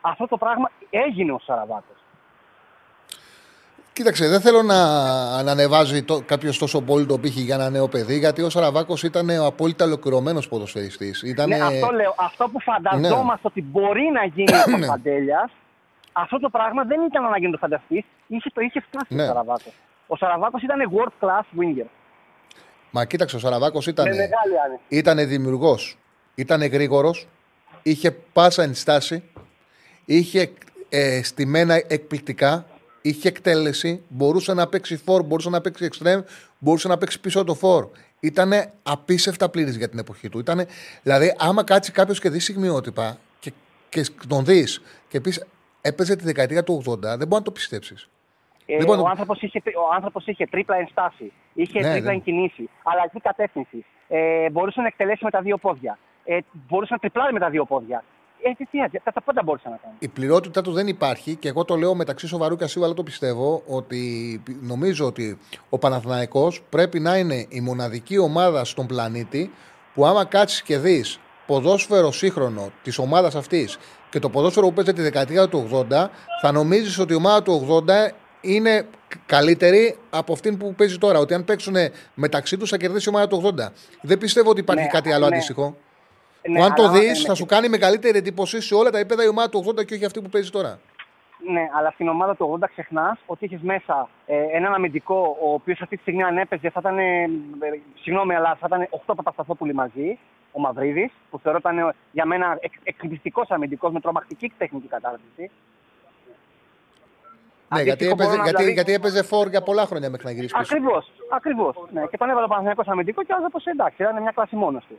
αυτό 0.00 0.26
το 0.26 0.36
πράγμα 0.36 0.70
έγινε 0.90 1.32
ο 1.32 1.38
Σαραβάκος. 1.38 2.03
Κοίταξε, 3.94 4.28
δεν 4.28 4.40
θέλω 4.40 4.62
να, 4.62 4.76
να 5.42 5.50
ανεβάζει 5.50 6.02
το, 6.02 6.20
κάποιος 6.26 6.58
τόσο 6.58 6.80
πολύ 6.80 7.06
το 7.06 7.18
πύχη 7.18 7.40
για 7.40 7.54
ένα 7.54 7.70
νέο 7.70 7.88
παιδί, 7.88 8.18
γιατί 8.18 8.42
ο 8.42 8.50
Σαραβάκος 8.50 9.02
ήταν 9.02 9.28
ο 9.28 9.46
απόλυτα 9.46 9.84
ολοκληρωμένος 9.84 10.48
ποδοσφαιριστής. 10.48 11.22
Ήτανε... 11.22 11.56
Ναι, 11.56 11.62
αυτό 11.64 11.90
λέω. 11.90 12.14
Αυτό 12.16 12.48
που 12.52 12.60
φανταζόμαστε 12.60 13.46
ότι 13.46 13.62
μπορεί 13.62 14.10
να 14.12 14.24
γίνει 14.24 14.52
ο 14.52 14.56
Ναι. 14.70 14.72
Κωνσταντέλιας, 14.76 15.50
αυτό 16.12 16.40
το 16.40 16.48
πράγμα 16.50 16.84
δεν 16.84 17.00
ήταν 17.00 17.22
να 17.30 17.38
γίνει 17.38 17.50
το 17.52 17.58
φανταστή, 17.58 18.04
είχε, 18.26 18.50
το 18.54 18.60
είχε 18.60 18.80
φτάσει 18.80 19.14
Ναι. 19.14 19.22
ο 19.22 19.26
Σαραβάκος. 19.26 19.72
Ο 20.06 20.16
Σαραβάκος 20.16 20.62
ήταν 20.62 20.78
world 20.92 21.24
class 21.26 21.60
winger. 21.60 21.86
Μα 22.90 23.04
κοίταξε, 23.04 23.36
ο 23.36 23.38
Σαραβάκος 23.38 23.86
ήταν, 23.86 24.04
Με 24.08 24.10
μεγάλη 24.14 24.60
άνεση. 24.64 24.80
ήταν 24.88 25.28
δημιουργός, 25.28 25.98
ήταν 26.34 26.62
γρήγορος, 26.66 27.26
είχε 27.82 28.10
πάσα 28.10 28.62
ενστάση, 28.62 29.22
είχε 30.04 30.52
ε, 30.88 31.22
στημένα 31.22 31.74
εκπληκτικά, 31.74 32.66
είχε 33.06 33.28
εκτέλεση, 33.28 34.02
μπορούσε 34.08 34.54
να 34.54 34.66
παίξει 34.66 34.96
φόρ, 34.96 35.22
μπορούσε 35.22 35.50
να 35.50 35.60
παίξει 35.60 35.84
εξτρέμ, 35.84 36.20
μπορούσε 36.58 36.88
να 36.88 36.98
παίξει 36.98 37.20
πίσω 37.20 37.44
το 37.44 37.54
φόρ. 37.54 37.88
Ήταν 38.20 38.52
απίστευτα 38.82 39.48
πλήρης 39.48 39.76
για 39.76 39.88
την 39.88 39.98
εποχή 39.98 40.28
του. 40.28 40.38
Ήτανε, 40.38 40.66
δηλαδή, 41.02 41.34
άμα 41.38 41.64
κάτσει 41.64 41.92
κάποιος 41.92 42.20
και 42.20 42.28
δει 42.30 42.38
στιγμιότυπα 42.40 43.18
και, 43.40 43.52
και 43.88 44.06
τον 44.28 44.44
δεις 44.44 44.82
και 45.08 45.20
πεις 45.20 45.44
έπαιζε 45.80 46.16
τη 46.16 46.24
δεκαετία 46.24 46.64
του 46.64 46.82
80, 46.86 46.98
δεν 47.00 47.16
μπορεί 47.16 47.28
να 47.28 47.42
το 47.42 47.50
πιστέψεις. 47.50 48.08
Ε, 48.66 48.76
Λοιπόν, 48.78 48.98
ο, 48.98 49.02
το- 49.02 49.08
άνθρωπος 49.08 49.42
είχε, 49.42 49.58
ο 49.64 49.94
άνθρωπος 49.94 50.26
είχε 50.26 50.46
τρίπλα 50.46 50.76
ενστάση, 50.76 51.32
είχε 51.54 51.80
Ναι, 51.80 51.90
τρίπλα 51.92 52.10
ναι. 52.10 52.16
εγκινήσει, 52.16 52.68
αλλαγή 52.82 53.20
κατεύθυνση. 53.22 53.84
Ε, 54.08 54.50
μπορούσε 54.50 54.80
να 54.80 54.86
εκτελέσει 54.86 55.24
με 55.24 55.30
τα 55.30 55.40
δύο 55.40 55.56
πόδια. 55.58 55.98
Ε, 56.24 56.38
μπορούσε 56.68 56.92
να 56.92 56.98
τριπλάρει 56.98 57.32
με 57.32 57.38
τα 57.40 57.50
δύο 57.50 57.64
πόδια. 57.64 58.04
Ε, 58.42 58.52
τι, 58.56 58.64
τι, 58.66 59.00
τα, 59.04 59.12
τα 59.12 59.22
πάντα 59.22 59.42
μπορούσε 59.44 59.68
να 59.68 59.76
κάνει. 59.76 59.94
Η 59.98 60.08
πληρότητά 60.08 60.60
του 60.62 60.72
δεν 60.72 60.86
υπάρχει 60.86 61.34
και 61.34 61.48
εγώ 61.48 61.64
το 61.64 61.76
λέω 61.76 61.94
μεταξύ 61.94 62.26
σοβαρού 62.26 62.56
και 62.56 62.64
ασύβαλου 62.64 62.94
το 62.94 63.02
πιστεύω 63.02 63.62
ότι 63.66 64.42
νομίζω 64.60 65.06
ότι 65.06 65.38
ο 65.68 65.78
Παναθηναϊκός 65.78 66.62
πρέπει 66.68 67.00
να 67.00 67.16
είναι 67.16 67.46
η 67.48 67.60
μοναδική 67.60 68.18
ομάδα 68.18 68.64
στον 68.64 68.86
πλανήτη 68.86 69.50
που 69.94 70.06
άμα 70.06 70.24
κάτσεις 70.24 70.62
και 70.62 70.78
δεις 70.78 71.18
ποδόσφαιρο 71.46 72.12
σύγχρονο 72.12 72.70
της 72.82 72.98
ομάδας 72.98 73.34
αυτής 73.34 73.78
και 74.10 74.18
το 74.18 74.28
ποδόσφαιρο 74.30 74.66
που 74.66 74.72
παίζεται 74.72 74.96
τη 74.96 75.02
δεκαετία 75.02 75.48
του 75.48 75.86
80, 75.90 76.08
θα 76.40 76.52
νομίζεις 76.52 76.98
ότι 76.98 77.12
η 77.12 77.16
ομάδα 77.16 77.42
του 77.42 77.84
80 77.86 77.90
είναι 78.40 78.86
καλύτερη 79.26 79.98
από 80.10 80.32
αυτήν 80.32 80.56
που 80.56 80.74
παίζει 80.74 80.98
τώρα. 80.98 81.18
Ότι 81.18 81.34
αν 81.34 81.44
παίξουν 81.44 81.74
μεταξύ 82.14 82.56
τους 82.56 82.70
θα 82.70 82.76
κερδίσει 82.76 83.08
η 83.08 83.12
ομάδα 83.14 83.28
του 83.28 83.54
80. 83.58 83.68
Δεν 84.02 84.18
πιστεύω 84.18 84.50
ότι 84.50 84.60
υπάρχει 84.60 84.82
Ναι, 84.84 84.88
κάτι 84.88 85.12
άλλο 85.12 85.28
ναι. 85.28 85.34
αντίστοιχο. 85.34 85.76
Ναι, 86.48 86.58
που 86.58 86.64
αν 86.64 86.74
το 86.74 86.82
αλλά, 86.82 86.92
δεις, 86.92 87.24
ε, 87.24 87.26
θα 87.26 87.34
σου 87.34 87.46
κάνει 87.46 87.68
μεγαλύτερη 87.68 88.18
εντύπωση 88.18 88.60
σε 88.60 88.74
όλα 88.74 88.90
τα 88.90 88.98
επίπεδα 88.98 89.24
η 89.24 89.28
ομάδα 89.28 89.48
του 89.48 89.64
80 89.66 89.84
και 89.84 89.94
όχι 89.94 90.04
αυτή 90.04 90.20
που 90.22 90.28
παίζει 90.28 90.50
τώρα. 90.50 90.78
Ναι, 91.52 91.68
αλλά 91.78 91.90
στην 91.90 92.08
ομάδα 92.08 92.36
του 92.36 92.58
80 92.60 92.68
ξεχνάς 92.70 93.18
ότι 93.26 93.44
είχε 93.44 93.58
μέσα 93.62 94.08
ε, 94.26 94.36
έναν 94.52 94.74
αμυντικό, 94.74 95.36
ο 95.42 95.52
οποίος 95.52 95.80
αυτή 95.80 95.96
τη 95.96 96.02
στιγμή 96.02 96.22
αν 96.22 96.38
έπαιζε 96.38 96.70
θα 96.70 96.80
ήταν. 96.80 96.98
Ε, 96.98 97.22
ε, 97.22 97.28
συγγνώμη, 98.02 98.34
αλλά 98.34 98.56
θα 98.60 98.66
ήταν 98.66 98.88
8 99.06 99.14
Παπασταθόπουλοι 99.16 99.74
μαζί. 99.74 100.18
Ο 100.52 100.60
Μαυρίδη, 100.60 101.12
που 101.30 101.38
θεωρώ 101.38 101.58
ήταν 101.58 101.78
ε, 101.78 101.94
για 102.12 102.24
μένα 102.26 102.56
εκ, 102.60 102.72
εκπληκτικός 102.82 103.50
αμυντικός 103.50 103.92
με 103.92 104.00
τρομακτική 104.00 104.52
τεχνική 104.58 104.86
κατάρτιση. 104.86 105.50
Ναι, 107.74 107.82
γιατί 107.82 107.90
Αντίστοιχο 107.90 108.12
έπαιζε, 108.12 108.28
μπορώ 108.28 108.36
να- 108.42 108.42
γιατί, 108.44 108.56
δηλαδή- 108.62 108.72
γιατί 108.72 108.92
έπαιζε 108.92 109.22
φορ 109.22 109.48
για 109.48 109.62
πολλά 109.62 109.86
χρόνια 109.86 110.10
μέχρι 110.10 110.26
να 110.26 110.32
γυρίσεις 110.32 110.56
πίσω. 110.58 110.74
Ακριβώς. 110.74 111.12
Ακριβώς. 111.30 111.74
Ναι, 111.92 112.02
και 112.10 112.16
τον 112.16 112.28
έβαλε 112.30 112.44
ο 112.44 112.48
Παναθηναϊκός 112.48 112.86
αμυντικό 112.86 113.22
και 113.24 113.32
άλλο 113.36 113.48
πω 113.48 113.58
εντάξει, 113.70 114.02
ήταν 114.02 114.22
μια 114.22 114.30
κλάση 114.34 114.56
μόνος 114.56 114.84
του. 114.88 114.98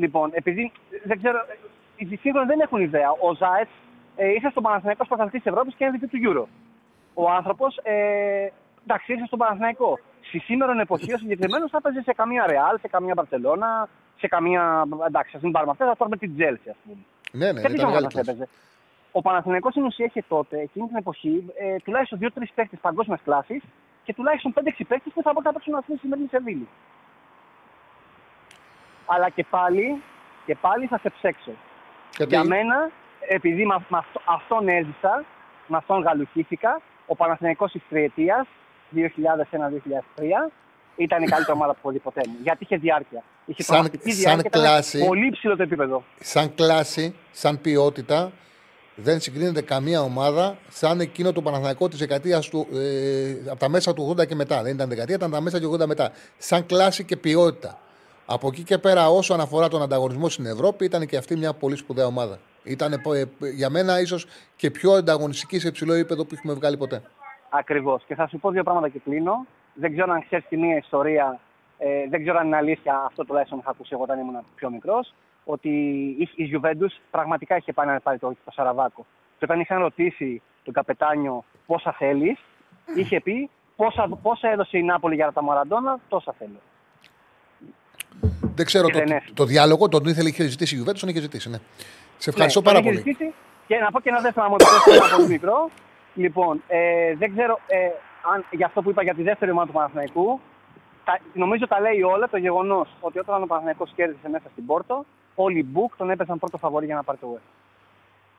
Λοιπόν, 0.00 0.30
επειδή 0.32 0.72
δεν 1.04 1.16
ξέρω, 1.18 1.38
οι 1.96 2.16
σύγχρονοι 2.16 2.46
δεν 2.46 2.60
έχουν 2.60 2.80
ιδέα. 2.80 3.10
Ο 3.10 3.34
Ζάετς 3.34 3.68
ε, 4.16 4.28
ήρθε 4.28 4.50
στον 4.50 4.62
Παναθηναϊκό 4.62 5.06
πρωταθλητή 5.06 5.48
Ευρώπης 5.50 5.74
και 5.74 5.90
MVP 5.92 6.04
του 6.10 6.18
Euro. 6.26 6.44
Ο 7.14 7.30
άνθρωπος, 7.30 7.76
ε, 7.82 8.52
εντάξει, 8.84 9.12
ήρθε 9.12 9.26
στον 9.26 9.38
Παναθηναϊκό. 9.38 9.98
Στη 10.20 10.38
σήμερα 10.38 10.80
εποχή 10.80 11.12
ο 11.12 11.18
συγκεκριμένος 11.18 11.70
θα 11.70 11.78
έπαιζε 11.80 12.02
σε 12.02 12.12
καμία 12.12 12.46
Ρεάλ, 12.46 12.78
σε 12.78 12.88
καμία 12.88 13.14
Μπαρσελόνα, 13.16 13.88
σε 14.18 14.26
καμία. 14.28 14.84
Εντάξει, 15.06 15.36
ας 15.36 15.42
μην 15.42 15.52
πάρουμε 15.52 15.72
αυτά, 15.72 15.86
θα 15.86 15.96
πάρουμε 15.96 16.16
την 16.16 16.34
Τσέλσι, 16.34 16.68
ας 16.68 16.76
πούμε. 16.84 16.96
Ναι, 17.32 17.52
ναι, 17.52 17.60
Και 17.60 17.66
τι 17.66 17.74
ήταν 17.74 17.86
μεγάλη 17.86 18.06
ομάδα 18.06 18.06
κλάση. 18.06 18.30
έπαιζε; 18.30 18.48
Ο 19.12 19.20
Παναθηναϊκός 19.22 19.72
στην 19.72 19.84
ουσία 19.84 20.06
είχε 20.06 20.24
τότε, 20.28 20.60
εκείνη 20.60 20.86
την 20.86 20.96
εποχή, 20.96 21.44
ε, 21.58 21.76
τουλάχιστον 21.84 22.18
2-3 22.18 22.52
παίχτε 22.54 22.76
παγκόσμιας 22.80 23.20
κλάσης 23.24 23.62
και 24.04 24.14
τουλάχιστον 24.14 24.52
5-6 24.52 24.84
παίχτε 24.88 25.10
που 25.14 25.22
θα 25.22 25.30
μπορούσαν 25.32 25.52
να 25.52 25.52
παίξουν 25.52 25.74
αυτή 25.74 25.92
τη 25.92 25.98
σημερινή 25.98 26.28
Σεβίλη. 26.28 26.68
Αλλά 29.12 29.28
και 29.28 29.44
πάλι, 29.50 30.02
και 30.46 30.54
πάλι 30.60 30.86
θα 30.86 30.98
σε 30.98 31.10
ψέξω. 31.16 31.50
Γιατί- 32.16 32.34
Για 32.34 32.44
μένα, 32.44 32.90
επειδή 33.28 33.66
με, 33.66 33.74
με 33.88 33.98
αυτό, 33.98 34.20
αυτόν 34.24 34.68
έζησα, 34.68 35.24
με 35.66 35.76
αυτόν 35.76 36.02
γαλουχήθηκα, 36.02 36.80
ο 37.06 37.16
Παναθηναϊκός 37.16 37.72
της 37.72 37.82
τριετίας, 37.88 38.46
2001-2003, 38.90 40.50
ήταν 40.96 41.22
η 41.22 41.26
καλύτερη 41.26 41.56
ομάδα 41.58 41.72
που 41.72 41.78
έχω 41.80 41.90
δει 41.90 41.98
ποτέ 41.98 42.20
μου. 42.28 42.34
Γιατί 42.42 42.64
είχε 42.64 42.76
διάρκεια. 42.76 43.22
Είχε 43.46 43.62
Σαν- 43.62 43.74
τρομακτική 43.74 44.10
σαν 44.12 44.20
διάρκεια, 44.20 44.44
ήταν 44.48 44.60
κλάση- 44.62 45.06
πολύ 45.06 45.30
ψηλό 45.30 45.56
το 45.56 45.62
επίπεδο. 45.62 46.04
Σαν 46.20 46.54
κλάση, 46.54 47.14
σαν 47.30 47.60
ποιότητα, 47.60 48.32
δεν 48.94 49.20
συγκρίνεται 49.20 49.62
καμία 49.62 50.00
ομάδα 50.00 50.56
σαν 50.68 51.00
εκείνο 51.00 51.32
το 51.32 51.42
Παναθηναϊκό 51.42 51.88
της 51.88 51.98
δεκαετίας 51.98 52.48
του. 52.48 52.66
Ε, 52.74 53.50
από 53.50 53.58
τα 53.58 53.68
μέσα 53.68 53.94
του 53.94 54.02
80 54.08 54.24
και 54.26 54.34
μετά. 54.34 54.62
Δεν 54.62 54.74
ήταν 54.74 54.88
δεκαετία, 54.88 55.14
ήταν 55.14 55.30
τα 55.30 55.40
μέσα 55.40 55.60
του 55.60 55.70
80 55.70 55.86
μετά. 55.86 56.12
Σαν 56.38 56.66
κλάση 56.66 57.04
και 57.04 57.16
ποιότητα. 57.16 57.78
Από 58.32 58.46
εκεί 58.46 58.62
και 58.62 58.78
πέρα, 58.78 59.08
όσο 59.08 59.34
αναφορά 59.34 59.68
τον 59.68 59.82
ανταγωνισμό 59.82 60.28
στην 60.28 60.46
Ευρώπη, 60.46 60.84
ήταν 60.84 61.06
και 61.06 61.16
αυτή 61.16 61.36
μια 61.36 61.52
πολύ 61.54 61.76
σπουδαία 61.76 62.06
ομάδα. 62.06 62.38
Ήταν 62.62 62.92
ε, 62.92 62.98
για 63.56 63.70
μένα 63.70 64.00
ίσως 64.00 64.26
και 64.56 64.70
πιο 64.70 64.92
ανταγωνιστική 64.92 65.58
σε 65.58 65.68
υψηλό 65.68 65.92
επίπεδο 65.92 66.24
που 66.24 66.34
έχουμε 66.34 66.52
βγάλει 66.54 66.76
ποτέ. 66.76 67.02
Ακριβώς. 67.50 68.04
Και 68.06 68.14
θα 68.14 68.28
σου 68.28 68.38
πω 68.38 68.50
δύο 68.50 68.62
πράγματα 68.62 68.88
και 68.88 68.98
κλείνω. 68.98 69.46
Δεν 69.74 69.92
ξέρω 69.92 70.12
αν 70.12 70.24
ξέρεις 70.24 70.44
τη 70.48 70.56
μία 70.56 70.76
ιστορία, 70.76 71.40
ε, 71.78 72.08
δεν 72.08 72.22
ξέρω 72.22 72.38
αν 72.38 72.46
είναι 72.46 72.56
αλήθεια, 72.56 73.02
αυτό 73.06 73.24
τουλάχιστον 73.24 73.58
είχα 73.58 73.70
ακούσει 73.70 73.90
εγώ 73.92 74.02
όταν 74.02 74.18
ήμουν 74.18 74.44
πιο 74.54 74.70
μικρός, 74.70 75.14
ότι 75.44 75.68
η, 76.18 76.28
η 76.34 76.50
Juventus 76.54 77.00
πραγματικά 77.10 77.56
είχε 77.56 77.72
πάει 77.72 77.86
να 77.86 78.00
πάρει 78.00 78.18
το, 78.18 78.28
το 78.44 78.50
Σαραβάκο. 78.50 79.06
Και 79.38 79.44
όταν 79.44 79.60
είχαν 79.60 79.78
ρωτήσει 79.78 80.42
τον 80.64 80.72
καπετάνιο 80.72 81.44
πόσα 81.66 81.92
θέλεις, 81.92 82.38
είχε 82.94 83.20
πει 83.20 83.50
πόσα, 83.76 84.08
πόσα 84.22 84.48
έδωσε 84.48 84.78
η 84.78 84.82
Νάπολη 84.82 85.14
για 85.14 85.32
τα 85.32 85.42
Μαραντόνα, 85.42 85.98
τόσα 86.08 86.34
θέλω. 86.38 86.60
Δεν 88.54 88.66
ξέρω 88.66 88.86
Και 88.86 88.92
το, 88.92 88.98
δεν 88.98 89.10
έφυγε. 89.10 89.34
το 89.34 89.44
διάλογο, 89.44 89.88
τον 89.88 90.04
ήθελε 90.04 90.28
είχε 90.28 90.46
ζητήσει 90.46 90.72
η 90.72 90.76
Γιουβέντους, 90.76 91.00
τον 91.00 91.08
είχε 91.10 91.20
ζητήσει. 91.20 91.48
Ναι. 91.50 91.58
Σε 92.18 92.30
ευχαριστώ 92.30 92.60
Ναι, 92.60 92.66
πάρα 92.66 92.80
τον 92.80 92.92
είχε 92.92 93.00
πολύ. 93.02 93.12
ζητήσει. 93.12 93.34
Και 93.66 93.76
να 93.76 93.90
πω 93.90 94.00
και 94.00 94.08
ένα 94.08 94.20
δεύτερο, 94.20 94.44
να 94.46 94.50
μου 94.50 94.56
επιτρέψετε 94.60 94.96
ένα 95.06 95.16
πολύ 95.16 95.28
μικρό. 95.28 95.70
Λοιπόν, 96.14 96.62
ε, 96.66 97.14
δεν 97.16 97.32
ξέρω 97.36 97.60
ε, 97.66 97.76
αν 98.34 98.44
για 98.50 98.66
αυτό 98.66 98.82
που 98.82 98.90
είπα 98.90 99.02
για 99.02 99.14
τη 99.14 99.22
δεύτερη 99.22 99.50
ομάδα 99.50 99.66
του 99.66 99.72
Παναθηναϊκού. 99.72 100.40
Τα, 101.04 101.18
νομίζω 101.34 101.66
τα 101.66 101.80
λέει 101.80 102.02
όλα 102.02 102.28
το 102.28 102.36
γεγονός 102.36 102.88
ότι 103.00 103.18
όταν 103.18 103.42
ο 103.42 103.46
Παναθηναϊκός 103.46 103.92
κέρδισε 103.94 104.28
μέσα 104.28 104.48
στην 104.52 104.66
Πόρτο, 104.66 105.04
όλοι 105.34 105.58
οι 105.58 105.66
Μπουκ 105.70 105.96
τον 105.96 106.10
έπαιζαν 106.10 106.38
πρώτο 106.38 106.58
φαβορή 106.58 106.86
για 106.86 106.94
να 106.94 107.02
πάρει 107.02 107.18
το 107.18 107.28
West. 107.36 107.50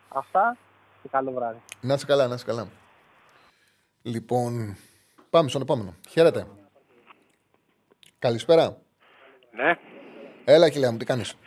Αυτά 0.10 0.58
και 1.02 1.10
καλό 1.12 1.32
βράδυ. 1.32 1.58
Να 1.82 1.94
είσαι 1.94 2.06
καλά, 2.06 2.28
να 2.28 2.34
είσαι 2.36 2.46
καλά. 2.46 2.68
Λοιπόν, 4.02 4.78
πάμε 5.30 5.50
στον 5.50 5.62
επόμενο. 5.62 5.94
Χαίρετε. 6.10 6.48
Καλησπέρα. 8.20 8.78
Ναι, 9.52 9.78
Έλα, 10.46 10.70
κυρία 10.70 10.92
μου, 10.92 10.98
τι 10.98 11.06
κάνεις; 11.06 11.38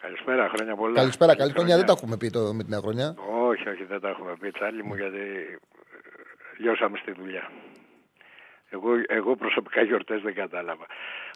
καλησπέρα, 0.00 0.48
χρόνια 0.54 0.76
πολλά. 0.76 0.94
Καλησπέρα, 0.94 1.36
καλή 1.36 1.52
χρονιά. 1.52 1.76
Δεν 1.76 1.86
τα 1.86 1.92
έχουμε 1.92 2.16
πει 2.16 2.30
το, 2.30 2.40
με 2.54 2.62
την 2.62 2.70
νέα 2.70 2.80
χρονιά. 2.80 3.14
Όχι, 3.48 3.68
όχι, 3.68 3.84
δεν 3.84 4.00
τα 4.00 4.08
έχουμε 4.08 4.32
πει, 4.40 4.50
Τσάρλι 4.50 4.82
μου, 4.82 4.94
γιατί 4.94 5.18
ε, 5.18 6.62
λιώσαμε 6.62 6.98
στη 7.02 7.12
δουλειά. 7.12 7.50
Εγώ, 8.74 8.88
εγώ 9.06 9.36
προσωπικά 9.36 9.82
γιορτές 9.82 10.20
δεν 10.22 10.34
κατάλαβα. 10.34 10.86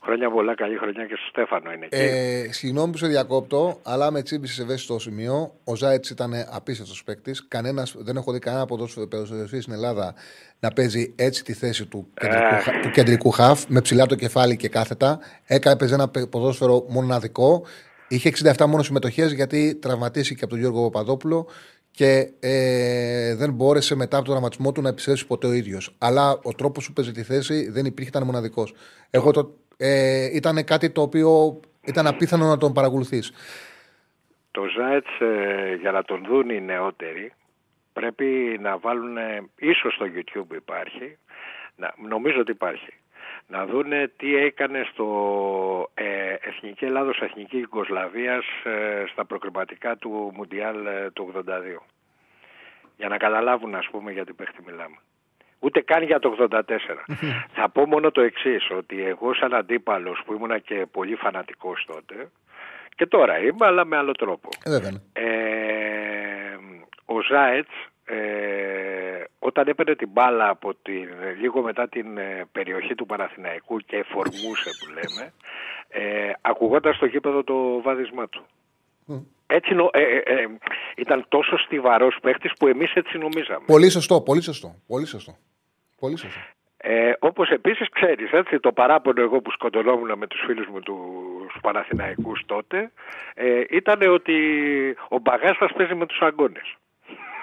Χρόνια 0.05 0.31
πολλά, 0.31 0.55
καλή 0.55 0.77
χρονιά 0.77 1.07
και 1.07 1.15
στο 1.17 1.27
Στέφανο 1.29 1.73
είναι 1.73 1.85
εκεί. 1.91 1.97
Ε, 2.03 2.53
συγγνώμη 2.53 2.91
που 2.93 2.99
σε 2.99 3.07
διακόπτω, 3.07 3.81
αλλά 3.85 4.11
με 4.11 4.23
τσίμπησε 4.23 4.55
σε 4.55 4.63
ευαίσθητο 4.63 4.99
σημείο. 4.99 5.53
Ο 5.65 5.75
Ζάιτς 5.77 6.11
ήταν 6.11 6.33
απίστευτος 6.51 7.05
παίκτης. 7.05 7.49
Δεν 7.97 8.17
έχω 8.17 8.33
δει 8.33 8.39
κανένα 8.39 8.65
ποδοσφαιριστή 8.67 9.61
στην 9.61 9.73
Ελλάδα 9.73 10.15
να 10.61 10.71
παίζει 10.71 11.15
έτσι 11.17 11.45
τη 11.45 11.53
θέση 11.53 11.87
του 11.87 12.09
κεντρικού, 12.21 12.45
Αχ. 12.45 12.63
χα- 12.63 12.81
του 12.81 12.91
κεντρικού 12.91 13.31
χαφ, 13.31 13.65
με 13.69 13.81
ψηλά 13.81 14.07
το 14.07 14.15
κεφάλι 14.15 14.57
και 14.57 14.69
κάθετα. 14.69 15.19
Έκανε 15.45 15.75
έπαιζε 15.75 15.95
ένα 15.95 16.09
πε- 16.09 16.27
ποδόσφαιρο 16.27 16.85
μοναδικό. 16.89 17.65
Είχε 18.09 18.29
67 18.29 18.67
μόνο 18.67 18.83
συμμετοχές 18.83 19.33
γιατί 19.33 19.75
τραυματίστηκε 19.75 20.41
από 20.45 20.53
τον 20.53 20.59
Γιώργο 20.63 20.91
Παπαδόπουλο 20.91 21.47
και 21.97 22.31
ε, 22.41 23.35
δεν 23.37 23.53
μπόρεσε 23.53 23.97
μετά 23.97 24.17
από 24.17 24.25
τον 24.25 24.35
τραυματισμό 24.35 24.73
του 24.73 24.83
να 24.83 24.89
επιστρέψει 24.89 25.27
ποτέ 25.27 25.47
ο 25.47 25.53
ίδιος. 25.53 25.95
Αλλά 25.99 26.41
ο 26.43 26.53
τρόπος 26.53 26.87
που 26.87 26.93
παίζει 26.93 27.13
τη 27.13 27.23
θέση 27.23 27.71
δεν 27.71 27.85
υπήρχε, 27.85 28.11
ήταν 28.11 28.23
μοναδικός. 28.23 28.75
Εγώ 29.11 29.31
το, 29.31 29.55
ε, 29.77 30.25
ήταν 30.37 30.65
κάτι 30.65 30.91
το 30.91 31.03
οποίο 31.03 31.61
ήταν 31.85 32.07
απίθανο 32.07 32.47
να 32.47 32.57
τον 32.57 32.73
παρακολουθείς. 32.73 33.33
Το 34.51 34.63
Ζάετς, 34.77 35.21
ε, 35.21 35.75
για 35.81 35.91
να 35.91 36.03
τον 36.03 36.25
δουν 36.29 36.51
οι 36.51 36.61
νεότεροι, 36.61 37.33
πρέπει 37.93 38.59
να 38.61 38.79
βάλουν, 38.79 39.17
ε, 39.17 39.43
ίσως 39.59 39.95
στο 39.95 40.07
YouTube 40.15 40.55
υπάρχει, 40.55 41.19
να, 41.77 41.95
νομίζω 42.09 42.41
ότι 42.41 42.51
υπάρχει, 42.51 42.93
να 43.47 43.67
δούνε 43.67 44.13
τι 44.17 44.37
έκανε 44.37 44.87
στο 44.93 45.07
ε, 45.95 46.35
Εθνική 46.41 46.85
Ελλάδος, 46.85 47.21
Εθνική 47.21 47.57
Ιγκοσλαβίας 47.57 48.45
ε, 48.65 49.05
στα 49.13 49.25
προκριματικά 49.25 49.97
του 49.97 50.33
Μουντιάλ 50.35 50.87
ε, 50.87 51.11
του 51.11 51.33
82. 51.37 51.43
Για 52.97 53.09
να 53.09 53.17
καταλάβουν 53.17 53.75
ας 53.75 53.89
πούμε 53.91 54.13
για 54.13 54.25
τι 54.25 54.33
παίχτη 54.33 54.63
μιλάμε. 54.67 54.97
Ούτε 55.59 55.81
καν 55.81 56.03
για 56.03 56.19
το 56.19 56.49
84. 56.51 56.61
Θα 57.57 57.69
πω 57.71 57.87
μόνο 57.87 58.11
το 58.11 58.21
εξής 58.21 58.71
ότι 58.71 59.05
εγώ 59.05 59.35
σαν 59.35 59.55
αντίπαλος 59.55 60.23
που 60.25 60.33
ήμουνα 60.33 60.59
και 60.59 60.87
πολύ 60.91 61.15
φανατικός 61.15 61.85
τότε, 61.87 62.31
και 62.97 63.07
τώρα 63.07 63.39
είμαι, 63.39 63.67
αλλά 63.67 63.85
με 63.85 63.97
άλλο 63.97 64.13
τρόπο. 64.13 64.49
Ε, 64.65 64.71
βέβαια. 64.71 64.91
ναι. 64.91 64.99
Ε, 65.13 66.57
ο 67.05 67.23
Ζάετς 67.23 67.73
ε, 68.09 69.25
όταν 69.39 69.69
έπαιρνε 69.69 69.95
την 69.95 70.09
μπάλα 70.13 70.49
από 70.49 70.75
την, 70.75 71.09
λίγο 71.41 71.63
μετά 71.63 71.89
την 71.89 72.19
ε, 72.19 72.45
περιοχή 72.53 72.95
του 72.95 73.07
Παναθηναϊκού 73.07 73.79
και 73.79 74.05
φορμούσε 74.09 74.71
που 74.79 74.93
λέμε 74.93 75.33
ε, 75.89 76.33
ακουγόταν 76.41 76.95
στο 76.95 77.07
γήπεδο 77.07 77.45
το 77.45 77.83
βάδισμά 77.83 78.29
του. 78.29 78.47
Έτσι 79.47 79.75
νο- 79.75 79.91
ε, 79.93 80.03
ε, 80.03 80.17
ε, 80.25 80.47
ήταν 80.97 81.25
τόσο 81.29 81.57
στιβαρός 81.59 82.17
παίχτης 82.23 82.53
που 82.59 82.67
εμείς 82.67 82.93
έτσι 82.95 83.19
νομίζαμε. 83.19 83.65
Πολύ 83.67 83.91
σωστό, 83.91 84.21
πολύ 84.21 84.41
σωστό. 84.43 84.75
Πολύ 84.87 85.07
σωστό. 85.07 85.37
Πολύ 85.99 86.19
σωστό. 86.19 86.41
Ε, 86.77 87.13
όπως 87.19 87.49
επίσης 87.51 87.89
ξέρεις, 87.91 88.33
έτσι, 88.33 88.61
το 88.61 88.73
παράπονο 88.73 89.23
εγώ 89.23 89.41
που 89.41 89.51
σκοτωνόμουν 89.51 90.19
με 90.19 90.27
τους 90.27 90.41
φίλους 90.47 90.67
μου 90.67 90.81
τους 90.81 91.57
Παναθηναϊκούς 91.61 92.43
τότε 92.47 92.93
ε, 93.35 93.63
ήταν 93.71 94.03
ότι 94.03 94.37
ο 95.09 95.19
Μπαγάστας 95.19 95.73
παίζει 95.73 95.95
με 95.95 96.07
τους 96.07 96.19
αγκώνες. 96.21 96.77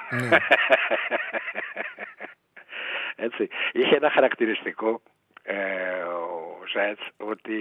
Ναι. 0.10 0.38
έτσι, 3.26 3.48
είχε 3.72 3.96
ένα 3.96 4.10
χαρακτηριστικό 4.10 5.02
ε, 5.44 6.02
ο 6.02 6.60
Ζέτς 6.72 7.10
ότι 7.18 7.60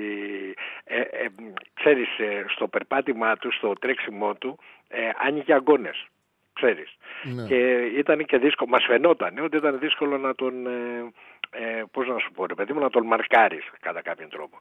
ε, 0.85 1.01
ε, 1.01 1.27
ξέρεις 1.75 2.19
ε, 2.19 2.45
στο 2.49 2.69
περπάτημά 2.69 3.37
του, 3.37 3.53
στο 3.53 3.73
τρέξιμό 3.73 4.35
του 4.35 4.59
ε, 4.89 5.11
άνοιγε 5.27 5.55
αγκώνες. 5.55 6.07
Ξέρεις. 6.53 6.97
Ναι. 7.23 7.47
Και 7.47 7.81
ήταν 7.97 8.25
και 8.25 8.39
δύσκολο, 8.39 8.71
μας 8.71 8.85
φαινόταν 8.85 9.39
ότι 9.39 9.57
ήταν 9.57 9.79
δύσκολο 9.79 10.19
να 10.19 10.35
τον, 10.35 10.67
ε, 10.67 11.13
ε, 11.51 11.83
πώς 11.91 12.07
να 12.09 12.19
σου 12.19 12.33
πω 12.33 12.47
ρε 12.47 12.55
παιδί 12.55 12.73
μου, 12.73 12.81
να 12.81 12.91
τον 12.91 13.07
μαρκάρεις 13.07 13.71
κατά 13.81 14.03
κάποιον 14.03 14.29
τρόπο. 14.29 14.59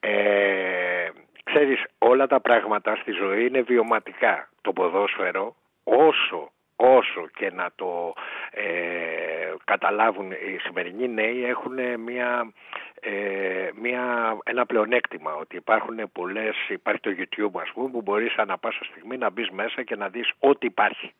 Ε, 0.00 1.08
ξέρεις, 1.44 1.84
όλα 1.98 2.26
τα 2.26 2.40
πράγματα 2.40 2.96
στη 2.96 3.12
ζωή 3.12 3.46
είναι 3.46 3.60
βιωματικά. 3.60 4.48
Το 4.60 4.72
ποδόσφαιρο, 4.72 5.56
όσο, 5.84 6.52
όσο 6.76 7.28
και 7.34 7.50
να 7.52 7.70
το 7.74 8.14
ε, 8.50 9.54
καταλάβουν 9.64 10.30
οι 10.30 10.58
σημερινοί 10.62 11.08
νέοι 11.08 11.44
έχουν 11.44 12.00
μια, 12.00 12.52
ε, 13.00 13.68
μια, 13.74 14.36
ένα 14.44 14.66
πλεονέκτημα 14.66 15.34
ότι 15.34 15.56
υπάρχουν 15.56 16.10
πολλές, 16.12 16.56
υπάρχει 16.68 17.00
το 17.00 17.10
YouTube 17.18 17.60
ας 17.60 17.70
πούμε 17.74 17.90
που 17.90 18.02
μπορείς 18.02 18.36
ανά 18.36 18.58
πάσα 18.58 18.84
στιγμή 18.84 19.16
να 19.16 19.30
μπεις 19.30 19.50
μέσα 19.50 19.82
και 19.82 19.96
να 19.96 20.08
δεις 20.08 20.32
ό,τι 20.38 20.66
υπάρχει. 20.66 21.12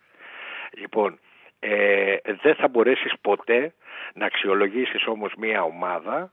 Λοιπόν, 0.72 1.18
ε, 1.60 2.16
δεν 2.42 2.54
θα 2.54 2.68
μπορέσεις 2.68 3.12
ποτέ 3.20 3.74
να 4.14 4.26
αξιολογήσεις 4.26 5.06
όμως 5.06 5.32
μια 5.36 5.62
ομάδα 5.62 6.30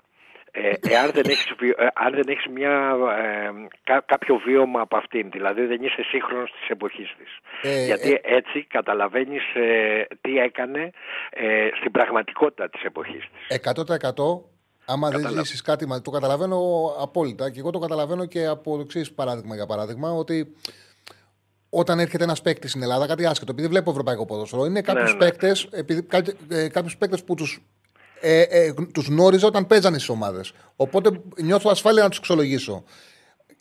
ε, 0.52 0.72
εάν 0.90 1.12
δεν 1.12 1.24
έχεις, 1.28 1.54
βιο- 1.60 1.80
ε, 1.80 1.88
αν 1.94 2.12
δεν 2.14 2.24
έχεις 2.28 2.46
μια, 2.54 2.96
ε, 3.24 3.50
κα- 3.84 4.04
κάποιο 4.06 4.36
βίωμα 4.46 4.82
από 4.82 4.98
αυτήν, 4.98 5.30
δηλαδή 5.32 5.66
δεν 5.66 5.82
είσαι 5.84 6.02
σύγχρονος 6.04 6.52
της 6.52 6.70
εποχής 6.70 7.16
της. 7.18 7.30
Ε, 7.72 7.86
Γιατί 7.86 8.20
έτσι 8.24 8.64
καταλαβαίνεις 8.70 9.44
ε, 9.56 10.06
τι 10.22 10.38
έκανε 10.38 10.92
ε, 11.30 11.68
στην 11.80 11.92
πραγματικότητα 11.92 12.70
της 12.70 12.84
εποχής 12.84 13.24
της. 13.48 13.58
100% 13.58 14.44
άμα 14.86 15.10
δεν 15.10 15.18
Καταλάβω. 15.22 15.46
ζήσει 15.46 15.64
κάτι, 15.64 15.88
μα- 15.88 16.02
το 16.02 16.12
καταλαβαίνω 16.12 16.58
απόλυτα 17.02 17.52
και 17.52 17.60
εγώ 17.60 17.70
το 17.72 17.80
καταλαβαίνω 17.80 18.26
και 18.26 18.46
από 18.46 18.76
το 18.76 18.82
εξής 18.82 19.14
παράδειγμα 19.14 19.56
για 19.56 19.66
παράδειγμα 19.66 20.12
ότι 20.12 20.56
όταν 21.70 22.00
έρχεται 22.00 22.24
ένας 22.24 22.42
παίκτης 22.42 22.70
στην 22.70 22.82
Ελλάδα, 22.84 23.08
κάτι 23.08 23.26
άσχετο, 23.26 23.52
επειδή 23.52 23.68
βλέπω 23.68 23.92
ευρωπαϊκό 23.92 24.26
ποδόσφαιρο, 24.26 24.66
είναι 24.66 24.82
κάποιους 24.82 25.12
ναι. 25.12 25.18
παίκτες 25.18 25.70
κάποιους 26.72 26.98
παίκτες 26.98 27.24
που 27.24 27.36
τους 27.36 27.60
ε, 28.22 28.42
ε, 28.42 28.74
τους 28.94 29.08
γνώριζα 29.08 29.48
όταν 29.48 29.68
παίζανε 29.68 29.96
στις 29.98 30.10
ομάδες. 30.10 30.52
Οπότε 30.76 31.22
νιώθω 31.42 31.70
ασφάλεια 31.70 32.04
να 32.04 32.10
τους 32.10 32.18
αξιολογήσω. 32.18 32.84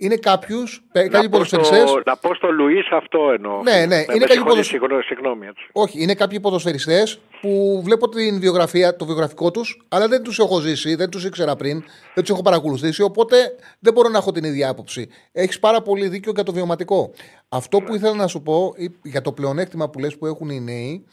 Είναι 0.00 0.16
κάποιους 0.16 0.82
κάποιοι 0.92 1.08
Να 1.12 1.20
πω, 1.20 1.28
ποδοσφαιριστέ. 1.30 1.86
στο, 1.86 2.02
να 2.06 2.16
πω 2.16 2.34
στο 2.34 2.50
Λουίς 2.52 2.88
αυτό 2.92 3.18
εννοώ. 3.34 3.62
Ναι, 3.62 3.70
ναι, 3.72 3.86
Με- 3.86 3.94
είναι 3.94 4.04
με 4.06 4.18
κάποιοι 4.18 4.26
συγχωρείς, 4.30 4.44
ποδοσ- 4.44 4.68
συγγνώμη, 4.68 5.02
συγγνώμη, 5.02 5.46
έτσι. 5.46 5.68
Όχι, 5.72 6.02
είναι 6.02 6.14
κάποιοι 6.14 6.40
ποδοσφαιριστές 6.40 7.18
που 7.40 7.80
βλέπω 7.84 8.08
την 8.08 8.40
βιογραφία, 8.40 8.96
το 8.96 9.04
βιογραφικό 9.06 9.50
τους, 9.50 9.84
αλλά 9.88 10.08
δεν 10.08 10.22
τους 10.22 10.38
έχω 10.38 10.60
ζήσει, 10.60 10.94
δεν 10.94 11.10
τους 11.10 11.24
ήξερα 11.24 11.56
πριν, 11.56 11.78
δεν 12.14 12.24
τους 12.24 12.30
έχω 12.30 12.42
παρακολουθήσει, 12.42 13.02
οπότε 13.02 13.36
δεν 13.78 13.92
μπορώ 13.92 14.08
να 14.08 14.18
έχω 14.18 14.32
την 14.32 14.44
ίδια 14.44 14.68
άποψη. 14.68 15.08
Έχεις 15.32 15.58
πάρα 15.58 15.82
πολύ 15.82 16.08
δίκιο 16.08 16.32
για 16.34 16.42
το 16.44 16.52
βιωματικό. 16.52 17.10
Αυτό 17.48 17.80
που 17.80 17.94
ήθελα 17.94 18.14
να 18.14 18.26
σου 18.26 18.42
πω 18.42 18.74
ή- 18.76 18.90
για 19.02 19.20
το 19.22 19.32
πλεονέκτημα 19.32 19.88
που 19.90 19.98
λες 19.98 20.16
που 20.18 20.26
έχουν 20.26 20.48
οι 20.50 20.60
νέοι, 20.60 21.04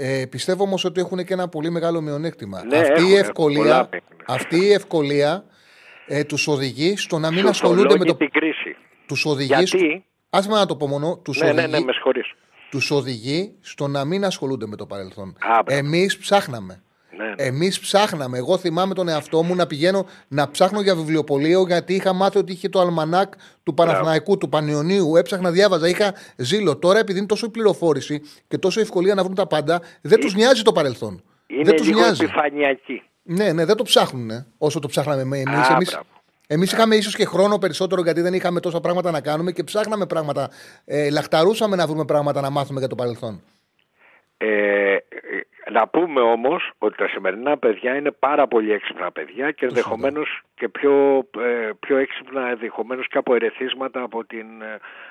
ε, 0.00 0.24
πιστεύω 0.26 0.62
όμως 0.62 0.84
ότι 0.84 1.00
έχουν 1.00 1.24
και 1.24 1.32
ένα 1.32 1.48
πολύ 1.48 1.70
μεγάλο 1.70 2.00
μειονέκτημα. 2.00 2.64
Ναι, 2.64 2.78
αυτή, 2.78 3.02
η 3.02 3.04
έχουν, 3.04 3.18
ευκολία, 3.18 3.58
πολλά 3.62 3.88
έχουν. 3.90 4.16
αυτή 4.26 4.56
η 4.64 4.72
ευκολία 4.72 5.44
ε, 6.06 6.24
τους 6.24 6.48
οδηγεί 6.48 6.96
στο 6.96 7.18
να 7.18 7.30
μην 7.30 7.40
Σου 7.40 7.48
ασχολούνται 7.48 7.82
με 7.82 7.88
φορολόγει 7.88 8.10
το. 8.10 8.16
την 8.16 8.30
κρίση. 8.30 8.76
Τους 9.06 9.24
οδηγεί. 9.24 9.54
Γιατί, 9.56 10.04
Άσε 10.30 10.48
με 10.48 10.54
να 10.54 10.66
το 10.66 10.76
πω 10.76 10.86
μόνο. 10.86 11.18
Τους 11.24 11.38
ναι, 11.40 11.44
ναι, 11.52 11.52
οδηγεί, 11.62 11.70
ναι, 11.70 11.80
με 11.80 11.92
συγχωρείς. 11.92 12.32
τους 12.70 12.90
οδηγεί 12.90 13.54
στο 13.60 13.86
να 13.88 14.04
μην 14.04 14.24
ασχολούνται 14.24 14.66
με 14.66 14.76
το 14.76 14.86
παρελθόν. 14.86 15.28
Α, 15.28 15.62
μπράβο. 15.64 15.84
Εμείς 15.86 16.18
ψάχναμε. 16.18 16.82
Ναι, 17.18 17.24
ναι. 17.24 17.34
Εμείς 17.36 17.80
ψάχναμε. 17.80 18.38
Εγώ 18.38 18.58
θυμάμαι 18.58 18.94
τον 18.94 19.08
εαυτό 19.08 19.42
μου 19.42 19.54
να 19.54 19.66
πηγαίνω 19.66 20.06
να 20.28 20.50
ψάχνω 20.50 20.80
για 20.80 20.94
βιβλιοπωλείο 20.94 21.64
γιατί 21.66 21.94
είχα 21.94 22.12
μάθει 22.12 22.38
ότι 22.38 22.52
είχε 22.52 22.68
το 22.68 22.80
αλμανάκ 22.80 23.32
του 23.62 23.74
Παναθηναϊκού, 23.74 24.38
του 24.38 24.48
Πανιωνίου. 24.48 25.16
Έψαχνα, 25.16 25.50
διάβαζα, 25.50 25.88
είχα 25.88 26.14
ζήλο. 26.36 26.76
Τώρα 26.76 26.98
επειδή 26.98 27.18
είναι 27.18 27.26
τόσο 27.26 27.46
η 27.46 27.50
πληροφόρηση 27.50 28.22
και 28.48 28.58
τόσο 28.58 28.80
η 28.80 28.82
ευκολία 28.82 29.14
να 29.14 29.22
βρουν 29.22 29.34
τα 29.34 29.46
πάντα, 29.46 29.80
δεν 30.00 30.20
τους 30.20 30.34
νοιάζει 30.34 30.62
το 30.62 30.72
παρελθόν. 30.72 31.22
Είναι 31.46 31.62
δεν 31.62 31.76
τους 31.76 31.86
λίγο 31.86 32.00
νοιάζει. 32.00 32.24
επιφανειακή. 32.24 33.02
Ναι, 33.22 33.52
ναι, 33.52 33.64
δεν 33.64 33.76
το 33.76 33.82
ψάχνουν 33.82 34.30
όσο 34.58 34.78
το 34.78 34.88
ψάχναμε 34.88 35.22
εμείς. 35.22 35.46
Α, 35.68 35.72
Εμείς, 35.74 35.90
μπράβο. 35.90 36.06
εμείς 36.46 36.72
είχαμε 36.72 36.96
ίσως 36.96 37.16
και 37.16 37.24
χρόνο 37.24 37.58
περισσότερο 37.58 38.02
γιατί 38.02 38.20
δεν 38.20 38.34
είχαμε 38.34 38.60
τόσα 38.60 38.80
πράγματα 38.80 39.10
να 39.10 39.20
κάνουμε 39.20 39.52
και 39.52 39.64
ψάχναμε 39.64 40.06
πράγματα. 40.06 40.50
Ε, 40.84 41.10
λαχταρούσαμε 41.10 41.76
να 41.76 41.86
βρούμε 41.86 42.04
πράγματα 42.04 42.40
να 42.40 42.50
μάθουμε 42.50 42.78
για 42.78 42.88
το 42.88 42.94
παρελθόν. 42.94 43.42
Ε, 44.36 44.46
ε, 44.46 44.98
Να 45.70 45.88
πούμε 45.88 46.20
όμως 46.20 46.70
ότι 46.78 46.96
τα 46.96 47.08
σημερινά 47.08 47.58
παιδιά 47.58 47.94
είναι 47.96 48.10
πάρα 48.10 48.46
πολύ 48.46 48.72
έξυπνα 48.72 49.12
παιδιά 49.12 49.50
και 49.50 49.66
ενδεχομένως 49.66 50.42
και 50.54 50.68
πιο, 50.68 51.24
ε, 51.40 51.70
πιο 51.80 51.96
έξυπνα 51.96 52.48
ενδεχομένως 52.48 53.08
και 53.08 53.18
από 53.18 53.34
ερεθίσματα 53.34 54.02
από 54.02 54.24
την... 54.24 54.46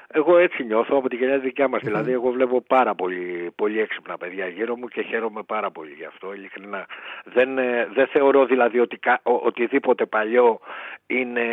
ε, 0.07 0.17
Εγώ 0.17 0.37
έτσι 0.37 0.63
νιώθω 0.63 0.97
από 0.97 1.09
τη 1.09 1.15
γενιά 1.15 1.37
δικιά 1.39 1.67
μας. 1.67 1.81
Δηλαδή 1.83 2.11
εγώ 2.11 2.31
βλέπω 2.31 2.61
πάρα 2.61 2.95
πολύ, 2.95 3.51
πολύ 3.55 3.79
έξυπνα 3.79 4.17
παιδιά 4.17 4.47
γύρω 4.47 4.75
μου 4.77 4.87
και 4.87 5.01
χαίρομαι 5.01 5.43
πάρα 5.43 5.71
πολύ 5.71 5.93
γι' 5.97 6.05
αυτό 6.05 6.33
ειλικρινά. 6.33 6.85
Δεν, 7.23 7.57
ε, 7.57 7.87
δεν 7.93 8.07
θεωρώ 8.07 8.45
δηλαδή 8.45 8.79
ότι 8.79 8.97
κα- 8.97 9.19
ο- 9.23 9.41
οτιδήποτε 9.45 10.05
παλιό 10.05 10.59
είναι 11.07 11.43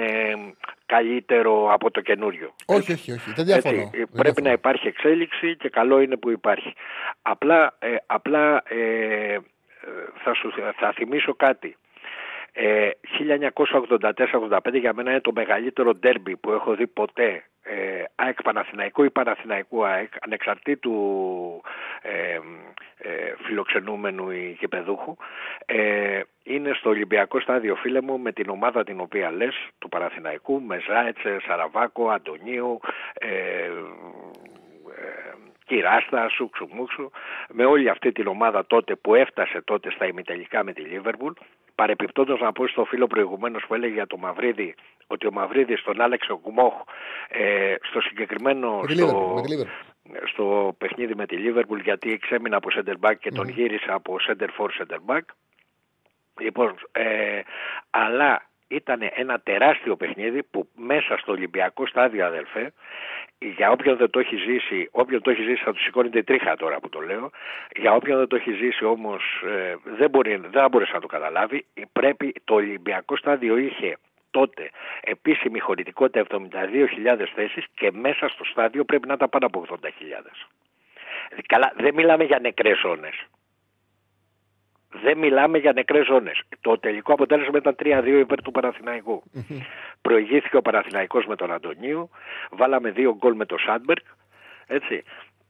καλύτερο 0.86 1.72
από 1.72 1.90
το 1.90 2.00
καινούριο. 2.00 2.54
Όχι, 2.66 2.92
όχι, 2.92 3.12
όχι. 3.12 3.32
Δεν 3.36 3.44
διαφωνώ. 3.44 3.76
Έτσι, 3.80 3.90
Δεν 3.96 4.08
πρέπει 4.08 4.22
διαφωνώ. 4.22 4.46
να 4.46 4.52
υπάρχει 4.52 4.86
εξέλιξη 4.88 5.56
και 5.56 5.68
καλό 5.68 6.00
είναι 6.00 6.16
που 6.16 6.30
υπάρχει. 6.30 6.74
Απλά, 7.22 7.76
ε, 7.78 7.94
απλά 8.06 8.62
ε, 8.68 8.78
ε, 9.32 9.38
θα, 10.24 10.34
σου, 10.34 10.52
θα 10.76 10.92
θυμίσω 10.92 11.34
κάτι. 11.34 11.76
Ε, 12.52 12.90
1984-85 13.18 14.58
για 14.72 14.92
μένα 14.94 15.10
είναι 15.10 15.20
το 15.20 15.32
μεγαλύτερο 15.34 15.94
ντέρμπι 15.94 16.36
που 16.36 16.50
έχω 16.52 16.74
δει 16.74 16.86
ποτέ 16.86 17.44
ε, 17.64 18.04
ΑΕΚ 18.14 18.42
Παναθηναϊκού 18.42 19.04
ή 19.04 19.10
Παναθηναϊκού 19.10 19.84
ΑΕΚ 19.84 20.12
ανεξαρτήτου 20.20 20.92
ε, 22.02 22.38
ε, 22.98 23.34
φιλοξενούμενου 23.44 24.30
ή 24.30 24.56
γηπεδούχου 24.60 25.16
ε, 25.66 26.20
είναι 26.42 26.72
στο 26.72 26.90
Ολυμπιακό 26.90 27.40
στάδιο 27.40 27.74
φίλε 27.74 28.00
μου 28.00 28.18
με 28.18 28.32
την 28.32 28.48
ομάδα 28.48 28.84
την 28.84 29.00
οποία 29.00 29.30
λες 29.30 29.54
του 29.78 29.88
Παναθηναϊκού 29.88 30.62
με 30.62 30.80
Ζάετσε, 30.86 31.36
Σαραβάκο, 31.46 32.10
Αντωνίου 32.10 32.80
ε, 33.14 33.28
ε, 33.28 33.70
Κυράστα, 35.66 36.28
Σούξου 36.28 36.68
Μούξου, 36.72 37.10
με 37.48 37.64
όλη 37.64 37.88
αυτή 37.88 38.12
την 38.12 38.26
ομάδα 38.26 38.66
τότε 38.66 38.94
που 38.96 39.14
έφτασε 39.14 39.60
τότε 39.64 39.90
στα 39.90 40.06
ημιτελικά 40.06 40.64
με 40.64 40.72
τη 40.72 40.80
Λίβερπουλ. 40.80 41.32
Παρεπιπτόντως 41.74 42.40
να 42.40 42.52
πω 42.52 42.66
στο 42.66 42.84
φίλο 42.84 43.06
προηγουμένως 43.06 43.64
που 43.66 43.74
έλεγε 43.74 43.94
για 43.94 44.06
το 44.06 44.16
Μαυρίδη 44.16 44.74
ότι 45.06 45.26
ο 45.26 45.32
Μαυρίδης 45.32 45.82
τον 45.82 46.00
άλλαξε 46.00 46.32
ο 46.32 46.40
Γκουμόχ 46.42 46.74
ε, 47.28 47.74
στο 47.82 48.00
συγκεκριμένο 48.00 48.78
Με 48.80 48.86
τη 48.86 48.94
στο, 48.94 49.06
Liverpool, 49.06 49.34
με 49.34 49.42
τη 49.42 49.54
Liverpool. 49.56 50.28
στο 50.32 50.74
παιχνίδι 50.78 51.14
με 51.14 51.26
τη 51.26 51.36
Λίβερπουλ 51.36 51.80
γιατί 51.80 52.18
ξέμεινα 52.18 52.56
από 52.56 52.68
center 52.76 53.08
back 53.08 53.14
και 53.20 53.30
τον 53.30 53.48
γύρισε 53.48 53.90
από 53.92 54.16
center 54.28 54.48
for 54.58 54.68
center 54.78 55.14
back. 55.14 55.22
Λοιπόν, 56.40 56.74
ε, 56.92 57.40
αλλά 57.90 58.42
ήταν 58.68 59.10
ένα 59.14 59.40
τεράστιο 59.40 59.96
παιχνίδι 59.96 60.42
που 60.42 60.68
μέσα 60.76 61.16
στο 61.18 61.32
Ολυμπιακό 61.32 61.86
στάδιο 61.86 62.26
αδελφέ 62.26 62.72
για 63.38 63.70
όποιον 63.70 63.96
δεν 63.96 64.10
το 64.10 64.18
έχει 64.18 64.36
ζήσει, 64.36 64.88
όποιον 64.90 65.22
το 65.22 65.30
έχει 65.30 65.42
ζήσει 65.42 65.62
θα 65.64 65.72
του 65.72 65.82
σηκώνει 65.82 66.08
την 66.08 66.24
τρίχα 66.24 66.56
τώρα 66.56 66.80
που 66.80 66.88
το 66.88 67.00
λέω. 67.00 67.30
Για 67.76 67.92
όποιον 67.92 68.18
δεν 68.18 68.28
το 68.28 68.36
έχει 68.36 68.52
ζήσει 68.52 68.84
όμως 68.84 69.42
ε, 69.46 69.74
δεν, 69.84 70.10
μπορεί, 70.10 70.36
δεν 70.36 70.50
θα 70.50 70.68
μπορέσει 70.68 70.92
να 70.92 71.00
το 71.00 71.06
καταλάβει. 71.06 71.66
Πρέπει, 71.92 72.32
το 72.44 72.54
Ολυμπιακό 72.54 73.16
στάδιο 73.16 73.56
είχε 73.56 73.96
τότε 74.30 74.70
επίσημη 75.00 75.58
χωρητικότητα 75.58 76.26
72.000 76.30 77.24
θέσεις 77.34 77.64
και 77.74 77.90
μέσα 77.92 78.28
στο 78.28 78.44
στάδιο 78.44 78.84
πρέπει 78.84 79.08
να 79.08 79.14
ήταν 79.14 79.28
πάνω 79.28 79.46
από 79.46 79.64
80.000. 79.68 79.88
Καλά, 81.46 81.72
δεν 81.76 81.94
μιλάμε 81.94 82.24
για 82.24 82.38
νεκρές 82.38 82.78
ζώνες. 82.78 83.26
Δεν 85.02 85.18
μιλάμε 85.18 85.58
για 85.58 85.72
νεκρές 85.72 86.06
ζώνες. 86.06 86.42
Το 86.60 86.78
τελικό 86.78 87.12
αποτέλεσμα 87.12 87.58
ήταν 87.58 87.76
3-2 87.82 88.18
υπέρ 88.20 88.42
του 88.42 88.50
Παναθηναϊκού. 88.50 89.22
Προηγήθηκε 90.02 90.56
ο 90.56 90.62
Παναθηναϊκός 90.62 91.26
με 91.26 91.36
τον 91.36 91.52
Αντωνίου, 91.52 92.10
βάλαμε 92.50 92.90
δύο 92.90 93.16
γκολ 93.16 93.34
με 93.34 93.46
τον 93.46 93.58
Σάντμπεργκ, 93.58 94.04
έτσι. 94.66 95.02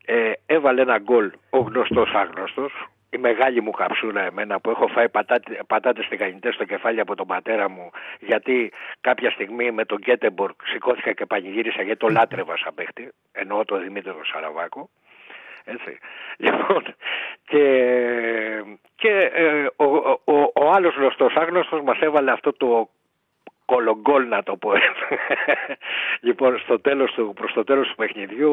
Ε, 0.04 0.32
έβαλε 0.46 0.82
ένα 0.82 0.98
γκολ 0.98 1.30
ο 1.50 1.58
γνωστός 1.58 2.10
άγνωστος, 2.14 2.72
η 3.14 3.18
μεγάλη 3.18 3.60
μου 3.60 3.70
καψούρα 3.70 4.22
εμένα 4.22 4.60
που 4.60 4.70
έχω 4.70 4.86
φάει 4.86 5.08
πατάτε, 5.08 5.60
πατάτες 5.66 6.06
τηγανιτές 6.08 6.54
στο 6.54 6.64
κεφάλι 6.64 7.00
από 7.00 7.14
τον 7.14 7.26
πατέρα 7.26 7.68
μου 7.70 7.90
γιατί 8.20 8.72
κάποια 9.00 9.30
στιγμή 9.30 9.70
με 9.70 9.84
τον 9.84 9.98
Γκέτεμπορκ 9.98 10.60
σηκώθηκα 10.66 11.12
και 11.12 11.26
πανηγύρισα 11.26 11.82
γιατί 11.82 11.98
το 11.98 12.08
λάτρευα 12.08 12.56
σαν 12.56 12.74
παίχτη, 12.74 13.12
εννοώ 13.32 13.64
τον 13.64 13.82
Δημήτριο 13.82 14.20
Σαραβάκο. 14.32 14.90
Έτσι. 15.64 15.98
Λοιπόν, 16.36 16.82
και, 17.44 17.64
και 18.94 19.30
ε, 19.32 19.66
ο, 19.76 19.84
ο, 19.84 20.20
ο, 20.24 20.52
ο 20.54 20.70
άλλος 20.70 20.94
γνωστός 20.94 21.34
άγνωστος 21.34 21.82
μας 21.82 21.98
έβαλε 22.00 22.30
αυτό 22.30 22.52
το 22.52 22.88
κολογκόλ 23.64 24.28
να 24.28 24.42
το 24.42 24.56
πω 24.56 24.74
έτσι. 24.74 25.18
λοιπόν 26.26 26.58
στο 26.58 26.80
τέλος 26.80 27.12
του, 27.12 27.32
προς 27.34 27.52
το 27.52 27.64
τέλος 27.64 27.88
του 27.88 27.94
παιχνιδιού 27.94 28.52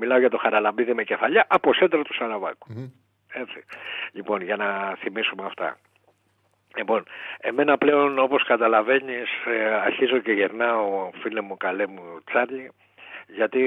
μιλάω 0.00 0.18
για 0.18 0.30
το 0.30 0.38
Χαραλαμπίδη 0.38 0.94
με 0.94 1.04
κεφαλιά 1.04 1.46
από 1.48 1.74
σέντρα 1.74 2.02
του 2.02 2.14
σαραβακου 2.14 2.92
Έτσι. 3.32 3.64
Λοιπόν 4.12 4.42
για 4.42 4.56
να 4.56 4.96
θυμίσουμε 4.98 5.44
αυτά. 5.44 5.78
Λοιπόν, 6.76 7.04
εμένα 7.38 7.78
πλέον 7.78 8.18
όπως 8.18 8.44
καταλαβαίνεις 8.44 9.28
ε, 9.46 9.74
αρχίζω 9.74 10.18
και 10.18 10.32
γερνάω 10.32 11.10
φίλε 11.20 11.40
μου 11.40 11.56
καλέ 11.56 11.86
μου 11.86 12.02
Τσάρλι 12.24 12.70
γιατί 13.26 13.62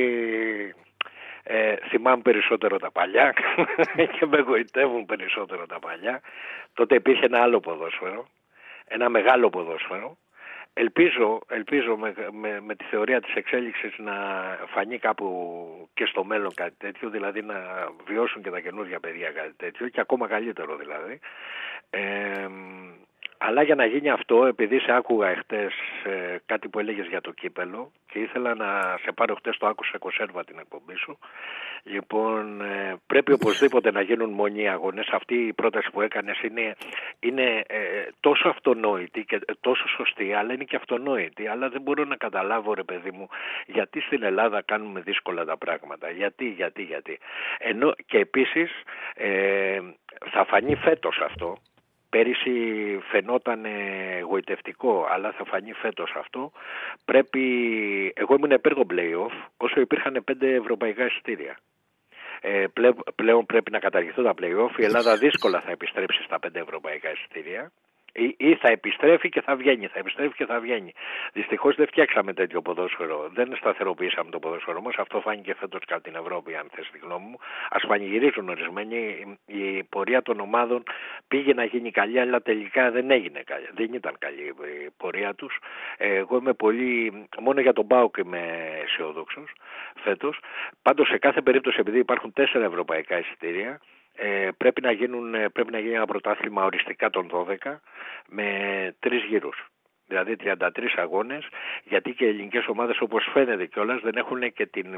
ε, 1.43 1.75
θυμάμαι 1.89 2.21
περισσότερο 2.21 2.77
τα 2.77 2.91
παλιά 2.91 3.33
και 4.19 4.25
με 4.25 4.37
εγωιτεύουν 4.37 5.05
περισσότερο 5.05 5.65
τα 5.65 5.79
παλιά. 5.79 6.21
Τότε 6.73 6.95
υπήρχε 6.95 7.25
ένα 7.25 7.41
άλλο 7.41 7.59
ποδόσφαιρο, 7.59 8.27
ένα 8.87 9.09
μεγάλο 9.09 9.49
ποδόσφαιρο. 9.49 10.17
Ελπίζω, 10.73 11.39
ελπίζω 11.47 11.97
με, 11.97 12.13
με, 12.31 12.61
με 12.61 12.75
τη 12.75 12.83
θεωρία 12.83 13.21
της 13.21 13.33
εξέλιξης 13.33 13.97
να 13.97 14.13
φανεί 14.67 14.97
κάπου 14.97 15.89
και 15.93 16.05
στο 16.05 16.23
μέλλον 16.23 16.53
κάτι 16.53 16.75
τέτοιο, 16.77 17.09
δηλαδή 17.09 17.41
να 17.41 17.55
βιώσουν 18.05 18.41
και 18.41 18.49
τα 18.49 18.59
καινούργια 18.59 18.99
παιδιά 18.99 19.31
κάτι 19.31 19.53
τέτοιο 19.57 19.87
και 19.87 19.99
ακόμα 19.99 20.27
καλύτερο 20.27 20.75
δηλαδή. 20.75 21.19
Ε, 21.89 22.47
αλλά 23.41 23.61
για 23.63 23.75
να 23.75 23.85
γίνει 23.85 24.09
αυτό, 24.09 24.45
επειδή 24.45 24.79
σε 24.79 24.91
άκουγα 24.91 25.27
εχθές 25.27 25.73
ε, 26.03 26.37
κάτι 26.45 26.67
που 26.67 26.79
έλεγες 26.79 27.07
για 27.07 27.21
το 27.21 27.31
κύπελο 27.31 27.91
και 28.11 28.19
ήθελα 28.19 28.55
να 28.55 28.97
σε 29.03 29.11
πάρω 29.11 29.35
χτες 29.35 29.57
το 29.57 29.67
άκουσα 29.67 29.97
κοσέρβα 29.97 30.43
την 30.43 30.59
εκπομπή 30.59 30.95
σου. 30.95 31.19
Λοιπόν, 31.83 32.61
ε, 32.61 32.95
πρέπει 33.07 33.31
οπωσδήποτε 33.31 33.91
να 33.91 34.01
γίνουν 34.01 34.29
μονοί 34.29 34.69
αγώνες. 34.69 35.07
Αυτή 35.11 35.35
η 35.35 35.53
πρόταση 35.53 35.89
που 35.91 36.01
έκανες 36.01 36.41
είναι, 36.41 36.75
είναι 37.19 37.63
ε, 37.67 37.79
τόσο 38.19 38.49
αυτονόητη 38.49 39.23
και 39.25 39.39
τόσο 39.59 39.87
σωστή, 39.87 40.33
αλλά 40.33 40.53
είναι 40.53 40.63
και 40.63 40.75
αυτονόητη. 40.75 41.47
Αλλά 41.47 41.69
δεν 41.69 41.81
μπορώ 41.81 42.03
να 42.03 42.15
καταλάβω, 42.15 42.73
ρε 42.73 42.83
παιδί 42.83 43.11
μου, 43.11 43.29
γιατί 43.65 44.01
στην 44.01 44.23
Ελλάδα 44.23 44.61
κάνουμε 44.61 44.99
δύσκολα 45.01 45.45
τα 45.45 45.57
πράγματα. 45.57 46.09
Γιατί, 46.09 46.45
γιατί, 46.49 46.81
γιατί. 46.81 47.19
Ενώ, 47.57 47.93
και 48.05 48.17
επίσης 48.17 48.71
ε, 49.13 49.79
θα 50.31 50.45
φανεί 50.45 50.75
φέτος 50.75 51.19
αυτό, 51.23 51.57
Πέρυσι 52.09 52.53
φαινόταν 53.11 53.65
εγωιτευτικό, 54.19 55.07
αλλά 55.11 55.31
θα 55.31 55.43
φανεί 55.45 55.73
φέτος 55.73 56.13
αυτό. 56.17 56.51
Πρέπει, 57.05 57.43
εγώ 58.15 58.35
ήμουν 58.35 58.51
υπέρ 58.51 58.73
των 58.73 58.87
play-off, 58.89 59.47
όσο 59.57 59.79
υπήρχαν 59.79 60.21
πέντε 60.25 60.53
ευρωπαϊκά 60.53 61.05
εισιτήρια. 61.05 61.57
Ε, 62.41 62.65
πλέ, 62.73 62.89
πλέον 63.15 63.45
πρέπει 63.45 63.71
να 63.71 63.79
καταργηθούν 63.79 64.23
τα 64.23 64.33
play-off. 64.41 64.79
Η 64.79 64.83
Ελλάδα 64.83 65.17
δύσκολα 65.17 65.61
θα 65.61 65.71
επιστρέψει 65.71 66.23
στα 66.23 66.39
πέντε 66.39 66.59
ευρωπαϊκά 66.59 67.11
εισιτήρια. 67.11 67.71
Ή, 68.19 68.35
ή 68.37 68.55
θα 68.55 68.67
επιστρέφει 68.67 69.29
και 69.29 69.41
θα 69.41 69.55
βγαίνει, 69.55 69.87
θα 69.87 69.99
επιστρέφει 69.99 70.35
και 70.35 70.45
θα 70.45 70.59
βγαίνει. 70.59 70.93
Δυστυχώς 71.33 71.75
δεν 71.75 71.87
φτιάξαμε 71.87 72.33
τέτοιο 72.33 72.61
ποδόσφαιρο. 72.61 73.29
Δεν 73.33 73.55
σταθεροποιήσαμε 73.55 74.29
το 74.29 74.39
ποδόσφαιρο 74.39 74.81
μας. 74.81 74.95
Αυτό 74.97 75.19
φάνηκε 75.19 75.53
φέτος 75.53 75.85
κατά 75.85 76.01
την 76.01 76.15
Ευρώπη, 76.15 76.55
αν 76.55 76.67
θες 76.73 76.89
τη 76.91 76.97
γνώμη 76.97 77.25
μου. 77.25 77.37
Α 77.69 77.87
πανηγυρίζουν 77.87 78.49
ορισμένοι. 78.49 78.97
Η 79.45 79.83
πορεία 79.83 80.21
των 80.21 80.39
ομάδων 80.39 80.83
πήγε 81.27 81.53
να 81.53 81.63
γίνει 81.63 81.91
καλή, 81.91 82.19
αλλά 82.19 82.41
τελικά 82.41 82.91
δεν 82.91 83.11
έγινε 83.11 83.41
καλή. 83.45 83.67
Δεν 83.73 83.93
ήταν 83.93 84.15
καλή 84.19 84.41
η 84.85 84.89
πορεία 84.97 85.33
τους. 85.33 85.57
Εγώ 85.97 86.37
είμαι 86.37 86.53
πολύ. 86.53 87.27
Μόνο 87.39 87.61
για 87.61 87.73
τον 87.73 87.85
Μπάουκ 87.85 88.17
είμαι 88.17 88.41
αισιόδοξος 88.83 89.51
φέτος. 89.95 90.39
Πάντως 90.81 91.07
σε 91.07 91.17
κάθε 91.17 91.41
περίπτωση, 91.41 91.77
επειδή 91.79 91.99
υπάρχουν 91.99 92.33
τέσσερα 92.33 92.65
ευρωπαϊκά 92.65 93.19
εισιτήρια, 93.19 93.79
ε, 94.21 94.49
πρέπει, 94.57 94.81
να 94.81 94.91
γίνουν, 94.91 95.51
πρέπει 95.53 95.71
να 95.71 95.79
γίνει 95.79 95.93
ένα 95.93 96.05
πρωτάθλημα 96.05 96.63
οριστικά 96.63 97.09
των 97.09 97.29
12 97.31 97.79
με 98.27 98.47
τρεις 98.99 99.23
γύρους. 99.23 99.67
Δηλαδή 100.07 100.35
33 100.35 100.57
αγώνες, 100.95 101.47
γιατί 101.83 102.13
και 102.13 102.25
οι 102.25 102.27
ελληνικές 102.27 102.67
ομάδες 102.67 103.01
όπως 103.01 103.29
φαίνεται 103.33 103.65
κιόλας 103.65 104.01
δεν 104.01 104.15
έχουν 104.15 104.53
και 104.53 104.65
την, 104.65 104.93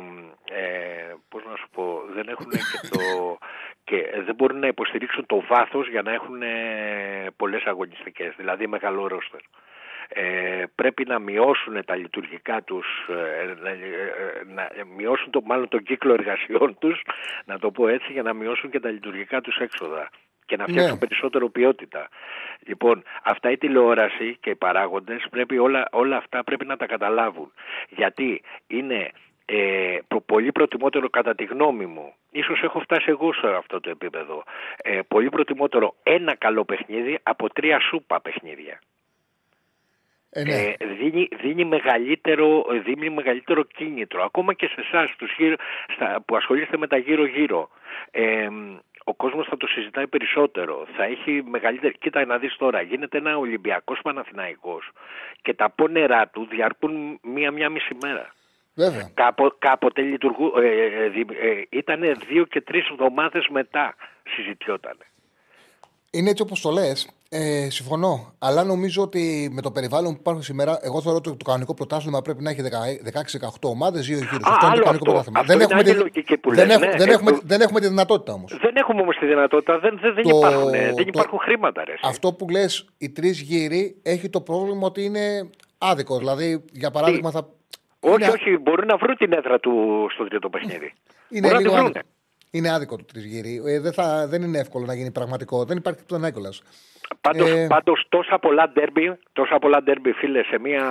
ε, 0.52 1.14
πώς 1.30 1.44
να 1.46 1.56
σου 1.56 1.70
πω, 1.72 2.02
δεν 2.14 2.28
έχουν 2.28 2.50
και 2.50 2.88
το, 2.90 3.00
και 3.90 4.10
δεν 4.26 4.36
μπορούν 4.36 4.60
να 4.60 4.68
υποστηρίξουν 4.68 5.26
το 5.26 5.44
βάθος 5.48 5.88
για 5.90 6.02
να 6.02 6.12
έχουν 6.14 6.42
πολλές 7.36 7.64
αγωνιστικές, 7.64 8.34
δηλαδή 8.38 8.68
μεγάλο 8.68 9.08
ρόστερ. 9.08 9.42
Ε, 10.14 10.64
πρέπει 10.76 11.06
να 11.06 11.20
μειώσουν 11.20 11.86
τα 11.86 11.96
λειτουργικά 11.96 12.62
τους, 12.64 12.86
ε, 13.10 13.54
να, 13.62 13.70
ε, 13.70 13.78
να 14.56 14.70
μειώσουν 14.96 15.32
το, 15.32 15.42
μάλλον 15.46 15.68
τον 15.68 15.84
κύκλο 15.84 16.14
εργασιών 16.14 16.78
τους, 16.80 17.02
να 17.46 17.60
το 17.60 17.72
πω 17.72 17.88
έτσι, 17.88 18.12
για 18.12 18.22
να 18.22 18.34
μειώσουν 18.34 18.70
και 18.70 18.80
τα 18.80 18.90
λειτουργικά 18.90 19.42
τους 19.42 19.58
έξοδα 19.58 20.10
και 20.46 20.58
να 20.58 20.64
φτιάξουν 20.64 20.94
ναι. 20.94 21.00
περισσότερο 21.00 21.50
ποιότητα. 21.50 22.10
Λοιπόν, 22.60 23.04
αυτά 23.24 23.52
η 23.52 23.58
τηλεόραση 23.58 24.38
και 24.40 24.50
οι 24.50 24.56
παράγοντες 24.56 25.28
πρέπει 25.30 25.58
όλα, 25.58 25.88
όλα 25.92 26.18
αυτά 26.18 26.44
πρέπει 26.44 26.66
να 26.66 26.78
τα 26.78 26.86
καταλάβουν. 26.86 27.52
Γιατί 27.90 28.42
είναι 28.68 29.12
ε, 29.46 29.98
προ- 30.08 30.26
πολύ 30.26 30.52
προτιμότερο 30.52 31.10
κατά 31.10 31.36
τη 31.36 31.44
γνώμη 31.44 31.86
μου, 31.86 32.14
ίσως 32.32 32.62
έχω 32.62 32.80
φτάσει 32.80 33.06
εγώ 33.08 33.34
σε 33.34 33.48
αυτό 33.48 33.80
το 33.80 33.90
επίπεδο, 33.90 34.44
ε, 34.78 35.00
πολύ 35.08 35.30
προτιμότερο 35.30 35.96
ένα 36.04 36.36
καλό 36.36 36.66
παιχνίδι 36.66 37.20
από 37.24 37.54
τρία 37.54 37.80
σούπα 37.80 38.22
παιχνίδια. 38.22 38.80
Ε, 40.34 40.44
ναι. 40.44 40.54
Ε, 40.54 40.86
δίνει, 41.00 41.28
δίνει, 41.42 41.66
μεγαλύτερο, 41.66 42.66
δίνει 42.84 43.10
μεγαλύτερο 43.10 43.64
κίνητρο. 43.64 44.24
Ακόμα 44.24 44.54
και 44.54 44.68
σε 44.68 44.82
εσά 44.82 45.10
που 46.26 46.36
ασχολείστε 46.36 46.78
με 46.78 46.88
τα 46.88 46.98
γύρω-γύρω. 46.98 47.70
Ε, 48.12 48.48
ο 49.04 49.14
κόσμος 49.14 49.48
θα 49.48 49.58
το 49.58 49.68
συζητάει 49.68 50.08
περισσότερο. 50.08 50.88
Θα 50.96 51.04
έχει 51.04 51.44
μεγαλύτερη... 51.50 51.98
Κοίτα 51.98 52.26
να 52.26 52.38
δεις 52.38 52.56
τώρα, 52.56 52.82
γίνεται 52.82 53.18
ένα 53.18 53.38
Ολυμπιακός 53.38 54.00
Παναθηναϊκός 54.02 54.92
και 55.42 55.54
τα 55.54 55.70
πόνερά 55.70 56.28
του 56.28 56.48
διαρκούν 56.50 57.20
μία-μία 57.24 57.70
μισή 57.70 57.98
μέρα. 58.04 58.34
Βέβαια. 58.76 59.12
Κάπο, 59.14 59.38
κάποτε 59.60 60.02
λειτουργού, 60.02 60.54
ε, 60.58 60.68
ε, 60.68 61.06
ε, 61.06 61.64
ήταν 61.70 62.02
δύο 62.28 62.46
και 62.46 62.62
τρεις 62.62 62.90
εβδομάδες 62.90 63.48
μετά 63.48 63.96
συζητιότανε. 64.30 65.06
Είναι 66.14 66.30
έτσι 66.30 66.42
όπως 66.42 66.62
το 66.62 66.70
λες. 66.72 67.08
Ε, 67.30 67.70
συμφωνώ. 67.70 68.34
Αλλά 68.40 68.64
νομίζω 68.64 69.02
ότι 69.02 69.50
με 69.52 69.62
το 69.62 69.72
περιβάλλον 69.72 70.12
που 70.14 70.18
υπάρχουν 70.20 70.44
σήμερα, 70.44 70.80
εγώ 70.82 71.02
θεωρώ 71.02 71.18
ότι 71.18 71.30
το 71.38 71.46
κανονικό 71.46 71.74
πρωτάθλημα 71.74 72.22
πρέπει 72.22 72.44
να 72.44 72.50
έχει 72.50 72.62
16-18 73.42 73.48
ομάδες, 73.62 74.06
δύο 74.08 74.18
γύρου. 74.18 74.38
Αυτό 74.44 74.66
είναι 74.66 74.76
το 74.76 74.82
κανονικό 74.82 75.04
πρωτάθλημα. 75.06 75.40
Αυτό 75.40 75.54
Δεν, 75.54 75.56
είναι 75.56 75.64
έχουμε 75.64 75.80
άλλη 75.80 75.92
τη, 75.92 75.98
λογική 75.98 76.38
που 76.38 76.54
δεν, 76.54 76.66
λες, 76.68 76.76
έχουμε, 76.76 76.92
ναι. 76.92 76.98
δεν, 76.98 77.10
Ε, 77.10 77.14
έχουμε, 77.14 77.32
το- 77.32 77.40
δεν 77.44 77.62
έχουμε 77.62 77.80
τη 77.80 77.88
δυνατότητα 77.88 78.34
όμως. 78.34 78.58
Δεν 78.62 78.76
έχουμε 78.76 79.02
όμως 79.02 79.18
τη 79.18 79.26
δυνατότητα, 79.26 79.80
δεν, 79.80 80.00
δεν, 80.02 80.14
δεν 80.14 80.24
Το- 80.24 80.38
υπάρχουν, 80.38 80.74
ε, 80.74 80.80
δεν 80.86 80.96
το- 80.96 81.04
υπάρχουν 81.06 81.40
χρήματα. 81.40 81.84
Ρε, 81.84 81.92
εσύ. 81.92 82.02
Αυτό 82.06 82.34
που 82.34 82.50
λες, 82.50 82.86
οι 82.98 83.10
τρεις 83.10 83.40
γύροι 83.42 83.96
έχει 84.04 84.30
το 84.30 84.42
πρόβλημα 84.42 84.88
ότι 84.88 85.04
είναι 85.04 85.50
άδικο. 85.78 86.18
Δηλαδή, 86.18 86.64
για 86.72 86.92
παράδειγμα, 86.92 87.32
θα. 87.32 87.48
όχι, 88.00 88.14
είναι, 88.16 88.28
όχι, 88.32 88.58
μπορούν 88.58 88.86
να 88.88 88.98
βρουν 88.98 89.16
την 89.18 89.34
έδρα 89.34 89.60
του 89.60 90.06
στο 90.14 90.24
τρίτο 90.28 90.50
παιχνίδι. 90.50 90.94
είναι 91.30 91.48
μπορούν 91.48 91.56
να 91.56 91.60
λίγο 91.70 91.74
τη 91.74 91.80
βρούνε. 91.82 92.02
Άδικο. 92.52 92.58
Είναι 92.68 92.70
άδικο 92.74 92.96
το 92.96 93.06
τρει 93.14 93.22
γύρι. 93.22 93.62
Ε, 93.66 93.80
δεν, 93.80 93.94
θα, 93.94 94.28
δεν 94.28 94.42
είναι 94.42 94.60
εύκολο 94.60 94.86
να 94.86 94.94
γίνει 94.94 95.12
πραγματικό. 95.12 95.64
Δεν 95.66 95.78
υπάρχει 95.78 96.04
τον 96.04 96.22
Νίκολας. 96.22 96.62
Πάντως, 97.22 97.50
Ε, 97.50 97.68
πάντως 97.70 98.06
τόσα 98.10 98.40
πολλά 98.40 98.70
ντέρμπι, 98.70 99.18
τόσα 99.34 99.60
πολλά 99.60 99.84
ντέρμπι 99.84 100.12
φίλε 100.12 100.44
σε 100.44 100.60
μία... 100.60 100.84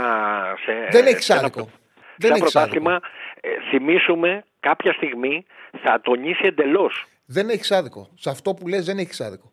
Σε, 0.64 0.72
Δεν 0.90 1.06
έχει 1.06 1.22
σε 1.22 1.32
ένα 1.32 1.40
άδικο. 1.40 1.56
προ- 1.64 1.70
Δεν 2.16 2.20
σε 2.20 2.26
ένα 2.26 2.36
έχεις 2.36 2.52
πρωτάθλημα, 2.52 3.00
ε, 3.40 3.48
θυμίσουμε 3.70 4.44
κάποια 4.60 4.92
στιγμή 4.92 5.44
θα 5.82 6.00
τονίσει 6.00 6.46
εντελώς. 6.46 7.06
Δεν 7.26 7.48
έχει 7.48 7.74
άδικο. 7.74 8.08
Σε 8.14 8.30
αυτό 8.30 8.54
που 8.54 8.68
λες, 8.68 8.84
δεν 8.84 8.98
έχει 8.98 9.22
άδικο. 9.22 9.52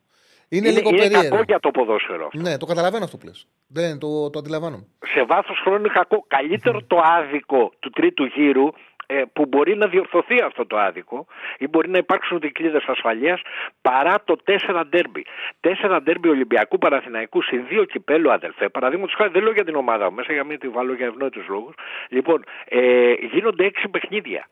Είναι, 0.50 0.68
Είναι, 0.68 0.78
λίγο 0.78 0.90
είναι 0.90 0.98
περίεργο. 0.98 1.30
κακό 1.30 1.44
για 1.48 1.60
το 1.60 1.72
ποδόσφαιρο. 1.72 2.30
Ναι, 2.34 2.58
το 2.58 2.66
καταλαβαίνω 2.66 3.04
αυτό 3.04 3.18
που 3.18 3.26
λες. 3.26 3.48
Δεν 3.68 3.98
το, 4.00 4.30
το 4.30 4.40
αντιλαμβάνομαι. 4.40 4.86
σε 5.14 5.24
βάθος 5.24 5.60
χρόνου 5.64 5.80
είναι 5.80 5.90
κακό. 5.94 6.26
Καλύτερο 6.28 6.82
το 6.88 7.02
άδικο 7.04 7.72
του 7.80 7.90
τρίτου 7.90 8.26
γύρου 8.26 8.68
ε, 9.10 9.24
που 9.34 9.46
μπορεί 9.46 9.76
να 9.76 9.88
διορθωθεί 9.88 10.42
αυτό 10.42 10.66
το 10.66 10.78
άδικο 10.78 11.26
ή 11.58 11.68
μπορεί 11.68 11.90
να 11.90 11.98
υπάρξουν 11.98 12.40
δικλείδες 12.40 12.84
ασφαλείας 12.88 13.42
παρά 13.82 14.24
το 14.24 14.36
4 14.46 14.84
ντέρμπι. 14.90 15.26
4 15.62 16.00
ντέρμπι 16.04 16.30
Ολυμπιακού 16.30 16.78
Παναθηναϊκού 16.78 17.42
συν 17.42 17.66
2 17.70 17.86
κυπέλου, 17.88 18.32
αδελφέ. 18.32 18.70
Παραδείγματος 18.70 19.16
χάρη, 19.16 19.32
δεν 19.32 19.44
λέω 19.44 19.52
για 19.52 19.64
την 19.64 19.76
ομάδα 19.76 20.10
μου 20.10 20.16
μέσα 20.16 20.34
για 20.34 20.44
μην 20.44 20.60
τη 20.60 20.68
βάλω 20.68 20.94
για 20.94 21.06
ευνόητους 21.06 21.48
λόγους. 21.48 21.74
Λοιπόν, 22.10 22.44
ε, 22.66 23.14
γίνονται 23.32 23.66
6 23.66 23.90
παιχνίδια. 23.92 24.48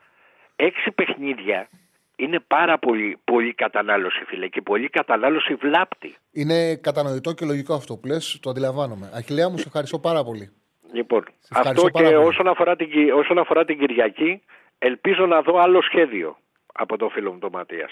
6 0.56 0.92
παιχνίδια 0.96 1.70
είναι 2.16 2.40
πάρα 2.48 2.80
πολύ, 2.80 3.18
πολύ 3.24 3.54
κατανάλωση, 3.54 4.24
φίλε, 4.26 4.48
και 4.48 4.62
πολύ 4.62 4.90
κατανάλωση 4.90 5.56
βλάπτη. 5.56 6.16
Είναι 6.32 6.76
κατανοητό 6.76 7.34
και 7.34 7.46
λογικό 7.46 7.74
αυτό 7.74 7.98
που 7.98 8.08
λες. 8.08 8.40
Το 8.42 8.50
αντιλαμβάνομαι. 8.50 9.12
Αχηλέα 9.14 9.50
μου, 9.50 9.58
σε 9.58 9.64
ευχαριστώ 9.68 10.00
πάρα 10.00 10.24
πολύ. 10.24 10.52
Λοιπόν, 10.96 11.24
ευχαριστώ 11.50 11.86
αυτό 11.88 11.92
πάρα 11.92 12.08
και 12.10 12.14
πολύ. 12.16 12.28
όσον 12.28 12.48
αφορά, 12.48 12.76
την, 12.76 12.90
Κυ- 12.90 13.14
όσον 13.14 13.38
αφορά 13.38 13.66
την 13.66 13.80
Κυριακή, 13.80 14.42
ελπίζω 14.78 15.26
να 15.26 15.42
δω 15.42 15.58
άλλο 15.58 15.82
σχέδιο 15.82 16.38
από 16.74 16.98
το 16.98 17.10
φίλο 17.10 17.32
μου 17.32 17.40
τον 17.40 17.50
Ματίας. 17.54 17.92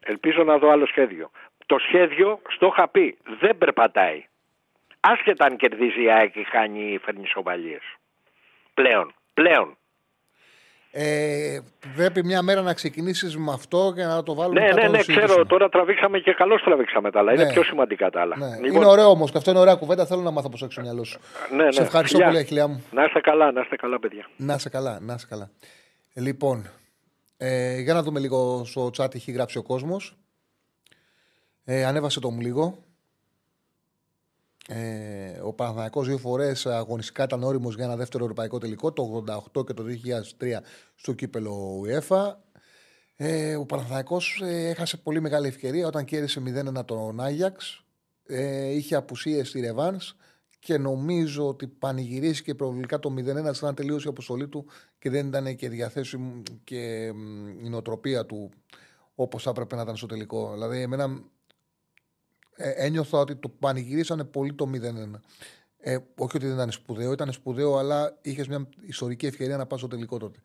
Ελπίζω 0.00 0.44
να 0.44 0.58
δω 0.58 0.70
άλλο 0.70 0.86
σχέδιο. 0.86 1.30
Το 1.66 1.78
σχέδιο, 1.78 2.40
στο 2.48 2.66
είχα 2.66 2.88
πει, 2.88 3.18
δεν 3.40 3.58
περπατάει. 3.58 4.24
Άσχετα 5.00 5.44
αν 5.44 5.56
κερδίζει 5.56 6.02
η 6.02 6.10
ΑΕΚ 6.10 6.34
ή 6.36 6.44
χάνει 6.44 6.92
ή 6.92 6.98
φέρνει 6.98 7.26
σοβαλίες. 7.26 7.82
Πλέον, 8.74 9.14
πλέον. 9.34 9.76
Ε, 10.90 11.58
πρέπει 11.96 12.24
μια 12.24 12.42
μέρα 12.42 12.62
να 12.62 12.74
ξεκινήσεις 12.74 13.36
με 13.36 13.52
αυτό 13.52 13.92
και 13.96 14.04
να 14.04 14.22
το 14.22 14.34
βάλουμε 14.34 14.60
Ναι, 14.60 14.66
κάτω 14.66 14.76
ναι, 14.80 14.82
να 14.82 14.90
ναι, 14.90 14.96
το 14.96 15.02
ξέρω, 15.02 15.16
συζητήσουμε. 15.20 15.44
τώρα 15.44 15.68
τραβήξαμε 15.68 16.18
και 16.18 16.32
καλώς 16.32 16.62
τραβήξαμε 16.62 17.10
τα 17.10 17.18
άλλα. 17.18 17.32
Είναι 17.32 17.44
Ναι. 17.44 17.52
πιο 17.52 17.62
σημαντικά 17.62 18.10
τα 18.10 18.20
άλλα. 18.20 18.36
Ναι. 18.36 18.46
Λοιπόν, 18.60 18.74
Είναι 18.82 18.86
ωραίο 18.90 19.08
όμως 19.10 19.30
και 19.30 19.38
αυτό 19.38 19.50
είναι 19.50 19.58
ωραία 19.60 19.74
κουβέντα. 19.74 20.06
Θέλω 20.06 20.20
να 20.20 20.30
μάθω 20.30 20.48
πώς 20.48 20.62
έχει 20.62 20.74
το 20.74 20.80
μυαλός 20.80 21.08
σου. 21.08 21.20
ναι, 21.56 21.64
ναι. 21.64 21.72
Σε 21.72 21.82
ευχαριστώ 21.82 22.16
Φιλιά. 22.16 22.30
πολύ, 22.32 22.42
Αχηλέα 22.42 22.66
μου. 22.66 22.84
Να 22.92 23.04
είστε 23.04 23.20
καλά, 23.20 23.52
να 23.52 23.60
είστε 23.60 23.76
καλά, 23.76 23.98
παιδιά. 23.98 24.26
Να 24.36 24.54
είσαι 24.54 24.68
καλά, 24.68 24.98
να 25.00 25.14
είσαι 25.14 25.26
καλά. 25.28 25.50
Λοιπόν, 26.14 26.70
ε, 27.36 27.78
για 27.80 27.94
να 27.94 28.02
δούμε 28.02 28.20
λίγο 28.20 28.62
στο 28.64 28.86
chat 28.96 29.10
τι 29.10 29.16
έχει 29.16 29.30
γράψει 29.32 29.58
ο 29.58 29.62
κόσμος. 29.62 30.16
Ε, 31.64 31.84
ανέβασε 31.84 32.20
το 32.20 32.30
μου 32.30 32.40
λίγο. 32.40 32.78
Ε, 34.70 35.40
ο 35.42 35.52
Παναθηναϊκός 35.52 36.06
δύο 36.06 36.18
φορές 36.18 36.66
αγωνιστικά 36.66 37.24
ήταν 37.24 37.42
όριμος 37.42 37.74
για 37.74 37.84
ένα 37.84 37.96
δεύτερο 37.96 38.22
ευρωπαϊκό 38.24 38.58
τελικό, 38.58 38.92
το 38.92 39.24
88 39.54 39.66
και 39.66 39.74
το 39.74 39.84
2003 40.38 40.58
στο 40.94 41.12
κύπελο 41.12 41.82
UEFA. 41.84 42.34
Ε, 43.16 43.56
ο 43.56 43.66
Παναθηναϊκός 43.66 44.40
ε, 44.44 44.68
έχασε 44.68 44.96
πολύ 44.96 45.20
μεγάλη 45.20 45.46
ευκαιρία 45.46 45.86
όταν 45.86 46.04
κέρδισε 46.04 46.42
0-1 46.78 46.84
τον 46.84 47.20
Άγιαξ. 47.20 47.84
Ε, 48.26 48.70
είχε 48.70 48.94
απουσίες 48.94 49.48
στη 49.48 49.60
Ρεβάνς 49.60 50.14
και 50.58 50.78
νομίζω 50.78 51.48
ότι 51.48 51.66
πανηγυρίστηκε 51.66 52.54
προβλητικά 52.54 52.98
το 52.98 53.14
0-1 53.18 53.24
σαν 53.50 53.68
να 53.68 53.74
τελείωσε 53.74 54.06
η 54.06 54.10
αποστολή 54.10 54.48
του 54.48 54.66
και 54.98 55.10
δεν 55.10 55.26
ήταν 55.26 55.56
και 55.56 55.68
διαθέσιμη 55.68 56.42
και 56.64 57.12
μ, 57.14 57.64
η 57.64 57.68
νοοτροπία 57.68 58.26
του 58.26 58.50
όπως 59.14 59.42
θα 59.42 59.50
έπρεπε 59.50 59.76
να 59.76 59.82
ήταν 59.82 59.96
στο 59.96 60.06
τελικό. 60.06 60.52
Δηλαδή, 60.52 60.80
εμένα 60.80 61.22
ε, 62.60 62.70
ένιωθα 62.70 63.18
ότι 63.18 63.36
το 63.36 63.48
πανηγυρίσανε 63.48 64.24
πολύ 64.24 64.54
το 64.54 64.70
0-1. 64.74 65.20
Ε, 65.80 65.98
όχι 66.16 66.36
ότι 66.36 66.46
δεν 66.46 66.54
ήταν 66.54 66.70
σπουδαίο, 66.70 67.12
ήταν 67.12 67.32
σπουδαίο, 67.32 67.76
αλλά 67.76 68.18
είχες 68.22 68.48
μια 68.48 68.68
ιστορική 68.86 69.26
ευκαιρία 69.26 69.56
να 69.56 69.66
πας 69.66 69.78
στο 69.78 69.88
τελικό 69.88 70.18
τότε. 70.18 70.38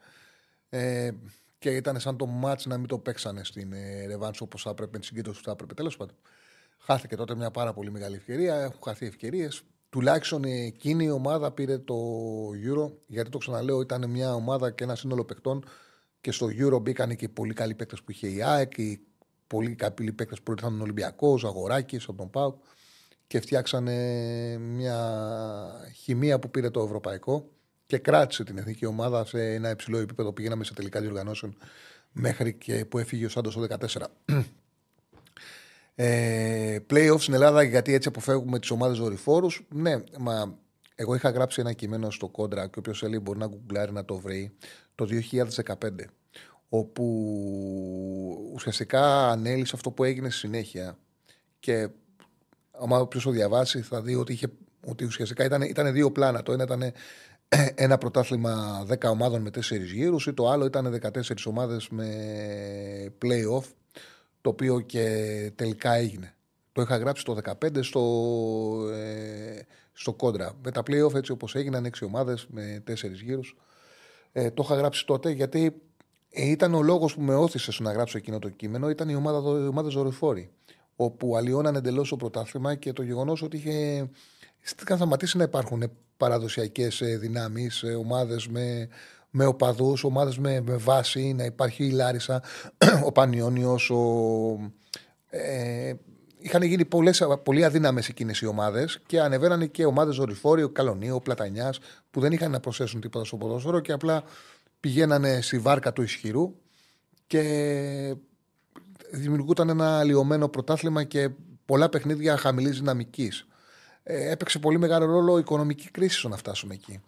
Ε, 0.70 1.12
και 1.60 1.70
ήταν 1.70 2.00
σαν 2.00 2.18
το 2.18 2.26
μάτς 2.26 2.66
να 2.66 2.78
μην 2.78 2.88
το 2.88 2.98
παίξανε 2.98 3.44
στην 3.44 3.74
ε, 3.74 4.06
Ρεβάνς 4.06 4.42
όπως 4.42 4.62
θα 4.62 4.70
έπρεπε, 4.70 4.92
την 4.92 5.04
συγκέντρωση 5.04 5.40
που 5.40 5.46
θα 5.46 5.52
έπρεπε. 5.52 5.74
Τέλος 5.74 5.98
πάντων. 5.98 6.16
Χάθηκε 6.78 7.16
τότε 7.16 7.36
μια 7.36 7.52
πάρα 7.52 7.74
πολύ 7.74 7.92
μεγάλη 7.92 8.16
ευκαιρία. 8.16 8.56
Έχουν 8.56 8.80
χαθεί 8.84 9.06
ευκαιρίες. 9.06 9.64
Τουλάχιστον 9.90 10.44
εκείνη 10.44 11.04
η 11.04 11.10
ομάδα 11.10 11.52
πήρε 11.52 11.78
το 11.78 11.96
Euro, 12.50 12.92
γιατί 13.08 13.30
το 13.30 13.38
ξαναλέω, 13.38 13.82
ήταν 13.82 14.10
μια 14.10 14.34
ομάδα 14.34 14.72
και 14.72 14.84
ένα 14.84 14.96
σύνολο 14.96 15.26
παιχτών 15.26 15.64
και 16.22 16.32
στο 16.32 16.48
Euro 16.60 16.82
μπήκαν 16.82 17.16
και 17.16 17.26
οι 17.26 17.30
πολύ 17.30 17.54
καλοί 17.54 17.76
παίκτες 17.76 18.02
που 18.02 18.12
είχε 18.12 18.28
η 18.28 18.44
ΑΕΚ, 18.44 18.78
οι 18.78 19.08
πολύ 19.48 19.76
καλοί 19.76 20.12
παίκτες 20.12 20.42
που 20.42 20.52
ήρθαν 20.52 20.72
τον 20.72 20.82
Ολυμπιακό, 20.82 21.40
ο 21.44 21.48
Αγοράκη, 21.48 22.00
από 22.08 22.14
τον 22.14 22.30
Πάουκ 22.30 22.56
και 23.28 23.40
φτιάξανε 23.40 24.58
μια 24.58 24.98
χημεία 25.96 26.40
που 26.40 26.52
πήρε 26.52 26.70
το 26.70 26.82
Ευρωπαϊκό 26.82 27.50
και 27.86 27.98
κράτησε 27.98 28.44
την 28.44 28.58
εθνική 28.58 28.86
ομάδα 28.86 29.26
σε 29.26 29.54
ένα 29.54 29.70
υψηλό 29.70 29.98
επίπεδο. 29.98 30.34
Πηγαίναμε 30.34 30.64
σε 30.64 30.74
τελικά 30.74 31.02
διοργανώσεων 31.02 31.58
μέχρι 32.12 32.54
και 32.54 32.86
που 32.86 32.98
έφυγε 32.98 33.26
ο 33.26 33.30
Σάντος 33.30 33.54
το 33.54 33.68
2014. 33.80 34.06
Ε, 35.96 36.78
playoffs 36.90 37.20
στην 37.20 37.34
Ελλάδα 37.34 37.64
γιατί 37.64 37.94
έτσι 37.94 38.08
αποφεύγουμε 38.08 38.60
τις 38.60 38.70
ομάδες 38.70 38.98
δορυφόρους. 38.98 39.66
Ναι, 39.70 39.96
μα 40.18 40.58
εγώ 40.96 41.16
είχα 41.16 41.30
γράψει 41.30 41.62
ένα 41.62 41.74
κείμενο 41.74 42.12
στο 42.12 42.28
κόντρα 42.28 42.68
και 42.68 42.80
όποιος 42.80 43.00
θέλει 43.00 43.20
μπορεί 43.20 43.40
να 43.40 43.48
γκουγκλάρει 43.48 43.92
να 43.92 44.06
το 44.06 44.16
βρει 44.16 44.56
το 44.96 45.08
2015 45.66 45.90
όπου 46.76 47.04
ουσιαστικά 48.54 49.30
ανέλησε 49.30 49.76
αυτό 49.76 49.92
που 49.92 50.04
έγινε 50.04 50.30
στη 50.30 50.40
συνέχεια 50.40 50.98
και 51.60 51.90
άμα 52.72 53.00
όποιος 53.00 53.24
το 53.24 53.30
διαβάσει 53.30 53.82
θα 53.82 54.02
δει 54.02 54.16
ότι, 54.16 54.34
είχε, 54.34 54.48
ότι 54.86 55.06
ουσιαστικά 55.06 55.44
ήταν, 55.44 55.62
ήταν 55.62 55.94
δύο 55.94 56.12
πλάνα. 56.12 56.44
Το 56.44 56.52
ένα 56.52 56.64
ήταν 56.64 56.92
ένα 57.86 57.98
πρωτάθλημα 57.98 58.86
10 58.90 59.10
ομάδων 59.10 59.42
με 59.42 59.50
4 59.50 59.62
γύρους, 59.94 60.28
ή 60.28 60.34
το 60.34 60.50
άλλο 60.50 60.66
ήταν 60.66 61.00
14 61.02 61.22
ομάδες 61.46 61.90
με 61.90 62.08
playoff, 63.22 63.64
το 64.42 64.50
οποίο 64.50 64.80
και 64.80 65.52
τελικά 65.56 65.94
έγινε. 65.94 66.34
Το 66.72 66.82
είχα 66.82 66.98
γράψει 66.98 67.24
το 67.24 67.38
2015 67.62 67.84
στο, 67.84 68.02
ε, 68.94 69.62
στο 69.94 70.14
κόντρα. 70.14 70.54
Με 70.64 70.72
τα 70.72 70.82
playoff 70.88 71.14
έτσι 71.16 71.32
όπως 71.32 71.56
έγιναν 71.56 71.86
6 71.86 72.06
ομάδες 72.06 72.48
με 72.50 72.84
4 72.88 73.22
γύρους. 73.24 73.58
Ε, 74.32 74.52
το 74.52 74.64
είχα 74.66 74.76
γράψει 74.76 75.06
τότε 75.06 75.30
γιατί 75.30 75.82
ήταν 76.34 76.74
ο 76.74 76.82
λόγος 76.82 77.16
που 77.16 77.22
με 77.22 77.36
όθησε 77.36 77.72
στο 77.72 77.84
να 77.84 77.92
γράψω 77.92 78.18
εκείνο 78.18 78.40
το 78.40 78.50
κείμενο 78.50 78.90
ήταν 78.90 79.10
η 79.10 79.16
ομάδα, 79.16 79.38
οι 79.38 79.68
ομάδες 79.68 79.94
δορυφόροι 79.94 80.52
όπου 80.96 81.38
αλλοιώναν 81.38 81.76
εντελώς 81.76 82.10
το 82.10 82.16
πρωτάθλημα 82.16 82.76
και 82.76 82.94
το 82.94 83.04
γεγονός 83.04 83.42
ότι 83.42 83.58
είχε 83.58 84.10
είχαν 84.82 84.98
σταματήσει 84.98 85.38
να 85.38 85.44
υπάρχουν 85.44 85.92
παραδοσιακές 86.18 87.02
δυνάμεις, 87.20 87.84
ομάδες 87.84 88.48
με, 88.48 88.88
με 89.30 89.46
οπαδούς, 89.46 90.04
ομάδες 90.04 90.38
με, 90.38 90.62
με 90.62 90.76
βάση, 90.76 91.34
να 91.34 91.44
υπάρχει 91.44 91.86
η 91.86 91.92
Λάρισα, 91.92 92.44
ο 93.08 93.12
Πανιόνιος, 93.12 93.90
ο. 93.90 94.74
Ε, 95.30 95.94
είχαν 96.38 96.62
γίνει 96.62 96.86
πολλές, 96.86 97.24
πολύ 97.44 97.66
αδύναμες 97.66 98.08
εκείνες 98.08 98.42
οι 98.42 98.46
ομάδες 98.46 99.00
και 99.06 99.20
ανεβαίνανε 99.20 99.66
και 99.66 99.86
ομάδες 99.86 100.16
δορυφόροι, 100.16 100.64
ο 100.64 100.70
Καλονίου, 100.70 101.16
ο 101.16 101.22
Πλατανιάς, 101.22 101.80
που 102.12 102.20
δεν 102.20 102.32
είχαν 102.32 102.52
να 102.52 102.60
προσθέσουν 102.60 103.02
τίποτα 103.02 103.26
στο 103.26 103.38
ποδόσφαιρο 103.38 103.80
και 103.80 103.92
απλά 103.92 104.24
πηγαίνανε 104.84 105.42
στη 105.42 105.60
βάρκα 105.60 105.94
του 105.94 106.02
ισχυρού 106.02 106.56
και 107.28 108.16
δημιουργούταν 109.12 109.70
ένα 109.70 110.00
αλλοιωμένο 110.00 110.48
πρωτάθλημα 110.48 111.04
και 111.04 111.30
πολλά 111.66 111.90
παιχνίδια 111.90 112.38
χαμηλής 112.38 112.78
δυναμικής. 112.78 113.48
Ε, 114.04 114.32
έπαιξε 114.32 114.60
πολύ 114.60 114.78
μεγάλο 114.78 115.06
ρόλο 115.06 115.38
η 115.38 115.40
οικονομική 115.40 115.92
κρίση 115.92 116.18
στο 116.18 116.30
να 116.30 116.38
φτάσουμε 116.38 116.74
εκεί. 116.74 117.02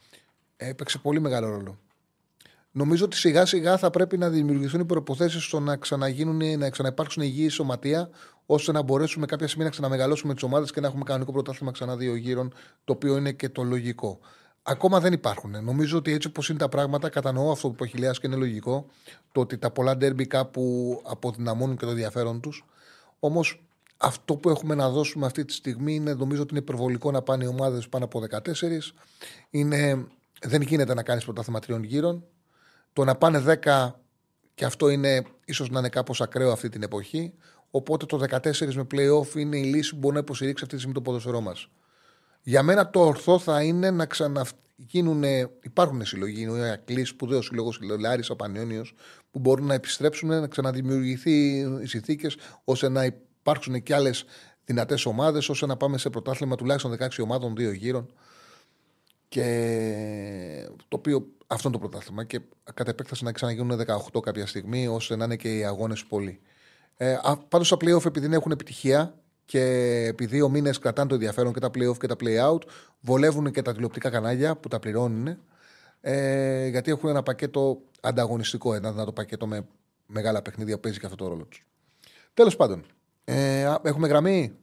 Έπαιξε 0.58 0.98
πολύ 0.98 1.20
μεγάλο 1.20 1.50
ρόλο. 1.50 1.80
Νομίζω 2.72 3.06
ότι 3.06 3.16
σιγά 3.16 3.46
σιγά 3.46 3.78
θα 3.78 3.90
πρέπει 3.90 4.18
να 4.18 4.30
δημιουργηθούν 4.30 4.80
οι 4.80 4.86
προποθέσει 4.86 5.40
στο 5.40 5.60
να 5.60 5.78
ξαναγίνουν, 5.78 6.60
να 6.60 6.70
ξαναυπάρξουν 6.70 7.24
υγιεί 7.24 7.50
σωματεία, 7.50 8.10
ώστε 8.46 8.72
να 8.72 8.82
μπορέσουμε 8.82 9.26
κάποια 9.26 9.48
στιγμή 9.48 9.66
να 9.66 9.72
ξαναμεγαλώσουμε 9.72 10.34
τις 10.34 10.44
ομάδες 10.44 10.72
και 10.72 10.82
να 10.82 10.88
έχουμε 10.88 11.04
κανονικό 11.04 11.32
πρωτάθλημα 11.32 11.72
ξανά 11.72 11.96
δύο 11.96 12.16
γύρων, 12.16 12.54
το 12.84 12.94
οποίο 12.94 13.18
είναι 13.18 13.32
και 13.32 13.50
το 13.50 13.64
λογικό. 13.64 14.20
Ακόμα 14.68 15.00
δεν 15.00 15.14
υπάρχουν. 15.14 15.64
Νομίζω 15.64 15.98
ότι 15.98 16.12
έτσι 16.14 16.28
όπως 16.28 16.50
είναι 16.50 16.58
τα 16.58 16.70
πράγματα, 16.70 17.10
κατανοώ 17.10 17.52
αυτό 17.52 17.70
που 17.70 17.84
έχει 17.84 17.98
και 17.98 18.28
είναι 18.28 18.36
λογικό, 18.36 18.86
το 19.32 19.42
ότι 19.42 19.58
τα 19.58 19.72
πολλά 19.72 19.98
ντέρμπι 19.98 20.28
κάπου 20.28 21.02
αποδυναμώνουν 21.06 21.78
και 21.78 21.86
το 21.86 21.92
ενδιαφέρον 21.92 22.42
τους. 22.42 22.66
Όμως 23.20 23.64
αυτό 23.98 24.36
που 24.36 24.50
έχουμε 24.50 24.76
να 24.76 24.90
δώσουμε 24.90 25.26
αυτή 25.26 25.46
τη 25.46 25.54
στιγμή 25.54 25.96
είναι, 25.96 26.14
νομίζω 26.14 26.42
ότι 26.42 26.50
είναι 26.52 26.60
υπερβολικό 26.60 27.12
να 27.12 27.22
πάνε 27.22 27.44
οι 27.44 27.48
ομάδες 27.48 27.90
πάνω 27.90 28.06
από 28.06 28.24
14. 28.30 28.94
Είναι, 29.50 30.08
δεν 30.42 30.62
γίνεται 30.62 30.94
να 30.94 31.04
κάνεις 31.04 31.24
πρωτάθλημα 31.24 31.60
τριών 31.60 31.84
γύρων. 31.84 32.24
Το 32.94 33.04
να 33.04 33.16
πάνε 33.16 33.60
10 33.64 33.92
και 34.56 34.66
αυτό 34.66 34.90
είναι 34.90 35.24
ίσως 35.46 35.70
να 35.70 35.80
είναι 35.80 35.90
κάπως 35.90 36.22
ακραίο 36.22 36.52
αυτή 36.52 36.70
την 36.70 36.84
εποχή. 36.84 37.34
Οπότε 37.72 38.06
το 38.06 38.24
14 38.30 38.74
με 38.74 38.88
playoff 38.92 39.36
είναι 39.36 39.58
η 39.58 39.64
λύση 39.64 39.92
που 39.92 39.98
μπορεί 39.98 40.14
να 40.14 40.20
υποστηρίξει 40.20 40.64
αυτή 40.64 40.76
τη 40.76 40.82
στιγμή 40.82 40.94
το 40.94 41.02
ποδοσφαιρό 41.02 41.42
μας. 41.42 41.70
Για 42.48 42.64
μένα 42.64 42.90
το 42.90 43.00
ορθό 43.00 43.40
θα 43.40 43.64
είναι 43.64 43.92
να 43.92 44.06
ξαναγίνουν. 44.06 45.24
Υπάρχουν 45.62 46.06
συλλογοί, 46.06 46.48
ο 46.48 46.72
Ακλή, 46.72 47.06
σπουδαίος 47.06 47.46
σύλλογος, 47.46 47.80
Λάρης, 48.00 48.30
Απανιόνιος, 48.30 48.94
που 49.32 49.40
μπορούν 49.40 49.66
να 49.66 49.74
επιστρέψουν, 49.74 50.30
να 50.30 50.48
ξαναδημιουργηθεί 50.48 51.58
οι 51.82 51.86
συνθήκες 51.86 52.38
ώστε 52.64 52.90
να 52.90 53.06
υπάρξουν 53.06 53.84
και 53.84 53.94
άλλες 53.94 54.26
δυνατές 54.66 55.06
ομάδες, 55.06 55.50
ώστε 55.50 55.66
να 55.66 55.78
πάμε 55.78 55.98
σε 55.98 56.10
πρωτάθλημα 56.10 56.56
τουλάχιστον 56.56 56.92
16 56.92 57.24
ομάδων, 57.24 57.56
δύο 57.56 57.72
γύρων. 57.72 58.14
Και 59.28 60.70
το 60.88 60.98
οποίο 60.98 61.28
αυτό 61.48 61.68
είναι 61.70 61.78
το 61.78 61.88
πρωτάθλημα. 61.88 62.24
Και 62.24 62.42
κατά 62.74 62.90
επέκταση 62.90 63.24
να 63.24 63.32
ξαναγίνουν 63.32 63.80
18 64.14 64.20
κάποια 64.22 64.48
στιγμή, 64.48 64.88
ώστε 64.88 65.16
να 65.16 65.26
είναι 65.26 65.36
και 65.36 65.58
οι 65.58 65.66
αγώνες 65.66 66.06
πολλοί. 66.06 66.40
Ε, 66.98 67.18
Πάντως 67.48 67.70
τα 67.70 67.78
playoff 67.82 68.06
επειδή 68.06 68.36
έχουν 68.36 68.52
επιτυχία 68.52 69.20
και 69.46 69.62
επειδή 70.08 70.42
ο 70.42 70.50
μήνε 70.50 70.70
κρατάνε 70.82 71.08
το 71.08 71.14
ενδιαφέρον 71.14 71.54
και 71.54 71.60
τα 71.60 71.68
playoff 71.68 71.98
και 71.98 72.08
τα 72.08 72.16
play-out, 72.20 72.62
βολεύουν 73.02 73.52
και 73.52 73.62
τα 73.62 73.74
τηλεοπτικά 73.74 74.10
κανάλια 74.10 74.56
που 74.56 74.68
τα 74.68 74.80
πληρώνουν. 74.80 75.38
Ε, 76.02 76.68
γιατί 76.68 76.92
έχουν 76.92 77.10
ένα 77.10 77.24
πακέτο 77.24 77.82
ανταγωνιστικό, 78.02 78.74
ένα 78.74 78.92
δυνατό 78.92 79.12
πακέτο 79.12 79.48
με 79.48 79.66
μεγάλα 80.06 80.42
παιχνίδια 80.42 80.76
που 80.76 80.82
παίζει 80.82 81.00
και 81.00 81.06
αυτό 81.06 81.18
το 81.18 81.28
ρόλο 81.28 81.44
τους. 81.44 81.66
Τέλος 82.34 82.56
πάντων, 82.56 82.86
ε, 83.24 83.76
έχουμε 83.82 84.08
γραμμή; 84.08 84.54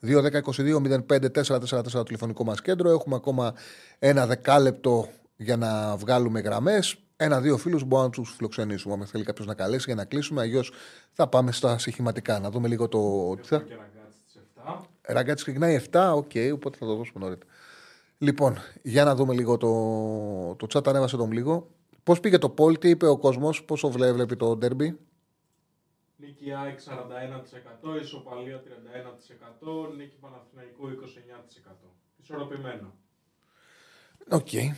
2-10-22-05-444 0.00 1.92
το 1.92 2.02
τηλεφωνικό 2.02 2.44
μας 2.44 2.60
κέντρο. 2.62 2.90
Έχουμε 2.90 3.14
ακόμα 3.14 3.54
ένα 3.98 4.26
δεκάλεπτο 4.26 5.08
για 5.36 5.56
να 5.56 5.96
βγάλουμε 5.96 6.40
γραμμές. 6.40 6.96
Ένα-δύο 7.16 7.56
φίλους 7.56 7.84
μπορούμε 7.84 8.08
να 8.08 8.12
τους 8.12 8.34
φιλοξενήσουμε. 8.36 8.94
Αν 8.94 9.06
θέλει 9.06 9.24
κάποιος 9.24 9.46
να 9.46 9.54
καλέσει 9.54 9.84
για 9.86 9.94
να 9.94 10.04
κλείσουμε, 10.04 10.40
αλλιώς 10.40 10.72
θα 11.12 11.26
πάμε 11.26 11.52
στα 11.52 11.78
στοιχηματικά. 11.78 12.38
Να 12.38 12.50
δούμε 12.50 12.68
λίγο 12.68 12.88
το. 12.88 13.36
Ραγκάτσι 15.02 15.44
ξεκινάει 15.44 15.80
7, 15.90 16.12
OK, 16.14 16.30
okay, 16.34 16.50
οπότε 16.54 16.78
θα 16.78 16.86
το 16.86 16.94
δώσουμε 16.94 17.24
νωρίτερα. 17.24 17.50
Λοιπόν, 18.18 18.58
για 18.82 19.04
να 19.04 19.14
δούμε 19.14 19.34
λίγο 19.34 19.56
το, 19.56 20.66
το 20.66 20.66
chat, 20.72 20.86
ανέβασε 20.86 21.16
τον 21.16 21.32
λίγο. 21.32 21.70
Πώς 22.02 22.20
πήγε 22.20 22.38
το 22.38 22.48
poll, 22.48 22.78
τι 22.78 22.88
είπε 22.88 23.06
ο 23.06 23.18
κόσμος, 23.18 23.64
πόσο 23.64 23.90
βλέπει 23.90 24.36
το 24.36 24.56
ντέρμπι. 24.56 24.98
Νίκη 26.16 26.52
ΑΕΚ 26.52 26.78
41%, 27.98 28.00
ισοπαλία 28.00 28.62
31%, 28.62 29.94
νίκη 29.96 30.16
Παναθηναϊκού 30.20 30.88
29%. 30.88 31.90
Ισορροπημένο. 32.22 32.94
OK. 34.30 34.46
Okay. 34.52 34.74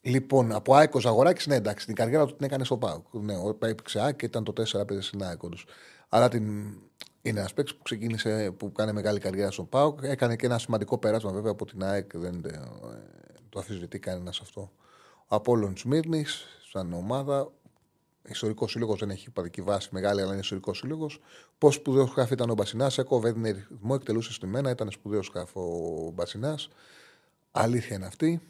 Λοιπόν, 0.00 0.52
από 0.52 0.74
ΑΕΚ 0.74 0.94
ο 0.94 1.00
Ζαγοράκη, 1.00 1.48
ναι, 1.48 1.54
εντάξει, 1.54 1.86
την 1.86 1.94
καριέρα 1.94 2.26
του 2.26 2.36
την 2.36 2.44
έκανε 2.44 2.64
στο 2.64 2.76
ΠΑΟΚ. 2.76 3.06
Ναι, 3.12 3.34
έπαιξε 3.58 4.00
ΑΕΚ 4.00 4.16
και 4.16 4.26
ήταν 4.26 4.44
το 4.44 4.52
4-5 4.72 4.84
στην 5.00 5.24
ΑΕΚ 5.24 5.40
Αλλά 6.08 6.28
την... 6.28 6.74
είναι 7.24 7.38
ένας 7.38 7.54
παίκτης 7.54 7.74
που 7.76 7.82
ξεκίνησε, 7.82 8.50
που 8.50 8.72
κάνει 8.72 8.92
μεγάλη 8.92 9.18
καριέρα 9.20 9.50
στο 9.50 9.64
ΠΑΟΚ. 9.64 9.98
Έκανε 10.02 10.36
και 10.36 10.46
ένα 10.46 10.58
σημαντικό 10.58 10.98
πέρασμα 10.98 11.32
βέβαια 11.32 11.50
από 11.50 11.66
την 11.66 11.84
ΑΕΚ, 11.84 12.18
δεν 12.18 12.44
ε, 12.44 12.60
το 13.48 13.58
αφισβητεί 13.58 13.98
κανένας 13.98 14.40
αυτό. 14.40 14.72
Ο 15.26 15.34
Απόλλων 15.34 15.76
Σμύρνη, 15.76 16.24
σαν 16.70 16.92
ομάδα, 16.92 17.52
ιστορικός 18.28 18.70
σύλλογος, 18.70 18.98
δεν 18.98 19.10
έχει 19.10 19.30
παδική 19.30 19.62
βάση 19.62 19.88
μεγάλη, 19.92 20.20
αλλά 20.20 20.30
είναι 20.30 20.40
ιστορικός 20.40 20.78
σύλλογος. 20.78 21.20
Πώς 21.58 21.74
σπουδαίος 21.74 22.10
σκάφο 22.10 22.34
ήταν 22.34 22.50
ο 22.50 22.54
Μπασινά, 22.54 22.90
έκοβε 22.96 23.28
έδινε 23.28 23.50
ρυθμό, 23.50 23.94
εκτελούσε 23.94 24.32
στη 24.32 24.46
μένα, 24.46 24.70
ήταν 24.70 24.90
σπουδαίος 24.90 25.26
σκάφο 25.26 25.60
ο 26.06 26.10
Μπασινάς. 26.10 26.68
Αλήθεια 27.50 27.96
είναι 27.96 28.06
αυτή. 28.06 28.40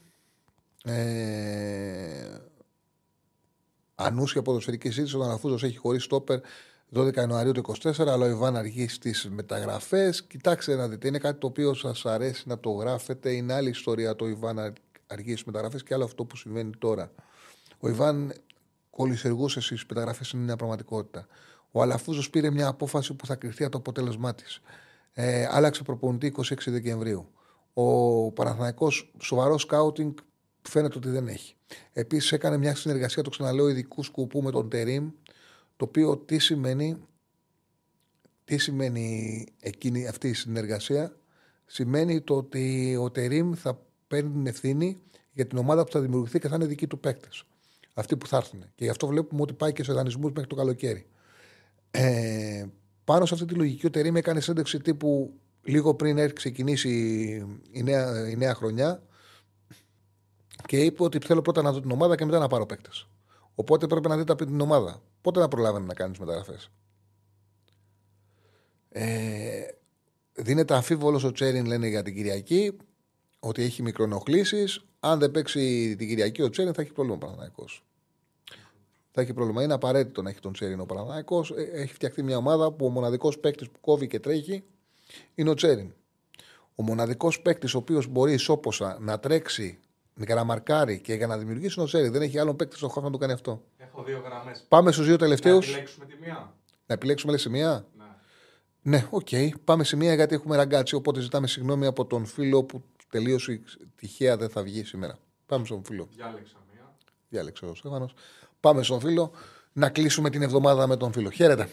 Ε, 0.84 2.38
ανούσια 3.94 4.42
ποδοσφαιρική 4.42 4.90
σύντηση, 4.90 5.16
ο 5.16 5.22
Αναφούζο 5.22 5.66
έχει 5.66 5.76
χωρί 5.76 5.98
στόπερ 5.98 6.40
12 6.94 7.16
Ιανουαρίου 7.16 7.52
του 7.52 7.74
24, 7.82 7.92
αλλά 7.98 8.24
ο 8.24 8.28
Ιβάν 8.28 8.56
αργεί 8.56 8.88
στις 8.88 9.28
μεταγραφές. 9.30 10.24
Κοιτάξτε 10.24 10.74
να 10.74 10.88
δείτε, 10.88 11.08
είναι 11.08 11.18
κάτι 11.18 11.38
το 11.38 11.46
οποίο 11.46 11.74
σας 11.74 12.06
αρέσει 12.06 12.48
να 12.48 12.58
το 12.58 12.70
γράφετε. 12.70 13.30
Είναι 13.32 13.52
άλλη 13.52 13.68
ιστορία 13.68 14.16
το 14.16 14.28
Ιβάν 14.28 14.74
αργεί 15.06 15.30
στις 15.30 15.44
μεταγραφές 15.44 15.82
και 15.82 15.94
άλλο 15.94 16.04
αυτό 16.04 16.24
που 16.24 16.36
συμβαίνει 16.36 16.70
τώρα. 16.78 17.10
Ο 17.78 17.88
Ιβάν 17.88 18.32
κολλησιεργούσε 18.90 19.60
στις 19.60 19.84
μεταγραφές, 19.88 20.30
είναι 20.30 20.42
μια 20.42 20.56
πραγματικότητα. 20.56 21.26
Ο 21.70 21.82
Αλαφούζος 21.82 22.30
πήρε 22.30 22.50
μια 22.50 22.68
απόφαση 22.68 23.14
που 23.14 23.26
θα 23.26 23.34
κρυφτεί 23.34 23.62
από 23.62 23.72
το 23.72 23.78
αποτέλεσμά 23.78 24.34
της. 24.34 24.60
Ε, 25.12 25.46
άλλαξε 25.50 25.82
προπονητή 25.82 26.26
26 26.26 26.54
Δεκεμβρίου. 26.66 27.28
Ο 27.72 28.30
Παναθηναϊκός 28.32 29.12
σοβαρό 29.20 29.58
σκάουτινγκ 29.58 30.12
φαίνεται 30.62 30.96
ότι 30.98 31.08
δεν 31.08 31.28
έχει. 31.28 31.54
Επίσης 31.92 32.32
έκανε 32.32 32.56
μια 32.56 32.74
συνεργασία, 32.74 33.22
το 33.22 33.30
ξαναλέω, 33.30 33.68
ειδικού 33.68 34.02
σκοπού 34.02 34.42
με 34.42 34.50
τον 34.50 34.68
Τερήμ, 34.68 35.10
το 35.76 35.84
οποίο 35.84 36.16
τι 36.16 36.38
σημαίνει, 36.38 36.96
τι 38.44 38.58
σημαίνει 38.58 39.46
εκείνη 39.60 40.06
αυτή 40.06 40.28
η 40.28 40.34
συνεργασία, 40.34 41.16
σημαίνει 41.66 42.20
το 42.20 42.36
ότι 42.36 42.96
ο 43.00 43.10
Τερήμ 43.10 43.52
θα 43.54 43.80
παίρνει 44.06 44.30
την 44.30 44.46
ευθύνη 44.46 45.00
για 45.32 45.46
την 45.46 45.58
ομάδα 45.58 45.84
που 45.84 45.92
θα 45.92 46.00
δημιουργηθεί 46.00 46.38
και 46.38 46.48
θα 46.48 46.54
είναι 46.54 46.66
δική 46.66 46.86
του 46.86 47.00
παίκτες. 47.00 47.44
Αυτοί 47.94 48.16
που 48.16 48.26
θα 48.26 48.36
έρθουν. 48.36 48.60
Και 48.74 48.84
γι' 48.84 48.90
αυτό 48.90 49.06
βλέπουμε 49.06 49.42
ότι 49.42 49.52
πάει 49.52 49.72
και 49.72 49.84
σε 49.84 49.92
δανεισμούς 49.92 50.32
μέχρι 50.32 50.48
το 50.48 50.54
καλοκαίρι. 50.54 51.06
Ε, 51.90 52.66
πάνω 53.04 53.26
σε 53.26 53.34
αυτή 53.34 53.46
τη 53.46 53.54
λογική, 53.54 53.86
ο 53.86 53.90
Τερήμ 53.90 54.16
έκανε 54.16 54.40
σέντεξη 54.40 54.78
τύπου 54.78 55.34
λίγο 55.62 55.94
πριν 55.94 56.18
έρθει 56.18 56.34
ξεκινήσει 56.34 56.90
η 57.70 57.82
νέα, 57.82 58.30
η 58.30 58.36
νέα 58.36 58.54
χρονιά 58.54 59.02
και 60.66 60.80
είπε 60.80 61.02
ότι 61.02 61.18
θέλω 61.18 61.42
πρώτα 61.42 61.62
να 61.62 61.72
δω 61.72 61.80
την 61.80 61.90
ομάδα 61.90 62.16
και 62.16 62.24
μετά 62.24 62.38
να 62.38 62.46
πάρω 62.46 62.66
παίκτες. 62.66 63.08
Οπότε 63.54 63.86
πρέπει 63.86 64.08
να 64.08 64.16
δείτε 64.16 64.32
από 64.32 64.44
την 64.44 64.60
ομάδα. 64.60 65.02
Πότε 65.24 65.40
να 65.40 65.48
προλάβαινε 65.48 65.86
να 65.86 65.94
κάνεις 65.94 66.18
μεταγραφές; 66.18 66.70
Ε, 68.88 69.66
δίνεται 70.32 70.74
αμφίβολος 70.74 71.24
ο 71.24 71.32
Τσέριν, 71.32 71.66
λένε 71.66 71.88
για 71.88 72.02
την 72.02 72.14
Κυριακή, 72.14 72.76
ότι 73.40 73.62
έχει 73.62 73.82
μικρονοχλήσει. 73.82 74.64
Αν 75.00 75.18
δεν 75.18 75.30
παίξει 75.30 75.94
την 75.98 76.08
Κυριακή, 76.08 76.42
ο 76.42 76.50
Τσέριν 76.50 76.74
θα 76.74 76.82
έχει 76.82 76.92
πρόβλημα 76.92 77.16
ο 77.16 77.18
Παναναναϊκό. 77.18 77.64
Θα 79.10 79.20
έχει 79.20 79.32
πρόβλημα. 79.32 79.62
Είναι 79.62 79.72
απαραίτητο 79.72 80.22
να 80.22 80.30
έχει 80.30 80.40
τον 80.40 80.52
Τσέριν 80.52 80.80
ο 80.80 80.86
Παναναναϊκό. 80.86 81.44
Ε, 81.56 81.62
έχει 81.62 81.92
φτιαχτεί 81.94 82.22
μια 82.22 82.36
ομάδα 82.36 82.72
που 82.72 82.86
ο 82.86 82.88
μοναδικός 82.88 83.38
παίκτης 83.38 83.70
που 83.70 83.80
κόβει 83.80 84.06
και 84.06 84.20
τρέχει 84.20 84.64
είναι 85.34 85.50
ο 85.50 85.54
Τσέριν. 85.54 85.94
Ο 86.74 86.82
μοναδικός 86.82 87.40
παίκτης 87.40 87.74
ο 87.74 87.78
οποίος 87.78 88.06
μπορεί 88.06 88.32
ισόποσα 88.32 88.98
να 89.00 89.18
τρέξει 89.18 89.78
για 90.16 90.34
να 90.34 90.44
μαρκάρει 90.44 91.00
και 91.00 91.14
για 91.14 91.26
να 91.26 91.38
δημιουργήσει 91.38 91.78
ο 91.78 91.82
Τσέριν. 91.82 92.08
Δεν 92.08 92.22
έχει 92.22 92.38
άλλον 92.38 92.56
παίκτη 92.56 92.76
στον 92.76 92.88
χώρο 92.88 93.06
να 93.06 93.12
το 93.12 93.18
κάνει 93.18 93.32
αυτό. 93.32 93.62
Έχω 93.94 94.02
δύο 94.02 94.22
γραμμές. 94.24 94.64
Πάμε 94.68 94.92
στους 94.92 95.06
δύο 95.06 95.16
τελευταίους. 95.16 95.66
Να 95.66 95.72
επιλέξουμε 95.72 96.06
τη 96.06 96.16
μία. 96.20 96.52
Να 96.86 96.94
επιλέξουμε 96.94 97.32
λέει 97.32 97.60
μία; 97.60 97.86
Ναι. 97.96 98.04
Ναι, 98.82 99.06
OK. 99.10 99.26
Okay. 99.30 99.48
Πάμε 99.64 99.84
σε 99.84 99.96
μία 99.96 100.14
γιατί 100.14 100.34
έχουμε 100.34 100.56
ραγκάτσι. 100.56 100.94
Οπότε 100.94 101.20
ζητάμε 101.20 101.46
συγγνώμη 101.46 101.86
από 101.86 102.06
τον 102.06 102.26
φίλο 102.26 102.64
που 102.64 102.82
τελείωσε 103.10 103.62
τυχαία 103.96 104.36
δεν 104.36 104.48
θα 104.48 104.62
βγει 104.62 104.84
σήμερα. 104.84 105.18
Πάμε 105.46 105.64
στον 105.64 105.84
φίλο. 105.84 106.08
Διάλεξα 106.10 106.56
μία. 106.72 106.94
Διάλεξε 107.28 107.66
ο 107.66 107.74
Στέφανος. 107.74 108.14
Πάμε 108.60 108.82
στον 108.82 109.00
φίλο 109.00 109.32
να 109.72 109.90
κλείσουμε 109.90 110.30
την 110.30 110.42
εβδομάδα 110.42 110.86
με 110.86 110.96
τον 110.96 111.12
φίλο. 111.12 111.30
Χαίρετε. 111.30 111.68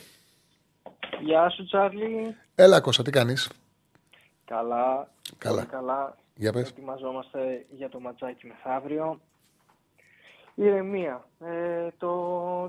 Γεια 1.24 1.50
σου, 1.50 1.66
Τσάρλι. 1.66 2.36
Έλα, 2.56 2.82
Κώστα, 2.82 3.04
τι 3.04 3.12
κάνεις; 3.12 3.50
Καλά. 4.46 5.12
Καλά. 5.38 5.64
καλά. 5.64 6.18
Για 6.36 6.52
πες. 6.52 6.70
Ετοιμαζόμαστε 6.70 7.66
για 7.70 7.90
το 7.90 8.00
ματσάκι 8.00 8.48
μεθαύριο. 8.48 9.22
Ηρεμία. 10.56 11.28
Ε, 11.40 11.88
το 11.98 12.10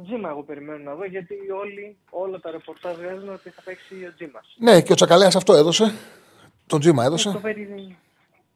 Τζίμα 0.05 0.29
εγώ 0.29 0.43
περιμένω 0.43 0.79
να 0.83 0.95
δω 0.95 1.05
γιατί 1.05 1.35
όλοι, 1.61 1.97
όλα 2.11 2.41
τα 2.41 2.51
ρεπορτάζ 2.51 2.97
βγάζουν 2.97 3.29
ότι 3.29 3.51
θα 3.51 3.63
παίξει 3.63 3.95
ο 3.95 4.13
Τζίμας. 4.15 4.57
Ναι, 4.59 4.83
και 4.83 4.93
ο 4.93 4.95
Τσακαλέας 4.95 5.37
αυτό 5.37 5.53
έδωσε. 5.55 5.95
Τον 6.67 6.81
Τζίμα 6.81 7.05
έδωσε. 7.05 7.29
Ε, 7.29 7.33
το, 7.33 7.39
περι... 7.39 7.97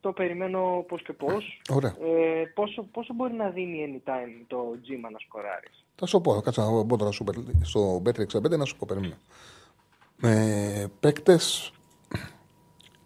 το 0.01 0.13
περιμένω 0.13 0.85
πώς 0.89 1.03
και 1.03 1.13
πώς. 1.13 1.63
Ωραία. 1.71 1.97
Ε, 2.01 2.45
πόσο, 2.55 2.83
πόσο 2.93 3.15
μπορεί 3.15 3.33
να 3.33 3.49
δίνει 3.51 4.01
anytime 4.05 4.45
το 4.47 4.79
Τζίμα 4.83 5.11
να 5.11 5.19
σκοράρει; 5.19 5.69
Θα 5.95 6.07
σου 6.07 6.21
πω, 6.21 6.41
κάτσε 6.41 6.61
να 6.61 6.83
μπω 6.83 6.97
τώρα 6.97 7.13
στο, 7.13 7.25
Bet- 7.29 7.61
στο 7.63 8.03
Bet65 8.07 8.59
να 8.59 8.65
σου 8.65 8.77
πω, 8.77 8.87
περίμενα. 8.89 9.17
Ε, 10.23 10.87
Παίκτες. 11.01 11.73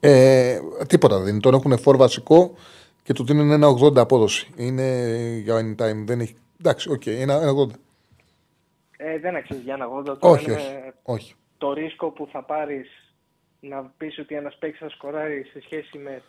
Ε, 0.01 0.59
τίποτα 0.87 1.17
δεν 1.17 1.25
δίνει. 1.25 1.41
Τον 1.41 1.55
έχουν 1.55 1.79
φορ 1.79 1.97
βασικό 1.97 2.55
και 3.03 3.13
του 3.13 3.25
δίνουν 3.25 3.51
ένα 3.51 3.69
80 3.69 3.97
απόδοση. 3.97 4.49
Είναι 4.57 5.07
για 5.43 5.55
anytime. 5.57 6.05
Δεν 6.05 6.21
έχει. 6.21 6.37
Εντάξει, 6.61 6.91
οκ, 6.91 7.07
ένα, 7.07 7.35
ένα 7.35 7.53
80. 7.53 7.71
Ε, 8.97 9.19
δεν 9.19 9.37
αξίζει 9.37 9.61
για 9.61 9.75
ένα 9.75 9.89
80. 9.89 10.05
Τώρα 10.05 10.19
Όχι, 10.21 10.45
είναι 10.45 10.55
όχι. 10.55 10.73
με 10.73 10.95
όχι. 11.03 11.35
Το 11.59 11.73
ρίσκο 11.73 12.11
που 12.11 12.29
θα 12.33 12.43
πάρεις 12.45 13.15
να 13.61 13.93
πεις 13.97 14.19
ότι 14.19 14.35
ένας 14.35 14.57
παίκτης 14.59 14.81
θα 14.81 14.89
σκοράρει 14.89 15.45
σε 15.53 15.61
σχέση 15.61 15.99
με 15.99 16.23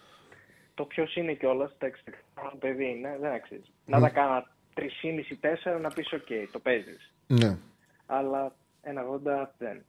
το 0.73 0.83
ποιος 0.85 1.15
είναι 1.15 1.33
κιόλας, 1.33 1.71
εντάξει, 1.79 2.03
το 2.35 2.57
παιδί 2.59 2.89
είναι, 2.89 3.17
δεν 3.21 3.31
αξίζει. 3.31 3.71
Να 3.85 3.99
'ταν 3.99 4.09
κάνα 4.09 4.47
3,5-4 4.75 5.81
να 5.81 5.89
πεις 5.89 6.13
οκ, 6.13 6.51
το 6.51 6.59
παίζεις. 6.59 7.13
Ναι. 7.27 7.57
αλλά 8.05 8.55
1,80 8.83 9.51
δεν. 9.57 9.85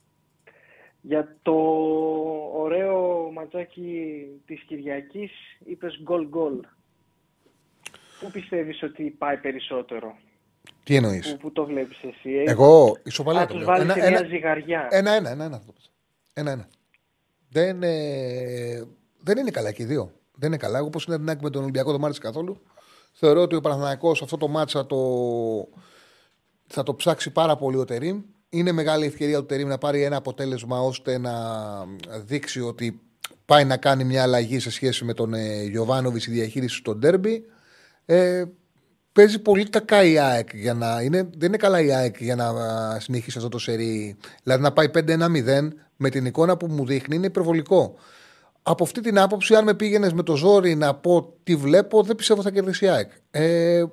Για 1.05 1.37
το 1.43 1.53
ωραίο 2.55 3.31
ματσάκι 3.33 4.12
της 4.47 4.62
Κυριακής 4.62 5.31
είπες 5.65 6.01
γκολ 6.03 6.29
γκολ. 6.29 6.61
Πού 8.20 8.31
πιστεύεις 8.31 8.83
ότι 8.83 9.03
πάει 9.19 9.37
περισσότερο, 9.37 10.16
Τι 10.85 10.95
εννοείς; 10.97 11.31
πού, 11.33 11.37
πού 11.39 11.53
το 11.53 11.65
βλέπεις 11.65 12.03
εσύ. 12.03 12.31
ε; 12.31 12.51
Εγώ 12.51 12.97
ισοπαλία 13.05 13.41
Θα 13.41 13.47
το 13.47 13.53
τους 13.55 13.62
λέω. 13.62 13.70
βάλεις 13.74 13.85
Ένα, 13.85 13.93
σε 14.03 14.09
μια 14.11 14.19
ένα, 14.19 14.29
ζυγαριά. 14.29 14.87
ένα, 14.91 15.11
ένα, 15.12 15.31
ένα, 15.31 15.45
ένα, 15.45 15.57
θα 15.59 15.65
το 15.66 15.73
πες. 15.73 15.91
ένα, 16.35 16.51
ένα. 16.51 16.69
Δεν, 17.49 17.83
ε, 17.83 18.83
δεν 19.20 19.39
είναι 19.39 19.51
καλά 19.51 19.73
και 19.73 19.83
οι 19.83 19.87
δύο. 19.87 20.12
Δεν 20.35 20.49
είναι 20.49 20.57
καλά. 20.57 20.79
Εγώ 20.79 20.87
όπως 20.87 21.05
είναι 21.05 21.16
την 21.16 21.31
άκρη 21.31 21.43
με 21.45 21.51
τον 21.51 21.62
Ολυμπιακό, 21.62 21.91
δεν 21.91 22.01
μ' 22.01 22.05
άρεσε 22.05 22.20
καθόλου. 22.20 22.61
Θεωρώ 23.12 23.41
ότι 23.43 23.55
ο 23.55 23.61
Παναθηναϊκός 23.61 24.23
αυτό 24.23 24.37
το 24.37 24.49
μάτσα 24.49 24.81
θα 24.81 24.87
το, 24.87 24.99
θα 26.66 26.83
το 26.83 26.95
ψάξει 26.95 27.31
πάρα 27.33 27.57
πολύ 27.57 27.77
ο 27.77 27.85
Τερήμ. 27.85 28.23
Είναι 28.55 28.73
μεγάλη 28.73 29.07
ευκαιρία 29.07 29.39
του 29.39 29.47
Τερήμ 29.47 29.69
να 29.69 29.79
πάρει 29.79 30.03
ένα 30.03 30.16
αποτέλεσμα 30.16 30.81
ώστε 30.81 31.19
να 31.19 31.33
δείξει 32.24 32.61
ότι 32.61 33.01
πάει 33.45 33.65
να 33.65 33.77
κάνει 33.77 34.05
μια 34.05 34.23
αλλαγή 34.23 34.59
σε 34.59 34.70
σχέση 34.70 35.05
με 35.05 35.15
τον 35.15 35.35
ε, 35.35 35.62
Γιωβάνοβι 35.62 36.20
στη 36.20 36.31
διαχείριση 36.31 36.77
στο 36.77 36.95
ντέρμπι. 36.95 37.45
Ε, 38.05 38.45
παίζει 39.12 39.39
πολύ 39.39 39.69
κακά 39.69 40.05
η 40.05 40.19
ΑΕΚ 40.19 40.49
για 40.55 40.74
να. 40.74 41.03
Είναι, 41.03 41.23
δεν 41.23 41.49
είναι 41.49 41.57
καλά 41.57 41.81
η 41.81 41.93
ΑΕΚ 41.93 42.16
για 42.20 42.37
να 42.37 42.49
α, 42.49 43.01
συνεχίσει 43.01 43.39
αυτό 43.39 43.49
το 43.49 43.59
σερί. 43.59 44.16
Δηλαδή 44.43 44.62
να 44.62 44.73
πάει 44.73 44.91
5-1-0 44.95 45.69
με 45.97 46.11
την 46.11 46.27
εικόνα 46.27 46.57
που 46.57 46.66
μου 46.66 46.87
δείχνει 46.87 47.16
είναι 47.16 47.27
υπερβολικό. 47.27 47.95
Από 48.62 48.85
αυτή 48.85 49.01
την 49.01 49.19
άποψη, 49.19 49.55
αν 49.55 49.65
με 49.65 49.74
πήγαινες 49.74 50.12
με 50.12 50.23
το 50.23 50.37
ζόρι 50.37 50.74
να 50.74 50.95
πω 50.95 51.35
τι 51.43 51.57
βλέπω, 51.57 52.03
δεν 52.03 52.16
πιστεύω 52.16 52.43
θα 52.43 52.51
κερδίσει 52.51 52.85
η 52.85 52.89
ΑΕΚ. 52.89 53.11
Ε, 53.31 53.85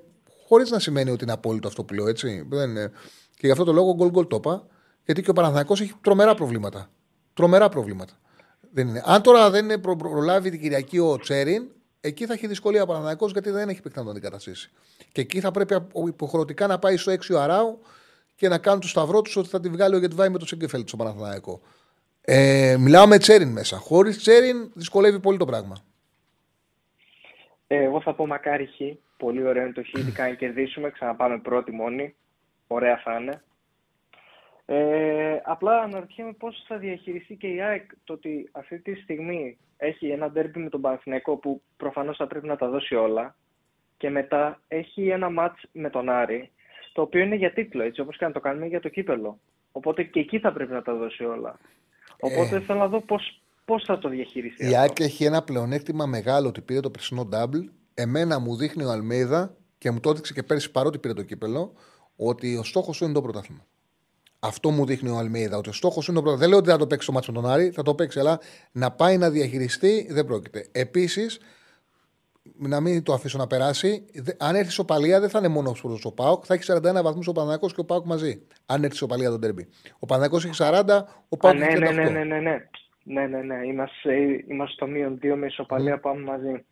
Χωρίς 0.47 0.69
να 0.69 0.79
σημαίνει 0.79 1.09
ότι 1.09 1.23
είναι 1.23 1.33
απόλυτο 1.33 1.67
αυτό 1.67 1.83
που 1.83 1.93
λέω, 1.93 2.07
έτσι. 2.07 2.45
Δεν 2.49 2.69
είναι. 2.69 2.91
Και 3.39 3.45
γι' 3.45 3.51
αυτό 3.51 3.63
το 3.63 3.73
λόγο 3.73 3.93
γκολ 3.93 4.09
γκολ 4.09 4.27
το 4.27 4.35
είπα, 4.35 4.65
γιατί 5.05 5.21
και 5.21 5.29
ο 5.29 5.33
Παναθηναϊκός 5.33 5.81
έχει 5.81 5.93
τρομερά 6.01 6.35
προβλήματα. 6.35 6.89
Τρομερά 7.33 7.69
προβλήματα. 7.69 8.13
Δεν 8.71 8.87
είναι. 8.87 9.01
Αν 9.05 9.21
τώρα 9.21 9.49
δεν 9.49 9.63
είναι 9.63 9.77
προ- 9.77 9.97
προλάβει 9.97 10.49
την 10.49 10.61
Κυριακή 10.61 10.99
ο 10.99 11.17
Τσέριν, 11.17 11.67
εκεί 12.01 12.25
θα 12.25 12.33
έχει 12.33 12.47
δυσκολία 12.47 12.83
ο 12.83 12.85
Παναθηναϊκός 12.85 13.31
γιατί 13.31 13.49
δεν 13.49 13.69
έχει 13.69 13.81
παιχτά 13.81 13.99
να 13.99 14.05
τον 14.05 14.15
αντικαταστήσει. 14.15 14.71
Και 15.11 15.21
εκεί 15.21 15.39
θα 15.39 15.51
πρέπει 15.51 15.77
υποχρεωτικά 16.07 16.67
να 16.67 16.79
πάει 16.79 16.97
στο 16.97 17.11
6 17.11 17.17
ο 17.35 17.39
Αράου 17.39 17.79
και 18.35 18.47
να 18.49 18.57
κάνουν 18.57 18.79
το 18.79 18.87
σταυρό 18.87 19.21
τους 19.21 19.35
ότι 19.35 19.49
θα 19.49 19.59
τη 19.59 19.69
βγάλει 19.69 19.95
ο 19.95 19.97
Γετβάη 19.99 20.29
με 20.29 20.37
το 20.37 20.45
Σέγκεφελτ 20.45 20.87
στο 20.87 20.97
Παναθηναϊκό. 20.97 21.61
Ε, 22.21 22.75
μιλάω 22.79 23.07
με 23.07 23.17
Τσέριν 23.17 23.49
μέσα. 23.49 23.77
Χωρίς 23.77 24.17
Τσέριν 24.17 24.71
δυσκολεύει 24.73 25.19
πολύ 25.19 25.37
το 25.37 25.45
πράγμα. 25.45 25.77
Ε, 27.67 27.83
εγώ 27.83 28.01
θα 28.01 28.13
πω 28.13 28.27
μακάρι 28.27 28.65
χ. 28.65 28.97
Πολύ 29.17 29.43
ωραίο 29.45 29.63
είναι 29.63 29.73
το 29.73 29.81
χ, 29.83 29.99
ειδικά 29.99 30.23
αν 30.23 30.37
κερδίσουμε, 30.37 30.89
ξαναπάμε 30.89 31.39
πρώτη 31.39 31.71
μόνη. 31.71 32.15
Ωραία 32.71 32.97
θα 32.97 33.19
είναι. 33.19 33.41
Ε, 34.65 35.39
απλά 35.43 35.79
αναρωτιέμαι 35.81 36.33
πώς 36.33 36.63
θα 36.67 36.77
διαχειριστεί 36.77 37.35
και 37.35 37.47
η 37.47 37.61
ΑΕΚ 37.61 37.91
το 38.03 38.13
ότι 38.13 38.49
αυτή 38.51 38.79
τη 38.79 38.95
στιγμή 38.95 39.57
έχει 39.77 40.07
ένα 40.07 40.29
ντέρμπι 40.31 40.59
με 40.59 40.69
τον 40.69 40.81
Παναθηναϊκό 40.81 41.37
που 41.37 41.61
προφανώς 41.77 42.17
θα 42.17 42.27
πρέπει 42.27 42.47
να 42.47 42.55
τα 42.55 42.69
δώσει 42.69 42.95
όλα 42.95 43.35
και 43.97 44.09
μετά 44.09 44.61
έχει 44.67 45.07
ένα 45.07 45.29
μάτς 45.29 45.61
με 45.71 45.89
τον 45.89 46.09
Άρη 46.09 46.51
το 46.93 47.01
οποίο 47.01 47.21
είναι 47.21 47.35
για 47.35 47.53
τίτλο 47.53 47.83
έτσι 47.83 48.01
όπως 48.01 48.17
και 48.17 48.25
να 48.25 48.31
το 48.31 48.39
κάνουμε 48.39 48.65
για 48.67 48.79
το 48.79 48.89
κύπελο. 48.89 49.39
Οπότε 49.71 50.03
και 50.03 50.19
εκεί 50.19 50.39
θα 50.39 50.51
πρέπει 50.53 50.71
να 50.71 50.81
τα 50.81 50.95
δώσει 50.95 51.23
όλα. 51.23 51.57
Οπότε 52.19 52.55
Ε. 52.55 52.59
θέλω 52.59 52.79
να 52.79 52.87
δω 52.87 53.01
πώς, 53.01 53.41
πώς 53.65 53.83
θα 53.83 53.99
το 53.99 54.09
διαχειριστεί 54.09 54.63
Η 54.63 54.67
αυτό. 54.67 54.79
ΑΕΚ 54.79 54.99
έχει 54.99 55.23
ένα 55.25 55.43
πλεονέκτημα 55.43 56.05
μεγάλο 56.05 56.47
ότι 56.47 56.61
πήρε 56.61 56.79
το 56.79 56.89
περσινό 56.89 57.29
double. 57.33 57.63
Εμένα 57.93 58.39
μου 58.39 58.55
δείχνει 58.55 58.83
ο 58.83 58.89
Αλμέιδα 58.89 59.55
και 59.77 59.91
μου 59.91 59.99
το 59.99 60.09
έδειξε 60.09 60.33
και 60.33 60.43
πέρσι 60.43 60.71
παρότι 60.71 60.99
πήρε 60.99 61.13
το 61.13 61.23
κύπελο, 61.23 61.73
ότι 62.21 62.57
ο 62.57 62.63
στόχος 62.63 62.95
σου 62.95 63.03
είναι 63.03 63.13
το 63.13 63.21
πρωτάθλημα. 63.21 63.65
Αυτό 64.39 64.69
μου 64.69 64.85
δείχνει 64.85 65.09
ο 65.09 65.17
Αλμέιδα. 65.17 65.57
Ότι 65.57 65.69
ο 65.69 65.73
στόχος 65.73 66.07
είναι 66.07 66.17
το 66.17 66.21
πρωτάθλημα. 66.23 66.39
Δεν 66.39 66.49
λέω 66.49 66.57
ότι 66.57 66.69
θα 66.69 66.77
το 66.77 66.87
παίξει 66.87 67.07
το 67.07 67.13
μάτσο 67.13 67.31
με 67.31 67.41
τον 67.41 67.51
Άρη, 67.51 67.69
θα 67.69 67.83
το 67.83 67.95
παίξει, 67.95 68.19
αλλά 68.19 68.39
να 68.71 68.91
πάει 68.91 69.17
να 69.17 69.29
διαχειριστεί 69.29 70.07
δεν 70.09 70.25
πρόκειται. 70.25 70.67
Επίσης, 70.71 71.39
να 72.57 72.79
μην 72.79 73.03
το 73.03 73.13
αφήσω 73.13 73.37
να 73.37 73.47
περάσει, 73.47 74.05
δε- 74.13 74.33
αν 74.39 74.55
έρθει 74.55 74.71
σοπαλία 74.71 75.19
δεν 75.19 75.29
θα 75.29 75.39
είναι 75.39 75.47
μόνος 75.47 75.81
προ 75.81 75.99
ο 76.03 76.11
Πάοκ, 76.11 76.43
θα 76.47 76.53
έχει 76.53 76.63
41 76.67 77.01
βαθμούς 77.03 77.27
ο 77.27 77.31
Παναγιακό 77.31 77.67
και 77.67 77.79
ο 77.79 77.85
Πάοκ 77.85 78.05
μαζί. 78.05 78.41
Αν 78.65 78.83
έρθει 78.83 78.95
σοπαλία 78.95 79.29
τον 79.29 79.41
τέρμπι. 79.41 79.67
Ο 79.99 80.05
Παναγιακό 80.05 80.37
έχει 80.37 80.49
40, 80.53 81.05
ο 81.29 81.35
Α, 81.35 81.37
Πάοκ 81.37 81.55
ναι, 81.57 81.65
έχει 81.65 81.79
ναι, 81.79 81.89
38. 81.89 81.93
ναι, 81.93 82.09
ναι, 82.09 82.23
ναι, 82.23 82.39
ναι. 82.39 82.67
Ναι, 83.03 83.27
ναι, 83.27 83.41
ναι. 83.41 83.65
Είμαστε, 83.65 84.13
είμαστε 84.47 84.73
στο 84.73 84.87
μείον 84.87 85.17
δύο 85.19 85.35
με 85.35 85.45
ισοπαλία, 85.45 85.99
πάμε 85.99 86.21
μαζί. 86.23 86.65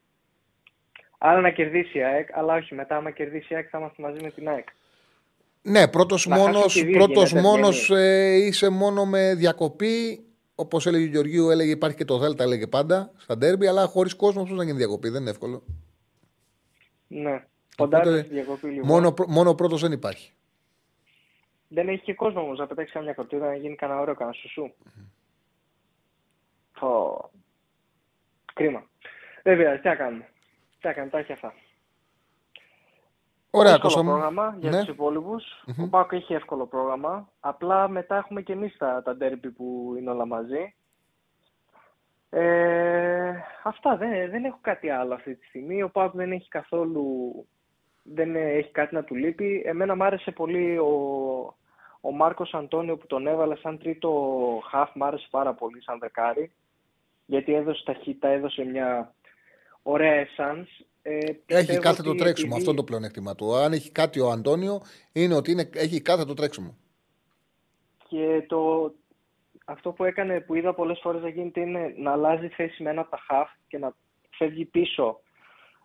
Άρα 1.18 1.42
να 1.42 1.50
κερδίσει 1.50 1.98
η 1.98 2.04
ΑΕΚ, 2.04 2.38
αλλά 2.38 2.54
όχι 2.56 2.76
μετά, 2.76 2.96
άμα 2.96 3.12
κερδίσει 3.12 3.54
η 3.54 3.56
ΑΕΚ 3.56 3.68
θα 3.72 3.78
είμαστε 3.78 4.02
μαζί 4.02 4.24
με 4.24 4.32
την 4.32 4.50
ΑΕΚ. 4.50 4.68
Ναι, 5.70 5.88
πρώτος 5.88 6.26
Να 6.26 6.36
χάσουν 6.36 6.52
μόνος, 6.52 6.74
και 6.74 6.80
οι 6.80 6.84
δύο 6.84 6.98
πρώτος 6.98 7.30
γίνεται, 7.32 7.48
μόνος 7.48 7.90
ε, 7.90 8.36
είσαι 8.36 8.70
μόνο 8.70 9.06
με 9.06 9.36
διακοπή. 9.36 10.22
Όπως 10.56 10.86
έλεγε 10.86 11.04
ο 11.06 11.08
Γεωργίου, 11.08 11.50
έλεγε 11.50 11.72
υπάρχει 11.72 11.98
και 11.98 12.06
το 12.06 12.18
Δέλτα, 12.18 12.44
έλεγε 12.44 12.68
πάντα 12.68 13.12
στα 13.18 13.38
ντέρμπι, 13.38 13.68
αλλά 13.68 13.86
χωρίς 13.86 14.16
κόσμο 14.16 14.44
πώς 14.44 14.52
να 14.52 14.64
γίνει 14.64 14.78
διακοπή. 14.78 15.10
Δεν 15.10 15.22
είναι 15.22 15.30
εύκολο. 15.30 15.64
Ναι. 17.08 17.46
Ποντάρι 17.78 18.08
Οπότε, 18.10 18.24
στη 18.24 18.34
διακοπή 18.34 18.68
λίγο. 18.68 18.86
Μόνο, 18.86 19.12
πρω- 19.12 19.28
μόνο 19.28 19.56
πρώτος 19.56 19.82
δεν 19.82 19.92
υπάρχει. 19.92 20.32
Δεν 21.68 21.88
έχει 21.88 22.02
και 22.04 22.14
κόσμο 22.14 22.42
όμως 22.42 22.58
να 22.58 22.68
πετάξει 22.68 22.94
καμιά 22.94 23.14
κορτίδα 23.14 23.46
να 23.48 23.56
γίνει 23.56 23.76
κανένα 23.76 24.00
ωραίο, 24.00 24.16
κανένα 24.16 24.36
σουσού. 24.42 24.72
Πω. 26.80 27.30
Κρίμα. 28.54 28.90
Δεν 29.44 29.58
πειράζει, 29.58 29.82
τι 29.82 29.88
να 29.88 29.96
κάνουμε. 29.96 30.30
Τι 30.80 30.88
να 30.88 30.94
κάνουμε, 30.94 31.12
τα 31.12 31.18
έχει 31.20 31.32
αυτά. 31.32 31.54
Ωραία, 33.58 33.74
εύκολο 33.74 33.94
Κώστα 33.94 34.04
μου. 34.04 34.10
πρόγραμμα 34.10 34.56
για 34.60 34.70
Ναι. 34.70 34.80
τους 34.80 34.88
υπόλοιπους. 34.88 35.44
Ο 35.84 35.88
Πάκο 35.90 36.16
έχει 36.16 36.34
εύκολο 36.34 36.66
πρόγραμμα. 36.66 37.30
Απλά 37.40 37.88
μετά 37.90 38.16
έχουμε 38.18 38.42
και 38.42 38.54
εμείς 38.54 38.78
τα, 38.78 39.02
τα 39.04 39.16
ντέρμπι 39.16 39.50
που 39.52 39.96
είναι 39.98 40.10
όλα 40.10 40.26
μαζί. 40.26 40.76
Ε, 42.30 43.34
αυτά 43.64 43.98
δεν, 43.98 44.30
δεν 44.30 44.44
έχω 44.46 44.58
κάτι 44.62 44.90
άλλο 44.90 45.14
αυτή 45.14 45.36
τη 45.36 45.46
στιγμή. 45.46 45.84
Ο 45.84 45.90
Πάκο 45.90 46.18
δεν 46.18 46.32
έχει 46.32 46.48
καθόλου 46.50 47.32
δεν 48.04 48.36
έχει 48.36 48.72
κάτι 48.72 48.96
να 48.96 49.04
του 49.04 49.16
λείπει. 49.16 49.64
Εμένα 49.66 49.96
μου 49.96 50.04
άρεσε 50.04 50.32
πολύ 50.32 50.78
ο, 50.78 50.88
ο 52.02 52.12
Μάρκος 52.12 52.54
Αντώνιο 52.54 52.98
που 52.98 53.08
τον 53.08 53.28
έβαλε 53.28 53.56
σαν 53.56 53.78
τρίτο 53.80 54.12
χαφ. 54.70 54.96
Μ' 54.96 55.04
άρεσε 55.04 55.28
πάρα 55.32 55.54
πολύ 55.54 55.82
σαν 55.84 56.00
δεκάρι. 56.00 56.52
Γιατί 57.26 57.54
έδωσε 57.54 57.84
ταχύτητα, 57.86 58.28
έδωσε 58.28 58.64
μια 58.64 59.14
ωραία 59.84 60.14
εσάνς. 60.14 60.70
Ε, 61.10 61.16
Έχει 61.16 61.40
πιστεύω 61.46 61.82
κάθετο 61.82 62.10
ότι 62.10 62.18
τρέξιμο. 62.20 62.48
επειδή- 62.52 62.58
Αυτό 62.60 62.70
είναι 62.70 62.80
το 62.80 62.84
πλεονέκτημα 62.84 63.36
του. 63.36 63.56
Αν 63.56 63.74
έχει 63.74 63.92
κάτι 63.92 64.20
ο 64.20 64.30
Αντώνιο, 64.30 64.82
είναι 65.12 65.36
ότι 65.36 65.52
είναι, 65.52 65.70
έχει 65.74 66.02
κάθετο 66.02 66.34
τρέξιμο. 66.34 66.78
Και 68.08 68.46
το, 68.48 68.92
αυτό 69.66 69.92
που 69.92 70.04
έκανε, 70.04 70.40
που 70.42 70.56
είδα 70.56 70.74
πολλές 70.74 71.00
φορές 71.02 71.22
να 71.22 71.30
γίνεται 71.30 71.60
είναι 71.62 71.94
να 71.98 72.12
αλλάζει 72.12 72.48
θέση 72.48 72.84
με 72.84 72.90
ένα 72.90 73.02
από 73.02 73.10
τα 73.10 73.20
χαφ 73.30 73.48
και 73.68 73.78
να 73.78 73.94
φεύγει 74.38 74.66
πίσω 74.66 75.20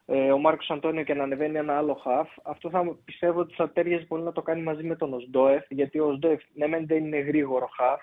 ε, 0.07 0.33
ο 0.33 0.39
Μάρκος 0.39 0.71
Αντώνιο 0.71 1.03
και 1.05 1.15
να 1.15 1.23
ανεβαίνει 1.23 1.57
ένα 1.59 1.77
άλλο 1.77 2.03
χαφ. 2.05 2.27
Αυτό 2.43 2.71
θα 2.71 2.97
πιστεύω 3.05 3.41
ότι 3.41 3.55
θα 3.55 3.71
ταίριαζε 3.71 4.05
πολύ 4.05 4.23
να 4.23 4.33
το 4.33 4.43
κάνει 4.43 4.63
μαζί 4.63 4.83
με 4.85 4.97
τον 4.97 5.15
Οζντόεφ, 5.15 5.65
γιατί 5.69 5.99
ο 5.99 6.07
Οζντόεφ 6.07 6.41
ναι 6.55 6.67
μεν 6.67 6.87
δεν 6.87 7.05
είναι 7.05 7.19
γρήγορο 7.19 7.69
χαφ, 7.81 7.99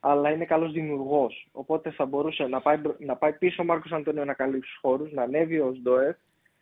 αλλά 0.00 0.30
είναι 0.30 0.44
καλός 0.44 0.72
δημιουργός. 0.72 1.48
Οπότε 1.52 1.90
θα 1.90 2.04
μπορούσε 2.06 2.46
να 2.46 2.60
πάει, 2.60 2.76
μπρο- 2.76 2.98
να 3.00 3.16
πάει 3.16 3.32
πίσω 3.32 3.62
ο 3.62 3.64
Μάρκος 3.64 3.92
Αντώνιο 3.92 4.24
να 4.24 4.34
καλύψει 4.34 4.70
τους 4.70 4.78
χώρους, 4.80 5.12
να 5.12 5.22
ανέβει 5.22 5.60
ο 5.60 5.66
Οζντόεφ 5.66 6.16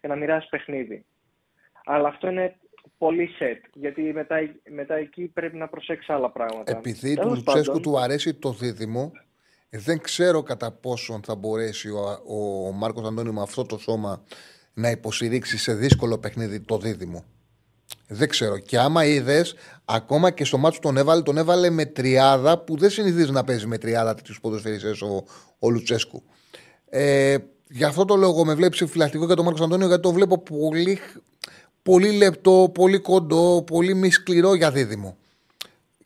και 0.04 0.10
να 0.10 0.16
μοιράσει 0.16 0.48
παιχνίδι. 0.48 1.04
Αλλά 1.84 2.08
αυτό 2.08 2.28
είναι 2.28 2.56
πολύ 2.98 3.28
set, 3.40 3.70
γιατί 3.72 4.02
μετά, 4.02 4.36
μετά 4.70 4.94
εκεί 4.94 5.22
πρέπει 5.22 5.56
να 5.56 5.68
προσέξει 5.68 6.12
άλλα 6.12 6.30
πράγματα. 6.30 6.76
Επειδή 6.76 7.14
του 7.14 7.22
Τέλος 7.22 7.36
Λουτσέσκου 7.36 7.64
πάντων, 7.66 7.82
του 7.82 7.98
αρέσει 7.98 8.34
το 8.34 8.52
δίδυμο, 8.52 9.12
ε, 9.70 9.78
δεν 9.78 9.98
ξέρω 10.00 10.42
κατά 10.42 10.72
πόσον 10.72 11.22
θα 11.22 11.34
μπορέσει 11.34 11.88
ο, 11.88 12.22
ο 12.66 12.72
Μάρκος 12.72 13.06
Αντώνιο 13.06 13.32
με 13.32 13.42
αυτό 13.42 13.64
το 13.64 13.78
σώμα 13.78 14.24
να 14.74 14.90
υποστηρίξει 14.90 15.58
σε 15.58 15.74
δύσκολο 15.74 16.18
παιχνίδι 16.18 16.60
το 16.60 16.78
δίδυμο. 16.78 17.24
Δεν 18.08 18.28
ξέρω. 18.28 18.58
Και 18.58 18.78
άμα 18.78 19.04
είδες, 19.04 19.54
ακόμα 19.84 20.30
και 20.30 20.44
στο 20.44 20.58
μάτσο 20.58 20.80
τον 20.80 20.96
έβαλε, 20.96 21.22
τον 21.22 21.36
έβαλε 21.36 21.70
με 21.70 21.84
τριάδα 21.84 22.58
που 22.58 22.76
δεν 22.76 22.90
συνηθίζει 22.90 23.32
να 23.32 23.44
παίζει 23.44 23.66
με 23.66 23.78
τριάδα 23.78 24.14
τέτοιους 24.14 24.40
ποδοσφαιριστές 24.40 25.02
ο, 25.02 25.24
ο 25.58 25.70
Λουτσέσκου. 25.70 26.22
Ε, 26.88 27.36
Γι' 27.68 27.84
αυτό 27.84 28.04
το 28.04 28.16
λόγο 28.16 28.44
με 28.44 28.54
βλέπεις 28.54 28.84
φυλακτικό 28.90 29.24
για 29.26 29.34
τον 29.34 29.44
Μάρκος 29.44 29.62
Αντώνιο, 29.64 29.86
γιατί 29.86 30.02
το 30.02 30.12
βλέπω 30.12 30.38
πολύ, 30.38 30.98
πολύ 31.82 32.12
λεπτό, 32.12 32.70
πολύ 32.74 32.98
κοντό, 32.98 33.62
πολύ 33.66 33.94
μη 33.94 34.10
σκληρό 34.10 34.54
για 34.54 34.70
δίδυμο. 34.70 35.16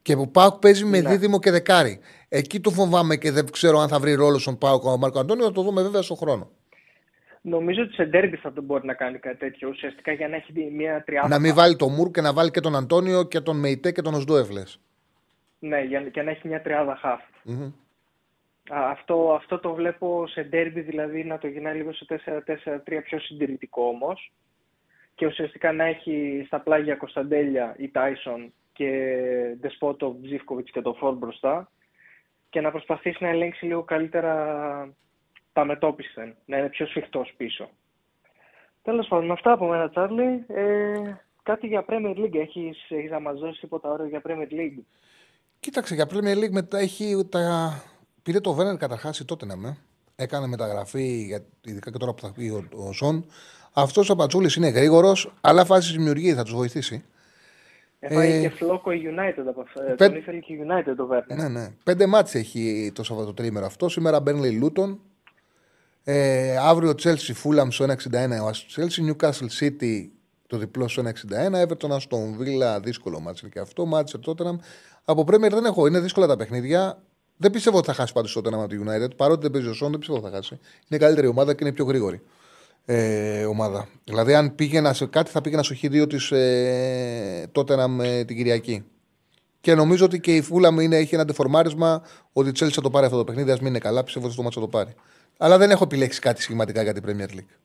Και 0.02 0.16
που 0.16 0.30
Πάουκ 0.30 0.54
παίζει 0.58 0.84
με 0.84 1.00
Ναι. 1.00 1.08
δίδυμο 1.10 1.38
και 1.38 1.50
δεκάρι. 1.50 2.00
Εκεί 2.28 2.60
το 2.60 2.70
φοβάμαι 2.70 3.16
και 3.16 3.30
δεν 3.30 3.50
ξέρω 3.50 3.78
αν 3.78 3.88
θα 3.88 3.98
βρει 3.98 4.14
ρόλο 4.14 4.38
στον 4.38 4.58
Πάουκ 4.58 4.84
ο 4.84 4.96
Μάρκος 4.96 5.20
Αντώνιο, 5.20 5.44
θα 5.44 5.52
το 5.52 5.62
δούμε 5.62 5.82
βέβαια 5.82 6.02
στον 6.02 6.16
χρόνο. 6.16 6.50
Νομίζω 7.40 7.82
ότι 7.82 7.92
σε 7.94 8.04
ντέρμπι 8.04 8.36
θα 8.36 8.52
τον 8.52 8.64
μπορεί 8.64 8.86
να 8.86 8.94
κάνει 8.94 9.18
κάτι 9.18 9.36
τέτοιο 9.36 9.68
ουσιαστικά 9.68 10.12
για 10.12 10.28
να 10.28 10.36
έχει 10.36 10.70
μια 10.76 11.02
τριάδα. 11.06 11.28
Να 11.28 11.38
μην 11.38 11.54
βάλει 11.54 11.76
τον 11.76 11.92
Μουρ 11.92 12.10
και 12.10 12.20
να 12.20 12.32
βάλει 12.32 12.50
και 12.50 12.60
τον 12.60 12.76
Αντώνιο 12.76 13.22
και 13.22 13.40
τον 13.40 13.56
Μεϊτέ 13.58 13.92
και 13.92 14.02
τον 14.02 14.14
Οσντόεφλε. 14.14 14.62
Ναι, 15.58 15.80
για, 15.80 16.00
και 16.00 16.22
να 16.22 16.30
έχει 16.30 16.48
μια 16.48 16.62
τριάδα 16.62 17.00
half. 17.04 17.52
Α, 17.52 17.54
Αυτό, 18.70 19.32
αυτό 19.34 19.58
το 19.58 19.74
βλέπω 19.74 20.26
σε 20.26 20.42
ντέρμπι, 20.42 20.80
δηλαδή 20.80 21.24
να 21.24 21.38
το 21.38 21.46
γυρνάει 21.46 21.76
λίγο 21.76 21.92
σε 21.92 22.06
4-4-3 22.86 23.00
πιο 23.04 23.18
συντηρητικό 23.20 23.82
όμως. 23.82 24.32
Και 25.14 25.26
ουσιαστικά 25.26 25.72
να 25.72 25.84
έχει 25.84 26.42
στα 26.46 26.60
πλάγια 26.60 26.94
Κωνσταντέλια 26.94 27.74
ή 27.78 27.88
Τάισον 27.88 28.52
και 28.72 28.90
Ντεσπότο, 29.60 30.16
Τζίφκοβιτ 30.22 30.68
και 30.72 30.80
το 30.80 30.92
Φόρ 30.92 31.14
μπροστά. 31.14 31.70
Και 32.50 32.60
να 32.60 32.70
προσπαθήσει 32.70 33.22
να 33.22 33.28
ελέγξει 33.28 33.66
λίγο 33.66 33.82
καλύτερα 33.82 34.94
τα 35.52 35.64
μετόπισθεν, 35.64 36.34
να 36.44 36.58
είναι 36.58 36.68
πιο 36.68 36.86
σφιχτός 36.86 37.34
πίσω. 37.36 37.68
Τέλος 38.82 39.08
πάντων, 39.08 39.30
αυτά 39.30 39.52
από 39.52 39.66
μένα, 39.66 39.90
Τσάρλι. 39.90 40.44
Ε, 40.48 41.16
κάτι 41.42 41.66
για 41.66 41.84
Premier 41.88 42.16
League. 42.16 42.34
Έχεις 42.34 42.86
έχεις 42.88 43.10
να 43.10 43.20
μας 43.20 43.38
δώσεις 43.38 43.60
τίποτα 43.60 43.90
ωραίο 43.90 44.06
για 44.06 44.22
Premier 44.24 44.52
League; 44.52 44.82
Κοίταξε, 45.60 45.94
για 45.94 46.08
Premier 46.10 46.44
League 46.44 46.50
μετά 46.50 46.78
έχει 46.78 47.28
τα. 47.30 47.72
Πήρε 48.28 48.40
το 48.40 48.52
Βέρνερ 48.52 48.76
καταρχάς 48.76 49.18
η 49.18 49.24
τότε 49.24 49.46
να 49.46 49.56
με. 49.56 49.76
Έκανε 50.16 50.46
μεταγραφή, 50.46 51.22
για... 51.22 51.44
ειδικά 51.64 51.90
και 51.90 51.98
τώρα 51.98 52.12
που 52.14 52.20
θα 52.22 52.32
πει 52.32 52.48
ο, 52.48 52.68
ο 52.88 52.92
Σον. 52.92 53.24
Αυτός 53.72 54.10
ο 54.10 54.16
Πατσούλης 54.16 54.54
είναι 54.54 54.68
γρήγορος, 54.68 55.34
αλλά 55.40 55.64
φάση 55.64 55.92
δημιουργεί, 55.92 56.34
θα 56.34 56.42
τους 56.42 56.54
βοηθήσει. 56.54 57.04
Έφαγε 57.98 58.34
Ε, 58.36 58.40
και 58.40 58.48
φλόκο 58.50 58.92
η 58.92 59.00
United 59.04 59.44
από 59.48 59.60
αυτό. 59.60 59.80
πέ- 59.80 59.96
Τον 59.98 60.16
ήθελε 60.16 60.38
και 60.38 60.52
η 60.52 60.58
United 60.62 60.92
το 60.96 61.06
Βέρνερ. 61.06 61.38
Ναι, 61.38 61.48
ναι. 61.60 61.70
Πέντε 61.84 62.06
μάτς 62.06 62.34
έχει 62.34 62.92
το 62.94 63.02
Σαββατοτρίμερο 63.02 63.66
αυτό. 63.66 63.88
Σήμερα 63.88 64.20
Μπέρνλι 64.20 64.50
Λούτον. 64.50 65.00
Ε, 66.04 66.56
αύριο 66.56 66.90
Chelsea 67.02 67.32
Fulham 67.44 67.66
στο 67.70 67.84
1,61 67.84 67.94
ο 68.42 68.50
Chelsea. 68.76 69.10
Newcastle 69.10 69.48
City 69.60 70.08
το 70.46 70.56
διπλό 70.56 70.88
στο 70.88 71.02
1,61. 71.02 71.66
Everton 71.66 71.90
Aston 71.90 72.38
Villa 72.40 72.80
δύσκολο 72.82 73.20
μάτς 73.20 73.40
είναι 73.40 73.50
και 73.50 73.60
αυτό. 73.60 73.88
Manchester 73.92 74.30
Tottenham. 74.30 74.56
Από 75.04 75.22
Premier 75.22 75.50
δεν 75.50 75.64
έχω. 75.64 75.86
Είναι 75.86 76.00
δύσκολα 76.00 76.26
τα 76.26 76.36
παιχνίδια. 76.36 77.02
Δεν 77.38 77.50
πιστεύω 77.50 77.76
ότι 77.78 77.86
θα 77.86 77.92
χάσει 77.94 78.12
πάντως 78.12 78.32
το 78.32 78.40
Tottenham 78.40 78.52
από 78.52 78.68
τη 78.68 78.78
United. 78.86 79.16
Παρότι 79.16 79.40
δεν 79.42 79.50
παίζει 79.50 79.68
ο 79.68 79.72
Σον, 79.72 79.90
δεν 79.90 79.98
πιστεύω 79.98 80.20
ότι 80.20 80.28
θα 80.30 80.36
χάσει. 80.36 80.58
Είναι 80.88 81.00
καλύτερη 81.00 81.26
ομάδα 81.26 81.54
και 81.54 81.64
είναι 81.64 81.72
πιο 81.72 81.84
γρήγορη 81.84 82.22
ε, 82.84 83.44
ομάδα. 83.44 83.88
Δηλαδή, 84.04 84.34
αν 84.34 84.54
πήγαινα 84.54 84.92
σε 84.92 85.06
κάτι, 85.06 85.30
θα 85.30 85.40
πήγαινα 85.40 85.62
στο 85.62 85.74
χ2 85.82 86.08
της 86.08 86.30
ε, 86.30 87.50
Tottenham 87.54 87.98
ε, 88.00 88.24
την 88.24 88.36
Κυριακή. 88.36 88.84
Και 89.60 89.74
νομίζω 89.74 90.04
ότι 90.04 90.20
και 90.20 90.36
η 90.36 90.42
Φούλα 90.42 90.70
μου 90.70 90.80
είναι, 90.80 90.96
έχει 90.96 91.14
ένα 91.14 91.22
αντεφορμάρισμα 91.22 92.02
ότι 92.32 92.48
η 92.48 92.52
Chelsea 92.58 92.70
θα 92.72 92.80
το 92.80 92.90
πάρει 92.90 93.04
αυτό 93.06 93.18
το 93.18 93.24
παιχνίδι. 93.24 93.50
Α 93.50 93.56
μην 93.58 93.66
είναι 93.66 93.78
καλά, 93.78 94.04
πιστεύω 94.04 94.26
ότι 94.26 94.36
το 94.36 94.42
μάτσο 94.42 94.60
θα 94.60 94.66
το 94.66 94.78
πάρει. 94.78 94.94
Αλλά 95.36 95.58
δεν 95.58 95.70
έχω 95.70 95.84
επιλέξει 95.84 96.20
κάτι 96.20 96.42
σχηματικά 96.42 96.82
για 96.82 96.92
την 96.92 97.02
Premier 97.06 97.34
League. 97.36 97.56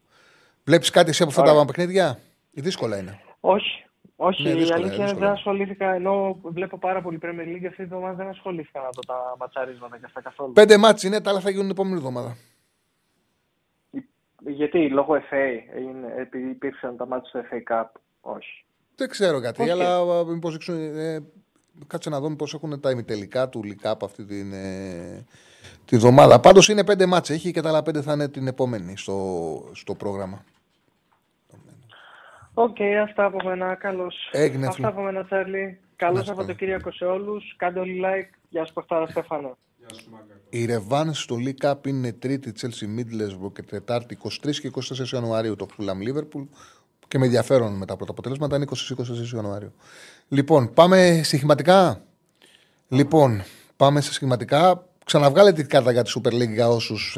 Βλέπεις 0.64 0.90
κάτι 0.90 1.10
εσύ 1.10 1.22
από 1.22 1.32
αυτά 1.32 1.44
Ωραία. 1.44 1.56
τα 1.56 1.66
παιχνίδια, 1.66 2.20
δύσκολα 2.52 2.98
είναι; 2.98 3.20
Όχι. 3.40 3.86
Όχι, 4.16 4.44
Ναι, 4.44 4.50
η 4.50 4.54
δύσκολα, 4.54 4.76
αλήθεια 4.76 4.96
είναι 4.96 5.04
δύσκολα. 5.06 5.26
δεν 5.26 5.36
ασχολήθηκα. 5.36 5.94
Ενώ 5.94 6.40
βλέπω 6.44 6.78
πάρα 6.78 7.02
πολύ 7.02 7.20
Premier 7.22 7.26
League 7.56 7.66
αυτή 7.66 7.76
τη 7.76 7.84
εβδομάδα 7.84 8.14
δεν 8.14 8.28
ασχολήθηκα 8.28 8.80
να 8.80 8.90
δω 8.94 9.02
τα 9.02 9.36
ματσαρίσματα 9.40 9.98
και 9.98 10.06
αυτά 10.06 10.22
καθόλου. 10.22 10.52
Πέντε 10.54 10.78
ματς 10.78 11.04
είναι, 11.04 11.22
τα 11.22 11.30
άλλα 11.30 11.40
θα 11.40 11.50
γίνουν 11.50 11.64
την 11.66 11.72
επόμενη 11.72 11.96
εβδομάδα. 11.96 12.38
Γιατί, 14.46 14.90
λόγω 14.90 15.16
FA, 15.16 15.78
είναι, 15.82 16.14
επειδή 16.18 16.50
υπήρξαν 16.50 16.98
τα 16.98 17.08
ματς 17.08 17.30
στο 17.30 17.40
FA 17.52 17.74
Cup. 17.82 17.88
Όχι. 18.22 18.66
Δεν 18.96 19.10
ξέρω 19.10 19.40
γιατί, 19.40 19.62
Οκ. 19.62 19.70
αλλά 19.70 20.26
μήπως 20.26 20.52
δείξουν. 20.52 20.76
Ε, 20.98 21.20
κάτσε 21.88 22.10
να 22.10 22.20
δούμε 22.20 22.36
πώς 22.36 22.54
έχουν 22.54 22.80
τα 22.80 22.92
ημιτελικά 22.92 23.50
του 23.50 23.62
League 23.64 23.92
Cup 23.92 23.96
αυτή 24.04 24.26
την, 24.26 24.54
ε, 24.54 25.26
τη 25.86 25.98
βδομάδα. 25.98 26.40
Πάντως 26.40 26.70
είναι 26.70 26.84
πέντε 26.84 27.06
ματς 27.06 27.30
έχει 27.30 27.52
και 27.52 27.62
τα 27.62 27.70
άλλα 27.70 27.84
πέντε 27.84 28.02
θα 28.02 28.14
είναι 28.14 28.30
την 28.30 28.48
επόμενη 28.48 28.98
στο, 28.98 29.70
στο 29.74 29.96
πρόγραμμα. 29.96 30.44
Οκ, 32.54 32.78
αυτά 33.04 33.26
από 33.26 33.38
μένα. 33.48 33.76
Καλώς. 33.76 34.16
Έγινε, 34.32 34.66
Αυτά 34.66 34.76
φίλε. 34.76 34.88
από 34.88 35.02
μένα, 35.02 35.24
Τσάρλι. 35.26 35.80
Καλό 35.96 36.14
Να 36.14 36.20
σε 36.20 36.26
Σαββατοκύριακο 36.26 36.92
σε 36.92 37.06
όλους. 37.06 37.42
Κάντε 37.58 37.80
όλοι 37.80 38.02
like. 38.06 38.30
Γεια 38.50 38.66
σου, 38.66 38.74
Παχτάρα 38.74 39.08
Στέφανο. 39.08 39.58
Η 40.50 40.66
ρεβάνς 40.66 41.14
στο 41.14 41.36
League 41.46 41.68
Cup 41.72 41.88
είναι 41.88 42.12
τρίτη 42.12 42.52
Chelsea 42.62 43.00
Middlesbrough 43.00 43.54
και 43.54 43.62
τετάρτη 43.62 44.18
23 44.24 44.30
και 44.62 44.72
24 44.74 45.08
Ιανουαρίου 45.14 45.56
το 45.56 45.68
Fulham 45.78 46.08
Liverpool 46.08 46.48
και 47.08 47.18
με 47.18 47.26
ενδιαφέρον 47.26 47.78
με 47.78 47.86
τα 47.86 47.96
πρώτα 47.96 48.12
αποτελέσματα 48.12 48.56
είναι 48.56 48.66
20-24 48.70 49.34
Ιανουαρίου. 49.36 49.74
Λοιπόν, 50.28 50.74
πάμε 50.74 51.22
στοιχηματικά. 51.24 52.04
Λοιπόν, 52.88 53.44
πάμε 53.78 54.02
στοιχηματικά. 54.02 54.88
Ξαναβγάλετε 55.06 55.62
την 55.62 55.70
κάρτα 55.70 55.92
για 55.92 56.04
τη 56.04 56.12
Super 56.16 56.34
League 56.34 56.54
για 56.54 56.68
όσους 56.68 57.18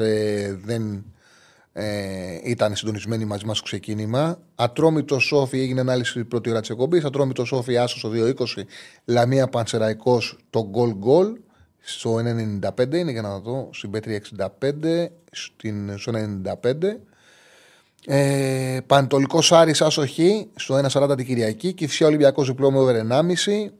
δεν 0.51 1.05
ε, 1.77 2.39
ήταν 2.43 2.75
συντονισμένοι 2.75 3.25
μαζί 3.25 3.45
μας 3.45 3.57
στο 3.57 3.65
ξεκίνημα. 3.65 4.39
Ατρόμητο 4.55 5.19
Σόφι 5.19 5.59
έγινε 5.59 5.79
ανάλυση 5.79 6.23
πρώτη 6.23 6.49
ώρα 6.49 6.59
της 6.59 6.69
εκπομπής. 6.69 7.03
Ατρόμητο 7.03 7.45
Σόφι 7.45 7.77
Άσος 7.77 7.99
στο 7.99 8.09
2-20. 8.09 8.63
Λαμία 9.05 9.47
Πανσεραϊκός 9.47 10.37
το 10.49 10.67
γκολ 10.69 10.93
γκολ. 10.93 11.37
Στο 11.79 12.15
1,95 12.15 12.93
είναι 12.97 13.11
για 13.11 13.21
να 13.21 13.39
δω. 13.39 13.69
Στην 13.73 13.89
Πέτρια 13.89 14.21
65. 14.37 15.11
Στην, 15.31 15.97
στο 15.97 16.11
1,95. 16.15 16.99
Ε, 18.05 18.77
Πανετολικός 18.85 19.51
Άρης 19.51 19.81
Άσοχη 19.81 20.47
στο 20.55 20.75
1,40 20.89 21.13
την 21.17 21.25
Κυριακή. 21.25 21.73
Κυφσιά 21.73 22.07
Ολυμπιακός 22.07 22.47
διπλό 22.47 22.71
με 22.71 22.77
over 22.79 22.95
1,5. 22.95 23.71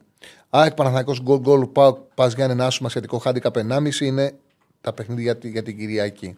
ΑΕΚ 0.50 0.74
Παναθανικό 0.74 1.14
γκολ 1.22 1.38
γκολ. 1.38 1.68
Πας 2.14 2.34
Γιάννη 2.34 2.62
Άσου 2.62 2.88
σχετικό 2.88 3.18
χάντικα 3.18 3.50
1,5 3.54 4.00
είναι 4.00 4.34
τα 4.80 4.92
παιχνίδια 4.92 5.22
για, 5.24 5.36
τη- 5.36 5.48
για 5.50 5.62
την 5.62 5.78
Κυριακή. 5.78 6.36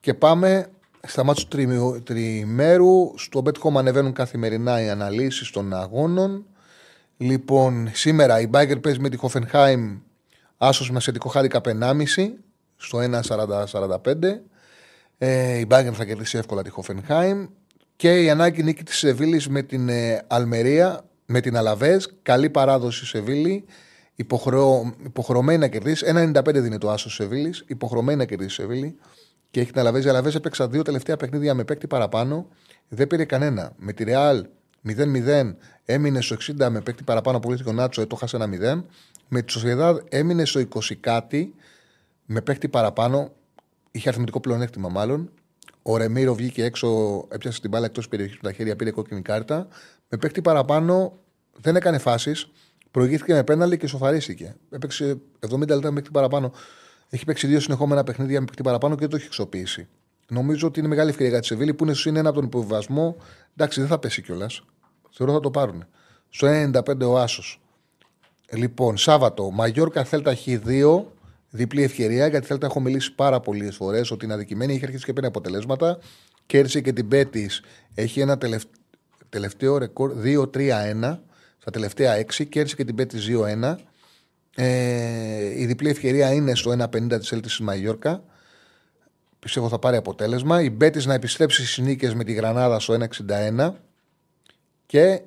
Και 0.00 0.14
πάμε 0.14 0.70
στα 1.06 1.24
μάτια 1.24 1.42
του 1.42 1.48
τριμη- 1.48 2.00
τριημέρου. 2.04 3.12
Στο 3.18 3.42
Bet.com 3.44 3.74
ανεβαίνουν 3.76 4.12
καθημερινά 4.12 4.82
οι 4.82 4.88
αναλύσεις 4.88 5.50
των 5.50 5.74
αγώνων. 5.74 6.46
Λοιπόν, 7.16 7.90
σήμερα 7.92 8.40
η 8.40 8.48
Bayern 8.52 8.82
παίζει 8.82 8.98
με 9.00 9.08
τη 9.08 9.16
Hoffenheim 9.22 9.98
άσος 10.56 10.90
με 10.90 11.00
σχετικό 11.00 11.28
χάντικα 11.28 11.60
1,5 11.60 12.38
στο 12.76 12.98
1,40-45. 12.98 14.42
Ε, 15.18 15.58
η 15.58 15.66
Bayern 15.70 15.90
θα 15.92 16.04
κερδίσει 16.04 16.38
εύκολα 16.38 16.62
τη 16.62 16.70
Hoffenheim. 16.76 17.48
Και 17.96 18.22
η 18.22 18.30
ανάγκη 18.30 18.62
νίκη 18.62 18.82
της 18.82 18.96
Σεβίλης 18.98 19.48
με 19.48 19.62
την 19.62 19.88
ε, 19.88 20.22
Αλμερία, 20.26 21.04
με 21.26 21.40
την 21.40 21.56
Αλαβές. 21.56 22.14
Καλή 22.22 22.50
παράδοση 22.50 23.06
Σεβίλη. 23.06 23.64
Υποχρεω, 24.14 24.94
υποχρεωμένη 25.04 25.58
να 25.58 25.68
κερδίσει. 25.68 26.06
1,95 26.08 26.60
δίνει 26.60 26.78
το 26.78 26.90
άσος 26.90 27.14
Σεβίλης. 27.14 27.64
Υποχρεωμένη 27.66 28.18
να 28.18 28.24
κερδίσει 28.24 28.50
η 28.50 28.64
Σεβίλη. 28.64 28.96
Και 29.52 29.60
έχει 29.60 29.70
την 29.70 29.80
Αλαβέ. 29.80 30.02
Η 30.02 30.08
Αλαβές 30.08 30.34
έπαιξα 30.34 30.68
δύο 30.68 30.82
τελευταία 30.82 31.16
παιχνίδια 31.16 31.54
με 31.54 31.64
παίκτη 31.64 31.86
παραπάνω. 31.86 32.48
Δεν 32.88 33.06
πήρε 33.06 33.24
κανένα. 33.24 33.72
Με 33.76 33.92
τη 33.92 34.04
Ρεάλ 34.04 34.46
0-0 34.88 35.54
έμεινε 35.84 36.20
στο 36.20 36.36
60 36.60 36.68
με 36.70 36.80
παίκτη 36.80 37.02
παραπάνω 37.02 37.40
που 37.40 37.50
λύθηκε 37.50 37.68
ο 37.68 37.72
Νάτσο, 37.72 38.00
ε, 38.00 38.06
το 38.06 38.16
χάσε 38.16 38.36
ένα 38.36 38.78
0. 38.78 38.84
Με 39.28 39.42
τη 39.42 39.52
Σοσιαδάδ 39.52 39.98
έμεινε 40.08 40.44
στο 40.44 40.60
20 40.60 40.94
κάτι 41.00 41.54
με 42.26 42.40
παίκτη 42.40 42.68
παραπάνω. 42.68 43.32
Είχε 43.90 44.08
αριθμητικό 44.08 44.40
πλεονέκτημα 44.40 44.88
μάλλον. 44.88 45.30
Ο 45.82 45.96
Ρεμίρο 45.96 46.34
βγήκε 46.34 46.64
έξω, 46.64 46.88
έπιασε 47.28 47.60
την 47.60 47.70
μπάλα 47.70 47.86
εκτός 47.86 48.08
περιοχής 48.08 48.38
με 48.42 48.48
τα 48.48 48.54
χέρια, 48.54 48.76
πήρε 48.76 48.90
κόκκινη 48.90 49.22
κάρτα. 49.22 49.68
Με 50.08 50.18
παίκτη 50.18 50.42
παραπάνω 50.42 51.18
δεν 51.60 51.76
έκανε 51.76 51.98
φάσεις. 51.98 52.50
Προηγήθηκε 52.90 53.32
με 53.32 53.44
πέναλι 53.44 53.76
και 53.76 53.86
σοφαρίστηκε. 53.86 54.56
Έπαιξε 54.70 55.20
70 55.50 55.58
λεπτά 55.58 55.76
με 55.76 55.92
παίκτη 55.92 56.10
παραπάνω. 56.10 56.52
Έχει 57.14 57.24
παίξει 57.24 57.46
δύο 57.46 57.60
συνεχόμενα 57.60 58.04
παιχνίδια 58.04 58.40
με 58.40 58.46
παίκτη 58.46 58.62
παραπάνω 58.62 58.94
και 58.94 59.00
δεν 59.00 59.10
το 59.10 59.16
έχει 59.16 59.26
εξοπλίσει. 59.26 59.88
Νομίζω 60.28 60.66
ότι 60.66 60.78
είναι 60.78 60.88
μεγάλη 60.88 61.10
ευκαιρία 61.10 61.30
για 61.30 61.40
τη 61.40 61.46
Σεβίλη 61.46 61.74
που 61.74 61.84
είναι 61.84 61.94
συν 61.94 62.16
ένα 62.16 62.28
από 62.28 62.38
τον 62.38 62.46
υποβιβασμό. 62.46 63.16
Εντάξει, 63.56 63.80
δεν 63.80 63.88
θα 63.88 63.98
πέσει 63.98 64.22
κιόλας. 64.22 64.62
Θεωρώ 65.10 65.32
θα 65.32 65.40
το 65.40 65.50
πάρουν. 65.50 65.84
Στο 66.28 66.46
95 66.46 67.06
ο 67.06 67.18
Άσος. 67.18 67.60
Λοιπόν, 68.52 68.96
Σάββατο, 68.96 69.50
Μαγιόρκα 69.50 70.04
Θέλτα 70.04 70.36
Χ2, 70.44 71.02
διπλή 71.50 71.82
ευκαιρία, 71.82 72.26
γιατί 72.26 72.46
Θέλτα 72.46 72.66
έχω 72.66 72.80
μιλήσει 72.80 73.14
πάρα 73.14 73.40
πολλές 73.40 73.76
φορές 73.76 74.10
ότι 74.10 74.24
είναι 74.24 74.34
αδικημένη, 74.34 74.74
έχει 74.74 74.84
αρχίσει 74.84 75.04
και 75.04 75.12
παίρνει 75.12 75.28
αποτελέσματα. 75.28 75.98
Κέρδισε 76.46 76.80
και 76.80 76.92
την 76.92 77.08
Πέτης, 77.08 77.62
έχει 77.94 78.20
ένα 78.20 78.38
τελευ... 78.38 78.62
τελευταίο 79.28 79.78
ρεκόρ 79.78 80.14
2-3-1 80.24 81.18
στα 81.58 81.70
τελευταία 81.70 82.24
6, 82.38 82.46
κέρδισε 82.48 82.76
και 82.76 82.84
την 82.84 82.94
Πέτης 82.94 83.28
2-1. 83.62 83.74
Ε, 84.54 85.60
η 85.60 85.66
διπλή 85.66 85.88
ευκαιρία 85.88 86.32
είναι 86.32 86.54
στο 86.54 86.70
1-50 86.70 87.18
της 87.18 87.32
Έλτης 87.32 87.56
τη 87.56 87.62
Μαγιόρκα. 87.62 88.24
Πιστεύω 89.38 89.68
θα 89.68 89.78
πάρει 89.78 89.96
αποτέλεσμα. 89.96 90.62
Η 90.62 90.70
Μπέτης 90.70 91.06
να 91.06 91.14
επιστρέψει 91.14 91.66
στις 91.66 91.84
νίκες 91.84 92.14
με 92.14 92.24
τη 92.24 92.32
Γρανάδα 92.32 92.80
στο 92.80 92.94
1-61. 92.94 93.72
Και 94.86 95.20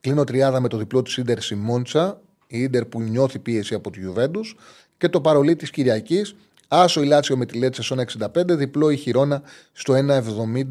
κλείνω 0.00 0.24
τριάδα 0.24 0.60
με 0.60 0.68
το 0.68 0.76
διπλό 0.76 1.02
της 1.02 1.16
Ιντερ 1.16 1.40
στη 1.42 1.54
Μόντσα. 1.54 2.20
Η 2.46 2.58
Ιντερ 2.62 2.84
που 2.84 3.00
νιώθει 3.00 3.38
πίεση 3.38 3.74
από 3.74 3.90
τη 3.90 4.00
Γιουβέντους. 4.00 4.56
Και 4.96 5.08
το 5.08 5.20
παρολί 5.20 5.56
της 5.56 5.70
Κυριακής. 5.70 6.34
Άσο 6.68 7.02
η 7.02 7.06
Λάτσιο 7.06 7.36
με 7.36 7.46
τη 7.46 7.58
Λέτσε 7.58 7.82
στο 7.82 7.96
1,65. 7.96 8.56
Διπλό 8.56 8.90
η 8.90 8.96
Χιρόνα 8.96 9.42
στο 9.72 9.94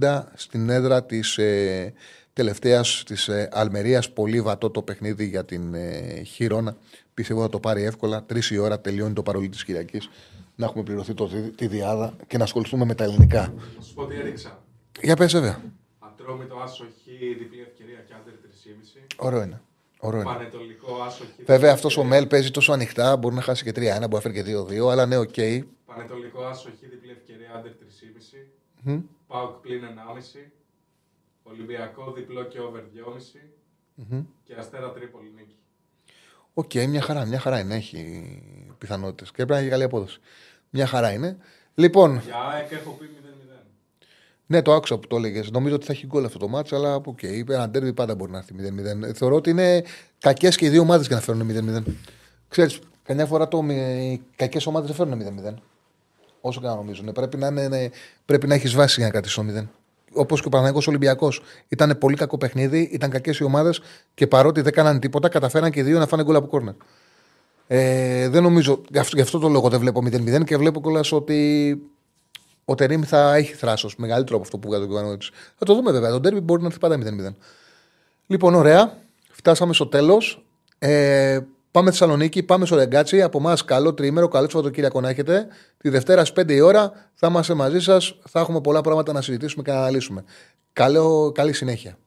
1,70 0.02 0.24
στην 0.34 0.70
έδρα 0.70 1.04
της 1.04 1.38
ε, 1.38 1.94
τελευταίας 2.34 3.04
της 3.06 3.28
ε, 3.28 3.50
Αλμερίας. 3.52 4.12
Πολύ 4.12 4.42
βατό 4.42 4.70
το 4.70 4.82
παιχνίδι 4.82 5.26
για 5.26 5.46
την 5.46 5.74
ε, 5.74 6.22
Χιρόνα. 6.24 6.78
Πιστεύω 7.20 7.42
θα 7.42 7.50
το 7.50 7.60
πάρει 7.60 7.84
εύκολα. 7.84 8.24
Τρεις 8.24 8.50
η 8.50 8.58
ώρα 8.58 8.80
τελειώνει 8.80 9.14
το 9.14 9.24
παρολί 9.24 9.50
της 9.50 9.64
Κυριακής. 9.64 10.10
Να 10.56 10.66
έχουμε 10.66 10.84
πληρωθεί 10.84 11.14
το, 11.14 11.30
τη 11.56 11.68
διάδα 11.68 12.14
και 12.28 12.38
να 12.38 12.44
ασχοληθούμε 12.44 12.86
με 12.86 12.96
τα 12.96 13.04
ελληνικά. 13.04 13.54
Να 13.78 13.82
σου 13.82 13.94
πω 13.94 14.06
τι 14.06 14.16
έριξα. 14.16 14.64
Για 15.02 15.16
πες 15.16 15.34
βέβαια. 15.34 15.62
Ατρόμητο 16.00 16.56
άσο 16.56 16.84
χ, 16.84 17.06
διπλή 17.38 17.62
ευκαιρία 17.62 18.00
και 18.08 18.14
άντερ 18.14 18.34
3,5. 18.34 19.02
Ωραίο 19.18 19.42
είναι. 19.42 19.62
Ωραίο 20.00 20.22
είναι. 20.22 20.30
Πανετολικό 20.30 21.02
άσο 21.02 21.24
χ. 21.24 21.28
Βέβαια 21.38 21.56
διπλή 21.56 21.70
αυτός 21.70 21.98
ο 21.98 22.02
ευκαιρία. 22.02 22.20
Μέλ 22.20 22.30
παίζει 22.30 22.52
τόσο 22.52 22.72
ανοιχτά. 22.72 23.18
Μπορεί 23.18 23.36
να 23.36 23.42
χάσει 23.42 23.64
και 23.64 23.72
3-1, 23.72 23.74
μπορεί 23.74 23.94
να 24.10 24.20
φέρει 24.20 24.34
και 24.34 24.44
2-2. 24.44 24.90
Αλλά 24.92 25.06
ναι, 25.06 25.18
οκ. 25.18 25.40
Παναιτωλικό 25.86 26.44
άσο 26.44 26.70
χ, 26.70 26.90
διπλή 26.90 27.12
ευκαιρία 27.12 27.54
under 27.56 27.72
3,5. 27.72 27.76
Μμμ. 28.82 29.02
ΠΑΟΚ 29.28 29.56
πλην 29.56 29.82
1,5. 29.84 30.52
Ολυμπιακό 31.44 32.12
διπλό 32.12 32.44
και 32.44 32.60
over 32.60 32.80
2,5. 32.80 33.40
Μμμ. 33.96 34.26
Και 34.44 34.54
αστέρα 34.54 34.92
τρίπολη 34.92 35.32
νίκη. 35.36 35.58
Οκ, 36.60 36.74
μια 36.74 37.02
χαρά, 37.02 37.26
μια 37.26 37.40
χαρά 37.40 37.60
είναι. 37.60 37.76
Έχει 37.76 38.24
πιθανότητες. 38.78 39.28
Και 39.28 39.36
πρέπει 39.36 39.52
να 39.52 39.58
έχει 39.58 39.70
καλή 39.70 39.84
απόδοση. 39.84 40.20
Μια 40.70 40.86
χαρά 40.86 41.12
είναι. 41.12 41.38
Λοιπόν, 41.76 42.22
Για 42.26 42.36
ΑΕΚ 42.54 42.72
έχω 42.72 42.92
πει 42.92 43.06
0-0. 43.06 43.66
ναι, 44.46 44.62
το 44.62 44.74
άκουσα 44.74 44.98
που 44.98 45.08
το 45.08 45.16
έλεγες. 45.16 45.52
Νομίζω 45.52 45.76
ότι 45.76 45.86
θα 45.86 45.92
έχει 45.92 46.06
γκολ 46.06 46.26
αυτό 46.26 46.38
το 46.40 46.48
ματς, 46.48 46.76
αλλά 46.76 46.96
OK. 46.96 47.04
Okay, 47.06 47.50
ένα 47.50 47.70
ντέρμπι 47.70 47.94
πάντα 47.94 48.16
μπορεί 48.16 48.32
να 48.32 48.38
έρθει 48.38 48.54
0-0. 49.10 49.14
Θεωρώ 49.14 49.36
ότι 49.36 49.50
είναι 49.50 49.84
κακές 50.20 50.56
και 50.56 50.66
οι 50.66 50.70
δύο 50.70 50.82
ομάδες 50.82 51.08
για 51.08 51.16
να 51.16 51.22
φέρουν 51.22 51.42
0-0. 51.42 51.84
Ξέρεις, 52.48 52.80
καμιά 53.04 53.26
φορά 53.26 53.48
το, 53.48 53.66
οι 53.70 54.22
κακές 54.36 54.66
ομάδες 54.66 54.96
δεν 54.96 55.08
φέρνουν 55.08 55.44
0-0. 55.46 55.54
Όσο 56.42 56.60
και 56.60 56.68
να 56.68 56.76
νομίζουν. 56.76 57.12
Πρέπει 57.12 57.38
να, 57.38 57.48
είναι, 57.48 57.68
ναι, 57.68 57.90
πρέπει 58.26 58.48
να 58.48 58.54
έχεις 58.54 58.74
βάση 58.74 58.96
για 58.96 59.06
να 59.06 59.12
κρατήσεις 59.12 59.36
το 59.36 59.46
0. 59.60 59.68
Όπως 60.14 60.42
και 60.42 60.48
ο 60.48 60.50
Παναγικό 60.50 60.82
Ολυμπιακός. 60.88 61.42
Ήταν 61.68 61.98
πολύ 61.98 62.16
κακό 62.16 62.38
παιχνίδι, 62.38 62.90
ήταν 62.92 63.10
κακές 63.10 63.38
οι 63.38 63.44
ομάδες 63.44 63.82
και 64.14 64.28
παρότι 64.28 64.62
δεν 64.62 64.74
κάνανε 64.74 65.00
τίποτα, 65.00 65.30
καταφέραν 65.30 65.72
και 65.72 65.80
οι 65.80 65.84
δύο 65.84 66.00
να 66.00 66.08
φάνε 66.08 66.24
γκολ 66.24 66.36
από 66.36 66.48
κόρνερ. 66.48 66.74
Ε, 67.68 68.30
δεν 68.30 68.44
νομίζω, 68.44 68.82
γι' 68.90 68.98
αυτό, 68.98 69.16
γι' 69.16 69.22
αυτό 69.22 69.40
το 69.40 69.48
λόγο 69.48 69.70
δεν 69.70 69.80
βλέπω 69.80 70.02
0-0 70.06 70.44
και 70.44 70.58
βλέπω 70.58 70.82
κιόλας 70.82 71.12
ότι 71.12 71.82
ο 72.66 72.76
Τερήμ 72.76 73.02
θα 73.02 73.36
έχει 73.36 73.54
θράσος 73.54 73.96
μεγαλύτερο 73.96 74.36
από 74.36 74.46
αυτό 74.46 74.58
που 74.58 74.68
βγάζει 74.68 74.84
ο 74.84 74.86
Γιωβάνοβιτς. 74.86 75.32
Θα 75.58 75.66
το 75.66 75.74
δούμε 75.74 75.92
βέβαια. 75.92 76.12
Το 76.12 76.20
Ντέρμπι 76.20 76.40
μπορεί 76.40 76.62
να 76.62 76.68
έρθει 76.68 76.80
πάντα 76.80 76.98
0-0. 76.98 77.36
Λοιπόν, 78.28 78.54
ωραία. 78.54 78.98
Φτάσαμε 79.30 79.74
στο 79.74 79.88
τέλος. 79.88 80.46
Ε, 80.80 81.40
πάμε 81.72 81.90
Θεσσαλονίκη, 81.90 82.44
πάμε 82.44 82.66
στο 82.66 82.76
Ρεγκάτσι. 82.76 83.22
Από 83.22 83.38
εμάς, 83.38 83.66
καλό 83.66 83.94
τριήμερο, 83.94 84.28
καλό 84.28 84.50
Σαββατοκύριακο 84.50 85.02
να 85.02 85.10
έχετε. 85.10 85.48
Τη 85.78 85.90
Δευτέρα 85.90 86.26
στις 86.26 86.44
5 86.46 86.54
η 86.54 86.60
ώρα 86.60 86.92
θα 87.14 87.28
είμαστε 87.28 87.54
μαζί 87.54 87.80
σας. 87.80 88.20
Θα 88.30 88.40
έχουμε 88.40 88.62
πολλά 88.62 88.82
πράγματα 88.82 89.14
να 89.14 89.22
συζητήσουμε 89.22 89.64
και 89.64 89.72
να 89.72 89.78
αναλύσουμε. 89.78 90.24
Καλό, 90.74 91.32
καλή 91.32 91.54
συνέχεια. 91.54 91.98